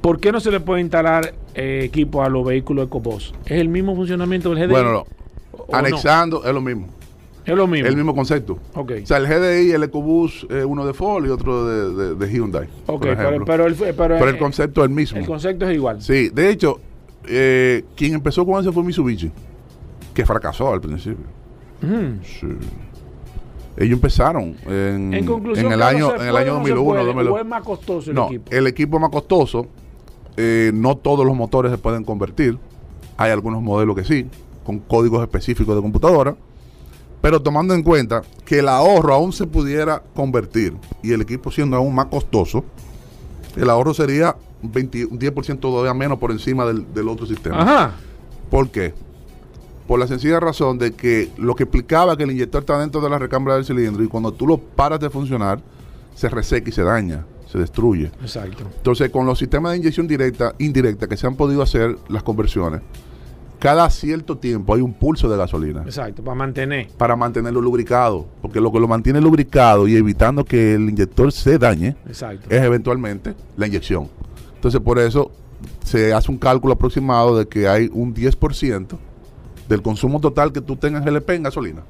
¿Por 0.00 0.20
qué 0.20 0.30
no 0.32 0.40
se 0.40 0.50
le 0.50 0.60
puede 0.60 0.80
instalar 0.82 1.34
eh, 1.54 1.80
equipo 1.84 2.22
a 2.22 2.28
los 2.28 2.44
vehículos 2.46 2.86
EcoBoss? 2.86 3.34
¿Es 3.44 3.60
el 3.60 3.68
mismo 3.68 3.94
funcionamiento 3.96 4.50
del 4.54 4.58
GDI? 4.66 4.70
Bueno, 4.72 4.92
no. 4.92 5.04
¿O 5.52 5.72
no? 5.72 5.78
anexando 5.78 6.44
es 6.44 6.54
lo 6.54 6.60
mismo. 6.60 6.88
Es 7.46 7.54
lo 7.56 7.66
mismo. 7.66 7.88
El 7.88 7.96
mismo 7.96 8.14
concepto. 8.14 8.58
Ok. 8.74 8.92
O 9.04 9.06
sea, 9.06 9.18
el 9.18 9.26
GDI, 9.26 9.70
el 9.72 9.82
EcoBoost, 9.84 10.50
eh, 10.50 10.64
uno 10.64 10.84
de 10.86 10.92
Ford 10.92 11.24
y 11.26 11.28
otro 11.28 11.64
de, 11.66 11.94
de- 11.94 12.14
de 12.16 12.32
Hyundai. 12.32 12.64
Ok, 12.86 12.86
por 12.86 13.00
pero, 13.00 13.12
ejemplo. 13.12 13.44
pero 13.46 13.66
el, 13.66 13.74
pero, 13.76 13.94
Pero 13.96 14.28
el 14.28 14.38
concepto 14.38 14.80
es 14.82 14.88
el 14.88 14.94
mismo. 14.94 15.18
el 15.18 15.26
concepto 15.26 15.68
es 15.68 15.74
igual. 15.74 16.02
Sí, 16.02 16.28
de 16.30 16.50
hecho, 16.50 16.80
eh, 17.28 17.84
quien 17.96 18.14
empezó 18.14 18.44
con 18.44 18.60
eso 18.60 18.72
fue 18.72 18.82
Mitsubishi, 18.82 19.30
que 20.12 20.26
fracasó 20.26 20.72
al 20.72 20.80
principio. 20.80 21.24
Ujú. 21.82 22.24
Sí. 22.24 22.46
Ellos 23.78 23.92
empezaron 23.92 24.56
en, 24.66 25.12
En 25.12 25.26
conclusión, 25.26 25.66
en 25.66 25.72
el 25.72 25.82
año, 25.82 26.08
¿se 26.10 26.16
en 26.16 26.22
el 26.22 26.30
puede 26.30 26.44
año 26.44 26.54
o 26.54 26.58
no 26.60 26.64
se 26.66 26.70
2001. 26.74 26.84
puede? 26.84 27.04
2002. 27.06 27.34
¿O 27.34 27.38
es 27.40 27.46
más 27.46 27.62
costoso 27.62 28.10
el 28.10 28.16
no, 28.16 28.26
equipo? 28.26 28.50
el 28.50 28.66
equipo 28.66 28.98
más 28.98 29.10
costoso, 29.10 29.66
eh, 30.38 30.70
no 30.74 30.96
todos 30.96 31.26
los 31.26 31.36
motores 31.36 31.70
se 31.70 31.78
pueden 31.78 32.02
convertir. 32.02 32.58
Hay 33.18 33.30
algunos 33.30 33.62
modelos 33.62 33.94
que 33.94 34.04
sí, 34.04 34.26
con 34.64 34.78
códigos 34.78 35.22
específicos 35.22 35.76
de 35.76 35.82
computadora. 35.82 36.34
Pero 37.20 37.40
tomando 37.42 37.74
en 37.74 37.82
cuenta 37.82 38.22
que 38.44 38.60
el 38.60 38.68
ahorro 38.68 39.14
aún 39.14 39.32
se 39.32 39.46
pudiera 39.46 40.02
convertir 40.14 40.74
y 41.02 41.12
el 41.12 41.22
equipo 41.22 41.50
siendo 41.50 41.76
aún 41.76 41.94
más 41.94 42.06
costoso, 42.06 42.64
el 43.56 43.70
ahorro 43.70 43.94
sería 43.94 44.36
un, 44.62 44.72
20 44.72 45.06
un 45.06 45.18
10% 45.18 45.58
todavía 45.60 45.94
menos 45.94 46.18
por 46.18 46.30
encima 46.30 46.64
del, 46.66 46.92
del 46.92 47.08
otro 47.08 47.26
sistema. 47.26 47.60
Ajá. 47.60 47.92
¿Por 48.50 48.70
qué? 48.70 48.94
Por 49.86 50.00
la 50.00 50.06
sencilla 50.06 50.40
razón 50.40 50.78
de 50.78 50.92
que 50.92 51.30
lo 51.36 51.54
que 51.54 51.64
explicaba 51.64 52.16
que 52.16 52.24
el 52.24 52.32
inyector 52.32 52.62
está 52.62 52.78
dentro 52.78 53.00
de 53.00 53.08
la 53.08 53.18
recámara 53.18 53.56
del 53.56 53.64
cilindro 53.64 54.02
y 54.02 54.08
cuando 54.08 54.32
tú 54.32 54.46
lo 54.46 54.58
paras 54.58 55.00
de 55.00 55.10
funcionar, 55.10 55.60
se 56.14 56.28
reseca 56.28 56.68
y 56.68 56.72
se 56.72 56.82
daña, 56.82 57.24
se 57.50 57.58
destruye. 57.58 58.10
Exacto. 58.20 58.64
Entonces, 58.76 59.10
con 59.10 59.26
los 59.26 59.38
sistemas 59.38 59.72
de 59.72 59.78
inyección 59.78 60.08
directa, 60.08 60.54
indirecta 60.58 61.06
que 61.06 61.16
se 61.16 61.26
han 61.26 61.36
podido 61.36 61.62
hacer 61.62 61.96
las 62.08 62.22
conversiones, 62.22 62.82
cada 63.58 63.88
cierto 63.90 64.36
tiempo 64.38 64.74
hay 64.74 64.80
un 64.82 64.92
pulso 64.92 65.28
de 65.28 65.36
gasolina 65.36 65.82
Exacto. 65.82 66.22
Para 66.22 66.34
mantener. 66.34 66.88
para 66.96 67.16
mantenerlo 67.16 67.60
lubricado. 67.60 68.26
Porque 68.42 68.60
lo 68.60 68.70
que 68.70 68.80
lo 68.80 68.88
mantiene 68.88 69.20
lubricado 69.20 69.88
y 69.88 69.96
evitando 69.96 70.44
que 70.44 70.74
el 70.74 70.88
inyector 70.90 71.32
se 71.32 71.58
dañe 71.58 71.96
Exacto. 72.06 72.48
es 72.50 72.62
eventualmente 72.62 73.34
la 73.56 73.66
inyección. 73.66 74.08
Entonces, 74.54 74.80
por 74.80 74.98
eso 74.98 75.30
se 75.84 76.12
hace 76.12 76.30
un 76.30 76.38
cálculo 76.38 76.74
aproximado 76.74 77.38
de 77.38 77.46
que 77.46 77.68
hay 77.68 77.88
un 77.92 78.14
10% 78.14 78.98
del 79.68 79.82
consumo 79.82 80.20
total 80.20 80.52
que 80.52 80.60
tú 80.60 80.76
tengas 80.76 81.04
GLP 81.04 81.30
en 81.30 81.42
gasolina. 81.44 81.82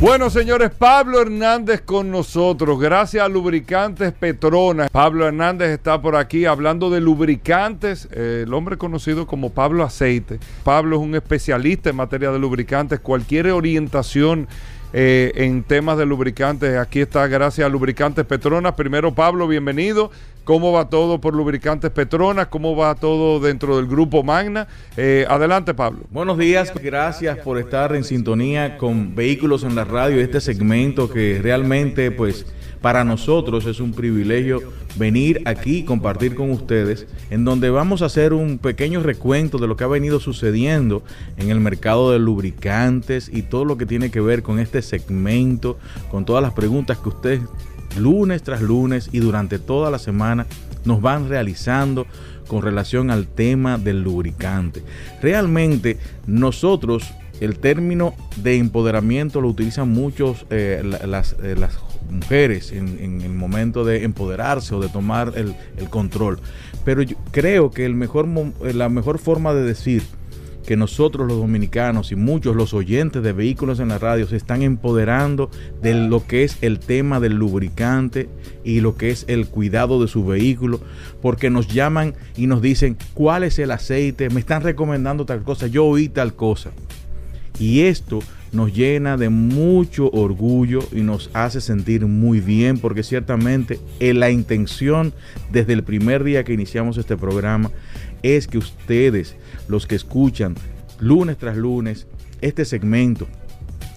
Bueno, 0.00 0.28
señores, 0.28 0.70
Pablo 0.76 1.22
Hernández 1.22 1.80
con 1.80 2.10
nosotros. 2.10 2.78
Gracias 2.78 3.24
a 3.24 3.28
Lubricantes 3.28 4.12
Petronas. 4.12 4.90
Pablo 4.90 5.26
Hernández 5.26 5.70
está 5.70 6.02
por 6.02 6.16
aquí 6.16 6.44
hablando 6.44 6.90
de 6.90 7.00
lubricantes. 7.00 8.08
eh, 8.12 8.42
el 8.44 8.52
hombre 8.52 8.76
conocido 8.76 9.26
como 9.26 9.50
Pablo 9.50 9.82
Aceite. 9.82 10.40
Pablo 10.62 10.96
es 10.96 11.02
un 11.02 11.14
especialista 11.14 11.88
en 11.88 11.96
materia 11.96 12.30
de 12.30 12.38
lubricantes. 12.38 13.00
Cualquier 13.00 13.50
orientación 13.52 14.46
eh, 14.96 15.32
en 15.34 15.64
temas 15.64 15.98
de 15.98 16.06
lubricantes, 16.06 16.78
aquí 16.78 17.00
está 17.00 17.26
gracias 17.26 17.66
a 17.66 17.68
Lubricantes 17.68 18.24
Petronas. 18.24 18.74
Primero, 18.74 19.12
Pablo, 19.12 19.48
bienvenido. 19.48 20.12
¿Cómo 20.44 20.70
va 20.70 20.88
todo 20.88 21.20
por 21.20 21.34
Lubricantes 21.34 21.90
Petronas? 21.90 22.46
¿Cómo 22.46 22.76
va 22.76 22.94
todo 22.94 23.40
dentro 23.40 23.76
del 23.76 23.88
grupo 23.88 24.22
Magna? 24.22 24.68
Eh, 24.96 25.26
adelante, 25.28 25.74
Pablo. 25.74 26.04
Buenos 26.10 26.38
días, 26.38 26.72
gracias 26.80 27.38
por 27.38 27.58
estar 27.58 27.96
en 27.96 28.04
sintonía 28.04 28.78
con 28.78 29.16
Vehículos 29.16 29.64
en 29.64 29.74
la 29.74 29.84
Radio, 29.84 30.20
este 30.20 30.40
segmento 30.40 31.10
que 31.10 31.40
realmente 31.42 32.12
pues 32.12 32.46
para 32.84 33.02
nosotros 33.02 33.64
es 33.64 33.80
un 33.80 33.94
privilegio 33.94 34.60
venir 34.96 35.40
aquí 35.46 35.78
y 35.78 35.82
compartir 35.84 36.34
con 36.34 36.50
ustedes, 36.50 37.06
en 37.30 37.46
donde 37.46 37.70
vamos 37.70 38.02
a 38.02 38.04
hacer 38.04 38.34
un 38.34 38.58
pequeño 38.58 39.02
recuento 39.02 39.56
de 39.56 39.66
lo 39.66 39.74
que 39.74 39.84
ha 39.84 39.86
venido 39.86 40.20
sucediendo 40.20 41.02
en 41.38 41.48
el 41.48 41.60
mercado 41.60 42.12
de 42.12 42.18
lubricantes 42.18 43.30
y 43.32 43.40
todo 43.40 43.64
lo 43.64 43.78
que 43.78 43.86
tiene 43.86 44.10
que 44.10 44.20
ver 44.20 44.42
con 44.42 44.58
este 44.58 44.82
segmento, 44.82 45.78
con 46.10 46.26
todas 46.26 46.42
las 46.42 46.52
preguntas 46.52 46.98
que 46.98 47.08
ustedes 47.08 47.40
lunes 47.98 48.42
tras 48.42 48.60
lunes 48.60 49.08
y 49.12 49.20
durante 49.20 49.58
toda 49.58 49.90
la 49.90 49.98
semana 49.98 50.46
nos 50.84 51.00
van 51.00 51.30
realizando 51.30 52.06
con 52.48 52.60
relación 52.60 53.10
al 53.10 53.26
tema 53.28 53.78
del 53.78 54.02
lubricante. 54.02 54.82
Realmente 55.22 55.96
nosotros 56.26 57.04
el 57.40 57.58
término 57.58 58.12
de 58.36 58.58
empoderamiento 58.58 59.40
lo 59.40 59.48
utilizan 59.48 59.88
muchos 59.88 60.44
eh, 60.50 60.82
la- 60.84 61.06
las, 61.06 61.34
eh, 61.42 61.56
las 61.58 61.72
mujeres 62.10 62.72
en, 62.72 63.20
el 63.22 63.32
momento 63.32 63.84
de 63.84 64.04
empoderarse 64.04 64.74
o 64.74 64.80
de 64.80 64.88
tomar 64.88 65.32
el, 65.36 65.54
control. 65.88 66.40
Pero 66.84 67.02
creo 67.30 67.70
que 67.70 67.84
el 67.84 67.94
mejor, 67.94 68.28
eh, 68.64 68.72
la 68.72 68.88
mejor 68.88 69.18
forma 69.18 69.54
de 69.54 69.62
decir 69.62 70.02
que 70.64 70.76
nosotros 70.76 71.28
los 71.28 71.38
dominicanos 71.38 72.10
y 72.10 72.16
muchos 72.16 72.56
los 72.56 72.72
oyentes 72.72 73.22
de 73.22 73.32
vehículos 73.32 73.80
en 73.80 73.88
la 73.88 73.98
radio 73.98 74.26
se 74.26 74.36
están 74.36 74.62
empoderando 74.62 75.50
de 75.82 75.94
lo 75.94 76.26
que 76.26 76.44
es 76.44 76.56
el 76.62 76.78
tema 76.78 77.20
del 77.20 77.34
lubricante 77.34 78.28
y 78.64 78.80
lo 78.80 78.96
que 78.96 79.10
es 79.10 79.24
el 79.28 79.46
cuidado 79.46 80.00
de 80.00 80.08
su 80.08 80.24
vehículo, 80.24 80.80
porque 81.20 81.50
nos 81.50 81.68
llaman 81.68 82.14
y 82.36 82.46
nos 82.46 82.62
dicen 82.62 82.96
cuál 83.12 83.44
es 83.44 83.58
el 83.58 83.70
aceite, 83.70 84.30
me 84.30 84.40
están 84.40 84.62
recomendando 84.62 85.26
tal 85.26 85.42
cosa, 85.42 85.66
yo 85.66 85.84
oí 85.84 86.08
tal 86.08 86.34
cosa. 86.34 86.70
Y 87.58 87.82
esto 87.82 88.20
nos 88.54 88.72
llena 88.72 89.16
de 89.16 89.28
mucho 89.28 90.10
orgullo 90.10 90.80
y 90.92 91.00
nos 91.00 91.28
hace 91.34 91.60
sentir 91.60 92.06
muy 92.06 92.40
bien 92.40 92.78
porque 92.78 93.02
ciertamente 93.02 93.80
en 94.00 94.20
la 94.20 94.30
intención 94.30 95.12
desde 95.50 95.72
el 95.72 95.82
primer 95.82 96.24
día 96.24 96.44
que 96.44 96.52
iniciamos 96.52 96.96
este 96.96 97.16
programa 97.16 97.70
es 98.22 98.46
que 98.46 98.58
ustedes, 98.58 99.36
los 99.68 99.86
que 99.86 99.96
escuchan 99.96 100.54
lunes 101.00 101.36
tras 101.36 101.56
lunes 101.56 102.06
este 102.40 102.64
segmento 102.64 103.26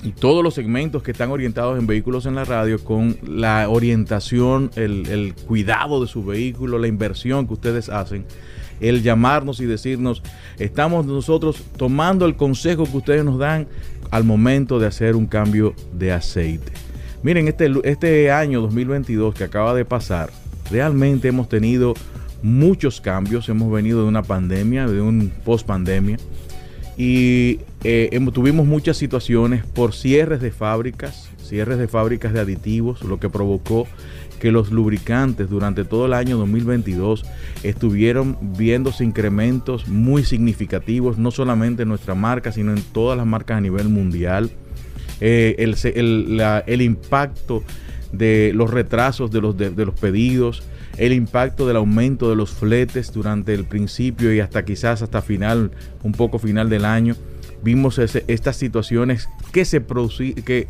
y 0.03 0.11
todos 0.11 0.43
los 0.43 0.53
segmentos 0.53 1.03
que 1.03 1.11
están 1.11 1.31
orientados 1.31 1.77
en 1.77 1.87
vehículos 1.87 2.25
en 2.25 2.35
la 2.35 2.45
radio 2.45 2.83
con 2.83 3.17
la 3.25 3.67
orientación, 3.69 4.71
el, 4.75 5.07
el 5.07 5.33
cuidado 5.33 6.01
de 6.01 6.07
su 6.07 6.23
vehículo, 6.23 6.77
la 6.77 6.87
inversión 6.87 7.47
que 7.47 7.53
ustedes 7.53 7.89
hacen, 7.89 8.25
el 8.79 9.01
llamarnos 9.01 9.59
y 9.59 9.65
decirnos, 9.65 10.21
estamos 10.59 11.05
nosotros 11.05 11.63
tomando 11.77 12.25
el 12.25 12.35
consejo 12.35 12.85
que 12.85 12.97
ustedes 12.97 13.25
nos 13.25 13.39
dan 13.39 13.67
al 14.11 14.23
momento 14.23 14.79
de 14.79 14.87
hacer 14.87 15.15
un 15.15 15.25
cambio 15.25 15.73
de 15.93 16.11
aceite. 16.11 16.71
Miren, 17.23 17.47
este, 17.47 17.71
este 17.83 18.31
año 18.31 18.61
2022 18.61 19.35
que 19.35 19.43
acaba 19.43 19.73
de 19.73 19.85
pasar, 19.85 20.29
realmente 20.69 21.27
hemos 21.27 21.49
tenido 21.49 21.93
muchos 22.41 23.01
cambios, 23.01 23.49
hemos 23.49 23.71
venido 23.71 24.03
de 24.03 24.07
una 24.07 24.23
pandemia, 24.23 24.87
de 24.87 25.01
un 25.01 25.31
post 25.43 25.65
pandemia, 25.65 26.17
y 26.97 27.59
eh, 27.83 28.19
tuvimos 28.33 28.65
muchas 28.65 28.97
situaciones 28.97 29.63
por 29.65 29.93
cierres 29.93 30.41
de 30.41 30.51
fábricas, 30.51 31.29
cierres 31.43 31.77
de 31.77 31.87
fábricas 31.87 32.33
de 32.33 32.39
aditivos, 32.39 33.03
lo 33.03 33.19
que 33.19 33.29
provocó 33.29 33.87
que 34.39 34.51
los 34.51 34.71
lubricantes 34.71 35.49
durante 35.49 35.83
todo 35.83 36.05
el 36.05 36.13
año 36.13 36.37
2022 36.37 37.25
estuvieron 37.63 38.37
viéndose 38.57 39.03
incrementos 39.03 39.87
muy 39.87 40.23
significativos, 40.23 41.17
no 41.17 41.31
solamente 41.31 41.83
en 41.83 41.89
nuestra 41.89 42.15
marca, 42.15 42.51
sino 42.51 42.71
en 42.71 42.81
todas 42.81 43.17
las 43.17 43.25
marcas 43.25 43.57
a 43.57 43.61
nivel 43.61 43.89
mundial. 43.89 44.51
Eh, 45.19 45.55
el, 45.57 46.81
impacto 46.81 47.63
de 48.11 48.51
los 48.53 48.69
retrasos 48.69 49.31
de 49.31 49.41
los, 49.41 49.57
de, 49.57 49.71
los 49.85 49.99
pedidos, 49.99 50.63
el 50.97 51.11
impacto 51.13 51.67
del 51.67 51.77
aumento 51.77 52.29
de 52.29 52.35
los 52.35 52.51
fletes 52.51 53.11
durante 53.11 53.53
el 53.53 53.65
principio 53.65 54.33
y 54.33 54.39
hasta 54.39 54.63
quizás 54.63 55.01
hasta 55.01 55.21
final, 55.21 55.71
un 56.03 56.11
poco 56.11 56.37
final 56.37 56.69
del 56.69 56.85
año. 56.85 57.15
Vimos 57.63 57.97
estas 57.97 58.55
situaciones 58.55 59.27
que 59.51 59.65
se 59.65 59.83
que 60.45 60.67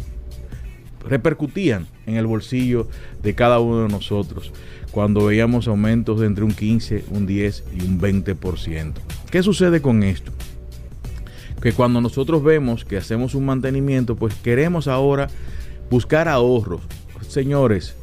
repercutían 1.07 1.87
en 2.05 2.15
el 2.15 2.27
bolsillo 2.27 2.87
de 3.23 3.35
cada 3.35 3.59
uno 3.59 3.83
de 3.83 3.89
nosotros 3.89 4.51
cuando 4.91 5.25
veíamos 5.25 5.67
aumentos 5.67 6.19
de 6.19 6.27
entre 6.27 6.43
un 6.43 6.53
15, 6.53 7.05
un 7.11 7.27
10 7.27 7.63
y 7.79 7.83
un 7.83 7.99
20%. 7.99 8.93
¿Qué 9.29 9.43
sucede 9.43 9.81
con 9.81 10.03
esto? 10.03 10.31
Que 11.61 11.73
cuando 11.73 12.01
nosotros 12.01 12.43
vemos 12.43 12.85
que 12.85 12.97
hacemos 12.97 13.35
un 13.35 13.45
mantenimiento, 13.45 14.15
pues 14.15 14.33
queremos 14.35 14.87
ahora 14.87 15.27
buscar 15.89 16.27
ahorros. 16.27 16.81
Señores, 17.27 17.95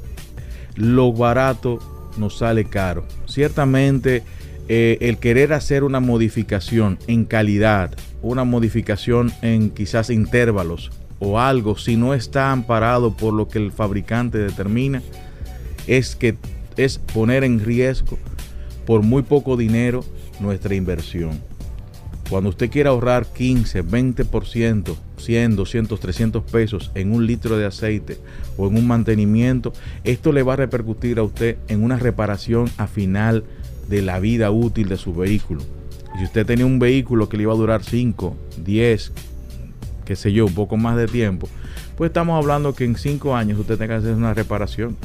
lo 0.76 1.12
barato 1.12 1.78
nos 2.16 2.38
sale 2.38 2.64
caro. 2.64 3.04
Ciertamente 3.26 4.22
eh, 4.68 4.98
el 5.00 5.18
querer 5.18 5.52
hacer 5.52 5.84
una 5.84 6.00
modificación 6.00 6.98
en 7.06 7.24
calidad, 7.24 7.96
una 8.22 8.44
modificación 8.44 9.32
en 9.42 9.70
quizás 9.70 10.10
intervalos, 10.10 10.90
o 11.24 11.40
algo, 11.40 11.76
si 11.76 11.96
no 11.96 12.14
está 12.14 12.52
amparado 12.52 13.16
por 13.16 13.32
lo 13.32 13.48
que 13.48 13.58
el 13.58 13.72
fabricante 13.72 14.38
determina, 14.38 15.02
es 15.86 16.16
que 16.16 16.36
es 16.76 16.98
poner 16.98 17.44
en 17.44 17.60
riesgo 17.60 18.18
por 18.86 19.02
muy 19.02 19.22
poco 19.22 19.56
dinero 19.56 20.04
nuestra 20.40 20.74
inversión. 20.74 21.40
Cuando 22.28 22.50
usted 22.50 22.70
quiera 22.70 22.90
ahorrar 22.90 23.26
15, 23.26 23.84
20%, 23.84 24.96
100, 25.18 25.56
200, 25.56 26.00
300 26.00 26.42
pesos 26.44 26.90
en 26.94 27.12
un 27.12 27.26
litro 27.26 27.58
de 27.58 27.66
aceite 27.66 28.18
o 28.56 28.66
en 28.66 28.76
un 28.76 28.86
mantenimiento, 28.86 29.72
esto 30.04 30.32
le 30.32 30.42
va 30.42 30.54
a 30.54 30.56
repercutir 30.56 31.18
a 31.18 31.22
usted 31.22 31.58
en 31.68 31.82
una 31.82 31.98
reparación 31.98 32.70
a 32.78 32.86
final 32.86 33.44
de 33.88 34.02
la 34.02 34.20
vida 34.20 34.50
útil 34.50 34.88
de 34.88 34.96
su 34.96 35.14
vehículo. 35.14 35.62
Si 36.16 36.24
usted 36.24 36.46
tenía 36.46 36.66
un 36.66 36.78
vehículo 36.78 37.28
que 37.28 37.36
le 37.36 37.42
iba 37.42 37.52
a 37.52 37.56
durar 37.56 37.82
5, 37.82 38.36
10, 38.64 39.12
qué 40.04 40.16
sé 40.16 40.32
yo, 40.32 40.46
un 40.46 40.54
poco 40.54 40.76
más 40.76 40.96
de 40.96 41.06
tiempo, 41.06 41.48
pues 41.96 42.10
estamos 42.10 42.40
hablando 42.42 42.74
que 42.74 42.84
en 42.84 42.96
cinco 42.96 43.36
años 43.36 43.58
usted 43.58 43.78
tenga 43.78 43.94
que 43.94 44.00
hacer 44.00 44.14
una 44.14 44.34
reparación, 44.34 44.96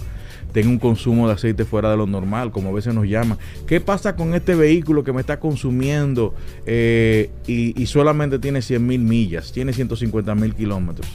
tenga 0.52 0.70
un 0.70 0.80
consumo 0.80 1.28
de 1.28 1.34
aceite 1.34 1.66
fuera 1.66 1.92
de 1.92 1.98
lo 1.98 2.08
normal, 2.08 2.52
como 2.52 2.70
a 2.70 2.74
veces 2.74 2.94
nos 2.94 3.06
llaman. 3.06 3.38
¿Qué 3.68 3.82
pasa 3.82 4.16
con 4.16 4.34
este 4.34 4.56
vehículo 4.56 5.04
que 5.04 5.14
me 5.14 5.22
está 5.22 5.40
consumiendo 5.40 6.34
eh, 6.66 7.30
y, 7.46 7.86
solamente 7.86 8.40
tiene 8.40 8.62
100 8.62 8.86
mil 8.86 9.02
millas, 9.02 9.52
tiene 9.52 9.74
150 9.74 10.34
mil 10.36 10.56
kilómetros? 10.56 11.08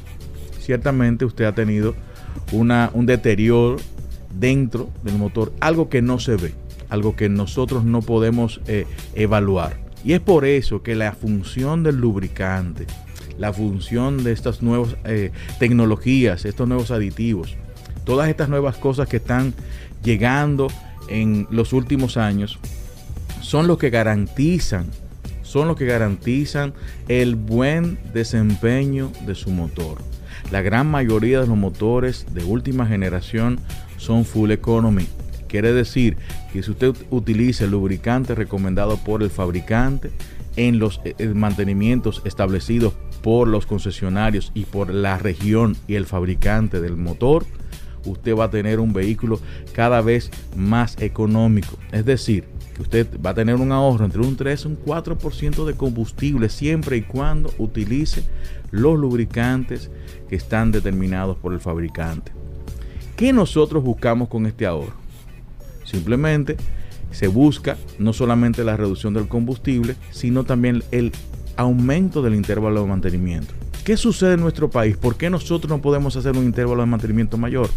Ciertamente 0.61 1.25
usted 1.25 1.45
ha 1.45 1.55
tenido 1.55 1.95
una, 2.53 2.91
un 2.95 3.07
deterioro 3.07 3.77
dentro 4.39 4.91
del 5.03 5.19
motor, 5.19 5.53
algo 5.61 5.89
que 5.89 6.03
no 6.03 6.19
se 6.19 6.37
ve, 6.37 6.53
algo 6.89 7.17
que 7.17 7.29
nosotros 7.29 7.85
no 7.85 8.03
podemos 8.03 8.61
eh, 8.67 8.87
evaluar. 9.15 9.79
Y 10.05 10.13
es 10.13 10.21
por 10.21 10.45
eso 10.45 10.83
que 10.83 10.95
la 10.95 11.13
función 11.13 11.83
del 11.83 11.97
lubricante, 11.97 12.87
la 13.39 13.53
función 13.53 14.25
de 14.25 14.33
estas 14.33 14.63
nuevas 14.63 14.97
eh, 15.05 15.31
tecnologías, 15.59 16.45
estos 16.45 16.69
nuevos 16.69 16.91
aditivos, 16.91 17.57
todas 18.05 18.29
estas 18.29 18.49
nuevas 18.49 18.77
cosas 18.77 19.09
que 19.09 19.17
están 19.17 19.55
llegando 20.03 20.69
en 21.09 21.47
los 21.51 21.73
últimos 21.73 22.17
años, 22.17 22.59
son 23.41 23.67
los 23.67 23.79
que 23.79 23.91
garantizan, 23.91 24.87
son 25.43 25.69
los 25.69 25.77
que 25.77 25.87
garantizan 25.87 26.73
el 27.09 27.37
buen 27.37 27.99
desempeño 28.13 29.11
de 29.27 29.35
su 29.35 29.51
motor. 29.51 29.99
La 30.51 30.63
gran 30.63 30.87
mayoría 30.87 31.41
de 31.41 31.47
los 31.47 31.57
motores 31.57 32.27
de 32.33 32.45
última 32.45 32.87
generación 32.87 33.59
son 33.97 34.25
full 34.25 34.51
economy. 34.51 35.07
Quiere 35.49 35.73
decir 35.73 36.17
que 36.53 36.63
si 36.63 36.71
usted 36.71 36.95
utiliza 37.11 37.65
el 37.65 37.71
lubricante 37.71 38.35
recomendado 38.35 38.97
por 38.97 39.23
el 39.23 39.31
fabricante 39.31 40.11
en 40.57 40.79
los 40.79 41.01
eh, 41.05 41.29
mantenimientos 41.35 42.23
establecidos 42.25 42.95
por 43.23 43.49
los 43.49 43.67
concesionarios 43.67 44.53
y 44.55 44.65
por 44.65 44.93
la 44.93 45.19
región 45.19 45.77
y 45.89 45.95
el 45.95 46.07
fabricante 46.07 46.81
del 46.81 46.97
motor, 46.97 47.47
usted 48.05 48.37
va 48.37 48.45
a 48.45 48.51
tener 48.51 48.81
un 48.81 48.93
vehículo 48.93 49.41
cada 49.73 50.01
vez 50.01 50.31
más 50.57 51.01
económico. 51.01 51.79
Es 51.93 52.05
decir, 52.05 52.45
que 52.75 52.83
usted 52.83 53.21
va 53.25 53.31
a 53.31 53.35
tener 53.35 53.57
un 53.57 53.73
ahorro 53.73 54.05
entre 54.05 54.21
un 54.21 54.37
3 54.37 54.65
y 54.65 54.69
un 54.69 54.79
4% 54.85 55.65
de 55.65 55.75
combustible 55.75 56.49
siempre 56.49 56.97
y 56.97 57.03
cuando 57.03 57.51
utilice 57.59 58.25
los 58.71 58.99
lubricantes 58.99 59.91
que 60.29 60.37
están 60.37 60.73
determinados 60.73 61.37
por 61.39 61.53
el 61.53 61.61
fabricante. 61.61 62.33
¿Qué 63.17 63.33
nosotros 63.33 63.85
buscamos 63.85 64.29
con 64.29 64.47
este 64.47 64.67
ahorro? 64.67 64.97
Simplemente 65.85 66.57
se 67.15 67.29
busca 67.29 67.77
no 67.99 68.13
solamente 68.13 68.65
la 68.65 68.77
reducción 68.77 69.15
del 69.15 69.29
combustible, 69.29 69.97
sino 70.11 70.45
también 70.45 70.83
el 70.91 71.13
aumento 71.57 72.23
del 72.23 72.35
intervalo 72.35 72.83
de 72.83 72.89
mantenimiento. 72.89 73.55
¿Qué 73.85 73.97
sucede 73.97 74.35
en 74.35 74.41
nuestro 74.41 74.69
país? 74.69 74.97
¿Por 74.97 75.17
qué 75.17 75.31
nosotros 75.31 75.71
no 75.71 75.81
podemos 75.81 76.17
hacer 76.17 76.37
un 76.37 76.45
intervalo 76.45 76.81
de 76.83 76.87
mantenimiento 76.87 77.39
mayor? 77.39 77.71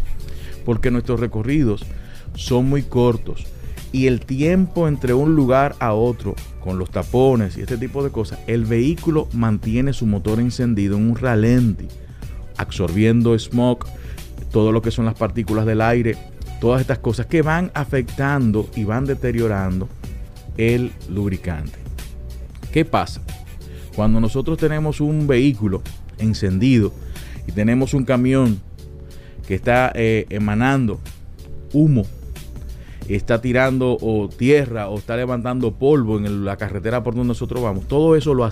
Porque 0.66 0.90
nuestros 0.90 1.20
recorridos 1.20 1.86
son 2.34 2.68
muy 2.68 2.82
cortos 2.82 3.46
y 3.92 4.08
el 4.08 4.22
tiempo 4.22 4.88
entre 4.88 5.14
un 5.14 5.36
lugar 5.36 5.76
a 5.80 5.94
otro, 5.94 6.36
con 6.64 6.78
los 6.78 6.90
tapones 6.90 7.58
y 7.58 7.62
este 7.62 7.78
tipo 7.78 8.04
de 8.04 8.10
cosas, 8.10 8.40
el 8.48 8.66
vehículo 8.66 9.28
mantiene 9.34 9.94
su 9.94 10.06
motor 10.06 10.40
encendido 10.40 10.98
en 10.98 11.10
un 11.10 11.16
ralenti, 11.16 11.88
absorbiendo 12.58 13.38
smog, 13.38 13.86
todo 14.52 14.72
lo 14.72 14.82
que 14.82 14.92
son 14.92 15.06
las 15.06 15.16
partículas 15.16 15.66
del 15.66 15.82
aire, 15.82 16.18
todas 16.60 16.82
estas 16.82 17.00
cosas 17.00 17.26
que 17.26 17.42
van 17.42 17.72
afectando 17.74 18.70
y 18.76 18.84
van 18.84 19.06
deteriorando 19.06 19.88
el 20.58 20.92
lubricante. 21.10 21.78
¿Qué 22.72 22.86
pasa? 22.86 23.22
Cuando 23.96 24.20
nosotros 24.20 24.58
tenemos 24.58 25.02
un 25.02 25.28
vehículo 25.28 25.82
encendido 26.18 26.94
y 27.48 27.52
tenemos 27.52 27.94
un 27.94 28.06
camión 28.06 28.62
que 29.48 29.56
está 29.56 29.92
eh, 29.96 30.26
emanando 30.30 31.00
humo, 31.74 32.06
está 33.08 33.40
tirando 33.42 33.98
o 34.02 34.30
tierra 34.30 34.90
o 34.90 34.98
está 34.98 35.16
levantando 35.16 35.74
polvo 35.74 36.18
en 36.18 36.44
la 36.44 36.58
carretera 36.58 37.04
por 37.04 37.16
donde 37.16 37.30
nosotros 37.30 37.64
vamos, 37.64 37.88
todo 37.88 38.16
eso 38.16 38.34
lo 38.34 38.48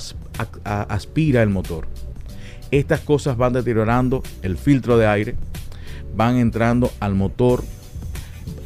aspira 0.64 1.44
el 1.44 1.50
motor. 1.50 1.88
Estas 2.72 3.02
cosas 3.02 3.38
van 3.38 3.54
deteriorando 3.54 4.24
el 4.42 4.58
filtro 4.58 4.98
de 4.98 5.08
aire, 5.08 5.36
van 6.16 6.38
entrando 6.38 6.92
al 7.00 7.14
motor, 7.14 7.64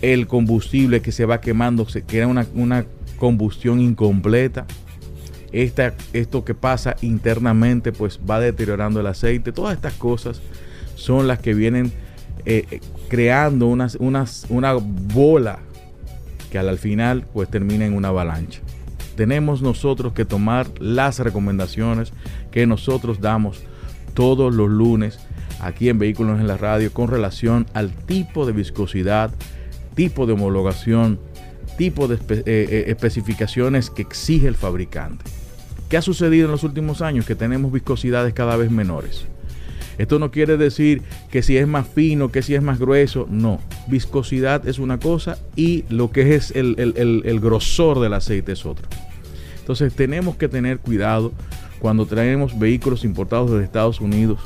el 0.01 0.27
combustible 0.27 1.01
que 1.01 1.11
se 1.11 1.25
va 1.25 1.41
quemando 1.41 1.87
se 1.87 2.03
queda 2.03 2.27
una, 2.27 2.45
una 2.53 2.85
combustión 3.17 3.79
incompleta 3.81 4.65
esta, 5.51 5.93
esto 6.13 6.45
que 6.45 6.53
pasa 6.53 6.95
internamente 7.01 7.91
pues 7.91 8.19
va 8.29 8.39
deteriorando 8.39 8.99
el 8.99 9.07
aceite. 9.07 9.51
Todas 9.51 9.75
estas 9.75 9.93
cosas 9.93 10.41
son 10.95 11.27
las 11.27 11.39
que 11.39 11.53
vienen 11.53 11.91
eh, 12.45 12.65
eh, 12.71 12.79
creando 13.07 13.67
una 13.67 14.73
bola 15.13 15.59
que 16.51 16.59
al 16.59 16.77
final 16.77 17.25
pues 17.33 17.49
termina 17.49 17.85
en 17.85 17.93
una 17.93 18.09
avalancha. 18.09 18.61
Tenemos 19.15 19.61
nosotros 19.61 20.13
que 20.13 20.25
tomar 20.25 20.67
las 20.79 21.19
recomendaciones 21.19 22.13
que 22.51 22.65
nosotros 22.65 23.19
damos 23.19 23.61
todos 24.13 24.53
los 24.53 24.69
lunes 24.69 25.19
aquí 25.59 25.89
en 25.89 25.99
Vehículos 25.99 26.39
en 26.39 26.47
la 26.47 26.57
Radio 26.57 26.93
con 26.93 27.09
relación 27.09 27.65
al 27.73 27.91
tipo 27.91 28.45
de 28.45 28.53
viscosidad, 28.53 29.31
tipo 29.99 30.25
de 30.25 30.31
homologación, 30.31 31.19
tipo 31.77 32.07
de 32.07 32.17
eh, 32.45 32.85
especificaciones 32.87 33.89
que 33.89 34.01
exige 34.01 34.47
el 34.47 34.55
fabricante. 34.55 35.25
¿Qué 35.89 35.97
ha 35.97 36.01
sucedido 36.01 36.45
en 36.45 36.51
los 36.51 36.63
últimos 36.63 37.01
años? 37.01 37.25
Que 37.25 37.35
tenemos 37.35 37.69
viscosidades 37.69 38.33
cada 38.33 38.55
vez 38.55 38.71
menores. 38.71 39.25
Esto 39.97 40.17
no 40.17 40.31
quiere 40.31 40.55
decir 40.55 41.01
que 41.29 41.43
si 41.43 41.57
es 41.57 41.67
más 41.67 41.85
fino, 41.85 42.31
que 42.31 42.41
si 42.43 42.55
es 42.55 42.61
más 42.61 42.79
grueso. 42.79 43.27
No. 43.29 43.59
Viscosidad 43.87 44.65
es 44.69 44.79
una 44.79 45.01
cosa 45.01 45.37
y 45.57 45.83
lo 45.89 46.11
que 46.11 46.33
es 46.33 46.51
el, 46.55 47.39
grosor 47.41 47.99
del 47.99 48.13
aceite 48.13 48.53
es 48.53 48.65
otro. 48.65 48.87
Entonces 49.59 49.93
tenemos 49.93 50.37
que 50.37 50.47
tener 50.47 50.79
cuidado 50.79 51.33
cuando 51.79 52.05
traemos 52.05 52.57
vehículos 52.57 53.03
importados 53.03 53.51
desde 53.51 53.65
Estados 53.65 53.99
Unidos 53.99 54.39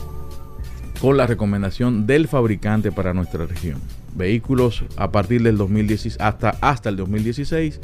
con 0.99 1.15
la 1.15 1.27
recomendación 1.27 2.07
del 2.07 2.27
fabricante 2.27 2.91
para 2.91 3.13
nuestra 3.13 3.45
región. 3.45 3.79
Vehículos 4.15 4.83
a 4.95 5.11
partir 5.11 5.41
del 5.43 5.57
2016 5.57 6.17
hasta, 6.19 6.51
hasta 6.61 6.89
el 6.89 6.97
2016 6.97 7.79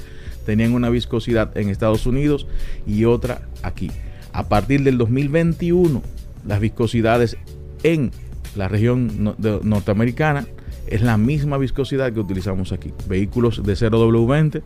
tenían 0.46 0.74
una 0.74 0.90
viscosidad 0.90 1.58
en 1.58 1.70
Estados 1.70 2.06
Unidos 2.06 2.48
y 2.86 3.06
otra 3.06 3.42
aquí. 3.64 3.92
A 4.32 4.48
partir 4.48 4.84
del 4.84 4.98
2021 4.98 6.02
las 6.46 6.60
viscosidades 6.60 7.38
en 7.84 8.12
la 8.56 8.68
región 8.68 9.36
norteamericana 9.64 10.48
es 10.88 11.02
la 11.02 11.18
misma 11.18 11.58
viscosidad 11.58 12.12
que 12.14 12.20
utilizamos 12.20 12.72
aquí. 12.72 12.94
Vehículos 13.08 13.64
de 13.64 13.74
0W20 13.74 14.62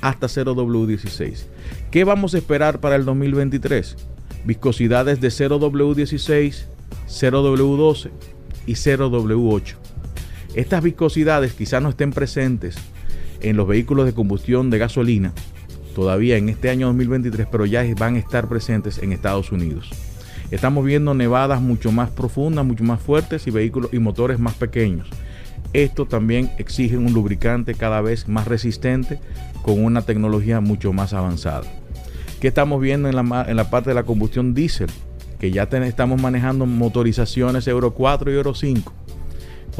hasta 0.00 0.26
0W16. 0.26 1.44
¿Qué 1.90 2.04
vamos 2.04 2.34
a 2.34 2.38
esperar 2.38 2.80
para 2.80 2.96
el 2.96 3.04
2023? 3.04 3.96
Viscosidades 4.44 5.20
de 5.20 5.28
0W16, 5.28 6.64
0W12 7.08 8.10
y 8.66 8.72
0W8. 8.72 9.74
Estas 10.54 10.82
viscosidades 10.82 11.54
quizás 11.54 11.80
no 11.80 11.90
estén 11.90 12.10
presentes 12.12 12.76
en 13.40 13.56
los 13.56 13.68
vehículos 13.68 14.06
de 14.06 14.14
combustión 14.14 14.68
de 14.70 14.78
gasolina 14.78 15.32
todavía 15.94 16.36
en 16.36 16.48
este 16.48 16.70
año 16.70 16.86
2023, 16.88 17.46
pero 17.50 17.66
ya 17.66 17.84
van 17.98 18.16
a 18.16 18.18
estar 18.18 18.48
presentes 18.48 18.98
en 18.98 19.12
Estados 19.12 19.52
Unidos. 19.52 19.90
Estamos 20.50 20.84
viendo 20.84 21.14
nevadas 21.14 21.60
mucho 21.60 21.92
más 21.92 22.10
profundas, 22.10 22.64
mucho 22.64 22.84
más 22.84 23.00
fuertes 23.00 23.46
y 23.46 23.50
vehículos 23.50 23.92
y 23.92 23.98
motores 23.98 24.38
más 24.38 24.54
pequeños. 24.54 25.08
Esto 25.72 26.06
también 26.06 26.50
exige 26.58 26.96
un 26.96 27.12
lubricante 27.12 27.74
cada 27.74 28.00
vez 28.00 28.26
más 28.26 28.48
resistente 28.48 29.20
con 29.62 29.84
una 29.84 30.02
tecnología 30.02 30.60
mucho 30.60 30.92
más 30.92 31.12
avanzada. 31.12 31.66
¿Qué 32.40 32.48
estamos 32.48 32.80
viendo 32.80 33.08
en 33.08 33.14
la, 33.14 33.44
en 33.46 33.56
la 33.56 33.70
parte 33.70 33.90
de 33.90 33.94
la 33.94 34.02
combustión 34.02 34.54
diésel? 34.54 34.90
Que 35.38 35.52
ya 35.52 35.64
estamos 35.64 36.20
manejando 36.20 36.66
motorizaciones 36.66 37.68
Euro 37.68 37.94
4 37.94 38.32
y 38.32 38.34
Euro 38.34 38.54
5. 38.54 38.92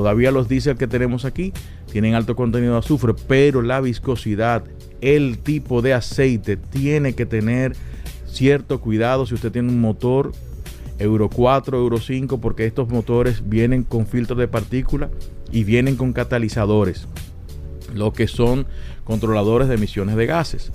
Todavía 0.01 0.31
los 0.31 0.49
diésel 0.49 0.79
que 0.79 0.87
tenemos 0.87 1.27
aquí 1.27 1.53
tienen 1.93 2.15
alto 2.15 2.35
contenido 2.35 2.73
de 2.73 2.79
azufre, 2.79 3.13
pero 3.29 3.61
la 3.61 3.83
viscosidad, 3.83 4.65
el 5.03 5.37
tipo 5.37 5.83
de 5.83 5.93
aceite 5.93 6.57
tiene 6.57 7.13
que 7.13 7.27
tener 7.27 7.77
cierto 8.27 8.81
cuidado 8.81 9.27
si 9.27 9.35
usted 9.35 9.53
tiene 9.53 9.69
un 9.69 9.79
motor 9.79 10.33
Euro 10.99 11.29
4, 11.29 11.77
Euro 11.77 12.01
5, 12.01 12.41
porque 12.41 12.65
estos 12.65 12.89
motores 12.89 13.47
vienen 13.47 13.83
con 13.83 14.07
filtros 14.07 14.39
de 14.39 14.49
partícula 14.49 15.11
y 15.53 15.65
vienen 15.65 15.97
con 15.97 16.15
catalizadores, 16.15 17.07
lo 17.93 18.15
que 18.15 18.27
son 18.27 18.65
controladores 19.05 19.69
de 19.69 19.75
emisiones 19.75 20.17
de 20.17 20.25
gases. 20.25 20.73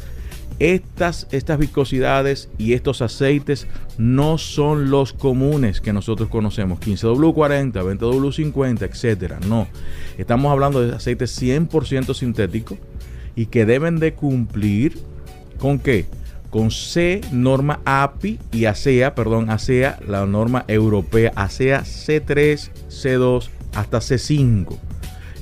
Estas, 0.60 1.28
viscosidades 1.60 2.50
y 2.58 2.74
estos 2.74 3.02
aceites 3.02 3.68
no 3.98 4.38
son 4.38 4.90
los 4.90 5.12
comunes 5.12 5.82
que 5.82 5.92
nosotros 5.92 6.30
conocemos, 6.30 6.80
15W40, 6.80 7.74
20W50, 7.74 8.82
etcétera. 8.90 9.40
No, 9.48 9.68
estamos 10.18 10.52
hablando 10.52 10.82
de 10.82 10.96
aceites 10.96 11.42
100% 11.42 12.14
sintéticos 12.14 12.78
y 13.36 13.48
que 13.48 13.66
deben 13.66 14.00
de 14.00 14.14
cumplir 14.14 14.98
con 15.60 15.80
qué? 15.80 16.06
con 16.56 16.72
C, 16.72 17.20
norma 17.34 17.82
API 17.84 18.40
y 18.54 18.64
ASEA, 18.64 19.14
perdón, 19.14 19.50
ASEA, 19.50 20.00
la 20.08 20.26
norma 20.26 20.64
europea 20.70 21.34
ASEA 21.36 21.82
C3, 21.82 22.70
C2 22.88 23.50
hasta 23.74 23.98
C5. 23.98 24.78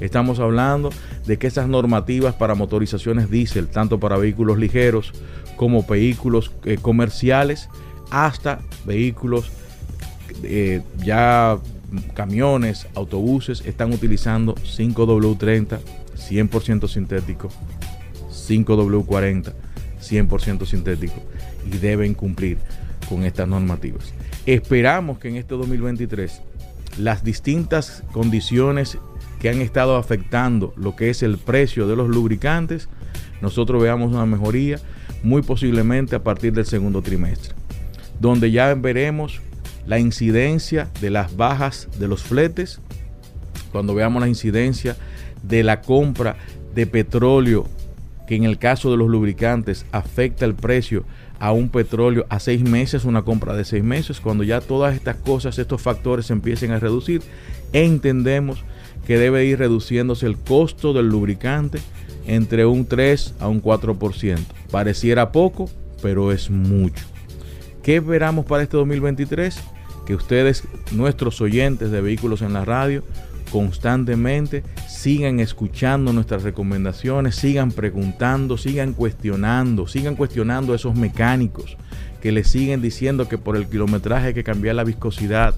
Estamos 0.04 0.40
hablando 0.40 0.90
de 1.26 1.38
que 1.38 1.48
esas 1.48 1.68
normativas 1.68 2.36
para 2.36 2.56
motorizaciones 2.56 3.32
diésel, 3.32 3.68
tanto 3.68 4.00
para 4.00 4.18
vehículos 4.18 4.58
ligeros 4.58 5.14
como 5.56 5.84
vehículos 5.84 6.52
eh, 6.66 6.78
comerciales, 6.82 7.70
hasta 8.12 8.60
vehículos 8.86 9.50
eh, 10.44 10.82
ya 10.98 11.58
camiones, 12.14 12.88
autobuses, 12.96 13.62
están 13.66 13.94
utilizando 13.94 14.56
5W30, 14.56 15.80
100% 16.18 16.88
sintético, 16.88 17.50
5W40 18.30 19.54
100% 20.04 20.66
sintético 20.66 21.16
y 21.66 21.78
deben 21.78 22.14
cumplir 22.14 22.58
con 23.10 23.24
estas 23.24 23.48
normativas. 23.48 24.14
Esperamos 24.46 25.20
que 25.20 25.30
en 25.30 25.38
este 25.38 25.56
2023 25.56 26.42
las 26.98 27.24
distintas 27.24 28.04
condiciones 28.12 28.98
que 29.44 29.50
han 29.50 29.60
estado 29.60 29.98
afectando 29.98 30.74
lo 30.78 30.96
que 30.96 31.10
es 31.10 31.22
el 31.22 31.38
precio 31.38 31.86
de 31.86 31.98
los 31.98 32.08
lubricantes, 32.08 32.88
nosotros 33.42 33.84
veamos 33.84 34.14
una 34.14 34.26
mejoría 34.26 34.80
muy 35.22 35.42
posiblemente 35.42 36.16
a 36.16 36.24
partir 36.24 36.54
del 36.54 36.66
segundo 36.66 37.02
trimestre, 37.02 37.54
donde 38.22 38.52
ya 38.52 38.74
veremos 38.74 39.42
la 39.86 40.00
incidencia 40.00 40.88
de 41.02 41.10
las 41.10 41.36
bajas 41.36 41.90
de 42.00 42.08
los 42.08 42.24
fletes, 42.24 42.80
cuando 43.74 43.94
veamos 43.94 44.22
la 44.22 44.30
incidencia 44.30 44.96
de 45.42 45.62
la 45.64 45.82
compra 45.82 46.38
de 46.74 46.88
petróleo 46.88 47.68
que 48.26 48.38
en 48.38 48.46
el 48.46 48.58
caso 48.58 48.92
de 48.92 48.96
los 48.96 49.10
lubricantes 49.10 49.86
afecta 49.92 50.46
el 50.46 50.56
precio 50.56 51.04
a 51.40 51.52
un 51.52 51.68
petróleo 51.68 52.26
a 52.30 52.40
seis 52.40 52.62
meses, 52.62 53.04
una 53.04 53.24
compra 53.24 53.58
de 53.58 53.66
seis 53.66 53.84
meses, 53.84 54.22
cuando 54.22 54.46
ya 54.46 54.62
todas 54.62 54.96
estas 54.96 55.18
cosas, 55.18 55.60
estos 55.60 55.82
factores 55.82 56.28
se 56.28 56.34
empiecen 56.34 56.72
a 56.72 56.80
reducir, 56.80 57.22
entendemos 57.74 58.64
que 59.06 59.18
debe 59.18 59.46
ir 59.46 59.60
reduciéndose 59.60 60.26
el 60.26 60.38
costo 60.38 60.94
del 60.94 61.08
lubricante 61.08 61.80
entre 62.26 62.66
un 62.66 62.86
3 62.86 63.36
a 63.40 63.48
un 63.48 63.62
4%. 63.62 64.40
Pareciera 64.72 65.32
poco, 65.32 65.70
pero 66.02 66.32
es 66.32 66.50
mucho. 66.50 67.06
¿Qué 67.82 67.98
esperamos 67.98 68.46
para 68.46 68.64
este 68.64 68.78
2023? 68.78 69.60
Que 70.06 70.16
ustedes, 70.16 70.64
nuestros 70.92 71.42
oyentes 71.42 71.92
de 71.92 72.02
vehículos 72.02 72.42
en 72.42 72.54
la 72.54 72.66
radio, 72.66 73.04
constantemente, 73.52 74.64
sigan 74.88 75.40
escuchando 75.40 76.14
nuestras 76.14 76.44
recomendaciones, 76.44 77.36
sigan 77.36 77.72
preguntando, 77.72 78.58
sigan 78.58 78.94
cuestionando, 78.94 79.88
sigan 79.88 80.16
cuestionando 80.16 80.74
a 80.74 80.78
esos 80.78 80.96
mecánicos 80.96 81.78
que 82.22 82.32
les 82.32 82.48
siguen 82.48 82.82
diciendo 82.82 83.28
que 83.28 83.38
por 83.38 83.58
el 83.58 83.68
kilometraje 83.68 84.28
hay 84.28 84.34
que 84.34 84.46
cambiar 84.46 84.76
la 84.76 84.86
viscosidad. 84.86 85.56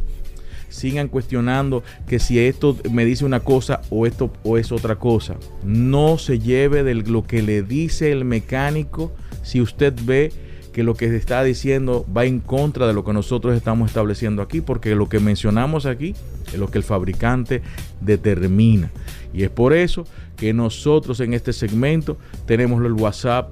Sigan 0.76 1.08
cuestionando 1.08 1.84
que 2.08 2.20
si 2.20 2.40
esto 2.40 2.78
me 2.92 3.06
dice 3.06 3.26
una 3.26 3.40
cosa 3.40 3.82
o 3.90 4.06
esto 4.06 4.32
o 4.44 4.58
es 4.58 4.72
otra 4.72 4.98
cosa. 4.98 5.38
No 5.64 6.18
se 6.18 6.40
lleve 6.40 6.84
de 6.84 6.96
lo 6.96 7.24
que 7.24 7.42
le 7.42 7.64
dice 7.64 8.12
el 8.12 8.26
mecánico 8.26 9.12
si 9.44 9.62
usted 9.62 9.94
ve 10.04 10.32
que 10.76 10.84
lo 10.84 10.96
que 10.96 11.06
está 11.16 11.42
diciendo 11.42 12.06
va 12.16 12.26
en 12.26 12.42
contra 12.42 12.86
de 12.86 12.92
lo 12.92 13.06
que 13.06 13.14
nosotros 13.14 13.56
estamos 13.56 13.88
estableciendo 13.88 14.42
aquí, 14.42 14.60
porque 14.60 14.94
lo 14.94 15.08
que 15.08 15.22
mencionamos 15.22 15.86
aquí 15.86 16.14
es 16.48 16.58
lo 16.58 16.70
que 16.70 16.80
el 16.80 16.84
fabricante 16.84 17.62
determina. 18.02 18.92
Y 19.34 19.44
es 19.44 19.50
por 19.50 19.72
eso 19.72 20.06
que 20.36 20.52
nosotros 20.52 21.22
en 21.22 21.34
este 21.34 21.54
segmento 21.54 22.18
tenemos 22.46 22.84
el 22.84 22.92
WhatsApp, 22.92 23.52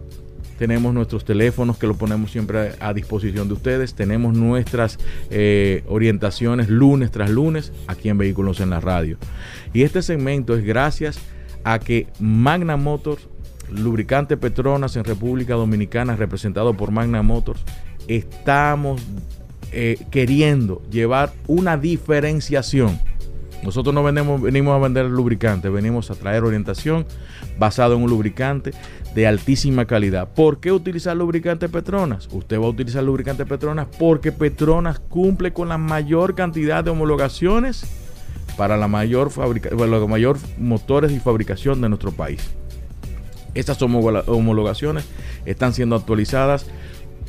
tenemos 0.63 0.93
nuestros 0.93 1.25
teléfonos 1.25 1.77
que 1.77 1.87
lo 1.87 1.95
ponemos 1.95 2.31
siempre 2.31 2.71
a, 2.79 2.93
disposición 2.93 3.49
de 3.49 3.55
ustedes, 3.55 3.95
tenemos 3.95 4.33
nuestras 4.33 4.97
eh, 5.29 5.83
orientaciones 5.89 6.69
lunes 6.69 7.11
tras 7.11 7.29
lunes 7.29 7.73
aquí 7.87 8.07
en 8.07 8.17
Vehículos 8.17 8.61
en 8.61 8.69
la 8.69 8.79
Radio. 8.79 9.17
Y 9.73 9.81
este 9.83 10.01
segmento 10.01 10.55
es 10.55 10.63
gracias 10.63 11.19
a 11.65 11.79
que 11.79 12.07
Magna 12.17 12.77
Motors 12.77 13.27
lubricante 13.69 14.37
Petronas 14.37 14.95
en 14.95 15.03
República 15.03 15.55
Dominicana, 15.55 16.15
representado 16.15 16.73
por 16.77 16.91
Magna 16.91 17.21
Motors, 17.23 17.61
estamos 18.07 19.01
eh, 19.73 19.97
queriendo 20.11 20.81
llevar 20.89 21.33
una 21.47 21.75
diferenciación 21.75 23.01
Nosotros 23.63 23.95
no 23.95 24.03
venimos, 24.03 24.41
venimos 24.41 24.75
a 24.75 24.79
vender 24.79 25.05
lubricante, 25.05 25.69
venimos 25.69 26.11
a 26.11 26.15
traer 26.15 26.43
orientación 26.43 27.05
basado 27.57 27.95
en 27.95 28.03
un 28.03 28.09
lubricante 28.09 28.71
de 29.15 29.27
altísima 29.27 29.85
calidad. 29.85 30.27
¿Por 30.33 30.59
qué 30.59 30.71
utilizar 30.71 31.15
lubricante 31.15 31.69
Petronas? 31.69 32.27
Usted 32.31 32.59
va 32.59 32.65
a 32.65 32.69
utilizar 32.69 33.03
lubricante 33.03 33.45
Petronas 33.45 33.87
porque 33.97 34.31
Petronas 34.31 34.99
cumple 34.99 35.53
con 35.53 35.69
la 35.69 35.77
mayor 35.77 36.35
cantidad 36.35 36.83
de 36.83 36.91
homologaciones 36.91 37.85
para 38.57 38.77
la 38.77 38.87
mayor, 38.87 39.31
fabrica, 39.31 39.69
los 39.69 40.09
mayor 40.09 40.37
motores 40.57 41.11
y 41.11 41.19
fabricación 41.19 41.81
de 41.81 41.89
nuestro 41.89 42.11
país. 42.11 42.49
Estas 43.53 43.81
homologaciones 43.81 45.05
están 45.45 45.73
siendo 45.73 45.95
actualizadas 45.95 46.65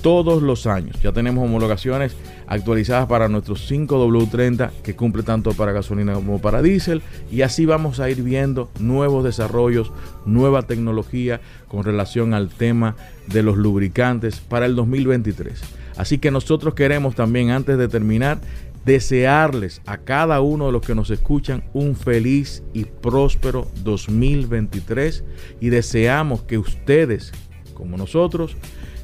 todos 0.04 0.42
los 0.42 0.66
años. 0.66 1.00
Ya 1.02 1.12
tenemos 1.12 1.42
homologaciones 1.42 2.14
actualizadas 2.46 3.06
para 3.06 3.30
nuestros 3.30 3.70
5W30 3.70 4.70
que 4.82 4.94
cumple 4.94 5.22
tanto 5.22 5.54
para 5.54 5.72
gasolina 5.72 6.12
como 6.12 6.42
para 6.42 6.60
diésel 6.60 7.00
y 7.32 7.40
así 7.40 7.64
vamos 7.64 8.00
a 8.00 8.10
ir 8.10 8.22
viendo 8.22 8.68
nuevos 8.78 9.24
desarrollos, 9.24 9.92
nueva 10.26 10.64
tecnología 10.64 11.40
con 11.68 11.84
relación 11.84 12.34
al 12.34 12.50
tema 12.50 12.96
de 13.28 13.42
los 13.42 13.56
lubricantes 13.56 14.40
para 14.40 14.66
el 14.66 14.76
2023. 14.76 15.58
Así 15.96 16.18
que 16.18 16.30
nosotros 16.30 16.74
queremos 16.74 17.14
también 17.14 17.48
antes 17.48 17.78
de 17.78 17.88
terminar 17.88 18.42
desearles 18.84 19.80
a 19.86 19.96
cada 19.96 20.42
uno 20.42 20.66
de 20.66 20.72
los 20.72 20.82
que 20.82 20.94
nos 20.94 21.08
escuchan 21.08 21.64
un 21.72 21.96
feliz 21.96 22.62
y 22.74 22.84
próspero 22.84 23.68
2023 23.82 25.24
y 25.62 25.70
deseamos 25.70 26.42
que 26.42 26.58
ustedes 26.58 27.32
como 27.72 27.96
nosotros 27.96 28.54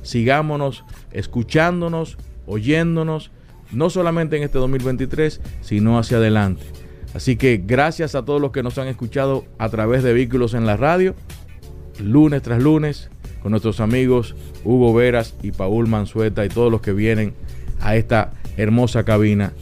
sigámonos 0.03 0.84
escuchándonos, 1.12 2.18
oyéndonos, 2.46 3.30
no 3.72 3.90
solamente 3.90 4.36
en 4.36 4.42
este 4.42 4.59
2023, 4.59 5.40
sino 5.61 5.98
hacia 5.98 6.16
adelante. 6.16 6.64
Así 7.14 7.36
que 7.36 7.62
gracias 7.64 8.14
a 8.14 8.24
todos 8.24 8.40
los 8.40 8.53
que 8.53 8.62
nos 8.62 8.78
han 8.78 8.88
escuchado 8.88 9.44
a 9.59 9.68
través 9.68 10.03
de 10.03 10.12
Vehículos 10.12 10.55
en 10.55 10.66
la 10.66 10.76
Radio, 10.76 11.14
lunes 11.98 12.42
tras 12.42 12.62
lunes, 12.62 13.11
con 13.42 13.51
nuestros 13.51 13.80
amigos 13.80 14.36
Hugo 14.64 14.92
Veras 14.94 15.34
y 15.42 15.53
Paul 15.53 15.88
Mansueta 15.88 16.44
y 16.44 16.48
todos 16.48 16.70
los 16.70 16.80
que 16.80 16.92
vienen 16.92 17.34
a 17.80 17.96
esta 17.96 18.32
hermosa 18.57 19.05
cabina 19.05 19.53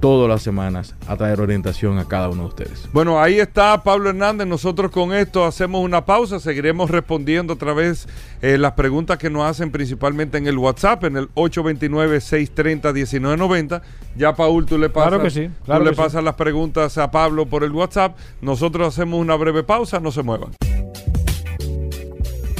todas 0.00 0.28
las 0.28 0.42
semanas 0.42 0.94
a 1.06 1.16
traer 1.16 1.40
orientación 1.40 1.98
a 1.98 2.06
cada 2.06 2.28
uno 2.28 2.42
de 2.42 2.48
ustedes. 2.48 2.88
Bueno, 2.92 3.20
ahí 3.20 3.40
está 3.40 3.82
Pablo 3.82 4.10
Hernández. 4.10 4.46
Nosotros 4.46 4.90
con 4.90 5.12
esto 5.12 5.44
hacemos 5.44 5.82
una 5.82 6.04
pausa. 6.04 6.38
Seguiremos 6.40 6.90
respondiendo 6.90 7.54
otra 7.54 7.72
vez 7.72 8.06
eh, 8.42 8.58
las 8.58 8.72
preguntas 8.72 9.16
que 9.18 9.30
nos 9.30 9.44
hacen 9.44 9.70
principalmente 9.70 10.36
en 10.38 10.46
el 10.46 10.58
WhatsApp, 10.58 11.04
en 11.04 11.16
el 11.16 11.28
829-630-1990. 11.34 13.82
Ya, 14.16 14.34
Paul, 14.34 14.66
tú 14.66 14.78
le 14.78 14.88
pasas, 14.88 15.20
que 15.20 15.30
sí, 15.30 15.50
tú 15.64 15.80
le 15.80 15.92
pasas 15.92 16.22
las 16.22 16.34
preguntas 16.34 16.98
a 16.98 17.10
Pablo 17.10 17.46
por 17.46 17.64
el 17.64 17.72
WhatsApp. 17.72 18.16
Nosotros 18.40 18.88
hacemos 18.88 19.20
una 19.20 19.34
breve 19.36 19.62
pausa. 19.62 20.00
No 20.00 20.12
se 20.12 20.22
muevan. 20.22 20.52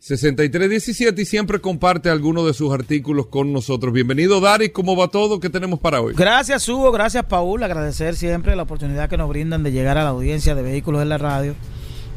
6317 0.00 1.20
y 1.20 1.26
siempre 1.26 1.60
comparte 1.60 2.08
algunos 2.08 2.46
de 2.46 2.54
sus 2.54 2.72
artículos 2.72 3.26
con 3.26 3.52
nosotros. 3.52 3.92
Bienvenido, 3.92 4.40
Dari. 4.40 4.70
¿Cómo 4.70 4.96
va 4.96 5.08
todo? 5.08 5.40
¿Qué 5.40 5.50
tenemos 5.50 5.78
para 5.78 6.00
hoy? 6.00 6.14
Gracias, 6.16 6.66
Hugo. 6.70 6.90
Gracias, 6.90 7.22
Paul. 7.26 7.62
Agradecer 7.62 8.16
siempre 8.16 8.56
la 8.56 8.62
oportunidad 8.62 9.10
que 9.10 9.18
nos 9.18 9.28
brindan 9.28 9.62
de 9.62 9.72
llegar 9.72 9.98
a 9.98 10.04
la 10.04 10.08
audiencia 10.08 10.54
de 10.54 10.62
vehículos 10.62 11.02
en 11.02 11.10
la 11.10 11.18
radio. 11.18 11.54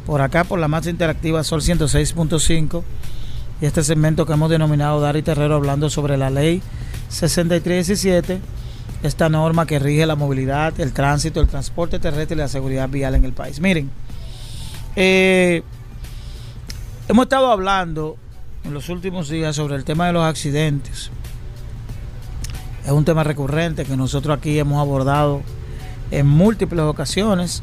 Por 0.05 0.21
acá, 0.21 0.45
por 0.45 0.59
la 0.59 0.69
más 0.69 0.87
interactiva 0.87 1.43
Sol 1.43 1.61
106.5. 1.61 2.83
Y 3.61 3.65
este 3.65 3.83
segmento 3.83 4.25
que 4.25 4.31
hemos 4.31 4.49
denominado 4.49 5.01
Dari 5.01 5.21
Terrero 5.21 5.55
hablando 5.55 5.89
sobre 5.89 6.15
la 6.15 6.29
ley 6.29 6.61
6317. 7.09 8.39
Esta 9.03 9.27
norma 9.27 9.65
que 9.65 9.79
rige 9.79 10.05
la 10.05 10.15
movilidad, 10.15 10.79
el 10.79 10.93
tránsito, 10.93 11.41
el 11.41 11.47
transporte 11.49 11.99
terrestre 11.99 12.35
y 12.35 12.39
la 12.39 12.47
seguridad 12.47 12.87
vial 12.87 13.15
en 13.15 13.25
el 13.25 13.33
país. 13.33 13.59
Miren, 13.59 13.91
eh 14.95 15.63
Hemos 17.09 17.23
estado 17.23 17.51
hablando 17.51 18.15
en 18.63 18.73
los 18.73 18.87
últimos 18.87 19.27
días 19.27 19.57
sobre 19.57 19.75
el 19.75 19.83
tema 19.83 20.07
de 20.07 20.13
los 20.13 20.23
accidentes. 20.23 21.11
Es 22.85 22.91
un 22.91 23.03
tema 23.03 23.25
recurrente 23.25 23.83
que 23.83 23.97
nosotros 23.97 24.37
aquí 24.37 24.57
hemos 24.57 24.79
abordado 24.79 25.41
en 26.11 26.25
múltiples 26.25 26.85
ocasiones. 26.85 27.61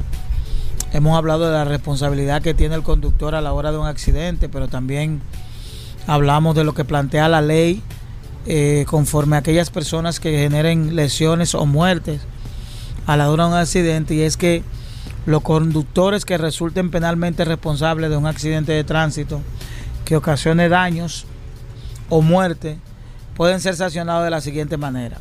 Hemos 0.93 1.17
hablado 1.17 1.45
de 1.45 1.53
la 1.53 1.65
responsabilidad 1.65 2.43
que 2.43 2.53
tiene 2.53 2.75
el 2.75 2.83
conductor 2.83 3.33
a 3.33 3.41
la 3.41 3.51
hora 3.53 3.71
de 3.71 3.79
un 3.79 3.87
accidente, 3.87 4.47
pero 4.47 4.67
también 4.67 5.23
hablamos 6.05 6.55
de 6.55 6.63
lo 6.63 6.75
que 6.75 6.85
plantea 6.85 7.27
la 7.27 7.41
ley 7.41 7.81
eh, 8.45 8.85
conforme 8.87 9.37
a 9.37 9.39
aquellas 9.39 9.71
personas 9.71 10.19
que 10.19 10.37
generen 10.37 10.95
lesiones 10.95 11.55
o 11.55 11.65
muertes 11.65 12.21
a 13.07 13.17
la 13.17 13.31
hora 13.31 13.45
de 13.45 13.49
un 13.49 13.57
accidente. 13.57 14.13
Y 14.13 14.21
es 14.21 14.37
que 14.37 14.61
los 15.25 15.41
conductores 15.41 16.25
que 16.25 16.37
resulten 16.37 16.89
penalmente 16.89 17.45
responsables 17.45 18.09
de 18.09 18.17
un 18.17 18.25
accidente 18.25 18.71
de 18.71 18.83
tránsito 18.83 19.41
que 20.05 20.15
ocasione 20.15 20.69
daños 20.69 21.25
o 22.09 22.21
muerte 22.21 22.77
pueden 23.35 23.59
ser 23.59 23.75
sancionados 23.75 24.23
de 24.23 24.31
la 24.31 24.41
siguiente 24.41 24.77
manera. 24.77 25.17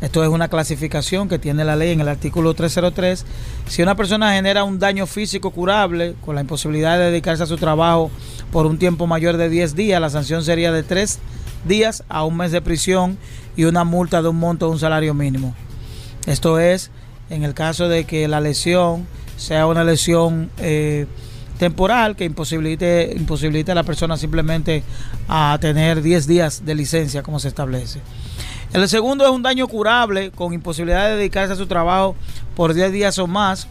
Esto 0.00 0.22
es 0.22 0.28
una 0.28 0.48
clasificación 0.48 1.26
que 1.28 1.38
tiene 1.38 1.64
la 1.64 1.74
ley 1.74 1.92
en 1.92 2.02
el 2.02 2.08
artículo 2.08 2.52
303. 2.52 3.24
Si 3.66 3.82
una 3.82 3.94
persona 3.94 4.34
genera 4.34 4.62
un 4.62 4.78
daño 4.78 5.06
físico 5.06 5.50
curable 5.52 6.14
con 6.24 6.34
la 6.34 6.42
imposibilidad 6.42 6.98
de 6.98 7.06
dedicarse 7.06 7.44
a 7.44 7.46
su 7.46 7.56
trabajo 7.56 8.10
por 8.52 8.66
un 8.66 8.78
tiempo 8.78 9.06
mayor 9.06 9.38
de 9.38 9.48
10 9.48 9.74
días, 9.74 10.00
la 10.00 10.10
sanción 10.10 10.44
sería 10.44 10.70
de 10.70 10.82
3 10.82 11.18
días 11.64 12.04
a 12.10 12.24
un 12.24 12.36
mes 12.36 12.52
de 12.52 12.60
prisión 12.60 13.16
y 13.56 13.64
una 13.64 13.84
multa 13.84 14.20
de 14.20 14.28
un 14.28 14.36
monto 14.36 14.66
de 14.66 14.72
un 14.72 14.78
salario 14.78 15.14
mínimo. 15.14 15.54
Esto 16.26 16.58
es 16.58 16.90
en 17.30 17.42
el 17.42 17.54
caso 17.54 17.88
de 17.88 18.04
que 18.04 18.28
la 18.28 18.40
lesión 18.40 19.06
sea 19.36 19.66
una 19.66 19.84
lesión 19.84 20.50
eh, 20.58 21.06
temporal 21.58 22.16
que 22.16 22.24
imposibilite, 22.24 23.12
imposibilite 23.16 23.72
a 23.72 23.74
la 23.74 23.82
persona 23.82 24.16
simplemente 24.16 24.82
a 25.28 25.56
tener 25.60 26.02
10 26.02 26.26
días 26.26 26.64
de 26.64 26.74
licencia 26.74 27.22
como 27.22 27.38
se 27.38 27.48
establece. 27.48 28.00
El 28.72 28.88
segundo 28.88 29.24
es 29.24 29.30
un 29.30 29.42
daño 29.42 29.68
curable 29.68 30.30
con 30.30 30.52
imposibilidad 30.52 31.08
de 31.08 31.16
dedicarse 31.16 31.52
a 31.54 31.56
su 31.56 31.66
trabajo 31.66 32.16
por 32.54 32.74
10 32.74 32.92
días 32.92 33.18
o 33.18 33.26
más 33.26 33.68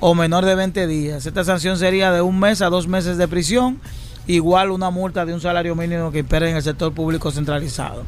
o 0.00 0.14
menor 0.14 0.44
de 0.44 0.54
20 0.54 0.86
días. 0.86 1.26
Esta 1.26 1.44
sanción 1.44 1.76
sería 1.76 2.12
de 2.12 2.22
un 2.22 2.38
mes 2.38 2.62
a 2.62 2.70
dos 2.70 2.86
meses 2.86 3.18
de 3.18 3.28
prisión, 3.28 3.80
igual 4.26 4.70
una 4.70 4.90
multa 4.90 5.26
de 5.26 5.34
un 5.34 5.40
salario 5.40 5.74
mínimo 5.74 6.12
que 6.12 6.20
impere 6.20 6.50
en 6.50 6.56
el 6.56 6.62
sector 6.62 6.92
público 6.92 7.30
centralizado. 7.30 8.04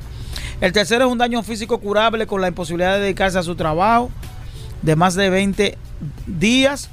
El 0.61 0.73
tercero 0.73 1.07
es 1.07 1.13
un 1.13 1.19
daño 1.19 1.43
físico 1.43 1.79
curable 1.79 2.27
con 2.27 2.41
la 2.41 2.49
imposibilidad 2.49 2.95
de 2.95 3.01
dedicarse 3.01 3.39
a 3.39 3.43
su 3.43 3.57
trabajo 3.57 4.11
de 4.83 4.97
más 4.97 5.15
de 5.15 5.31
20 5.31 5.79
días, 6.27 6.91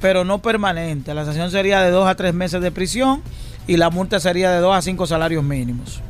pero 0.00 0.24
no 0.24 0.40
permanente. 0.40 1.14
La 1.14 1.24
sanción 1.24 1.50
sería 1.50 1.80
de 1.80 1.90
2 1.90 2.08
a 2.08 2.14
3 2.14 2.34
meses 2.34 2.60
de 2.60 2.70
prisión 2.70 3.22
y 3.66 3.76
la 3.76 3.90
multa 3.90 4.20
sería 4.20 4.50
de 4.50 4.58
2 4.58 4.76
a 4.76 4.82
5 4.82 5.06
salarios 5.06 5.42
mínimos. 5.44 6.00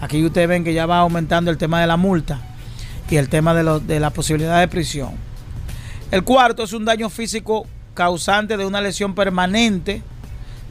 Aquí 0.00 0.24
ustedes 0.24 0.48
ven 0.48 0.64
que 0.64 0.74
ya 0.74 0.86
va 0.86 0.98
aumentando 0.98 1.50
el 1.50 1.58
tema 1.58 1.80
de 1.80 1.86
la 1.86 1.96
multa 1.96 2.40
y 3.08 3.16
el 3.16 3.28
tema 3.28 3.54
de, 3.54 4.00
la 4.00 4.10
posibilidad 4.10 4.60
de 4.60 4.68
prisión. 4.68 5.10
El 6.10 6.22
cuarto 6.22 6.64
es 6.64 6.72
un 6.72 6.84
daño 6.84 7.08
físico 7.08 7.66
causante 7.94 8.56
de 8.56 8.66
una 8.66 8.80
lesión 8.80 9.14
permanente. 9.14 10.02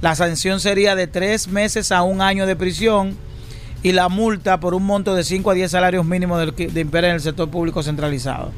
La 0.02 0.16
sanción 0.16 0.60
sería 0.60 0.96
de 0.96 1.08
3 1.08 1.48
meses 1.48 1.92
a 1.92 2.04
un 2.04 2.22
año 2.22 2.46
de 2.46 2.56
prisión 2.56 3.18
y 3.82 3.92
la 3.92 4.10
multa 4.10 4.60
por 4.60 4.74
un 4.74 4.84
monto 4.84 5.16
de 5.16 5.24
5 5.24 5.52
a 5.52 5.54
10 5.54 5.72
salarios 5.72 6.06
mínimos 6.06 6.40
de, 6.40 6.68
de 6.68 6.82
en 6.82 7.06
el 7.06 7.22
sector 7.22 7.50
público 7.50 7.84
centralizado. 7.84 8.52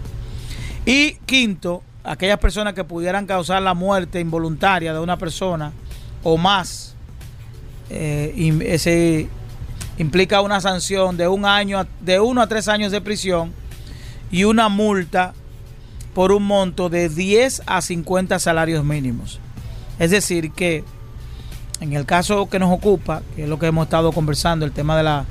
Y 0.87 1.15
quinto, 1.25 1.83
aquellas 2.05 2.39
personas 2.39 2.73
que 2.73 2.85
pudieran 2.85 3.25
causar 3.25 3.61
la 3.61 3.73
muerte 3.73 4.21
involuntaria 4.21 4.93
de 4.93 4.99
una 5.01 5.17
persona 5.17 5.73
o 6.23 6.37
más, 6.37 6.95
eh, 7.89 9.27
implica 9.97 10.39
una 10.39 10.61
sanción 10.61 11.17
de 11.17 11.27
un 11.27 11.43
año, 11.43 11.85
de 11.99 12.21
uno 12.21 12.41
a 12.41 12.47
tres 12.47 12.69
años 12.69 12.93
de 12.93 13.01
prisión 13.01 13.51
y 14.31 14.45
una 14.45 14.69
multa 14.69 15.33
por 16.15 16.31
un 16.31 16.43
monto 16.43 16.87
de 16.87 17.09
10 17.09 17.63
a 17.65 17.81
50 17.81 18.39
salarios 18.39 18.85
mínimos. 18.85 19.41
Es 19.99 20.11
decir, 20.11 20.53
que 20.53 20.85
en 21.81 21.91
el 21.91 22.05
caso 22.05 22.47
que 22.49 22.59
nos 22.59 22.71
ocupa, 22.71 23.23
que 23.35 23.43
es 23.43 23.49
lo 23.49 23.59
que 23.59 23.65
hemos 23.65 23.87
estado 23.87 24.13
conversando, 24.13 24.65
el 24.65 24.71
tema 24.71 24.95
de 24.95 25.03
la, 25.03 25.25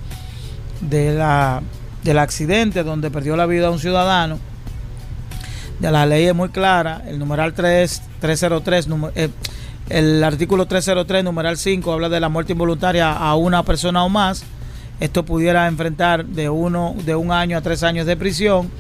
de 0.83 1.15
la, 1.15 1.63
del 2.05 2.19
accidente 2.19 2.83
donde 2.83 3.11
perdió 3.11 3.37
la 3.37 3.47
vida 3.47 3.71
un 3.71 3.79
ciudadano, 3.79 4.39
la 5.81 6.07
ley 6.07 6.27
es 6.27 6.35
muy 6.35 6.49
clara. 6.49 7.03
El 7.07 7.19
numeral 7.19 7.53
3, 7.55 8.03
303, 8.21 8.89
eh, 9.15 9.29
el 9.89 10.25
artículo 10.25 10.67
303, 10.67 11.25
numeral 11.25 11.57
5, 11.57 11.93
habla 11.93 12.09
de 12.09 12.21
la 12.21 12.29
muerte 12.29 12.53
involuntaria 12.53 13.13
a 13.13 13.35
una 13.37 13.63
persona 13.63 14.05
o 14.05 14.09
más. 14.09 14.45
esto 14.99 15.25
pudiera 15.25 15.67
enfrentar 15.67 16.25
de 16.25 16.49
uno 16.49 16.95
de 17.05 17.15
un 17.15 17.31
año 17.31 17.59
a 17.59 17.61
tres 17.61 17.83
años 17.83 18.07
de 18.07 18.17
prisión 18.17 18.71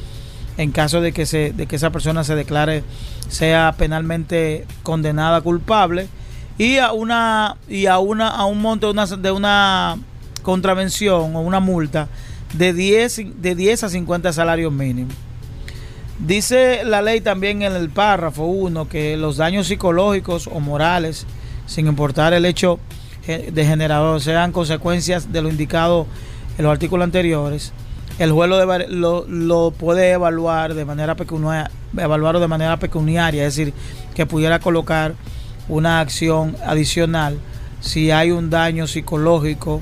en 0.56 0.72
caso 0.72 1.02
de 1.02 1.12
que 1.12 1.26
se 1.26 1.52
de 1.52 1.66
que 1.66 1.76
esa 1.76 1.90
persona 1.90 2.24
se 2.24 2.34
declare 2.34 2.82
sea 3.28 3.74
penalmente 3.76 4.64
condenada 4.82 5.42
culpable 5.42 6.08
y 6.56 6.78
a 6.78 6.92
una 6.92 7.56
y 7.68 7.84
a 7.84 7.98
una 7.98 8.28
a 8.28 8.46
un 8.46 8.62
monto 8.62 8.86
de 8.86 8.92
una, 8.92 9.06
de 9.06 9.30
una 9.30 9.98
contravención 10.42 11.36
o 11.36 11.40
una 11.40 11.60
multa 11.60 12.08
de 12.54 12.72
10 12.72 13.42
de 13.42 13.54
10 13.54 13.84
a 13.84 13.88
50 13.90 14.32
salarios 14.32 14.72
mínimos. 14.72 15.25
Dice 16.18 16.82
la 16.84 17.02
ley 17.02 17.20
también 17.20 17.62
en 17.62 17.74
el 17.74 17.90
párrafo 17.90 18.44
1 18.44 18.88
que 18.88 19.16
los 19.16 19.36
daños 19.36 19.66
psicológicos 19.66 20.46
o 20.46 20.60
morales, 20.60 21.26
sin 21.66 21.86
importar 21.86 22.32
el 22.32 22.46
hecho 22.46 22.78
de 23.26 23.64
generador, 23.64 24.20
sean 24.20 24.52
consecuencias 24.52 25.32
de 25.32 25.42
lo 25.42 25.50
indicado 25.50 26.06
en 26.56 26.64
los 26.64 26.72
artículos 26.72 27.04
anteriores, 27.04 27.72
el 28.18 28.32
juez 28.32 28.48
lo, 28.88 29.26
lo, 29.28 29.70
puede 29.72 30.12
evaluar 30.12 30.74
de 30.74 30.84
manera 30.84 31.16
pecuniaria, 31.16 31.70
evaluarlo 31.96 32.40
de 32.40 32.48
manera 32.48 32.78
pecuniaria, 32.78 33.46
es 33.46 33.56
decir, 33.56 33.74
que 34.14 34.24
pudiera 34.24 34.58
colocar 34.58 35.14
una 35.68 36.00
acción 36.00 36.56
adicional 36.64 37.38
si 37.80 38.10
hay 38.10 38.30
un 38.30 38.48
daño 38.48 38.86
psicológico 38.86 39.80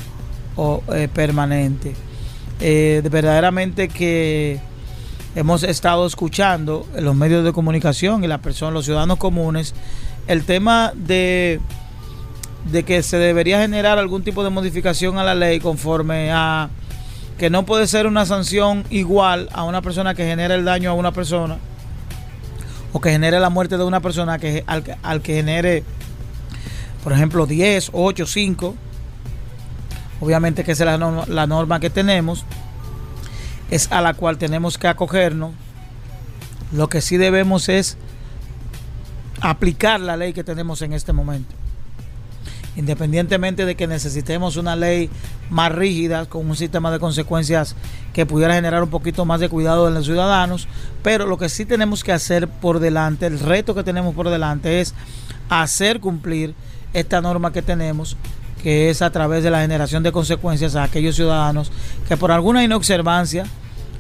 o 0.57 0.83
eh, 0.93 1.09
permanente. 1.13 1.95
Eh, 2.61 3.03
verdaderamente 3.09 3.89
que 3.89 4.59
hemos 5.35 5.63
estado 5.63 6.07
escuchando 6.07 6.87
en 6.95 7.05
los 7.05 7.15
medios 7.15 7.45
de 7.45 7.53
comunicación 7.53 8.25
y 8.25 8.27
las 8.27 8.41
personas, 8.41 8.75
los 8.75 8.85
ciudadanos 8.85 9.19
comunes, 9.19 9.75
el 10.27 10.45
tema 10.45 10.93
de, 10.95 11.61
de 12.71 12.83
que 12.85 13.03
se 13.03 13.19
debería 13.19 13.61
generar 13.61 13.99
algún 13.99 14.23
tipo 14.23 14.45
de 14.45 14.51
modificación 14.51 15.19
a 15.19 15.25
la 15.25 15.35
ley 15.35 15.61
conforme 15.61 16.31
a 16.33 16.71
que 17.39 17.51
no 17.51 17.67
puede 17.67 17.87
ser 17.87 18.07
una 18.07 18.27
sanción 18.27 18.85
igual 18.91 19.49
a 19.53 19.65
una 19.65 19.83
persona 19.83 20.15
que 20.15 20.25
genera 20.25 20.55
el 20.55 20.65
daño 20.65 20.91
a 20.91 20.95
una 20.95 21.13
persona 21.13 21.59
o 22.93 23.01
que 23.01 23.11
genere 23.11 23.41
la 23.41 23.51
muerte 23.51 23.77
de 23.77 23.83
una 23.83 24.01
persona 24.01 24.39
que 24.39 24.63
al, 24.69 24.85
al 25.03 25.21
que 25.21 25.35
genere, 25.35 25.83
por 27.03 27.13
ejemplo, 27.13 27.45
10, 27.45 27.91
8, 27.93 28.25
5. 28.25 28.75
Obviamente 30.21 30.63
que 30.63 30.73
esa 30.73 30.85
es 30.85 30.91
la 30.91 30.99
norma, 30.99 31.25
la 31.27 31.49
norma 31.49 31.81
que 31.81 31.91
tenemos, 31.91 32.45
es 33.71 33.91
a 33.93 34.01
la 34.01 34.15
cual 34.15 34.39
tenemos 34.39 34.79
que 34.79 34.89
acogernos. 34.89 35.53
Lo 36.73 36.89
que 36.89 37.01
sí 37.01 37.17
debemos 37.17 37.69
es 37.69 37.97
aplicar 39.41 40.01
la 40.01 40.17
ley 40.17 40.33
que 40.33 40.45
tenemos 40.45 40.83
en 40.83 40.93
este 40.93 41.13
momento 41.13 41.55
independientemente 42.77 43.67
de 43.67 43.77
que 43.77 43.87
necesitemos 43.87 44.57
una 44.57 44.77
ley 44.77 45.11
más 45.51 45.71
rígida, 45.73 46.27
con 46.27 46.49
un 46.49 46.57
sistema 46.57 46.91
de 46.91 46.99
consecuencias 46.99 47.77
que 48.13 48.27
pudiera 48.27 48.55
generar 48.55 48.83
un 48.83 48.91
poquito 48.91 49.25
más 49.25 49.41
de 49.41 49.49
cuidado 49.49 49.87
en 49.89 49.95
los 49.95 50.07
ciudadanos, 50.07 50.69
pero 51.03 51.27
lo 51.27 51.39
que 51.39 51.49
sí 51.49 51.65
tenemos 51.65 52.03
que 52.03 52.13
hacer 52.13 52.49
por 52.49 52.81
delante, 52.81 53.27
el 53.27 53.39
reto 53.39 53.75
que 53.75 53.85
tenemos 53.85 54.15
por 54.15 54.29
delante 54.29 54.81
es 54.81 54.95
hacer 55.49 56.01
cumplir 56.01 56.55
esta 56.93 57.21
norma 57.21 57.53
que 57.53 57.63
tenemos, 57.63 58.17
que 58.65 58.91
es 58.91 59.01
a 59.01 59.11
través 59.11 59.45
de 59.45 59.53
la 59.53 59.61
generación 59.61 60.03
de 60.03 60.11
consecuencias 60.11 60.75
a 60.75 60.83
aquellos 60.83 61.15
ciudadanos 61.15 61.71
que 62.09 62.17
por 62.17 62.33
alguna 62.33 62.65
inobservancia 62.65 63.45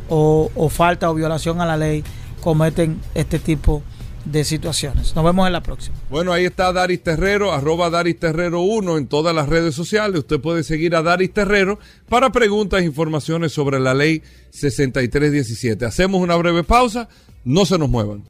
o, 0.09 0.51
o 0.57 0.69
falta 0.69 1.09
o 1.09 1.15
violación 1.15 1.61
a 1.61 1.67
la 1.67 1.77
ley 1.77 2.03
cometen 2.41 3.01
este 3.15 3.39
tipo 3.39 3.85
de 3.87 3.95
de 4.25 4.45
situaciones. 4.45 5.15
Nos 5.15 5.25
vemos 5.25 5.47
en 5.47 5.53
la 5.53 5.63
próxima. 5.63 5.97
Bueno, 6.11 6.33
ahí 6.33 6.45
está 6.45 6.73
Daris 6.73 7.03
Terrero, 7.03 7.53
arroba 7.53 7.91
Daris 7.91 8.19
Terrero 8.19 8.61
1 8.61 8.99
en 8.99 9.07
todas 9.07 9.35
las 9.35 9.49
redes 9.49 9.75
sociales. 9.75 10.21
Usted 10.21 10.41
puede 10.41 10.63
seguir 10.63 10.97
a 10.97 11.03
Daris 11.03 11.33
Terrero 11.33 11.79
para 12.09 12.31
preguntas 12.31 12.83
e 12.83 12.85
informaciones 12.85 13.53
sobre 13.53 13.81
la 13.81 13.95
ley 13.95 14.23
6317. 14.51 15.85
Hacemos 15.85 16.21
una 16.21 16.37
breve 16.37 16.65
pausa, 16.65 17.09
no 17.45 17.67
se 17.67 17.79
nos 17.79 17.89
muevan. 17.89 18.25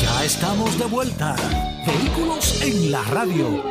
Ya 0.00 0.24
estamos 0.24 0.78
de 0.78 0.84
vuelta. 0.86 1.36
Vehículos 1.86 2.62
en 2.62 2.92
la 2.92 3.02
radio. 3.04 3.62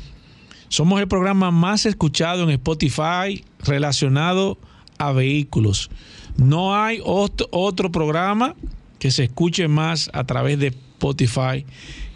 somos 0.66 1.00
el 1.00 1.06
programa 1.06 1.52
más 1.52 1.86
escuchado 1.86 2.42
en 2.42 2.50
Spotify 2.50 3.44
relacionado 3.60 4.58
a 4.98 5.12
vehículos. 5.12 5.88
No 6.36 6.74
hay 6.74 7.00
otro, 7.04 7.92
programa 7.92 8.56
que 8.98 9.12
se 9.12 9.22
escuche 9.22 9.68
más 9.68 10.10
a 10.12 10.24
través 10.24 10.58
de 10.58 10.66
Spotify 10.66 11.64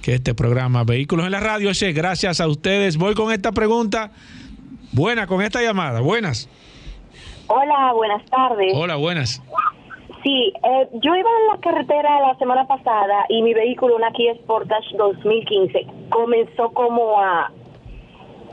que 0.02 0.14
este 0.14 0.34
programa 0.34 0.82
Vehículos 0.82 1.24
en 1.24 1.30
la 1.30 1.38
Radio. 1.38 1.70
Gracias 1.94 2.40
a 2.40 2.48
ustedes. 2.48 2.96
Voy 2.96 3.14
con 3.14 3.32
esta 3.32 3.52
pregunta. 3.52 4.10
Buena, 4.90 5.28
con 5.28 5.40
esta 5.40 5.62
llamada. 5.62 6.00
Buenas. 6.00 6.48
Hola, 7.48 7.92
buenas 7.94 8.24
tardes. 8.26 8.72
Hola, 8.74 8.96
buenas. 8.96 9.42
Sí, 10.22 10.52
eh, 10.54 10.88
yo 10.94 11.14
iba 11.14 11.30
en 11.30 11.46
la 11.54 11.60
carretera 11.60 12.20
la 12.20 12.36
semana 12.38 12.66
pasada 12.66 13.26
y 13.28 13.42
mi 13.42 13.54
vehículo, 13.54 13.94
una 13.94 14.10
Kia 14.10 14.34
Sportage 14.34 14.96
2015, 14.96 15.86
comenzó 16.10 16.70
como 16.70 17.20
a 17.20 17.52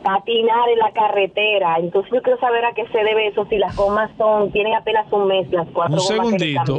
patinar 0.03 0.69
en 0.69 0.79
la 0.79 0.91
carretera. 0.91 1.77
Entonces 1.79 2.11
yo 2.13 2.21
quiero 2.21 2.39
saber 2.39 2.63
a 2.65 2.73
qué 2.73 2.85
se 2.89 2.97
debe 2.99 3.27
eso, 3.27 3.45
si 3.49 3.57
las 3.57 3.75
gomas 3.75 4.11
son, 4.17 4.51
tienen 4.51 4.75
apenas 4.75 5.11
un 5.11 5.27
mes 5.27 5.49
las 5.51 5.67
cuatro 5.69 5.95
un 5.95 6.01
segundito, 6.01 6.77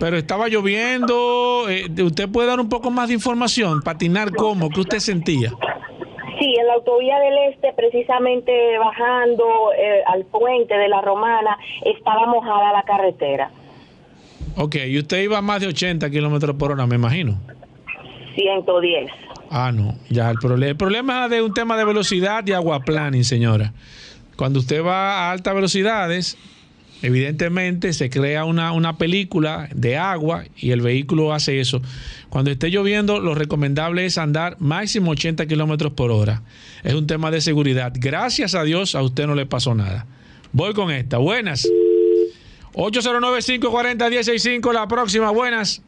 pero 0.00 0.16
estaba 0.16 0.48
lloviendo, 0.48 1.68
eh, 1.68 1.86
¿usted 2.02 2.28
puede 2.28 2.48
dar 2.48 2.58
un 2.58 2.68
poco 2.68 2.90
más 2.90 3.08
de 3.08 3.14
información? 3.14 3.82
¿Patinar 3.82 4.34
cómo? 4.34 4.70
¿Qué 4.70 4.80
usted 4.80 4.98
sentía? 4.98 5.52
Sí, 6.42 6.56
en 6.58 6.66
la 6.66 6.74
autovía 6.74 7.20
del 7.20 7.52
Este, 7.52 7.72
precisamente 7.72 8.52
bajando 8.76 9.44
eh, 9.78 10.02
al 10.08 10.24
puente 10.24 10.74
de 10.74 10.88
la 10.88 11.00
Romana, 11.00 11.56
estaba 11.84 12.26
mojada 12.26 12.72
la 12.72 12.82
carretera. 12.82 13.48
Ok, 14.56 14.74
y 14.88 14.98
usted 14.98 15.22
iba 15.22 15.38
a 15.38 15.40
más 15.40 15.60
de 15.60 15.68
80 15.68 16.10
kilómetros 16.10 16.56
por 16.56 16.72
hora, 16.72 16.84
me 16.84 16.96
imagino. 16.96 17.38
110. 18.34 19.08
Ah, 19.50 19.70
no, 19.72 19.94
ya 20.10 20.30
el 20.30 20.38
problema. 20.38 20.70
El 20.70 20.76
problema 20.76 21.24
es 21.26 21.30
de 21.30 21.42
un 21.42 21.54
tema 21.54 21.76
de 21.76 21.84
velocidad 21.84 22.44
y 22.44 22.52
aguaplaning, 22.52 23.22
señora. 23.22 23.72
Cuando 24.36 24.58
usted 24.58 24.84
va 24.84 25.28
a 25.28 25.30
altas 25.30 25.54
velocidades, 25.54 26.36
evidentemente 27.02 27.92
se 27.92 28.08
crea 28.10 28.44
una, 28.44 28.72
una 28.72 28.96
película 28.96 29.68
de 29.74 29.96
agua 29.96 30.44
y 30.56 30.70
el 30.70 30.80
vehículo 30.80 31.32
hace 31.32 31.60
eso. 31.60 31.82
Cuando 32.30 32.50
esté 32.50 32.70
lloviendo, 32.70 33.20
lo 33.20 33.34
recomendable 33.34 34.06
es 34.06 34.16
andar 34.18 34.56
máximo 34.58 35.10
80 35.10 35.46
kilómetros 35.46 35.92
por 35.92 36.10
hora. 36.10 36.42
Es 36.84 36.94
un 36.94 37.06
tema 37.06 37.30
de 37.30 37.40
seguridad. 37.40 37.92
Gracias 37.94 38.54
a 38.54 38.62
Dios, 38.64 38.94
a 38.94 39.02
usted 39.02 39.26
no 39.26 39.34
le 39.34 39.44
pasó 39.46 39.74
nada. 39.74 40.06
Voy 40.52 40.72
con 40.74 40.90
esta. 40.90 41.18
Buenas. 41.18 41.68
809-540-165, 42.74 44.72
la 44.72 44.86
próxima, 44.88 45.30
buenas. 45.30 45.82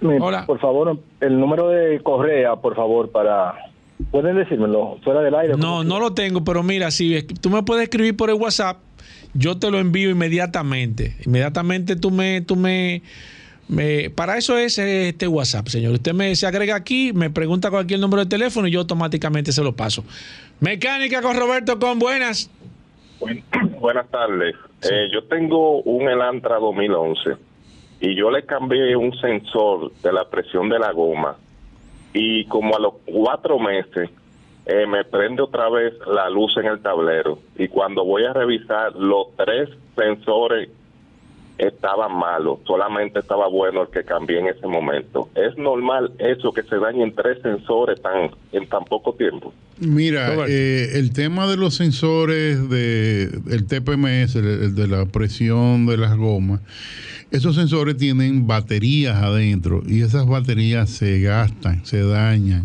Me- 0.00 0.18
Hola. 0.20 0.44
Por 0.46 0.58
favor, 0.60 0.98
el 1.20 1.38
número 1.40 1.68
de 1.68 2.00
Correa, 2.02 2.56
por 2.56 2.74
favor, 2.76 3.10
para... 3.10 3.54
¿Pueden 4.10 4.36
decírmelo 4.36 4.98
fuera 5.04 5.20
del 5.22 5.34
aire? 5.34 5.54
No, 5.56 5.84
no 5.84 6.00
lo 6.00 6.12
tengo, 6.12 6.42
pero 6.44 6.62
mira, 6.62 6.90
si 6.90 7.22
tú 7.22 7.48
me 7.48 7.62
puedes 7.62 7.84
escribir 7.84 8.16
por 8.16 8.28
el 8.28 8.34
WhatsApp, 8.34 8.78
yo 9.34 9.58
te 9.58 9.70
lo 9.70 9.78
envío 9.78 10.10
inmediatamente. 10.10 11.16
Inmediatamente 11.26 11.96
tú 11.96 12.10
me, 12.10 12.40
tú 12.40 12.56
me, 12.56 13.02
me- 13.68 14.10
para 14.10 14.38
eso 14.38 14.56
es 14.58 14.78
este 14.78 15.26
WhatsApp, 15.28 15.68
señor. 15.68 15.92
Usted 15.92 16.12
me 16.14 16.34
se 16.36 16.46
agrega 16.46 16.74
aquí, 16.76 17.12
me 17.12 17.30
pregunta 17.30 17.70
cualquier 17.70 18.00
número 18.00 18.24
de 18.24 18.28
teléfono 18.30 18.66
y 18.68 18.70
yo 18.70 18.80
automáticamente 18.80 19.52
se 19.52 19.62
lo 19.62 19.74
paso. 19.74 20.04
Mecánica 20.60 21.20
con 21.22 21.36
Roberto 21.36 21.78
con 21.78 21.98
buenas. 21.98 22.50
Buenas 23.80 24.10
tardes. 24.10 24.54
Eh, 24.82 25.08
yo 25.12 25.24
tengo 25.24 25.80
un 25.82 26.08
Elantra 26.08 26.58
2011 26.58 27.30
y 28.00 28.14
yo 28.16 28.30
le 28.30 28.44
cambié 28.44 28.96
un 28.96 29.16
sensor 29.18 29.92
de 30.02 30.12
la 30.12 30.28
presión 30.28 30.68
de 30.68 30.78
la 30.78 30.92
goma 30.92 31.36
y 32.12 32.44
como 32.46 32.76
a 32.76 32.80
los 32.80 32.94
cuatro 33.06 33.58
meses 33.58 34.10
eh, 34.66 34.86
me 34.86 35.04
prende 35.04 35.42
otra 35.42 35.68
vez 35.68 35.94
la 36.06 36.30
luz 36.30 36.56
en 36.56 36.66
el 36.66 36.80
tablero 36.80 37.38
y 37.56 37.68
cuando 37.68 38.04
voy 38.04 38.24
a 38.24 38.32
revisar 38.32 38.94
los 38.96 39.28
tres 39.36 39.68
sensores 39.94 40.70
estaban 41.58 42.16
malos, 42.16 42.58
solamente 42.66 43.20
estaba 43.20 43.46
bueno 43.48 43.82
el 43.82 43.88
que 43.88 44.02
cambié 44.02 44.40
en 44.40 44.48
ese 44.48 44.66
momento. 44.66 45.28
¿Es 45.34 45.56
normal 45.56 46.12
eso 46.18 46.52
que 46.52 46.62
se 46.62 46.76
dañen 46.76 47.14
tres 47.14 47.40
sensores 47.42 48.00
tan 48.02 48.30
en 48.52 48.66
tan 48.68 48.84
poco 48.84 49.14
tiempo? 49.14 49.52
Mira, 49.78 50.34
eh, 50.48 50.90
el 50.94 51.12
tema 51.12 51.46
de 51.46 51.56
los 51.56 51.74
sensores 51.74 52.68
de 52.68 53.24
el 53.50 53.66
TPMS, 53.66 54.36
el, 54.36 54.46
el 54.46 54.74
de 54.74 54.88
la 54.88 55.06
presión 55.06 55.86
de 55.86 55.96
las 55.96 56.16
gomas, 56.16 56.60
esos 57.30 57.54
sensores 57.54 57.96
tienen 57.96 58.46
baterías 58.46 59.16
adentro 59.16 59.82
y 59.86 60.02
esas 60.02 60.26
baterías 60.26 60.90
se 60.90 61.20
gastan, 61.20 61.84
se 61.84 62.02
dañan. 62.02 62.62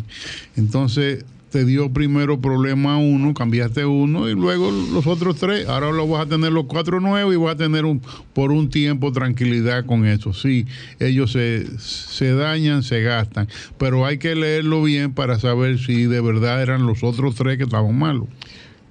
Entonces 0.55 1.25
te 1.49 1.65
dio 1.65 1.91
primero 1.91 2.39
problema 2.39 2.97
uno, 2.97 3.33
cambiaste 3.33 3.85
uno 3.85 4.29
y 4.29 4.33
luego 4.33 4.71
los 4.71 5.07
otros 5.07 5.37
tres. 5.37 5.67
Ahora 5.67 5.91
lo 5.91 6.07
vas 6.07 6.25
a 6.25 6.29
tener 6.29 6.51
los 6.51 6.65
cuatro 6.65 6.99
nuevos 6.99 7.33
y 7.33 7.37
vas 7.37 7.55
a 7.55 7.57
tener 7.57 7.85
un, 7.85 8.01
por 8.33 8.51
un 8.51 8.69
tiempo 8.69 9.11
tranquilidad 9.11 9.85
con 9.85 10.05
eso. 10.05 10.33
Sí, 10.33 10.65
ellos 10.99 11.31
se, 11.31 11.65
se 11.79 12.33
dañan, 12.33 12.83
se 12.83 13.01
gastan, 13.01 13.47
pero 13.77 14.05
hay 14.05 14.17
que 14.17 14.35
leerlo 14.35 14.83
bien 14.83 15.13
para 15.13 15.39
saber 15.39 15.79
si 15.79 16.05
de 16.05 16.21
verdad 16.21 16.61
eran 16.61 16.85
los 16.85 17.03
otros 17.03 17.35
tres 17.35 17.57
que 17.57 17.63
estaban 17.63 17.97
malos. 17.97 18.27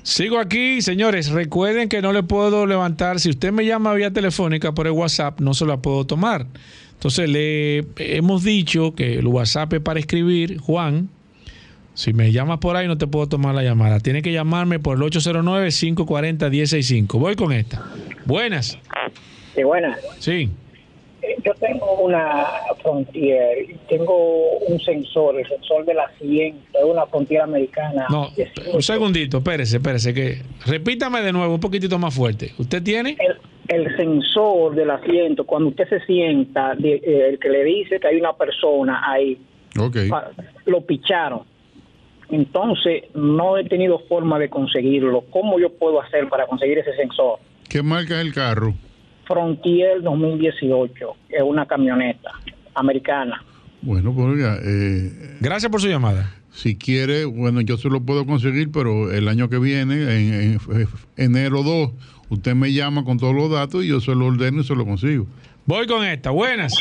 Sigo 0.02 0.38
aquí, 0.38 0.80
señores. 0.80 1.30
Recuerden 1.30 1.88
que 1.90 2.00
no 2.00 2.14
le 2.14 2.22
puedo 2.22 2.66
levantar. 2.66 3.20
Si 3.20 3.28
usted 3.28 3.52
me 3.52 3.66
llama 3.66 3.92
vía 3.92 4.10
telefónica 4.10 4.72
por 4.72 4.86
el 4.86 4.94
WhatsApp, 4.94 5.40
no 5.40 5.52
se 5.52 5.66
la 5.66 5.82
puedo 5.82 6.06
tomar. 6.06 6.46
Entonces, 6.94 7.28
le 7.28 7.84
hemos 7.98 8.42
dicho 8.42 8.94
que 8.94 9.18
el 9.18 9.26
WhatsApp 9.26 9.74
es 9.74 9.80
para 9.80 10.00
escribir, 10.00 10.58
Juan. 10.58 11.10
Si 11.98 12.12
me 12.12 12.30
llamas 12.30 12.58
por 12.58 12.76
ahí, 12.76 12.86
no 12.86 12.96
te 12.96 13.08
puedo 13.08 13.26
tomar 13.28 13.56
la 13.56 13.64
llamada. 13.64 13.98
Tiene 13.98 14.22
que 14.22 14.30
llamarme 14.30 14.78
por 14.78 14.96
el 14.96 15.02
809-540-165. 15.02 17.18
Voy 17.18 17.34
con 17.34 17.52
esta. 17.52 17.84
Buenas. 18.24 18.78
Sí, 19.56 19.64
buenas. 19.64 19.98
Sí. 20.20 20.48
Eh, 21.22 21.34
Yo 21.44 21.52
tengo 21.54 21.94
una 22.00 22.46
Frontier, 22.80 23.66
tengo 23.88 24.58
un 24.68 24.78
sensor, 24.80 25.40
el 25.40 25.48
sensor 25.48 25.84
del 25.86 25.98
asiento, 25.98 26.78
es 26.78 26.84
una 26.84 27.04
Frontier 27.06 27.40
americana. 27.42 28.06
No, 28.08 28.30
un 28.72 28.80
segundito, 28.82 29.38
espérese, 29.38 29.78
espérese. 29.78 30.14
Que, 30.14 30.42
repítame 30.66 31.20
de 31.22 31.32
nuevo, 31.32 31.54
un 31.54 31.60
poquitito 31.60 31.98
más 31.98 32.14
fuerte. 32.14 32.52
¿Usted 32.58 32.80
tiene? 32.80 33.16
El, 33.18 33.38
el 33.86 33.96
sensor 33.96 34.76
del 34.76 34.92
asiento, 34.92 35.44
cuando 35.44 35.70
usted 35.70 35.88
se 35.88 35.98
sienta, 36.06 36.76
de- 36.76 37.02
eh, 37.04 37.30
el 37.30 37.40
que 37.40 37.48
le 37.48 37.64
dice 37.64 37.98
que 37.98 38.06
hay 38.06 38.20
una 38.20 38.34
persona 38.34 39.02
ahí, 39.10 39.36
Ok. 39.76 39.96
pa- 40.08 40.30
lo 40.66 40.80
picharon. 40.82 41.40
Entonces, 42.30 43.04
no 43.14 43.56
he 43.56 43.64
tenido 43.64 44.00
forma 44.08 44.38
de 44.38 44.50
conseguirlo. 44.50 45.24
¿Cómo 45.30 45.58
yo 45.58 45.72
puedo 45.72 46.00
hacer 46.00 46.28
para 46.28 46.46
conseguir 46.46 46.78
ese 46.78 46.94
sensor? 46.94 47.38
¿Qué 47.68 47.82
marca 47.82 48.20
es 48.20 48.26
el 48.26 48.34
carro? 48.34 48.74
Frontier 49.26 50.02
2018, 50.02 51.16
es 51.28 51.42
una 51.42 51.66
camioneta 51.66 52.32
americana. 52.74 53.42
Bueno, 53.82 54.12
pues 54.14 54.26
oiga, 54.26 54.58
eh, 54.64 55.36
Gracias 55.40 55.70
por 55.70 55.80
su 55.80 55.88
llamada. 55.88 56.34
Si 56.50 56.76
quiere, 56.76 57.24
bueno, 57.24 57.60
yo 57.60 57.76
se 57.76 57.88
lo 57.88 58.00
puedo 58.00 58.26
conseguir, 58.26 58.72
pero 58.72 59.12
el 59.12 59.28
año 59.28 59.48
que 59.48 59.58
viene, 59.58 59.94
en, 59.94 60.58
en 60.68 60.88
enero 61.16 61.62
2, 61.62 61.90
usted 62.30 62.54
me 62.54 62.72
llama 62.72 63.04
con 63.04 63.18
todos 63.18 63.34
los 63.34 63.50
datos 63.50 63.84
y 63.84 63.88
yo 63.88 64.00
se 64.00 64.14
lo 64.14 64.26
ordeno 64.26 64.62
y 64.62 64.64
se 64.64 64.74
lo 64.74 64.84
consigo. 64.84 65.26
Voy 65.66 65.86
con 65.86 66.04
esta. 66.04 66.30
Buenas. 66.30 66.74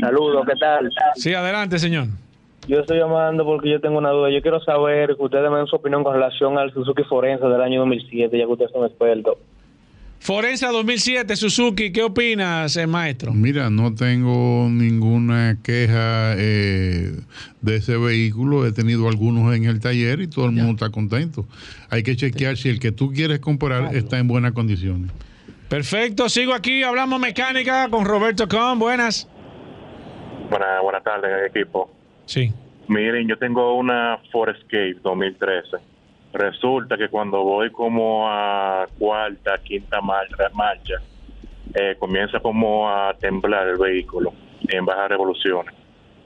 Saludos, 0.00 0.44
¿qué 0.46 0.54
tal? 0.60 0.90
Sí, 1.14 1.32
adelante, 1.32 1.78
señor. 1.78 2.08
Yo 2.70 2.78
estoy 2.78 2.98
llamando 2.98 3.44
porque 3.44 3.68
yo 3.68 3.80
tengo 3.80 3.98
una 3.98 4.10
duda. 4.10 4.30
Yo 4.30 4.40
quiero 4.42 4.60
saber 4.60 5.16
que 5.16 5.22
ustedes 5.24 5.50
me 5.50 5.56
den 5.56 5.66
su 5.66 5.74
opinión 5.74 6.04
con 6.04 6.14
relación 6.14 6.56
al 6.56 6.72
Suzuki 6.72 7.02
Forense 7.02 7.44
del 7.44 7.60
año 7.60 7.80
2007, 7.80 8.38
ya 8.38 8.44
que 8.44 8.52
ustedes 8.52 8.70
son 8.70 8.86
expertos. 8.86 9.38
Forensa 10.20 10.70
2007, 10.70 11.34
Suzuki, 11.34 11.90
¿qué 11.90 12.04
opinas, 12.04 12.76
eh, 12.76 12.86
maestro? 12.86 13.32
Mira, 13.32 13.70
no 13.70 13.92
tengo 13.92 14.68
ninguna 14.70 15.58
queja 15.64 16.34
eh, 16.36 17.10
de 17.60 17.74
ese 17.74 17.96
vehículo. 17.96 18.64
He 18.64 18.70
tenido 18.70 19.08
algunos 19.08 19.52
en 19.52 19.64
el 19.64 19.80
taller 19.80 20.20
y 20.20 20.28
todo 20.28 20.44
el 20.44 20.52
mundo 20.52 20.70
está 20.74 20.90
contento. 20.90 21.46
Hay 21.88 22.04
que 22.04 22.14
chequear 22.14 22.56
si 22.56 22.68
el 22.68 22.78
que 22.78 22.92
tú 22.92 23.10
quieres 23.10 23.40
comprar 23.40 23.96
está 23.96 24.20
en 24.20 24.28
buenas 24.28 24.52
condiciones. 24.52 25.10
Perfecto, 25.68 26.28
sigo 26.28 26.54
aquí, 26.54 26.84
hablamos 26.84 27.18
mecánica 27.18 27.88
con 27.90 28.04
Roberto 28.04 28.46
Con, 28.46 28.78
buenas. 28.78 29.26
Buenas, 30.48 30.82
buenas 30.82 31.02
tardes, 31.02 31.50
equipo. 31.52 31.99
Sí. 32.30 32.52
Miren, 32.86 33.26
yo 33.28 33.36
tengo 33.36 33.74
una 33.74 34.18
Ford 34.30 34.50
Escape 34.50 34.96
2013. 35.02 35.78
Resulta 36.32 36.96
que 36.96 37.08
cuando 37.08 37.42
voy 37.42 37.70
como 37.72 38.28
a 38.28 38.86
cuarta, 38.98 39.58
quinta 39.64 40.00
marcha, 40.00 40.36
marcha 40.54 40.94
eh, 41.74 41.96
comienza 41.98 42.38
como 42.38 42.88
a 42.88 43.12
temblar 43.14 43.66
el 43.66 43.78
vehículo 43.78 44.32
en 44.68 44.84
bajas 44.84 45.08
revoluciones. 45.08 45.74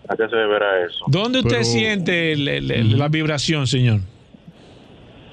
¿A 0.09 0.15
qué 0.15 0.29
se 0.29 0.37
deberá 0.37 0.85
eso? 0.85 1.07
¿Dónde 1.09 1.39
usted 1.41 1.63
siente 1.63 2.33
el- 2.33 2.49
el- 2.49 2.71
el- 2.71 2.99
la 2.99 3.09
vibración, 3.09 3.67
señor? 3.67 4.01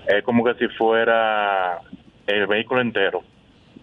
Es 0.08 0.24
como 0.24 0.44
que 0.46 0.54
si 0.56 0.68
fuera 0.78 1.80
el 2.28 2.48
vehículo 2.48 2.80
entero, 2.82 3.24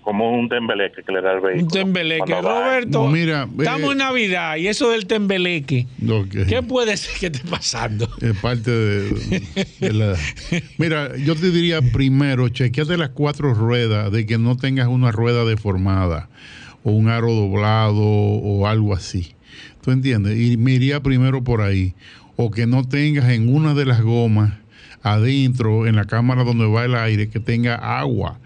como 0.09 0.33
un 0.33 0.49
tembeleque 0.49 1.03
que 1.03 1.13
le 1.13 1.21
da 1.21 1.35
el 1.35 1.41
vehículo. 1.41 1.65
Un 1.65 1.69
tembeleque. 1.69 2.41
Roberto, 2.41 3.05
No, 3.05 3.11
mira, 3.11 3.43
eh, 3.43 3.57
estamos 3.59 3.93
en 3.93 3.99
Navidad 3.99 4.57
y 4.57 4.67
eso 4.67 4.89
del 4.89 5.07
tembeleque. 5.07 5.87
¿qué 6.49 6.63
puede 6.63 6.97
ser 6.97 7.21
que 7.21 7.27
esté 7.27 7.47
pasando? 7.47 8.09
Es 8.23 8.35
parte 8.39 8.71
de, 8.71 9.43
de 9.81 9.93
la... 9.93 10.17
Mira, 10.79 11.15
yo 11.19 11.37
te 11.37 11.51
diría 11.51 11.83
primero, 11.83 12.49
chequeate 12.49 12.97
las 12.97 13.11
cuatro 13.11 13.53
ruedas 13.53 14.11
de 14.11 14.25
que 14.25 14.39
no 14.39 14.57
tengas 14.57 14.89
una 14.89 15.13
rueda 15.13 15.45
deformada 15.45 16.31
o 16.85 16.93
un 16.93 17.11
aro 17.11 17.31
doblado 17.31 18.01
o 18.01 18.67
algo 18.67 18.95
así. 18.95 19.35
¿Tú 19.83 19.91
entiendes? 19.91 20.41
Y 20.41 20.57
me 20.57 20.73
iría 20.73 21.03
primero 21.03 21.45
por 21.45 21.61
ahí. 21.61 21.93
O 22.37 22.51
que 22.51 22.67
no 22.67 22.89
tengas 22.89 23.29
en 23.29 23.55
una 23.55 23.75
de 23.75 23.85
las 23.85 24.01
gomas 24.01 24.55
adentro, 25.03 25.87
en 25.87 25.97
la 25.97 26.07
cámara 26.07 26.45
donde 26.45 26.67
va 26.67 26.87
el 26.87 26.95
aire, 26.95 27.29
que 27.29 27.41
tenga 27.41 27.75
agua. 27.75 28.39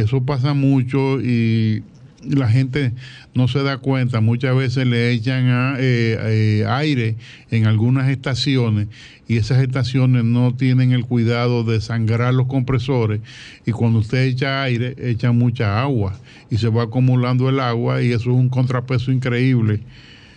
Eso 0.00 0.22
pasa 0.22 0.54
mucho 0.54 1.20
y 1.20 1.82
la 2.28 2.48
gente 2.48 2.92
no 3.34 3.48
se 3.48 3.62
da 3.62 3.78
cuenta. 3.78 4.20
Muchas 4.20 4.54
veces 4.56 4.86
le 4.86 5.10
echan 5.12 5.48
a- 5.48 5.76
eh, 5.78 6.18
eh, 6.60 6.64
aire 6.68 7.16
en 7.50 7.66
algunas 7.66 8.08
estaciones 8.10 8.88
y 9.28 9.36
esas 9.38 9.62
estaciones 9.62 10.24
no 10.24 10.54
tienen 10.54 10.92
el 10.92 11.06
cuidado 11.06 11.64
de 11.64 11.80
sangrar 11.80 12.34
los 12.34 12.46
compresores 12.46 13.20
y 13.64 13.70
cuando 13.72 14.00
usted 14.00 14.24
echa 14.24 14.62
aire, 14.62 14.94
echa 14.98 15.32
mucha 15.32 15.80
agua 15.80 16.18
y 16.50 16.56
se 16.56 16.68
va 16.68 16.82
acumulando 16.82 17.48
el 17.48 17.60
agua 17.60 18.02
y 18.02 18.08
eso 18.08 18.30
es 18.30 18.36
un 18.36 18.48
contrapeso 18.48 19.12
increíble 19.12 19.80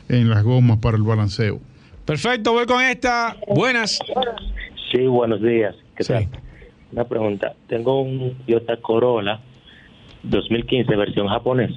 en 0.10 0.30
las 0.30 0.44
gomas 0.44 0.78
para 0.78 0.96
el 0.98 1.04
balanceo. 1.04 1.60
Perfecto, 2.06 2.54
voy 2.54 2.66
con 2.66 2.82
esta. 2.84 3.36
Buenas. 3.48 3.98
Sí, 4.92 5.00
buenos 5.08 5.42
días. 5.42 5.74
¿Qué 5.98 6.04
tal? 6.04 6.28
Una 6.92 7.06
pregunta. 7.06 7.54
Tengo 7.68 8.02
un 8.04 8.36
Toyota 8.46 8.78
Corolla 8.78 9.40
2015 10.24 10.96
versión 10.96 11.28
japonés. 11.28 11.72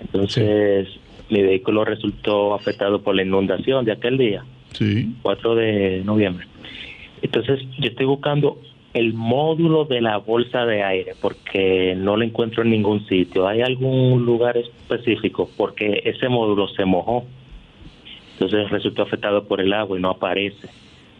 Entonces, 0.00 0.88
mi 1.30 1.42
vehículo 1.42 1.84
resultó 1.84 2.54
afectado 2.54 3.02
por 3.02 3.14
la 3.14 3.22
inundación 3.22 3.84
de 3.84 3.92
aquel 3.92 4.18
día, 4.18 4.44
Sí. 4.72 5.14
4 5.22 5.54
de 5.54 6.02
noviembre. 6.04 6.46
Entonces, 7.22 7.60
yo 7.78 7.88
estoy 7.88 8.06
buscando 8.06 8.60
el 8.94 9.12
módulo 9.12 9.84
de 9.84 10.00
la 10.00 10.16
bolsa 10.18 10.64
de 10.64 10.82
aire 10.82 11.12
porque 11.20 11.94
no 11.96 12.16
lo 12.16 12.24
encuentro 12.24 12.62
en 12.62 12.70
ningún 12.70 13.06
sitio. 13.06 13.46
¿Hay 13.46 13.60
algún 13.60 14.24
lugar 14.24 14.56
específico? 14.56 15.50
Porque 15.56 16.02
ese 16.04 16.28
módulo 16.28 16.68
se 16.68 16.84
mojó. 16.84 17.24
Entonces 18.34 18.70
resultó 18.70 19.02
afectado 19.02 19.44
por 19.44 19.60
el 19.60 19.72
agua 19.72 19.98
y 19.98 20.02
no 20.02 20.10
aparece. 20.10 20.68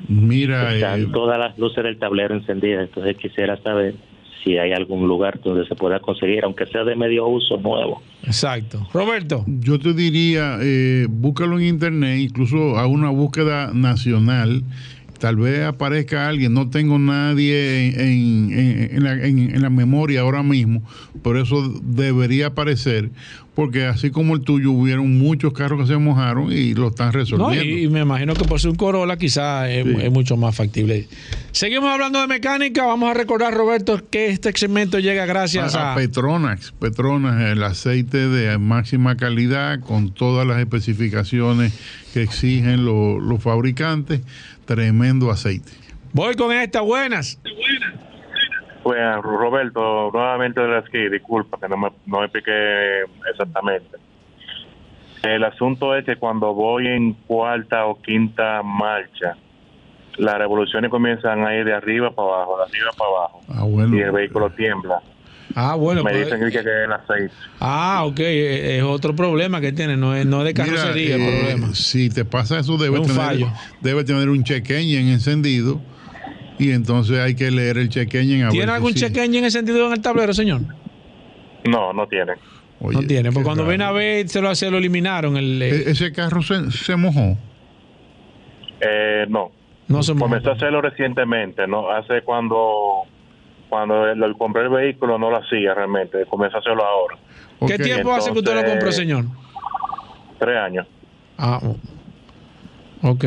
Mira, 0.09 0.75
Están 0.75 1.03
eh, 1.03 1.09
todas 1.13 1.39
las 1.39 1.59
luces 1.59 1.83
del 1.83 1.99
tablero 1.99 2.35
encendidas, 2.35 2.89
entonces 2.89 3.17
quisiera 3.17 3.57
saber 3.59 3.95
si 4.49 4.57
hay 4.57 4.73
algún 4.73 5.07
lugar 5.07 5.41
donde 5.43 5.67
se 5.67 5.75
pueda 5.75 6.01
conseguir, 6.01 6.43
aunque 6.45 6.65
sea 6.67 6.83
de 6.85 6.97
medio 6.97 7.27
uso 7.27 7.59
nuevo. 7.59 8.01
Exacto. 8.25 8.89
Roberto. 8.95 9.45
Yo 9.47 9.79
te 9.79 9.93
diría, 9.93 10.57
eh, 10.61 11.07
búscalo 11.09 11.59
en 11.59 11.67
internet, 11.67 12.19
incluso 12.19 12.79
a 12.79 12.87
una 12.87 13.11
búsqueda 13.11 13.73
nacional. 13.75 14.63
Tal 15.19 15.37
vez 15.37 15.65
aparezca 15.65 16.29
alguien, 16.29 16.55
no 16.55 16.71
tengo 16.71 16.99
nadie 16.99 17.89
en, 17.89 18.53
en- 18.53 18.91
en 18.97 19.03
la, 19.05 19.13
en- 19.27 19.61
la 19.63 19.71
memoria 19.71 20.21
ahora 20.21 20.43
mismo, 20.45 20.83
pero 21.25 21.43
eso 21.43 21.69
debería 21.83 22.47
aparecer, 22.49 23.11
porque 23.57 23.85
así 23.87 24.11
como 24.11 24.37
el 24.37 24.43
tuyo, 24.43 24.71
hubieron 24.71 25.19
muchos 25.19 25.53
carros 25.53 25.81
que 25.81 25.87
se 25.93 25.99
mojaron 25.99 26.53
y 26.53 26.75
lo 26.75 26.89
están 26.89 27.09
No, 27.09 27.13
resolviendo. 27.15 27.65
y, 27.65 27.83
y 27.85 27.89
me 27.89 28.01
imagino 28.01 28.35
que 28.35 28.45
por 28.45 28.61
ser 28.61 28.71
un 28.71 28.77
Corolla 28.77 29.17
quizás 29.17 29.69
es, 29.69 29.85
es 29.87 30.13
mucho 30.13 30.37
más 30.37 30.55
factible. 30.55 31.09
Seguimos 31.51 31.91
hablando 31.91 32.21
de 32.21 32.29
mecánica. 32.29 32.87
Vamos 32.87 33.11
a 33.11 33.15
recordar, 33.15 33.53
Roberto, 33.53 34.01
que 34.09 34.29
este 34.29 34.53
segmento 34.57 35.01
llega 35.01 35.27
gracias 35.27 35.75
a, 35.75 35.95
a... 35.95 35.97
Petronax. 35.97 36.71
Petronax, 36.79 37.41
el 37.51 37.63
aceite 37.65 38.29
de 38.29 38.57
máxima 38.59 39.17
calidad 39.17 39.81
con 39.81 40.13
todas 40.15 40.47
las 40.47 40.61
especificaciones 40.61 41.73
que 42.15 42.23
exigen 42.23 42.85
lo- 42.85 43.19
los 43.19 43.43
fabricantes. 43.43 44.21
Tremendo 44.69 45.31
aceite. 45.31 45.73
Voy 46.13 46.35
con 46.35 46.53
esta, 46.53 46.83
buenas. 46.83 47.41
Pues 48.83 48.99
Roberto, 49.23 50.11
nuevamente 50.13 50.61
de 50.61 50.69
la 50.69 50.79
esquí, 50.81 51.09
disculpa 51.09 51.59
que 51.59 51.69
no 51.71 51.79
me, 51.79 51.89
no 52.05 52.19
me 52.19 52.25
expliqué 52.27 53.01
exactamente. 53.33 53.97
El 55.23 55.43
asunto 55.45 55.97
es 55.97 56.05
que 56.05 56.17
cuando 56.17 56.53
voy 56.53 56.87
en 56.87 57.15
cuarta 57.15 57.87
o 57.87 57.99
quinta 58.03 58.63
marcha, 58.63 59.39
las 60.19 60.37
revoluciones 60.37 60.91
comienzan 60.91 61.47
a 61.47 61.55
ir 61.57 61.65
de 61.65 61.73
arriba 61.73 62.11
para 62.11 62.29
abajo, 62.29 62.59
de 62.59 62.65
arriba 62.65 62.91
para 62.99 63.11
abajo, 63.11 63.41
Ah, 63.49 63.65
bueno. 63.65 63.97
y 63.97 64.01
el 64.03 64.11
vehículo 64.13 64.51
tiembla. 64.51 65.01
Ah, 65.55 65.75
bueno. 65.75 66.03
me 66.05 66.11
pues- 66.11 66.25
dicen 66.27 66.41
que 66.51 66.59
es 66.59 66.67
el 66.67 66.93
aceite. 66.93 67.35
Ah, 67.61 68.03
ok. 68.07 68.19
Es 68.21 68.83
otro 68.83 69.15
problema 69.17 69.61
que 69.61 69.73
tiene. 69.73 69.97
No 69.97 70.15
es, 70.15 70.27
no 70.27 70.45
es 70.47 70.55
de 70.55 70.63
Mira, 70.63 70.77
carrocería 70.77 71.15
el 71.17 71.23
eh, 71.23 71.39
problema. 71.41 71.75
Si 71.75 72.11
te 72.11 72.25
pasa 72.25 72.59
eso, 72.61 72.77
debe 72.77 72.97
Es 72.97 73.01
un 73.01 73.07
tener, 73.09 73.23
fallo. 73.23 73.53
debe 73.81 74.05
tener 74.05 74.29
un 74.29 74.45
check 74.45 74.69
engine 74.71 75.13
encendido 75.13 75.81
y 76.59 76.73
entonces 76.73 77.19
hay 77.19 77.35
que 77.35 77.51
leer 77.51 77.79
el 77.79 77.89
check 77.89 78.13
engine. 78.15 78.45
a 78.45 78.49
¿Tiene 78.51 78.67
ver 78.67 78.75
algún 78.75 78.93
sí. 78.93 79.01
check 79.01 79.17
engine 79.17 79.47
encendido 79.47 79.87
en 79.87 79.93
el 79.95 80.01
tablero, 80.03 80.33
señor? 80.35 80.61
No, 81.65 81.93
no 81.93 82.07
tienen. 82.07 82.37
no 82.81 83.01
tiene. 83.03 83.33
Porque 83.33 83.45
cuando 83.45 83.67
viene 83.67 83.85
a 83.85 83.91
ver, 83.93 84.29
se 84.29 84.41
lo, 84.41 84.55
se 84.55 84.71
lo 84.71 84.79
eliminaron. 84.79 85.37
El, 85.37 85.61
eh, 85.63 85.69
E- 85.87 85.91
ese 85.91 86.13
carro 86.13 86.43
se, 86.43 86.71
se 86.71 86.95
mojó. 86.97 87.37
Eh, 88.81 89.27
no. 89.29 89.51
No 89.89 90.03
se 90.03 90.15
Comenzó 90.15 90.51
a 90.51 90.53
hacerlo 90.55 90.83
recientemente, 90.83 91.67
¿no? 91.67 91.91
Hace 91.91 92.21
cuando 92.23 93.05
cuando 93.69 94.07
el 94.07 94.37
compré 94.37 94.63
el 94.63 94.71
vehículo 94.71 95.19
no 95.19 95.31
lo 95.31 95.37
hacía 95.39 95.75
realmente, 95.75 96.25
comenzó 96.27 96.57
a 96.57 96.61
hacerlo 96.61 96.85
ahora. 96.85 97.17
¿Qué 97.67 97.79
tiempo 97.79 98.15
hace 98.15 98.33
que 98.33 98.39
usted 98.39 98.55
lo 98.55 98.65
compró, 98.65 98.93
señor? 98.93 99.25
Tres 100.39 100.57
años. 100.57 100.87
Ah, 101.37 101.61
ok. 103.03 103.25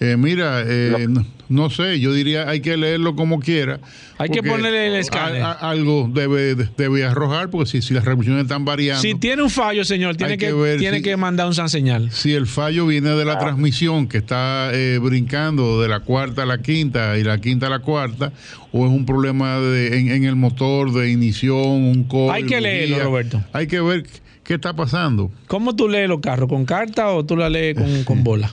Eh, 0.00 0.16
mira, 0.16 0.62
eh, 0.64 1.06
no, 1.08 1.26
no 1.48 1.70
sé, 1.70 1.98
yo 1.98 2.12
diría 2.12 2.48
hay 2.48 2.60
que 2.60 2.76
leerlo 2.76 3.16
como 3.16 3.40
quiera. 3.40 3.80
Hay 4.16 4.28
que 4.30 4.42
ponerle 4.44 4.86
el 4.88 4.94
escáner. 4.94 5.42
a- 5.42 5.52
a- 5.52 5.70
algo 5.70 6.08
debe, 6.12 6.54
debe 6.76 7.04
arrojar, 7.04 7.50
porque 7.50 7.68
si, 7.70 7.82
si 7.82 7.94
las 7.94 8.04
revoluciones 8.04 8.42
están 8.42 8.64
variando. 8.64 9.02
Si 9.02 9.14
tiene 9.16 9.42
un 9.42 9.50
fallo, 9.50 9.84
señor, 9.84 10.16
tiene 10.16 10.38
que, 10.38 10.46
que 10.46 10.52
ver 10.52 10.78
tiene 10.78 10.98
si- 10.98 11.02
que 11.02 11.16
mandar 11.16 11.46
un 11.48 11.54
san 11.54 11.68
señal. 11.68 12.10
Si 12.12 12.32
el 12.32 12.46
fallo 12.46 12.86
viene 12.86 13.10
de 13.10 13.24
la 13.24 13.34
Ah. 13.34 13.38
transmisión 13.38 14.06
que 14.08 14.18
está 14.18 14.70
eh, 14.72 14.98
brincando 15.02 15.80
de 15.80 15.88
la 15.88 16.00
cuarta 16.00 16.44
a 16.44 16.46
la 16.46 16.58
quinta 16.58 17.18
y 17.18 17.24
la 17.24 17.40
quinta 17.40 17.66
a 17.66 17.70
la 17.70 17.80
cuarta, 17.80 18.32
o 18.70 18.86
es 18.86 18.92
un 18.92 19.04
problema 19.06 19.58
de, 19.58 19.98
en, 19.98 20.10
en 20.12 20.24
el 20.24 20.36
motor 20.36 20.92
de 20.92 21.10
ignición, 21.10 21.58
un 21.60 22.04
coil, 22.04 22.30
Hay 22.34 22.44
que 22.44 22.60
leerlo. 22.60 23.02
Roberto. 23.02 23.42
Hay 23.52 23.66
que 23.66 23.80
ver 23.80 24.04
qué 24.44 24.54
está 24.54 24.74
pasando 24.74 25.30
¿Cómo 25.46 25.74
tú 25.76 25.88
lees 25.88 26.08
los 26.08 26.20
carros? 26.20 26.48
¿Con 26.48 26.64
carta 26.64 27.08
o 27.10 27.24
tú 27.24 27.36
la 27.36 27.48
lees 27.50 27.76
con, 27.76 28.04
con 28.04 28.22
bola? 28.24 28.50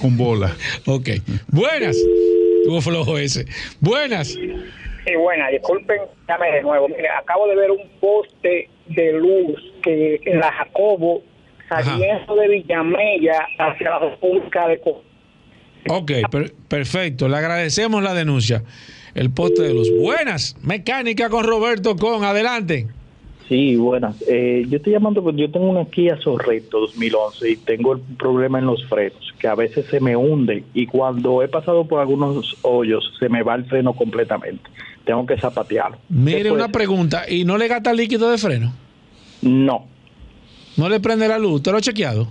Con 0.00 0.16
bola. 0.16 0.54
ok. 0.86 1.08
Buenas. 1.48 1.96
Tuvo 2.64 2.80
flojo 2.80 3.18
ese. 3.18 3.46
Buenas. 3.80 4.28
Sí, 4.28 5.14
buena, 5.18 5.48
disculpen, 5.48 5.98
llame 6.28 6.50
de 6.52 6.62
nuevo. 6.62 6.88
Mire, 6.88 7.08
acabo 7.08 7.46
de 7.48 7.56
ver 7.56 7.70
un 7.70 7.88
poste 8.00 8.68
de 8.88 9.12
luz 9.12 9.58
que 9.82 10.20
en 10.26 10.38
la 10.40 10.52
Jacobo, 10.52 11.22
saliendo 11.68 12.34
de 12.36 12.48
Villamella 12.48 13.46
hacia 13.58 13.90
la 13.90 13.98
República 14.00 14.68
de 14.68 14.78
Costa. 14.80 15.02
Ok, 15.88 16.12
per- 16.30 16.52
perfecto. 16.68 17.28
Le 17.28 17.36
agradecemos 17.38 18.02
la 18.02 18.12
denuncia. 18.12 18.62
El 19.14 19.30
poste 19.32 19.62
de 19.62 19.72
luz. 19.72 19.90
Buenas. 19.98 20.54
Mecánica 20.62 21.30
con 21.30 21.44
Roberto 21.44 21.96
Con. 21.96 22.22
Adelante. 22.24 22.86
Sí, 23.50 23.74
buenas. 23.74 24.14
Eh, 24.28 24.64
yo 24.68 24.76
estoy 24.76 24.92
llamando 24.92 25.22
porque 25.24 25.40
yo 25.42 25.50
tengo 25.50 25.68
una 25.68 25.84
Kia 25.86 26.16
Sorrento 26.22 26.78
2011 26.78 27.50
y 27.50 27.56
tengo 27.56 27.94
el 27.94 28.00
problema 28.16 28.60
en 28.60 28.66
los 28.66 28.82
frenos, 28.88 29.34
que 29.40 29.48
a 29.48 29.56
veces 29.56 29.84
se 29.90 29.98
me 30.00 30.14
hunde 30.16 30.62
y 30.72 30.86
cuando 30.86 31.42
he 31.42 31.48
pasado 31.48 31.84
por 31.84 32.00
algunos 32.00 32.56
hoyos 32.62 33.12
se 33.18 33.28
me 33.28 33.42
va 33.42 33.56
el 33.56 33.64
freno 33.64 33.92
completamente. 33.94 34.62
Tengo 35.04 35.26
que 35.26 35.36
zapatearlo. 35.36 35.98
Mire 36.08 36.44
¿Qué 36.44 36.52
una 36.52 36.68
pregunta. 36.68 37.28
¿Y 37.28 37.44
no 37.44 37.58
le 37.58 37.66
gasta 37.66 37.92
líquido 37.92 38.30
de 38.30 38.38
freno? 38.38 38.72
No. 39.42 39.84
¿No 40.76 40.88
le 40.88 41.00
prende 41.00 41.26
la 41.26 41.38
luz? 41.38 41.54
¿Usted 41.54 41.72
lo 41.72 41.78
ha 41.78 41.82
chequeado? 41.82 42.28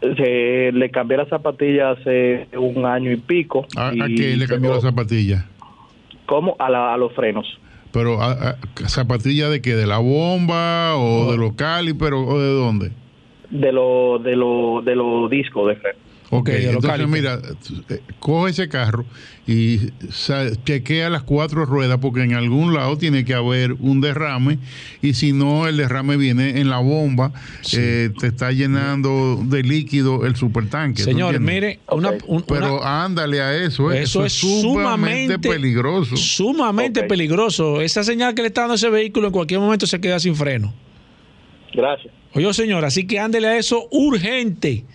Se- 0.00 0.72
le 0.72 0.90
cambié 0.90 1.18
la 1.18 1.26
zapatilla 1.26 1.90
hace 1.90 2.48
un 2.56 2.86
año 2.86 3.12
y 3.12 3.16
pico. 3.18 3.66
¿A, 3.76 3.90
qué 3.92 4.36
le 4.38 4.46
cambió 4.46 4.70
tengo- 4.70 4.74
la 4.76 4.80
zapatilla? 4.90 5.46
¿Cómo? 6.24 6.56
A, 6.58 6.70
la- 6.70 6.94
a 6.94 6.96
los 6.96 7.12
frenos. 7.12 7.46
Pero 7.92 8.22
a- 8.22 8.32
a- 8.50 8.56
zapatilla 8.88 9.48
de 9.50 9.60
qué, 9.60 9.74
de 9.76 9.86
la 9.86 9.98
bomba 9.98 10.96
o 10.96 11.30
de 11.30 11.36
los 11.38 11.52
calipers 11.54 12.16
o 12.16 12.38
de 12.40 12.54
dónde? 12.54 12.90
De 13.50 13.70
los 13.72 14.22
de 14.24 14.34
lo, 14.34 14.80
de 14.82 14.96
los 14.96 15.28
discos 15.30 15.68
de 15.68 15.76
freno. 15.76 15.98
Ok, 16.34 16.48
los 16.48 16.76
entonces 16.76 17.08
mira, 17.08 17.38
eh, 17.90 18.00
coge 18.18 18.52
ese 18.52 18.68
carro 18.70 19.04
y 19.46 19.90
chequea 20.64 21.10
las 21.10 21.24
cuatro 21.24 21.66
ruedas 21.66 21.98
porque 22.00 22.22
en 22.22 22.32
algún 22.32 22.72
lado 22.72 22.96
tiene 22.96 23.26
que 23.26 23.34
haber 23.34 23.74
un 23.74 24.00
derrame 24.00 24.58
y 25.02 25.12
si 25.12 25.32
no 25.34 25.68
el 25.68 25.76
derrame 25.76 26.16
viene 26.16 26.58
en 26.58 26.70
la 26.70 26.78
bomba, 26.78 27.32
eh, 27.76 28.08
te 28.18 28.28
está 28.28 28.50
llenando 28.50 29.42
de 29.44 29.62
líquido 29.62 30.24
el 30.24 30.34
supertanque. 30.34 31.02
¿tú 31.02 31.10
Señor, 31.10 31.38
mire, 31.38 31.80
una, 31.90 32.12
un- 32.26 32.42
Pero 32.44 32.78
una- 32.78 33.04
ándale 33.04 33.42
a 33.42 33.54
eso, 33.54 33.92
eh, 33.92 34.00
eso 34.02 34.24
es 34.24 34.32
sumamente 34.32 35.38
peligroso. 35.38 36.16
Sumamente 36.16 37.02
peligroso. 37.02 37.82
Esa 37.82 38.04
señal 38.04 38.34
que 38.34 38.40
le 38.40 38.48
está 38.48 38.62
dando 38.62 38.76
ese 38.76 38.88
vehículo 38.88 39.26
en 39.26 39.32
cualquier 39.34 39.60
momento 39.60 39.86
se 39.86 40.00
queda 40.00 40.18
sin 40.18 40.34
freno. 40.34 40.72
Gracias. 41.74 42.10
Oye, 42.32 42.54
señor, 42.54 42.86
así 42.86 43.06
que 43.06 43.18
ándele 43.18 43.48
a 43.48 43.56
eso 43.58 43.86
urgente. 43.90 44.86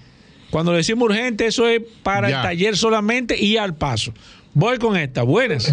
Cuando 0.58 0.72
le 0.72 0.78
decimos 0.80 1.08
urgente, 1.08 1.46
eso 1.46 1.68
es 1.68 1.84
para 2.02 2.32
Ya. 2.32 2.38
el 2.38 2.42
taller 2.42 2.76
solamente 2.76 3.40
y 3.40 3.58
al 3.58 3.76
paso. 3.76 4.12
Voy 4.56 4.80
con 4.80 4.98
esta. 4.98 5.22
Buenas. 5.22 5.66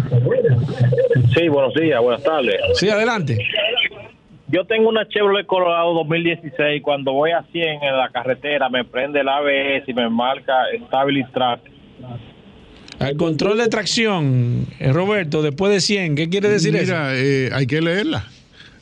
Sí, 1.35 1.47
buenos 1.47 1.73
días, 1.73 1.99
buenas 2.03 2.21
tardes. 2.21 2.53
Sí, 2.75 2.87
adelante. 2.87 3.39
Yo 4.47 4.63
tengo 4.65 4.87
una 4.87 5.07
Chevrolet 5.07 5.47
Colorado 5.47 5.91
2016. 5.95 6.83
Cuando 6.83 7.13
voy 7.13 7.31
a 7.31 7.41
100 7.51 7.81
en 7.81 7.97
la 7.97 8.09
carretera, 8.09 8.69
me 8.69 8.85
prende 8.85 9.21
el 9.21 9.27
ABS 9.27 9.85
y 9.89 9.93
me 9.95 10.07
marca 10.07 10.53
Stability 10.85 11.31
Track. 11.31 11.61
El 12.99 13.17
control 13.17 13.57
de 13.57 13.67
tracción, 13.69 14.67
eh, 14.79 14.93
Roberto, 14.93 15.41
después 15.41 15.73
de 15.73 15.81
100, 15.81 16.15
¿qué 16.15 16.29
quiere 16.29 16.47
decir 16.49 16.75
eso? 16.75 16.93
Mira, 16.93 17.09
eh, 17.15 17.49
hay 17.51 17.65
que 17.65 17.81
leerla. 17.81 18.27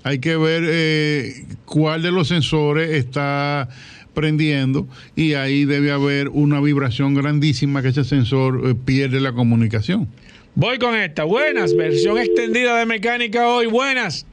Hay 0.03 0.19
que 0.19 0.35
ver 0.35 0.63
eh, 0.67 1.45
cuál 1.63 2.01
de 2.01 2.11
los 2.11 2.27
sensores 2.27 2.89
está 2.89 3.69
prendiendo 4.14 4.88
y 5.15 5.34
ahí 5.34 5.65
debe 5.65 5.91
haber 5.91 6.30
una 6.30 6.60
vibración 6.61 7.14
grandísima 7.14 7.81
que 7.81 7.90
ese 7.90 8.03
sensor 8.03 8.61
eh, 8.65 8.76
pierde 8.76 9.19
la 9.19 9.34
comunicación. 9.34 10.07
Voy 10.56 10.77
con 10.77 10.95
esta. 10.95 11.23
Buenas, 11.23 11.76
versión 11.76 12.18
extendida 12.19 12.77
de 12.80 12.85
mecánica 12.85 13.48
hoy. 13.48 13.65
Buenas. 13.65 14.27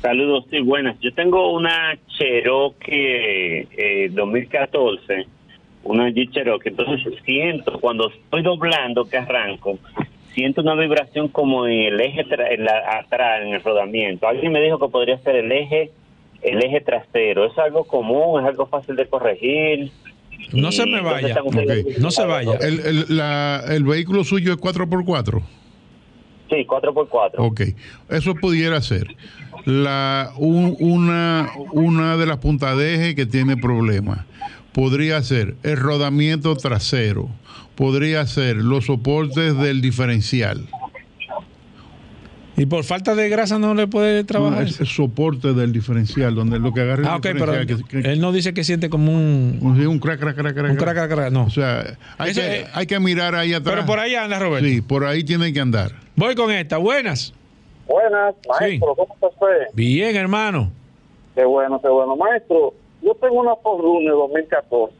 Saludos, 0.00 0.44
sí, 0.50 0.60
buenas. 0.60 0.98
Yo 1.00 1.12
tengo 1.14 1.52
una 1.54 1.96
Cherokee 2.18 3.66
eh, 3.76 4.08
2014, 4.12 5.26
una 5.84 6.10
Jeep 6.10 6.30
Cherokee. 6.32 6.68
Entonces 6.70 7.14
siento, 7.24 7.78
cuando 7.80 8.10
estoy 8.10 8.42
doblando, 8.42 9.06
que 9.08 9.16
arranco, 9.16 9.78
siento 10.34 10.60
una 10.60 10.74
vibración 10.74 11.28
como 11.28 11.66
en 11.66 11.94
el 11.94 12.00
eje 12.00 12.24
tra- 12.26 12.50
en 12.52 12.64
la- 12.64 12.98
atrás, 12.98 13.42
en 13.42 13.54
el 13.54 13.62
rodamiento. 13.62 14.28
Alguien 14.28 14.52
me 14.52 14.60
dijo 14.62 14.78
que 14.78 14.88
podría 14.88 15.18
ser 15.18 15.36
el 15.36 15.50
eje 15.52 15.90
el 16.44 16.62
eje 16.62 16.80
trasero. 16.80 17.46
¿Es 17.46 17.56
algo 17.58 17.84
común? 17.84 18.40
¿Es 18.42 18.46
algo 18.48 18.66
fácil 18.66 18.96
de 18.96 19.06
corregir? 19.08 19.90
No 20.52 20.70
se 20.72 20.82
¿Y 20.82 20.92
me 20.92 21.00
vaya. 21.00 21.34
No 21.98 22.10
se 22.10 22.24
vaya. 22.24 22.54
El, 22.60 22.80
el- 22.80 23.16
la- 23.16 23.62
el 23.68 23.84
vehículo 23.84 24.24
suyo 24.24 24.52
es 24.52 24.58
4x4. 24.58 25.42
Sí, 26.50 26.66
4x4. 26.66 27.30
Ok, 27.38 27.60
eso 28.10 28.34
pudiera 28.34 28.80
ser. 28.82 29.06
La, 29.64 30.30
un- 30.36 30.76
una, 30.78 31.50
una 31.72 32.16
de 32.18 32.26
las 32.26 32.36
puntas 32.38 32.76
de 32.76 32.94
eje 32.94 33.14
que 33.14 33.24
tiene 33.26 33.56
problemas 33.56 34.20
podría 34.72 35.22
ser 35.22 35.54
el 35.62 35.76
rodamiento 35.78 36.54
trasero, 36.56 37.28
podría 37.76 38.26
ser 38.26 38.56
los 38.56 38.86
soportes 38.86 39.56
del 39.56 39.80
diferencial. 39.80 40.66
Y 42.56 42.66
por 42.66 42.84
falta 42.84 43.14
de 43.16 43.28
grasa 43.28 43.58
no 43.58 43.74
le 43.74 43.88
puede 43.88 44.20
No, 44.20 44.26
trabajar. 44.26 44.62
es 44.62 44.78
el 44.80 44.86
soporte 44.86 45.54
del 45.54 45.72
diferencial, 45.72 46.34
donde 46.36 46.60
lo 46.60 46.72
que 46.72 46.82
agarra 46.82 47.02
el 47.02 47.08
ah, 47.08 47.16
ok, 47.16 47.22
pero 47.22 47.34
diferencial, 47.46 47.84
que- 47.88 48.02
que- 48.02 48.12
él 48.12 48.20
no 48.20 48.30
dice 48.30 48.54
que 48.54 48.62
siente 48.62 48.88
como 48.88 49.10
un... 49.12 49.58
un, 49.60 49.84
un 49.86 49.98
crack, 49.98 50.20
crack, 50.20 50.36
crack, 50.36 50.54
crack. 50.54 50.70
Un 50.70 50.76
crack, 50.76 50.94
crack, 50.94 51.10
crack, 51.12 51.32
no. 51.32 51.44
O 51.46 51.50
sea, 51.50 51.96
hay, 52.16 52.30
Eso 52.30 52.40
que, 52.40 52.60
es- 52.60 52.66
hay 52.72 52.86
que 52.86 53.00
mirar 53.00 53.34
ahí 53.34 53.52
atrás. 53.54 53.74
Pero 53.74 53.86
por 53.86 53.98
ahí 53.98 54.14
anda, 54.14 54.38
Roberto. 54.38 54.68
Sí, 54.68 54.80
por 54.82 55.04
ahí 55.04 55.24
tiene 55.24 55.52
que 55.52 55.58
andar. 55.60 55.90
Voy 56.14 56.36
con 56.36 56.50
esta. 56.52 56.76
Buenas. 56.78 57.34
Buenas, 57.88 58.34
maestro, 58.48 58.94
¿cómo 58.94 59.14
está 59.14 59.26
usted? 59.26 59.66
Bien, 59.74 60.14
hermano. 60.16 60.70
Qué 61.34 61.44
bueno, 61.44 61.80
qué 61.82 61.88
bueno. 61.88 62.14
Maestro, 62.16 62.72
yo 63.02 63.14
tengo 63.20 63.40
una 63.40 63.56
Forerunner 63.56 64.12
2014. 64.12 64.94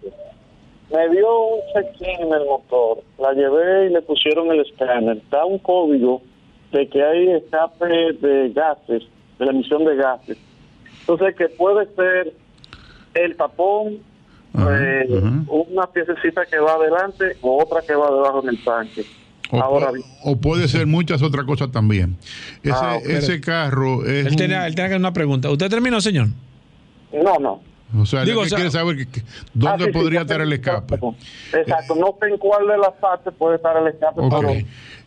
Me 0.93 1.09
dio 1.16 1.47
un 1.47 1.60
check-in 1.72 2.26
en 2.26 2.32
el 2.35 2.44
motor. 2.47 3.02
La 3.18 3.32
llevé 3.32 3.86
y 3.86 3.90
le 3.93 4.02
pusieron 4.02 4.51
el 4.51 4.60
escáner. 4.60 5.22
Da 5.31 5.44
un 5.44 5.59
código 5.60 6.20
de 6.74 6.88
que 6.88 7.02
hay 7.02 7.30
escape 7.30 7.86
de 8.20 8.51
gases, 8.52 9.02
de 9.38 9.44
la 9.44 9.52
emisión 9.52 9.84
de 9.84 9.96
gases. 9.96 10.36
Entonces, 11.01 11.34
que 11.36 11.48
puede 11.51 11.86
ser 11.94 12.34
el 13.14 13.36
tapón, 13.36 13.98
eh, 14.59 15.06
una 15.48 15.86
piececita 15.86 16.44
que 16.46 16.59
va 16.59 16.74
adelante 16.74 17.36
o 17.42 17.62
otra 17.62 17.80
que 17.86 17.94
va 17.94 18.10
debajo 18.10 18.42
del 18.42 18.62
tanque. 18.64 19.05
O, 19.51 19.60
Ahora 19.60 19.90
o 20.24 20.36
puede 20.36 20.66
ser 20.68 20.86
muchas 20.86 21.22
otras 21.22 21.44
cosas 21.44 21.70
también. 21.70 22.16
Ese, 22.62 22.72
Ah, 22.74 22.96
ok. 22.96 23.06
ese 23.06 23.40
carro 23.40 24.02
es. 24.05 24.26
Él 24.26 24.32
un- 24.32 24.36
tiene, 24.36 24.55
él 24.66 24.72
hacer 24.72 24.96
una 24.96 25.12
pregunta. 25.12 25.51
¿Usted 25.51 25.68
terminó, 25.68 26.01
señor? 26.01 26.28
No, 27.12 27.38
no. 27.38 27.60
o 28.01 28.06
sea, 28.06 28.24
Digo, 28.24 28.40
o 28.40 28.44
sea- 28.46 28.56
quiere 28.56 28.70
saber 28.72 28.96
que- 28.96 29.06
que- 29.06 29.22
dónde 29.52 29.84
Ah, 29.84 29.86
sí, 29.86 29.92
podría 29.92 30.22
estar 30.22 30.40
el 30.40 30.52
escape. 30.52 30.94
Exacto, 31.52 31.94
no 31.94 32.16
sé 32.20 32.26
en 32.32 32.38
cuál 32.38 32.66
de 32.66 32.78
las 32.78 32.92
partes 32.94 33.32
puede 33.38 33.56
estar 33.56 33.76
el 33.76 33.86
escape, 33.86 34.20
Ok. 34.20 34.34
pero 34.40 34.52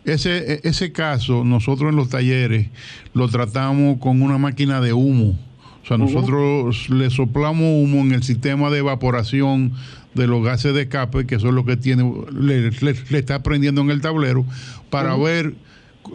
Ese, 0.08 0.54
e- 0.54 0.62
ese 0.64 0.92
caso, 0.92 1.44
nosotros 1.44 1.90
en 1.92 1.96
los 1.98 2.10
talleres 2.10 2.68
lo 3.14 3.28
tratamos 3.28 4.00
con 4.00 4.22
una 4.22 4.38
máquina 4.38 4.82
de 4.82 4.94
humo. 4.94 5.38
O 5.84 5.88
sea, 5.88 5.98
nosotros 5.98 6.90
le 6.90 7.10
soplamos 7.10 7.64
humo 7.64 8.02
en 8.02 8.12
el 8.14 8.24
sistema 8.24 8.70
de 8.70 8.80
evaporación 8.80 9.72
de 10.14 10.28
los 10.28 10.44
gases 10.44 10.74
de 10.74 10.82
escape, 10.84 11.26
que 11.26 11.36
eso 11.36 11.48
es 11.50 11.54
lo 11.54 11.64
que 11.66 11.78
tiene, 11.78 12.12
le, 12.32 12.72
le- 12.72 12.96
le 13.10 13.20
está 13.20 13.42
prendiendo 13.44 13.82
en 13.82 13.92
el 13.92 14.02
tablero, 14.02 14.46
para 14.90 15.16
ver, 15.16 15.54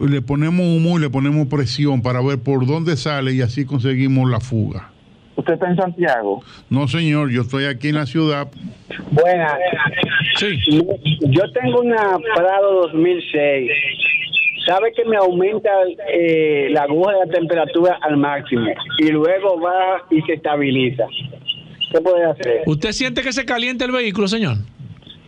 le 0.01 0.21
ponemos 0.21 0.65
humo 0.65 0.97
y 0.97 1.01
le 1.01 1.09
ponemos 1.09 1.47
presión 1.47 2.01
para 2.01 2.21
ver 2.21 2.39
por 2.39 2.65
dónde 2.65 2.97
sale 2.97 3.33
y 3.33 3.41
así 3.41 3.65
conseguimos 3.65 4.29
la 4.29 4.39
fuga. 4.39 4.91
Usted 5.35 5.53
está 5.53 5.69
en 5.69 5.75
Santiago. 5.75 6.43
No, 6.69 6.87
señor, 6.87 7.29
yo 7.31 7.41
estoy 7.41 7.65
aquí 7.65 7.89
en 7.89 7.95
la 7.95 8.05
ciudad. 8.05 8.47
Buenas. 9.11 9.53
Sí. 10.37 10.57
Yo 11.29 11.51
tengo 11.51 11.81
una 11.81 12.17
Prado 12.35 12.81
2006. 12.87 13.71
Sabe 14.65 14.93
que 14.95 15.03
me 15.05 15.17
aumenta 15.17 15.69
eh, 16.11 16.67
la 16.71 16.83
aguja 16.83 17.11
de 17.13 17.25
la 17.25 17.31
temperatura 17.33 17.99
al 18.01 18.15
máximo 18.17 18.67
y 18.99 19.09
luego 19.09 19.59
va 19.59 20.03
y 20.09 20.21
se 20.21 20.33
estabiliza. 20.33 21.03
¿Qué 21.91 21.99
puede 21.99 22.25
hacer? 22.25 22.61
¿Usted 22.65 22.91
siente 22.93 23.21
que 23.21 23.33
se 23.33 23.43
calienta 23.45 23.83
el 23.85 23.91
vehículo, 23.91 24.27
señor? 24.27 24.57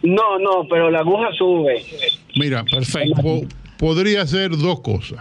No, 0.01 0.39
no, 0.39 0.65
pero 0.69 0.89
la 0.89 0.99
aguja 0.99 1.27
sube. 1.37 1.83
Mira, 2.39 2.63
po- 3.21 3.41
podría 3.77 4.25
ser 4.25 4.51
dos 4.51 4.79
cosas. 4.81 5.19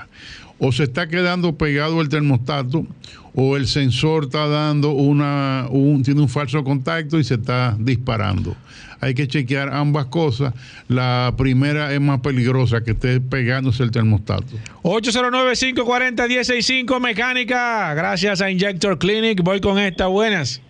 O 0.59 0.73
se 0.73 0.85
está 0.85 1.09
quedando 1.09 1.57
pegado 1.57 2.01
el 2.01 2.09
termostato, 2.09 2.87
o 3.35 3.57
el 3.57 3.67
sensor 3.67 4.25
está 4.25 4.47
dando 4.47 4.93
una, 4.93 5.67
un, 5.71 6.03
tiene 6.03 6.21
un 6.21 6.29
falso 6.29 6.63
contacto 6.63 7.19
y 7.19 7.25
se 7.25 7.35
está 7.35 7.75
disparando. 7.79 8.55
Hay 9.01 9.15
que 9.15 9.27
chequear 9.29 9.75
ambas 9.75 10.07
cosas. 10.07 10.55
La 10.89 11.35
primera 11.37 11.93
es 11.93 12.01
más 12.01 12.21
peligrosa 12.21 12.83
que 12.83 12.93
esté 12.93 13.21
pegándose 13.21 13.83
el 13.83 13.91
termostato. 13.91 14.57
809-540-165 14.83 16.99
Mecánica. 17.01 17.93
Gracias 17.93 18.41
a 18.41 18.51
Injector 18.51 18.99
Clinic. 18.99 19.43
Voy 19.43 19.61
con 19.61 19.79
esta. 19.79 20.07
Buenas. 20.07 20.63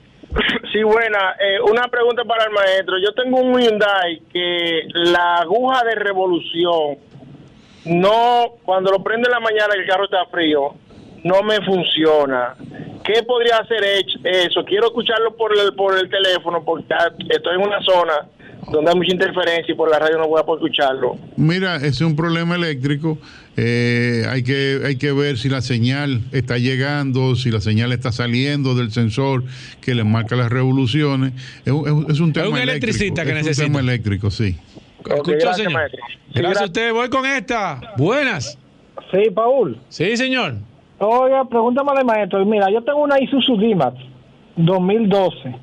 Sí, 0.73 0.83
buena. 0.83 1.37
Eh, 1.39 1.61
una 1.71 1.87
pregunta 1.87 2.25
para 2.25 2.47
el 2.47 2.51
maestro. 2.51 2.99
Yo 2.99 3.13
tengo 3.13 3.41
un 3.41 3.61
Hyundai 3.61 4.21
que 4.33 4.81
la 4.93 5.37
aguja 5.37 5.85
de 5.85 5.95
revolución 5.95 6.99
no, 7.87 8.57
cuando 8.65 8.91
lo 8.91 9.03
prende 9.03 9.29
en 9.29 9.33
la 9.33 9.41
mañana 9.41 9.75
y 9.77 9.81
el 9.81 9.87
carro 9.87 10.05
está 10.05 10.25
frío, 10.31 10.75
no 11.23 11.43
me 11.43 11.61
funciona. 11.63 12.55
¿Qué 13.05 13.23
podría 13.23 13.59
hacer 13.59 13.85
eso? 14.25 14.65
Quiero 14.65 14.87
escucharlo 14.87 15.37
por 15.37 15.53
el, 15.59 15.75
por 15.75 15.99
el 15.99 16.09
teléfono 16.09 16.63
porque 16.65 16.95
estoy 17.29 17.55
en 17.57 17.61
una 17.67 17.83
zona 17.83 18.13
donde 18.73 18.91
hay 18.91 18.97
mucha 18.97 19.13
interferencia 19.13 19.73
y 19.73 19.77
por 19.77 19.91
la 19.91 19.99
radio 19.99 20.17
no 20.17 20.27
voy 20.27 20.41
a 20.41 20.45
poder 20.45 20.63
escucharlo. 20.65 21.19
Mira, 21.37 21.77
ese 21.77 21.89
es 21.89 22.01
un 22.01 22.17
problema 22.17 22.55
eléctrico. 22.55 23.19
Eh, 23.59 24.25
hay, 24.29 24.43
que, 24.43 24.81
hay 24.85 24.97
que 24.97 25.13
ver 25.13 25.37
si 25.37 25.51
la 25.51 25.61
señal 25.61 26.23
está 26.33 26.57
llegando, 26.57 27.37
si 27.37 27.51
la 27.51 27.61
señal 27.61 27.93
está 27.93 28.11
saliendo 28.11 28.75
del 28.75 28.91
sensor 28.91 29.45
que 29.83 29.95
le 29.95 30.03
marca 30.05 30.35
las 30.35 30.51
revoluciones. 30.51 31.35
Es 31.67 31.73
un, 31.73 31.87
es 31.87 31.93
un- 31.93 32.11
es 32.11 32.21
un 32.21 32.33
tema 32.33 32.49
un 32.49 32.57
eléctrico. 32.57 32.87
electricista 32.87 33.25
que 33.25 33.31
es 33.31 33.37
necesita. 33.37 33.67
Un 33.67 33.73
tema 33.75 33.81
eléctrico, 33.81 34.31
sí. 34.31 34.57
¿Escuchó, 35.05 35.33
gracias, 35.33 35.57
señor? 35.57 35.73
maestro. 35.73 36.01
Gracias 36.35 36.63
a 36.63 36.65
usted. 36.65 36.93
Voy 36.93 37.09
con 37.11 37.27
esta. 37.27 37.81
Buenas. 37.97 38.59
Sí, 39.11 39.31
Paul. 39.31 39.79
Sí, 39.89 40.17
señor. 40.17 40.55
Oiga, 40.99 41.45
pregúntame 41.45 41.91
al 41.97 42.05
maestro. 42.05 42.45
Mira, 42.47 42.71
yo 42.71 42.83
tengo 42.83 43.03
una 43.03 43.19
Isuzu 43.21 43.57
D-Max 43.57 43.97
2012. 44.57 45.55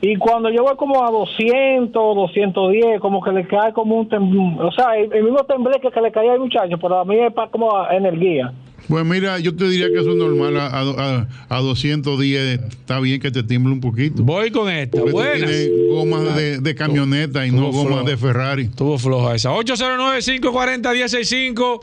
Y 0.00 0.14
cuando 0.16 0.48
yo 0.50 0.62
voy 0.62 0.76
como 0.76 1.04
a 1.04 1.10
200, 1.10 1.92
210, 1.92 3.00
como 3.00 3.20
que 3.22 3.32
le 3.32 3.46
cae 3.48 3.72
como 3.72 3.96
un 3.96 4.08
tem- 4.08 4.60
O 4.60 4.70
sea, 4.70 4.96
el, 4.96 5.08
mismo 5.24 5.42
tembleque 5.44 5.90
que 5.90 6.00
le 6.00 6.12
caía 6.12 6.32
al 6.34 6.40
muchacho, 6.40 6.78
pero 6.78 6.98
a 7.00 7.04
mí 7.04 7.16
es 7.18 7.32
para 7.32 7.50
como 7.50 7.70
energía. 7.90 8.52
Pues 8.86 9.04
mira, 9.04 9.38
yo 9.38 9.54
te 9.54 9.68
diría 9.68 9.88
que 9.88 9.98
eso 9.98 10.10
es 10.12 10.16
normal. 10.16 10.56
A, 10.56 10.66
a, 10.68 11.26
a 11.48 11.60
210 11.60 12.60
está 12.70 13.00
bien 13.00 13.20
que 13.20 13.30
te 13.30 13.42
tiemble 13.42 13.72
un 13.72 13.80
poquito. 13.80 14.22
Voy 14.22 14.50
con 14.50 14.70
esta. 14.70 14.98
Porque 14.98 15.12
Buenas. 15.12 15.50
tienes 15.50 15.70
gomas 15.90 16.36
de, 16.36 16.58
de 16.60 16.74
camioneta 16.74 17.46
y 17.46 17.50
no 17.50 17.70
gomas 17.70 17.94
floja. 17.96 18.10
de 18.10 18.16
Ferrari. 18.16 18.62
Estuvo 18.64 18.98
floja 18.98 19.34
esa. 19.34 19.50
809-540-165. 19.50 21.80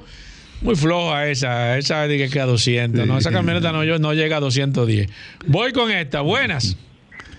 Muy 0.61 0.75
floja 0.75 1.27
esa. 1.27 1.77
Esa 1.77 2.07
de 2.07 2.17
que 2.17 2.29
queda 2.29 2.45
200. 2.45 3.05
No, 3.05 3.17
esa 3.17 3.31
camioneta 3.31 3.71
no, 3.71 3.83
yo- 3.83 3.99
no 3.99 4.13
llega 4.13 4.37
a 4.37 4.39
210. 4.39 5.09
Voy 5.47 5.71
con 5.73 5.91
esta. 5.91 6.21
Buenas. 6.21 6.77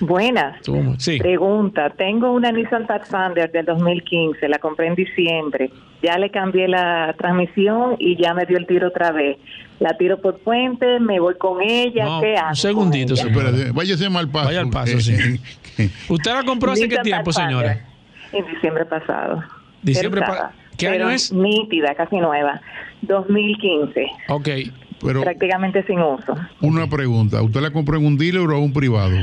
Buenas. 0.01 0.57
Sí. 0.99 1.19
Pregunta, 1.19 1.91
tengo 1.91 2.33
una 2.33 2.53
Nissan 2.53 2.87
Pathfinder 2.87 3.51
del 3.51 3.65
2015, 3.65 4.49
la 4.49 4.59
compré 4.59 4.89
en 4.89 4.95
diciembre, 4.95 5.71
ya 6.03 6.19
le 6.19 6.31
cambié 6.31 6.69
la 6.69 7.15
transmisión 7.19 7.97
y 7.99 8.21
ya 8.21 8.35
me 8.35 8.45
dio 8.45 8.59
el 8.59 8.67
tiro 8.67 8.89
otra 8.89 9.13
vez. 9.13 9.39
La 9.81 9.97
tiro 9.97 10.21
por 10.21 10.39
puente, 10.39 11.01
me 11.01 11.19
voy 11.21 11.35
con 11.39 11.63
ella, 11.63 12.05
No, 12.05 12.21
¿qué 12.21 12.35
hago? 12.37 12.49
un 12.51 12.57
segundito. 12.57 13.15
Espérate, 13.15 13.71
váyase 13.73 14.09
mal 14.11 14.29
paso. 14.29 14.47
Vaya 14.47 14.61
al 14.61 14.71
paso, 14.71 15.01
sí. 15.01 15.15
¿Usted 16.09 16.33
la 16.33 16.43
compró 16.45 16.73
hace 16.73 16.89
qué 16.89 16.99
tiempo, 16.99 17.33
señora? 17.33 17.85
En 18.33 18.47
diciembre 18.47 18.85
pasado. 18.87 19.43
Diciembre 19.83 20.21
Pero 20.21 20.33
pa- 20.33 20.39
usada, 20.39 20.55
¿Qué 20.77 20.89
año 20.89 21.09
es? 21.11 21.33
Nítida, 21.33 21.95
casi 21.95 22.17
nueva. 22.17 22.61
2015, 23.03 24.07
Ok. 24.29 24.49
Pero 25.05 25.21
prácticamente 25.23 25.83
sin 25.87 26.01
uso. 26.01 26.35
una 26.63 26.87
pregunta. 26.89 27.43
¿Usted 27.43 27.61
la 27.61 27.71
compró 27.71 27.97
en 27.99 28.07
un 28.07 28.17
dealer 28.17 28.43
o 28.49 28.57
en 28.57 28.63
un 28.65 28.73
privado? 28.73 29.17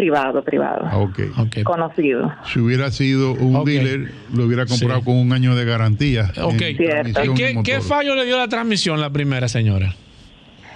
Privado, 0.00 0.42
privado. 0.42 0.80
Ah, 0.90 0.96
ok. 0.96 1.62
Conocido. 1.62 2.32
Si 2.46 2.58
hubiera 2.58 2.90
sido 2.90 3.32
un 3.34 3.64
dealer, 3.66 4.10
lo 4.34 4.44
hubiera 4.44 4.64
comprado 4.64 5.00
Sí. 5.00 5.04
con 5.04 5.16
un 5.18 5.30
año 5.34 5.54
de 5.54 5.66
garantía. 5.66 6.32
¿Qué, 6.58 7.60
qué 7.62 7.80
fallo 7.82 8.14
le 8.14 8.24
dio 8.24 8.38
la 8.38 8.48
transmisión 8.48 8.98
la 8.98 9.10
primera, 9.10 9.46
señora? 9.48 9.94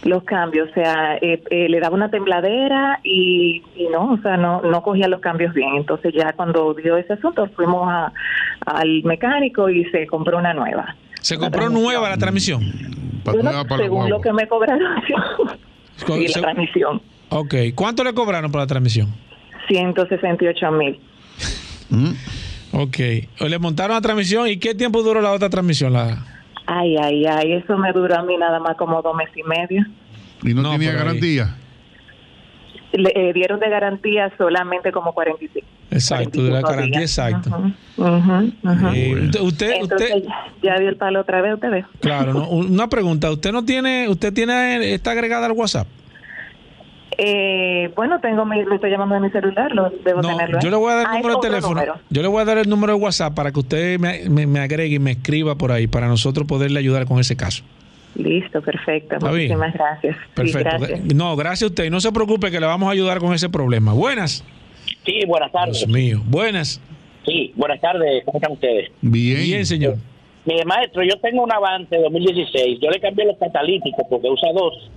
los 0.02 0.22
cambios, 0.24 0.68
o 0.68 0.74
sea, 0.74 1.16
eh, 1.22 1.42
eh, 1.50 1.66
le 1.70 1.80
daba 1.80 1.94
una 1.94 2.10
tembladera 2.10 3.00
y, 3.02 3.62
y 3.74 3.86
no, 3.90 4.12
o 4.12 4.18
sea, 4.18 4.36
no, 4.36 4.60
no 4.60 4.82
cogía 4.82 5.08
los 5.08 5.22
cambios 5.22 5.54
bien. 5.54 5.76
Entonces 5.76 6.12
ya 6.14 6.34
cuando 6.34 6.74
dio 6.74 6.98
ese 6.98 7.14
asunto 7.14 7.48
fuimos 7.56 7.88
a, 7.90 8.12
al 8.66 9.02
mecánico 9.04 9.70
y 9.70 9.86
se 9.86 10.06
compró 10.06 10.36
una 10.36 10.52
nueva. 10.52 10.94
¿Se 11.22 11.38
compró 11.38 11.70
nueva 11.70 12.10
la 12.10 12.18
transmisión? 12.18 12.60
Bueno, 13.24 13.50
según 13.78 14.10
lo 14.10 14.20
que 14.20 14.30
me 14.34 14.46
cobraron, 14.46 14.82
Con- 16.06 16.20
y 16.20 16.28
la 16.28 16.40
transmisión, 16.42 17.00
Ok. 17.30 17.54
¿Cuánto 17.74 18.04
le 18.04 18.12
cobraron 18.14 18.50
por 18.50 18.60
la 18.60 18.66
transmisión? 18.66 19.08
168 19.68 20.70
mil. 20.72 20.98
Ok. 22.72 22.98
Le 23.48 23.58
montaron 23.58 23.94
la 23.94 24.00
transmisión 24.00 24.48
y 24.48 24.58
¿qué 24.58 24.74
tiempo 24.74 25.02
duró 25.02 25.20
la 25.20 25.32
otra 25.32 25.48
transmisión? 25.48 25.92
La... 25.92 26.24
Ay, 26.66 26.96
ay, 26.96 27.24
ay, 27.26 27.52
eso 27.52 27.76
me 27.76 27.92
duró 27.92 28.18
a 28.18 28.22
mí 28.22 28.36
nada 28.36 28.58
más 28.58 28.76
como 28.76 29.00
dos 29.02 29.14
meses 29.14 29.36
y 29.36 29.42
medio. 29.42 29.84
¿Y 30.42 30.54
no, 30.54 30.62
No, 30.62 30.72
tenía 30.72 30.92
garantía? 30.92 31.56
Le 32.92 33.10
eh, 33.14 33.32
dieron 33.32 33.58
de 33.58 33.68
garantía 33.68 34.32
solamente 34.38 34.92
como 34.92 35.12
45. 35.12 35.66
Exacto, 35.90 36.42
de 36.42 36.50
la 36.50 36.62
45 36.62 36.70
garantía 36.70 37.00
días. 37.00 37.78
ujú. 37.96 38.94
Eh, 38.94 39.14
usted, 39.24 39.40
usted, 39.40 39.70
Entonces, 39.80 40.10
usted- 40.16 40.28
ya 40.62 40.78
dio 40.78 40.88
el 40.88 40.96
palo 40.96 41.20
otra 41.20 41.40
vez, 41.42 41.54
usted 41.54 41.70
ve. 41.70 41.84
claro, 42.00 42.32
no, 42.34 42.48
una 42.48 42.88
pregunta. 42.88 43.30
¿Usted 43.30 43.52
no 43.52 43.64
tiene, 43.64 44.08
usted 44.08 44.32
tiene, 44.32 44.94
está 44.94 45.10
agregada 45.12 45.46
al 45.46 45.52
WhatsApp? 45.52 45.86
Eh, 47.18 47.90
bueno, 47.94 48.20
tengo 48.20 48.44
mi, 48.44 48.62
lo 48.64 48.74
estoy 48.74 48.90
llamando 48.90 49.14
de 49.14 49.20
mi 49.22 49.30
celular, 49.30 49.72
lo 49.72 49.90
debo 50.04 50.20
tenerlo. 50.20 50.58
Yo 50.60 50.70
le 50.70 50.76
voy 50.76 50.92
a 50.92 50.96
dar 50.96 51.00
el 51.02 51.06
Ah, 51.06 51.16
es 51.18 51.22
número 51.22 51.40
de 51.40 51.48
teléfono. 51.48 51.74
número. 51.74 51.94
Yo 52.10 52.22
le 52.22 52.28
voy 52.28 52.42
a 52.42 52.44
dar 52.44 52.58
el 52.58 52.68
número 52.68 52.94
de 52.94 52.98
WhatsApp 53.00 53.34
para 53.34 53.52
que 53.52 53.60
usted 53.60 53.98
me, 54.00 54.28
me- 54.28 54.46
me 54.46 54.60
agregue 54.60 54.96
y 54.96 54.98
me 54.98 55.12
escriba 55.12 55.54
por 55.56 55.72
ahí 55.72 55.86
para 55.86 56.08
nosotros 56.08 56.46
poderle 56.46 56.78
ayudar 56.80 57.06
con 57.06 57.18
ese 57.20 57.36
caso. 57.36 57.62
Listo, 58.16 58.62
perfecto. 58.62 59.16
Está 59.16 59.30
bien. 59.32 59.48
Muchísimas 59.58 59.74
gracias. 59.74 60.16
Sí, 60.16 60.30
Perfecto. 60.34 60.70
gracias. 60.78 61.14
No, 61.14 61.34
gracias 61.36 61.62
a 61.62 61.66
usted. 61.66 61.84
Y 61.84 61.90
no 61.90 62.00
se 62.00 62.12
preocupe 62.12 62.50
que 62.50 62.60
le 62.60 62.66
vamos 62.66 62.88
a 62.88 62.92
ayudar 62.92 63.18
con 63.18 63.34
ese 63.34 63.48
problema. 63.48 63.92
Buenas. 63.92 64.44
Sí, 65.04 65.20
buenas 65.26 65.50
tardes. 65.50 65.78
Dios 65.78 65.88
mío. 65.90 66.20
Buenas. 66.26 66.80
Sí, 67.26 67.52
buenas 67.56 67.80
tardes. 67.80 68.22
¿Cómo 68.24 68.38
están 68.38 68.52
ustedes? 68.52 68.90
Bien. 69.00 69.42
Bien, 69.42 69.66
señor. 69.66 69.96
Mire, 70.44 70.64
maestro, 70.64 71.02
yo 71.02 71.18
tengo 71.20 71.42
un 71.42 71.52
Avante 71.52 71.96
2016. 71.98 72.78
Yo 72.80 72.90
le 72.90 73.00
cambié 73.00 73.24
los 73.24 73.36
catalíticos 73.38 74.04
porque 74.10 74.28
usa 74.28 74.50
dos. 74.54 74.90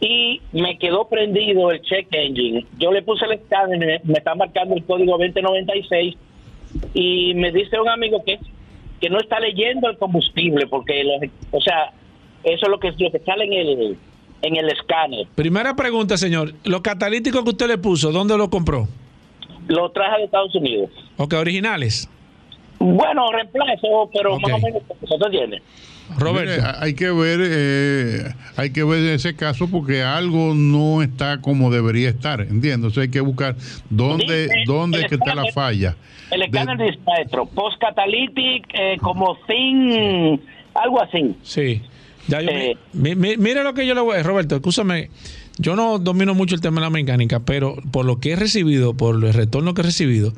Y 0.00 0.40
me 0.52 0.78
quedó 0.78 1.08
prendido 1.08 1.70
el 1.70 1.80
check 1.82 2.06
engine. 2.12 2.66
Yo 2.78 2.92
le 2.92 3.02
puse 3.02 3.24
el 3.24 3.32
escáner, 3.32 3.78
me, 3.78 4.00
me 4.04 4.18
está 4.18 4.34
marcando 4.34 4.74
el 4.74 4.84
código 4.84 5.12
2096. 5.18 6.14
Y 6.94 7.32
me 7.34 7.50
dice 7.52 7.80
un 7.80 7.88
amigo 7.88 8.22
que, 8.24 8.38
que 9.00 9.08
no 9.08 9.18
está 9.18 9.40
leyendo 9.40 9.88
el 9.88 9.96
combustible 9.96 10.66
porque, 10.66 11.02
los- 11.04 11.30
o 11.52 11.60
sea, 11.60 11.92
eso 12.44 12.66
es 12.66 12.68
lo 12.68 12.78
que, 12.78 12.90
lo 12.98 13.10
que 13.10 13.18
sale 13.20 13.44
en 13.44 13.52
el, 13.54 13.96
en 14.42 14.56
el 14.56 14.68
escáner. 14.70 15.26
Primera 15.34 15.74
pregunta, 15.74 16.16
señor. 16.18 16.52
Los 16.64 16.82
catalíticos 16.82 17.42
que 17.44 17.50
usted 17.50 17.66
le 17.68 17.78
puso, 17.78 18.12
¿dónde 18.12 18.36
los 18.36 18.48
compró? 18.48 18.86
Lo 19.68 19.90
traje 19.90 20.18
de 20.18 20.24
Estados 20.24 20.54
Unidos. 20.54 20.90
Ok, 21.16 21.32
originales. 21.34 22.08
Bueno, 22.78 23.32
reemplazo, 23.32 24.10
pero 24.12 24.38
más 24.38 24.52
o 24.52 24.58
menos, 24.58 24.82
¿se 25.08 25.14
entiende? 25.14 25.62
Roberto. 26.18 26.50
Mire, 26.62 26.62
hay 26.78 26.94
que 26.94 27.10
ver, 27.10 27.40
eh, 27.42 28.34
hay 28.56 28.70
que 28.70 28.84
ver 28.84 29.02
ese 29.14 29.34
caso 29.34 29.68
porque 29.68 30.02
algo 30.02 30.54
no 30.54 31.02
está 31.02 31.40
como 31.40 31.70
debería 31.70 32.08
estar, 32.08 32.40
¿entiendes? 32.42 32.90
O 32.92 32.94
sea, 32.94 33.02
hay 33.04 33.10
que 33.10 33.20
buscar 33.20 33.56
dónde, 33.90 34.44
Dice, 34.44 34.54
dónde 34.66 35.00
es 35.00 35.06
que 35.08 35.16
está 35.16 35.34
la 35.34 35.50
falla. 35.52 35.96
El 36.30 36.42
escáner 36.42 36.78
dice, 36.78 36.98
maestro, 37.06 37.46
post-catalytic, 37.46 38.66
eh, 38.74 38.96
como 39.00 39.36
thin, 39.46 40.40
algo 40.74 41.02
así. 41.02 41.34
Sí. 41.42 41.82
Ya 42.28 42.40
yo, 42.40 42.50
Eh. 42.50 42.76
mi- 42.92 43.14
mi- 43.14 43.36
mire 43.36 43.62
lo 43.62 43.74
que 43.74 43.86
yo 43.86 43.94
le 43.94 44.00
voy 44.00 44.16
a 44.18 44.22
Roberto, 44.22 44.56
escúchame. 44.56 45.10
Yo 45.58 45.74
no 45.76 45.98
domino 45.98 46.34
mucho 46.34 46.54
el 46.54 46.60
tema 46.60 46.80
de 46.80 46.86
la 46.86 46.90
mecánica, 46.90 47.40
pero 47.40 47.76
por 47.90 48.04
lo 48.04 48.18
que 48.20 48.32
he 48.32 48.36
recibido, 48.36 48.94
por 48.94 49.14
el 49.24 49.32
retorno 49.32 49.74
que 49.74 49.80
he 49.82 49.84
recibido, 49.84 50.32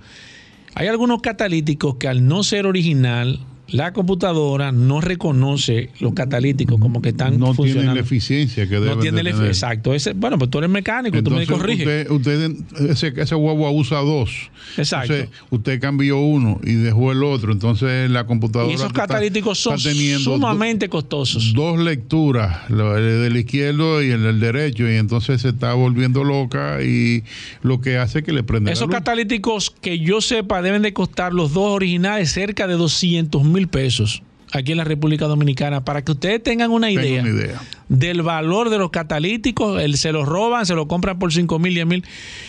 hay 0.74 0.86
algunos 0.88 1.20
catalíticos 1.22 1.96
que 1.96 2.06
al 2.08 2.26
no 2.28 2.42
ser 2.42 2.66
original, 2.66 3.40
la 3.70 3.92
computadora 3.92 4.72
no 4.72 5.00
reconoce 5.00 5.90
los 6.00 6.14
catalíticos 6.14 6.78
como 6.80 7.02
que 7.02 7.10
están 7.10 7.38
No 7.38 7.46
tiene 7.46 7.54
funcionando. 7.56 7.94
la 7.94 8.00
eficiencia 8.00 8.66
que 8.68 8.74
debe 8.74 8.86
no 8.94 8.98
tiene 8.98 9.20
efe- 9.22 9.32
tener. 9.32 9.46
Exacto. 9.48 9.94
Ese, 9.94 10.12
bueno, 10.14 10.38
pues 10.38 10.50
tú 10.50 10.58
eres 10.58 10.70
mecánico, 10.70 11.22
tú 11.22 11.30
me 11.30 11.46
corriges. 11.46 12.08
Usted, 12.10 12.10
usted- 12.10 12.90
ese, 12.90 13.12
ese 13.16 13.34
guagua 13.34 13.70
usa 13.70 13.98
dos. 13.98 14.50
Exacto. 14.76 15.12
Entonces, 15.14 15.38
usted 15.50 15.80
cambió 15.80 16.18
uno 16.18 16.60
y 16.64 16.72
dejó 16.74 17.12
el 17.12 17.22
otro. 17.22 17.52
Entonces, 17.52 18.10
la 18.10 18.26
computadora. 18.26 18.70
Y 18.70 18.74
esos 18.74 18.86
está- 18.88 19.06
catalíticos 19.06 19.58
son 19.58 19.74
está 19.76 19.90
teniendo 19.90 20.34
sumamente 20.34 20.88
costosos. 20.88 21.52
Dos 21.54 21.78
lecturas, 21.78 22.58
el 22.70 22.76
del 23.22 23.36
izquierdo 23.36 24.02
y 24.02 24.10
el 24.10 24.22
del 24.22 24.40
derecho. 24.40 24.88
Y 24.88 24.96
entonces 24.96 25.42
se 25.42 25.48
está 25.50 25.74
volviendo 25.74 26.24
loca 26.24 26.82
y 26.82 27.24
lo 27.62 27.80
que 27.80 27.98
hace 27.98 28.22
que 28.22 28.32
le 28.32 28.42
prenda 28.42 28.70
la 28.70 28.72
Esos 28.74 28.88
catalíticos 28.88 29.74
que 29.80 29.98
yo 29.98 30.20
sepa 30.20 30.62
deben 30.62 30.82
de 30.82 30.92
costar 30.92 31.32
los 31.34 31.52
dos 31.52 31.70
originales 31.72 32.30
cerca 32.32 32.66
de 32.66 32.74
200 32.74 33.44
mil 33.44 33.57
pesos 33.66 34.22
aquí 34.52 34.72
en 34.72 34.78
la 34.78 34.84
República 34.84 35.26
Dominicana 35.26 35.84
para 35.84 36.02
que 36.02 36.12
ustedes 36.12 36.42
tengan 36.42 36.70
una 36.70 36.90
idea, 36.90 37.22
una 37.22 37.30
idea. 37.30 37.60
Del 37.88 38.22
valor 38.22 38.70
de 38.70 38.78
los 38.78 38.90
catalíticos. 38.90 39.80
El, 39.82 39.96
se 39.96 40.12
los 40.12 40.26
roban, 40.26 40.66
se 40.66 40.74
los 40.74 40.86
compran 40.86 41.18
por 41.18 41.32
5 41.32 41.58
mil, 41.58 41.74
10 41.74 41.86
mil. 41.86 42.04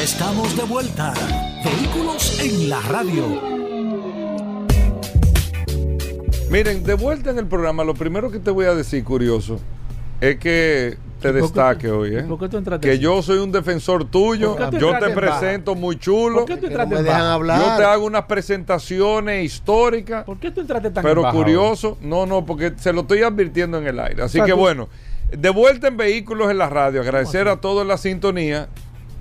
Ya 0.01 0.05
estamos 0.05 0.57
de 0.57 0.63
vuelta. 0.63 1.13
Vehículos 1.63 2.39
en 2.39 2.69
la 2.69 2.81
radio. 2.81 3.23
Miren, 6.49 6.83
de 6.83 6.95
vuelta 6.95 7.29
en 7.29 7.37
el 7.37 7.45
programa, 7.45 7.83
lo 7.83 7.93
primero 7.93 8.31
que 8.31 8.39
te 8.39 8.49
voy 8.49 8.65
a 8.65 8.73
decir, 8.73 9.03
curioso, 9.03 9.59
es 10.19 10.37
que 10.39 10.97
te 11.19 11.29
¿Y 11.29 11.31
por 11.33 11.33
qué 11.33 11.41
destaque 11.43 11.87
tú- 11.87 11.93
hoy, 11.93 12.15
¿eh? 12.15 12.23
por 12.23 12.39
qué 12.39 12.49
tú 12.49 12.57
entraste 12.57 12.89
Que 12.89 12.97
yo 12.97 13.21
soy 13.21 13.37
un 13.37 13.51
defensor 13.51 14.05
tuyo, 14.05 14.55
¿Por 14.55 14.71
qué 14.71 14.77
tú 14.79 14.81
yo 14.81 14.87
te 14.97 15.07
baja? 15.09 15.13
presento 15.13 15.75
muy 15.75 15.99
chulo. 15.99 16.39
¿Por 16.39 16.45
qué 16.47 16.57
tú 16.57 16.65
entraste 16.65 16.95
me 16.95 16.99
en 17.01 17.05
dejan 17.05 17.19
baja? 17.21 17.33
hablar. 17.35 17.61
Yo 17.61 17.77
te 17.77 17.83
hago 17.83 18.05
unas 18.07 18.23
presentaciones 18.25 19.45
históricas. 19.45 20.23
¿Por 20.23 20.39
qué 20.39 20.49
tú 20.49 20.61
entraste 20.61 20.89
tan 20.89 21.05
en 21.05 21.09
Pero 21.11 21.21
baja 21.21 21.37
curioso, 21.37 21.99
no, 22.01 22.25
no, 22.25 22.43
porque 22.43 22.73
se 22.75 22.91
lo 22.91 23.01
estoy 23.01 23.21
advirtiendo 23.21 23.77
en 23.77 23.85
el 23.85 23.99
aire. 23.99 24.23
Así 24.23 24.39
O 24.39 24.41
sea, 24.41 24.45
que 24.45 24.53
tú- 24.53 24.57
bueno, 24.57 24.89
de 25.29 25.49
vuelta 25.51 25.89
en 25.89 25.97
Vehículos 25.97 26.49
en 26.49 26.57
la 26.57 26.69
Radio, 26.69 27.01
agradecer 27.01 27.47
a 27.47 27.61
todos 27.61 27.85
la 27.85 27.97
sintonía. 27.99 28.67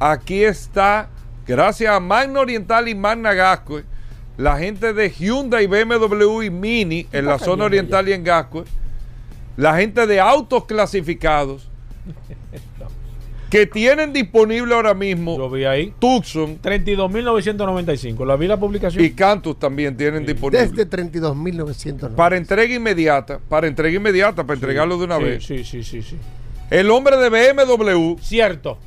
Aquí 0.02 0.44
está, 0.44 1.10
gracias 1.47 1.94
a 1.94 2.01
Magna 2.01 2.40
Oriental 2.40 2.89
y 2.89 2.94
Magna 2.94 3.35
Gasco, 3.35 3.82
la 4.39 4.56
gente 4.56 4.94
de 4.94 5.10
Hyundai, 5.10 5.66
BMW 5.66 6.43
y 6.44 6.51
Mini 6.51 7.06
en 7.12 7.27
la 7.27 7.39
zona 7.39 7.66
oriental 7.66 8.09
y 8.09 8.14
en 8.14 8.24
Gasco, 8.24 8.64
la 9.59 9.77
gente 9.77 10.06
de 10.06 10.18
autos 10.18 10.64
clasificados 10.64 11.68
que 13.51 13.66
tienen 13.66 14.14
disponible 14.14 14.74
ahora 14.74 14.94
mismo 14.94 15.36
Yo 15.36 15.51
vi 15.51 15.66
ahí. 15.66 15.93
Tucson 15.98 16.62
32.995. 16.62 18.24
¿La 18.24 18.36
vi 18.36 18.47
la 18.47 18.59
publicación? 18.59 19.05
y 19.05 19.10
Cantus 19.10 19.59
también 19.59 19.98
tienen 19.98 20.24
disponible. 20.24 20.66
Desde 20.66 20.89
32.900. 20.89 22.14
Para 22.14 22.39
entrega 22.39 22.74
inmediata, 22.74 23.39
para 23.51 23.66
entrega 23.66 23.94
inmediata, 23.94 24.44
para 24.44 24.55
entregarlo 24.55 24.97
de 24.97 25.05
una 25.05 25.18
sí, 25.18 25.24
vez. 25.24 25.44
Sí, 25.44 25.62
sí, 25.62 25.85
sí, 25.85 26.01
sí. 26.01 26.16
El 26.70 26.89
hombre 26.89 27.18
de 27.18 27.28
BMW, 27.28 28.16
Cierto. 28.22 28.78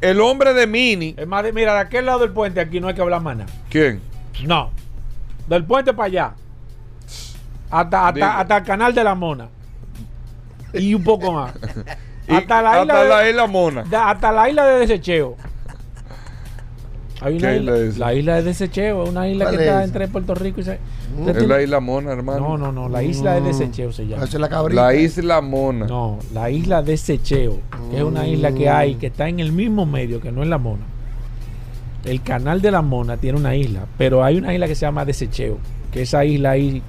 El 0.00 0.20
hombre 0.20 0.54
de 0.54 0.66
Mini, 0.66 1.14
Es 1.16 1.26
más, 1.26 1.44
mira, 1.52 1.74
de 1.74 1.80
aquel 1.80 2.06
lado 2.06 2.20
del 2.20 2.30
puente 2.30 2.60
aquí 2.60 2.80
no 2.80 2.88
hay 2.88 2.94
que 2.94 3.02
hablar 3.02 3.20
más 3.20 3.36
nada. 3.36 3.50
¿quién? 3.68 4.00
No. 4.44 4.70
Del 5.46 5.64
puente 5.64 5.92
para 5.92 6.06
allá. 6.06 6.34
Hasta, 7.70 8.08
hasta, 8.08 8.40
hasta 8.40 8.56
el 8.58 8.64
canal 8.64 8.94
de 8.94 9.04
la 9.04 9.14
Mona. 9.14 9.48
Y 10.72 10.94
un 10.94 11.02
poco 11.04 11.32
más. 11.32 11.52
Hasta 12.28 12.62
la 12.62 12.70
isla 12.82 12.94
hasta 12.94 13.02
de, 13.02 13.08
la 13.08 13.28
isla 13.28 13.46
Mona. 13.48 13.82
de- 13.82 13.96
hasta 13.96 14.30
la 14.30 14.48
isla 14.48 14.64
de 14.64 14.78
desecheo. 14.78 15.36
Hay 17.22 17.36
una 17.36 17.48
¿Qué 17.50 17.56
isla, 17.58 17.78
isla 17.78 18.06
la 18.06 18.14
isla 18.14 18.34
de 18.36 18.42
desecheo, 18.44 19.04
es 19.04 19.10
una 19.10 19.28
isla 19.28 19.44
que 19.50 19.56
¿Cuál 19.56 19.60
está 19.66 19.80
es? 19.82 19.86
entre 19.88 20.08
Puerto 20.08 20.34
Rico 20.34 20.60
y 20.60 20.64
se, 20.64 20.78
¿Usted 21.18 21.32
Es 21.32 21.38
tiene- 21.38 21.54
la 21.54 21.62
isla 21.62 21.80
Mona, 21.80 22.12
hermano. 22.12 22.40
No, 22.40 22.56
no, 22.58 22.72
no, 22.72 22.88
la 22.88 23.02
isla 23.02 23.34
de 23.34 23.40
desecheo 23.42 23.92
se 23.92 24.06
llama. 24.06 24.24
Es 24.24 24.32
la 24.34 24.48
cabrita. 24.48 24.82
La 24.82 24.94
isla 24.94 25.40
Mona. 25.42 25.86
No, 25.86 26.18
la 26.32 26.50
isla 26.50 26.82
de 26.82 26.96
Secheo, 26.96 27.58
que 27.90 27.98
es 27.98 28.02
una 28.02 28.26
isla 28.26 28.52
que 28.52 28.68
hay, 28.70 28.94
que 28.94 29.08
está 29.08 29.28
en 29.28 29.40
el 29.40 29.52
mismo 29.52 29.84
medio, 29.84 30.20
que 30.20 30.32
no 30.32 30.42
es 30.42 30.48
la 30.48 30.56
Mona. 30.58 30.84
El 32.04 32.22
canal 32.22 32.62
de 32.62 32.70
la 32.70 32.80
Mona 32.80 33.18
tiene 33.18 33.38
una 33.38 33.54
isla, 33.54 33.84
pero 33.98 34.24
hay 34.24 34.38
una 34.38 34.54
isla 34.54 34.66
que 34.66 34.74
se 34.74 34.86
llama 34.86 35.04
Desecheo, 35.04 35.58
que 35.92 36.02
esa 36.02 36.24
isla 36.24 36.52
ahí 36.52 36.80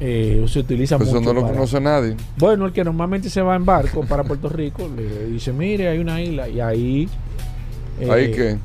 eh, 0.00 0.42
se 0.48 0.60
utiliza 0.60 0.96
Pues 0.96 1.10
mucho. 1.10 1.20
eso 1.20 1.28
no 1.28 1.34
lo 1.34 1.42
para- 1.42 1.52
conoce 1.54 1.78
nadie. 1.80 2.16
Bueno, 2.38 2.64
el 2.66 2.72
que 2.72 2.82
normalmente 2.82 3.28
se 3.28 3.42
va 3.42 3.54
en 3.54 3.66
barco 3.66 4.02
para 4.06 4.24
Puerto 4.24 4.48
Rico 4.48 4.88
le 4.96 5.26
dice, 5.26 5.52
mire, 5.52 5.88
hay 5.88 5.98
una 5.98 6.20
isla, 6.22 6.48
y 6.48 6.58
ahí... 6.60 7.08
eh, 8.00 8.10
Ahí 8.10 8.30
que. 8.32 8.56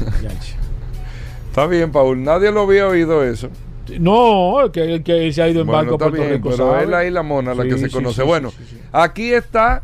Está 1.48 1.66
bien, 1.66 1.92
Paul. 1.92 2.22
Nadie 2.22 2.50
lo 2.50 2.62
había 2.62 2.88
oído 2.88 3.22
eso. 3.24 3.48
No, 3.98 4.62
el 4.62 4.70
que, 4.70 4.94
el 4.94 5.02
que 5.02 5.32
se 5.32 5.42
ha 5.42 5.48
ido 5.48 5.60
en 5.62 5.66
Bueno, 5.66 5.78
barco 5.82 5.92
a 5.92 5.96
está 5.96 6.08
Puerto 6.08 6.22
bien, 6.22 6.34
Rico. 6.36 6.50
pero 6.50 6.70
sabe. 6.70 6.82
es 6.84 6.88
la 6.88 7.04
isla 7.04 7.22
Mona 7.22 7.54
la 7.54 7.64
Sí, 7.64 7.68
que 7.68 7.78
se 7.78 7.86
sí, 7.88 7.92
conoce. 7.92 8.22
sí, 8.22 8.26
bueno, 8.26 8.50
sí, 8.50 8.56
sí, 8.60 8.76
sí. 8.76 8.80
aquí 8.92 9.32
está 9.34 9.82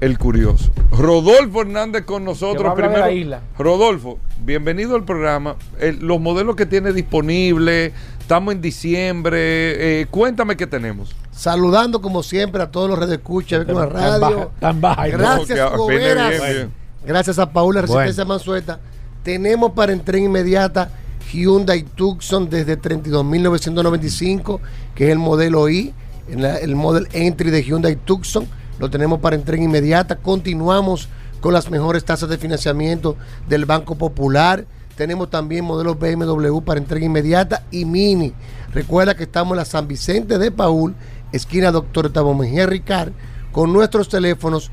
el 0.00 0.18
curioso. 0.18 0.70
Rodolfo 0.92 1.60
Hernández 1.62 2.04
con 2.04 2.24
nosotros 2.24 2.74
primero. 2.74 2.98
la 3.00 3.10
isla. 3.12 3.40
Rodolfo, 3.58 4.18
bienvenido 4.44 4.94
al 4.96 5.04
programa. 5.04 5.56
El- 5.78 5.98
los 6.00 6.20
modelos 6.20 6.56
que 6.56 6.64
tiene 6.64 6.92
disponibles, 6.92 7.92
estamos 8.20 8.54
en 8.54 8.62
diciembre. 8.62 10.00
eh, 10.00 10.06
cuéntame 10.10 10.56
qué 10.56 10.66
tenemos. 10.66 11.14
Saludando 11.32 12.00
como 12.00 12.22
siempre 12.22 12.62
a 12.62 12.70
todos 12.70 12.88
los 12.88 12.98
redescuchas 12.98 13.64
con 13.66 13.74
la 13.74 13.88
Tan 13.88 13.92
baja, 13.92 14.18
radio. 14.18 14.50
tan 14.60 14.80
baja. 14.80 15.06
Gracias, 15.08 15.72
No, 15.72 15.86
que 15.86 15.96
viene 15.98 16.14
Goberas. 16.14 16.30
bien, 16.30 16.42
bien. 16.52 16.81
Gracias 17.04 17.38
a 17.38 17.52
Paula 17.52 17.82
Resistencia 17.82 18.24
Bueno. 18.24 18.34
Mansueta. 18.34 18.80
Tenemos 19.22 19.72
para 19.72 19.92
entrega 19.92 20.24
inmediata 20.24 20.90
Hyundai 21.32 21.82
Tucson 21.82 22.50
desde 22.50 22.78
32.995, 22.80 24.60
que 24.94 25.06
es 25.06 25.10
el 25.10 25.18
modelo 25.18 25.68
I, 25.68 25.94
el 26.28 26.76
model 26.76 27.08
entry 27.12 27.50
de 27.50 27.62
Hyundai 27.62 27.96
Tucson. 27.96 28.46
Lo 28.78 28.90
tenemos 28.90 29.20
para 29.20 29.36
entrega 29.36 29.62
inmediata. 29.62 30.16
Continuamos 30.16 31.08
con 31.40 31.52
las 31.52 31.70
mejores 31.70 32.04
tasas 32.04 32.28
de 32.28 32.38
financiamiento 32.38 33.16
del 33.48 33.64
Banco 33.64 33.96
Popular. 33.96 34.64
Tenemos 34.96 35.30
también 35.30 35.64
modelos 35.64 35.98
BMW 35.98 36.60
para 36.60 36.78
entrega 36.78 37.06
inmediata 37.06 37.64
y 37.70 37.84
Mini. 37.84 38.32
Recuerda 38.72 39.14
que 39.14 39.24
estamos 39.24 39.52
en 39.52 39.58
la 39.58 39.64
San 39.64 39.88
Vicente 39.88 40.38
de 40.38 40.50
Paul, 40.50 40.94
esquina 41.32 41.70
Doctor 41.70 42.10
Tabo 42.12 42.34
Mejía 42.34 42.66
Ricard, 42.66 43.12
con 43.52 43.72
nuestros 43.72 44.08
teléfonos 44.08 44.70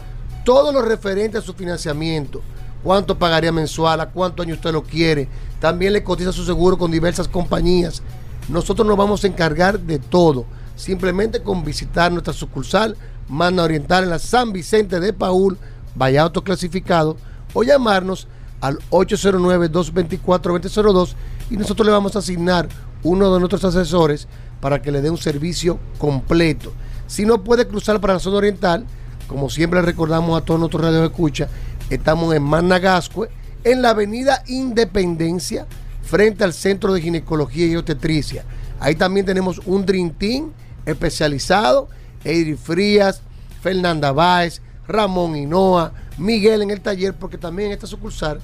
todo 0.44 0.72
lo 0.72 0.82
referente 0.82 1.38
a 1.38 1.42
su 1.42 1.54
financiamiento. 1.54 2.42
Cuánto 2.84 3.18
pagaría 3.18 3.52
mensual, 3.52 4.02
a 4.02 4.10
cuánto 4.10 4.44
año 4.44 4.56
usted 4.56 4.72
lo 4.72 4.84
quiere. 4.84 5.28
También 5.60 5.94
le 5.94 6.04
cotiza 6.04 6.32
su 6.32 6.46
seguro 6.46 6.78
con 6.78 6.92
diversas 6.92 7.28
compañías. 7.28 8.02
Nosotros 8.50 8.88
nos 8.88 8.98
vamos 8.98 9.24
a 9.24 9.28
encargar 9.28 9.80
de 9.80 10.00
todo. 10.00 10.46
Simplemente 10.76 11.44
con 11.44 11.64
visitar 11.64 12.12
nuestra 12.12 12.34
sucursal 12.34 12.98
Magna 13.28 13.62
Oriental 13.64 14.04
en 14.04 14.10
la 14.10 14.18
San 14.20 14.52
Vicente 14.52 15.00
de 15.00 15.14
Paul, 15.14 15.58
vaya 15.96 16.24
autoclasificado, 16.24 17.16
o 17.54 17.64
llamarnos 17.64 18.28
al 18.60 18.80
809-224-2002 18.90 21.14
y 21.50 21.56
nosotros 21.58 21.86
le 21.86 21.92
vamos 21.92 22.16
a 22.16 22.20
asignar 22.20 22.70
uno 23.04 23.34
de 23.34 23.40
nuestros 23.40 23.66
asesores 23.66 24.28
para 24.60 24.80
que 24.82 24.92
le 24.92 25.02
dé 25.02 25.10
un 25.10 25.18
servicio 25.18 25.80
completo. 25.98 26.72
Si 27.08 27.26
no 27.26 27.44
puede 27.44 27.68
cruzar 27.68 28.00
para 28.00 28.14
la 28.14 28.20
zona 28.20 28.38
oriental, 28.38 28.86
como 29.28 29.50
siempre 29.50 29.82
recordamos 29.82 30.40
a 30.40 30.46
todos 30.46 30.60
nuestros 30.60 30.84
radios 30.84 31.04
escucha, 31.04 31.50
estamos 31.96 32.34
en 32.34 32.44
Managascue, 32.44 33.30
en 33.64 33.82
la 33.82 33.92
avenida 33.92 34.44
Independencia, 34.48 35.68
frente 36.02 36.44
al 36.44 36.54
Centro 36.54 36.94
de 36.94 37.02
Ginecología 37.02 37.68
y 37.68 37.76
Obstetricia. 37.76 38.44
Ahí 38.80 38.96
también 38.96 39.26
tenemos 39.26 39.60
un 39.66 39.86
Dream 39.86 40.12
Team 40.12 40.52
especializado, 40.86 41.90
Edri 42.24 42.56
Frías, 42.56 43.22
Fernanda 43.62 44.12
Báez, 44.12 44.62
Ramón 44.88 45.36
Hinoa, 45.36 45.94
Miguel 46.18 46.64
en 46.64 46.72
el 46.72 46.82
taller, 46.82 47.14
porque 47.14 47.38
también 47.38 47.68
en 47.68 47.74
esta 47.74 47.88
sucursal 47.88 48.40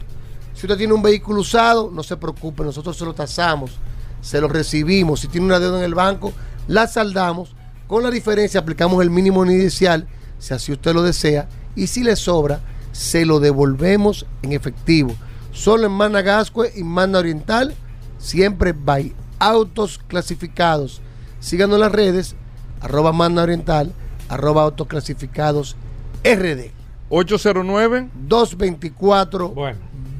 Si 0.55 0.66
usted 0.66 0.78
tiene 0.78 0.94
un 0.94 1.02
vehículo 1.02 1.40
usado, 1.40 1.90
no 1.92 2.02
se 2.02 2.16
preocupe, 2.16 2.64
nosotros 2.64 2.96
se 2.96 3.05
lo 3.05 3.14
tasamos, 3.14 3.72
se 4.20 4.40
lo 4.40 4.48
recibimos. 4.48 5.20
Si 5.20 5.28
tiene 5.28 5.46
una 5.46 5.60
deuda 5.60 5.78
en 5.78 5.84
el 5.84 5.94
banco, 5.94 6.32
la 6.66 6.86
saldamos. 6.86 7.55
Con 7.86 8.02
la 8.02 8.11
diferencia, 8.11 8.61
aplicamos 8.61 9.02
el 9.02 9.11
mínimo 9.11 9.44
inicial, 9.44 10.06
si 10.39 10.55
así 10.55 10.73
usted 10.73 10.94
lo 10.94 11.02
desea, 11.02 11.48
y 11.77 11.86
si 11.86 12.02
le 12.02 12.16
sobra, 12.16 12.61
se 12.93 13.27
lo 13.27 13.40
devolvemos 13.40 14.27
en 14.43 14.52
efectivo. 14.52 15.15
Solo 15.52 15.86
en 15.86 15.93
Managascue 15.93 16.73
y 16.74 16.82
Mana 16.82 17.19
Oriental, 17.19 17.74
siempre 18.19 18.73
by 18.73 19.12
autos 19.39 20.01
clasificados. 20.06 21.02
Síganos 21.40 21.74
en 21.74 21.81
las 21.81 21.93
redes, 21.93 22.36
arroba 22.81 23.12
Mana 23.12 23.43
Oriental, 23.43 23.93
arroba 24.28 24.62
autoclasificados 24.62 25.77
RD. 26.24 26.70
809 27.11 28.09
224 28.15 29.55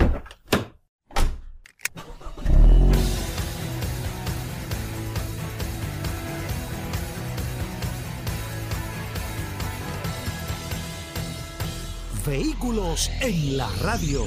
Vehículos 12.26 13.10
en 13.20 13.56
la 13.56 13.68
radio. 13.82 14.26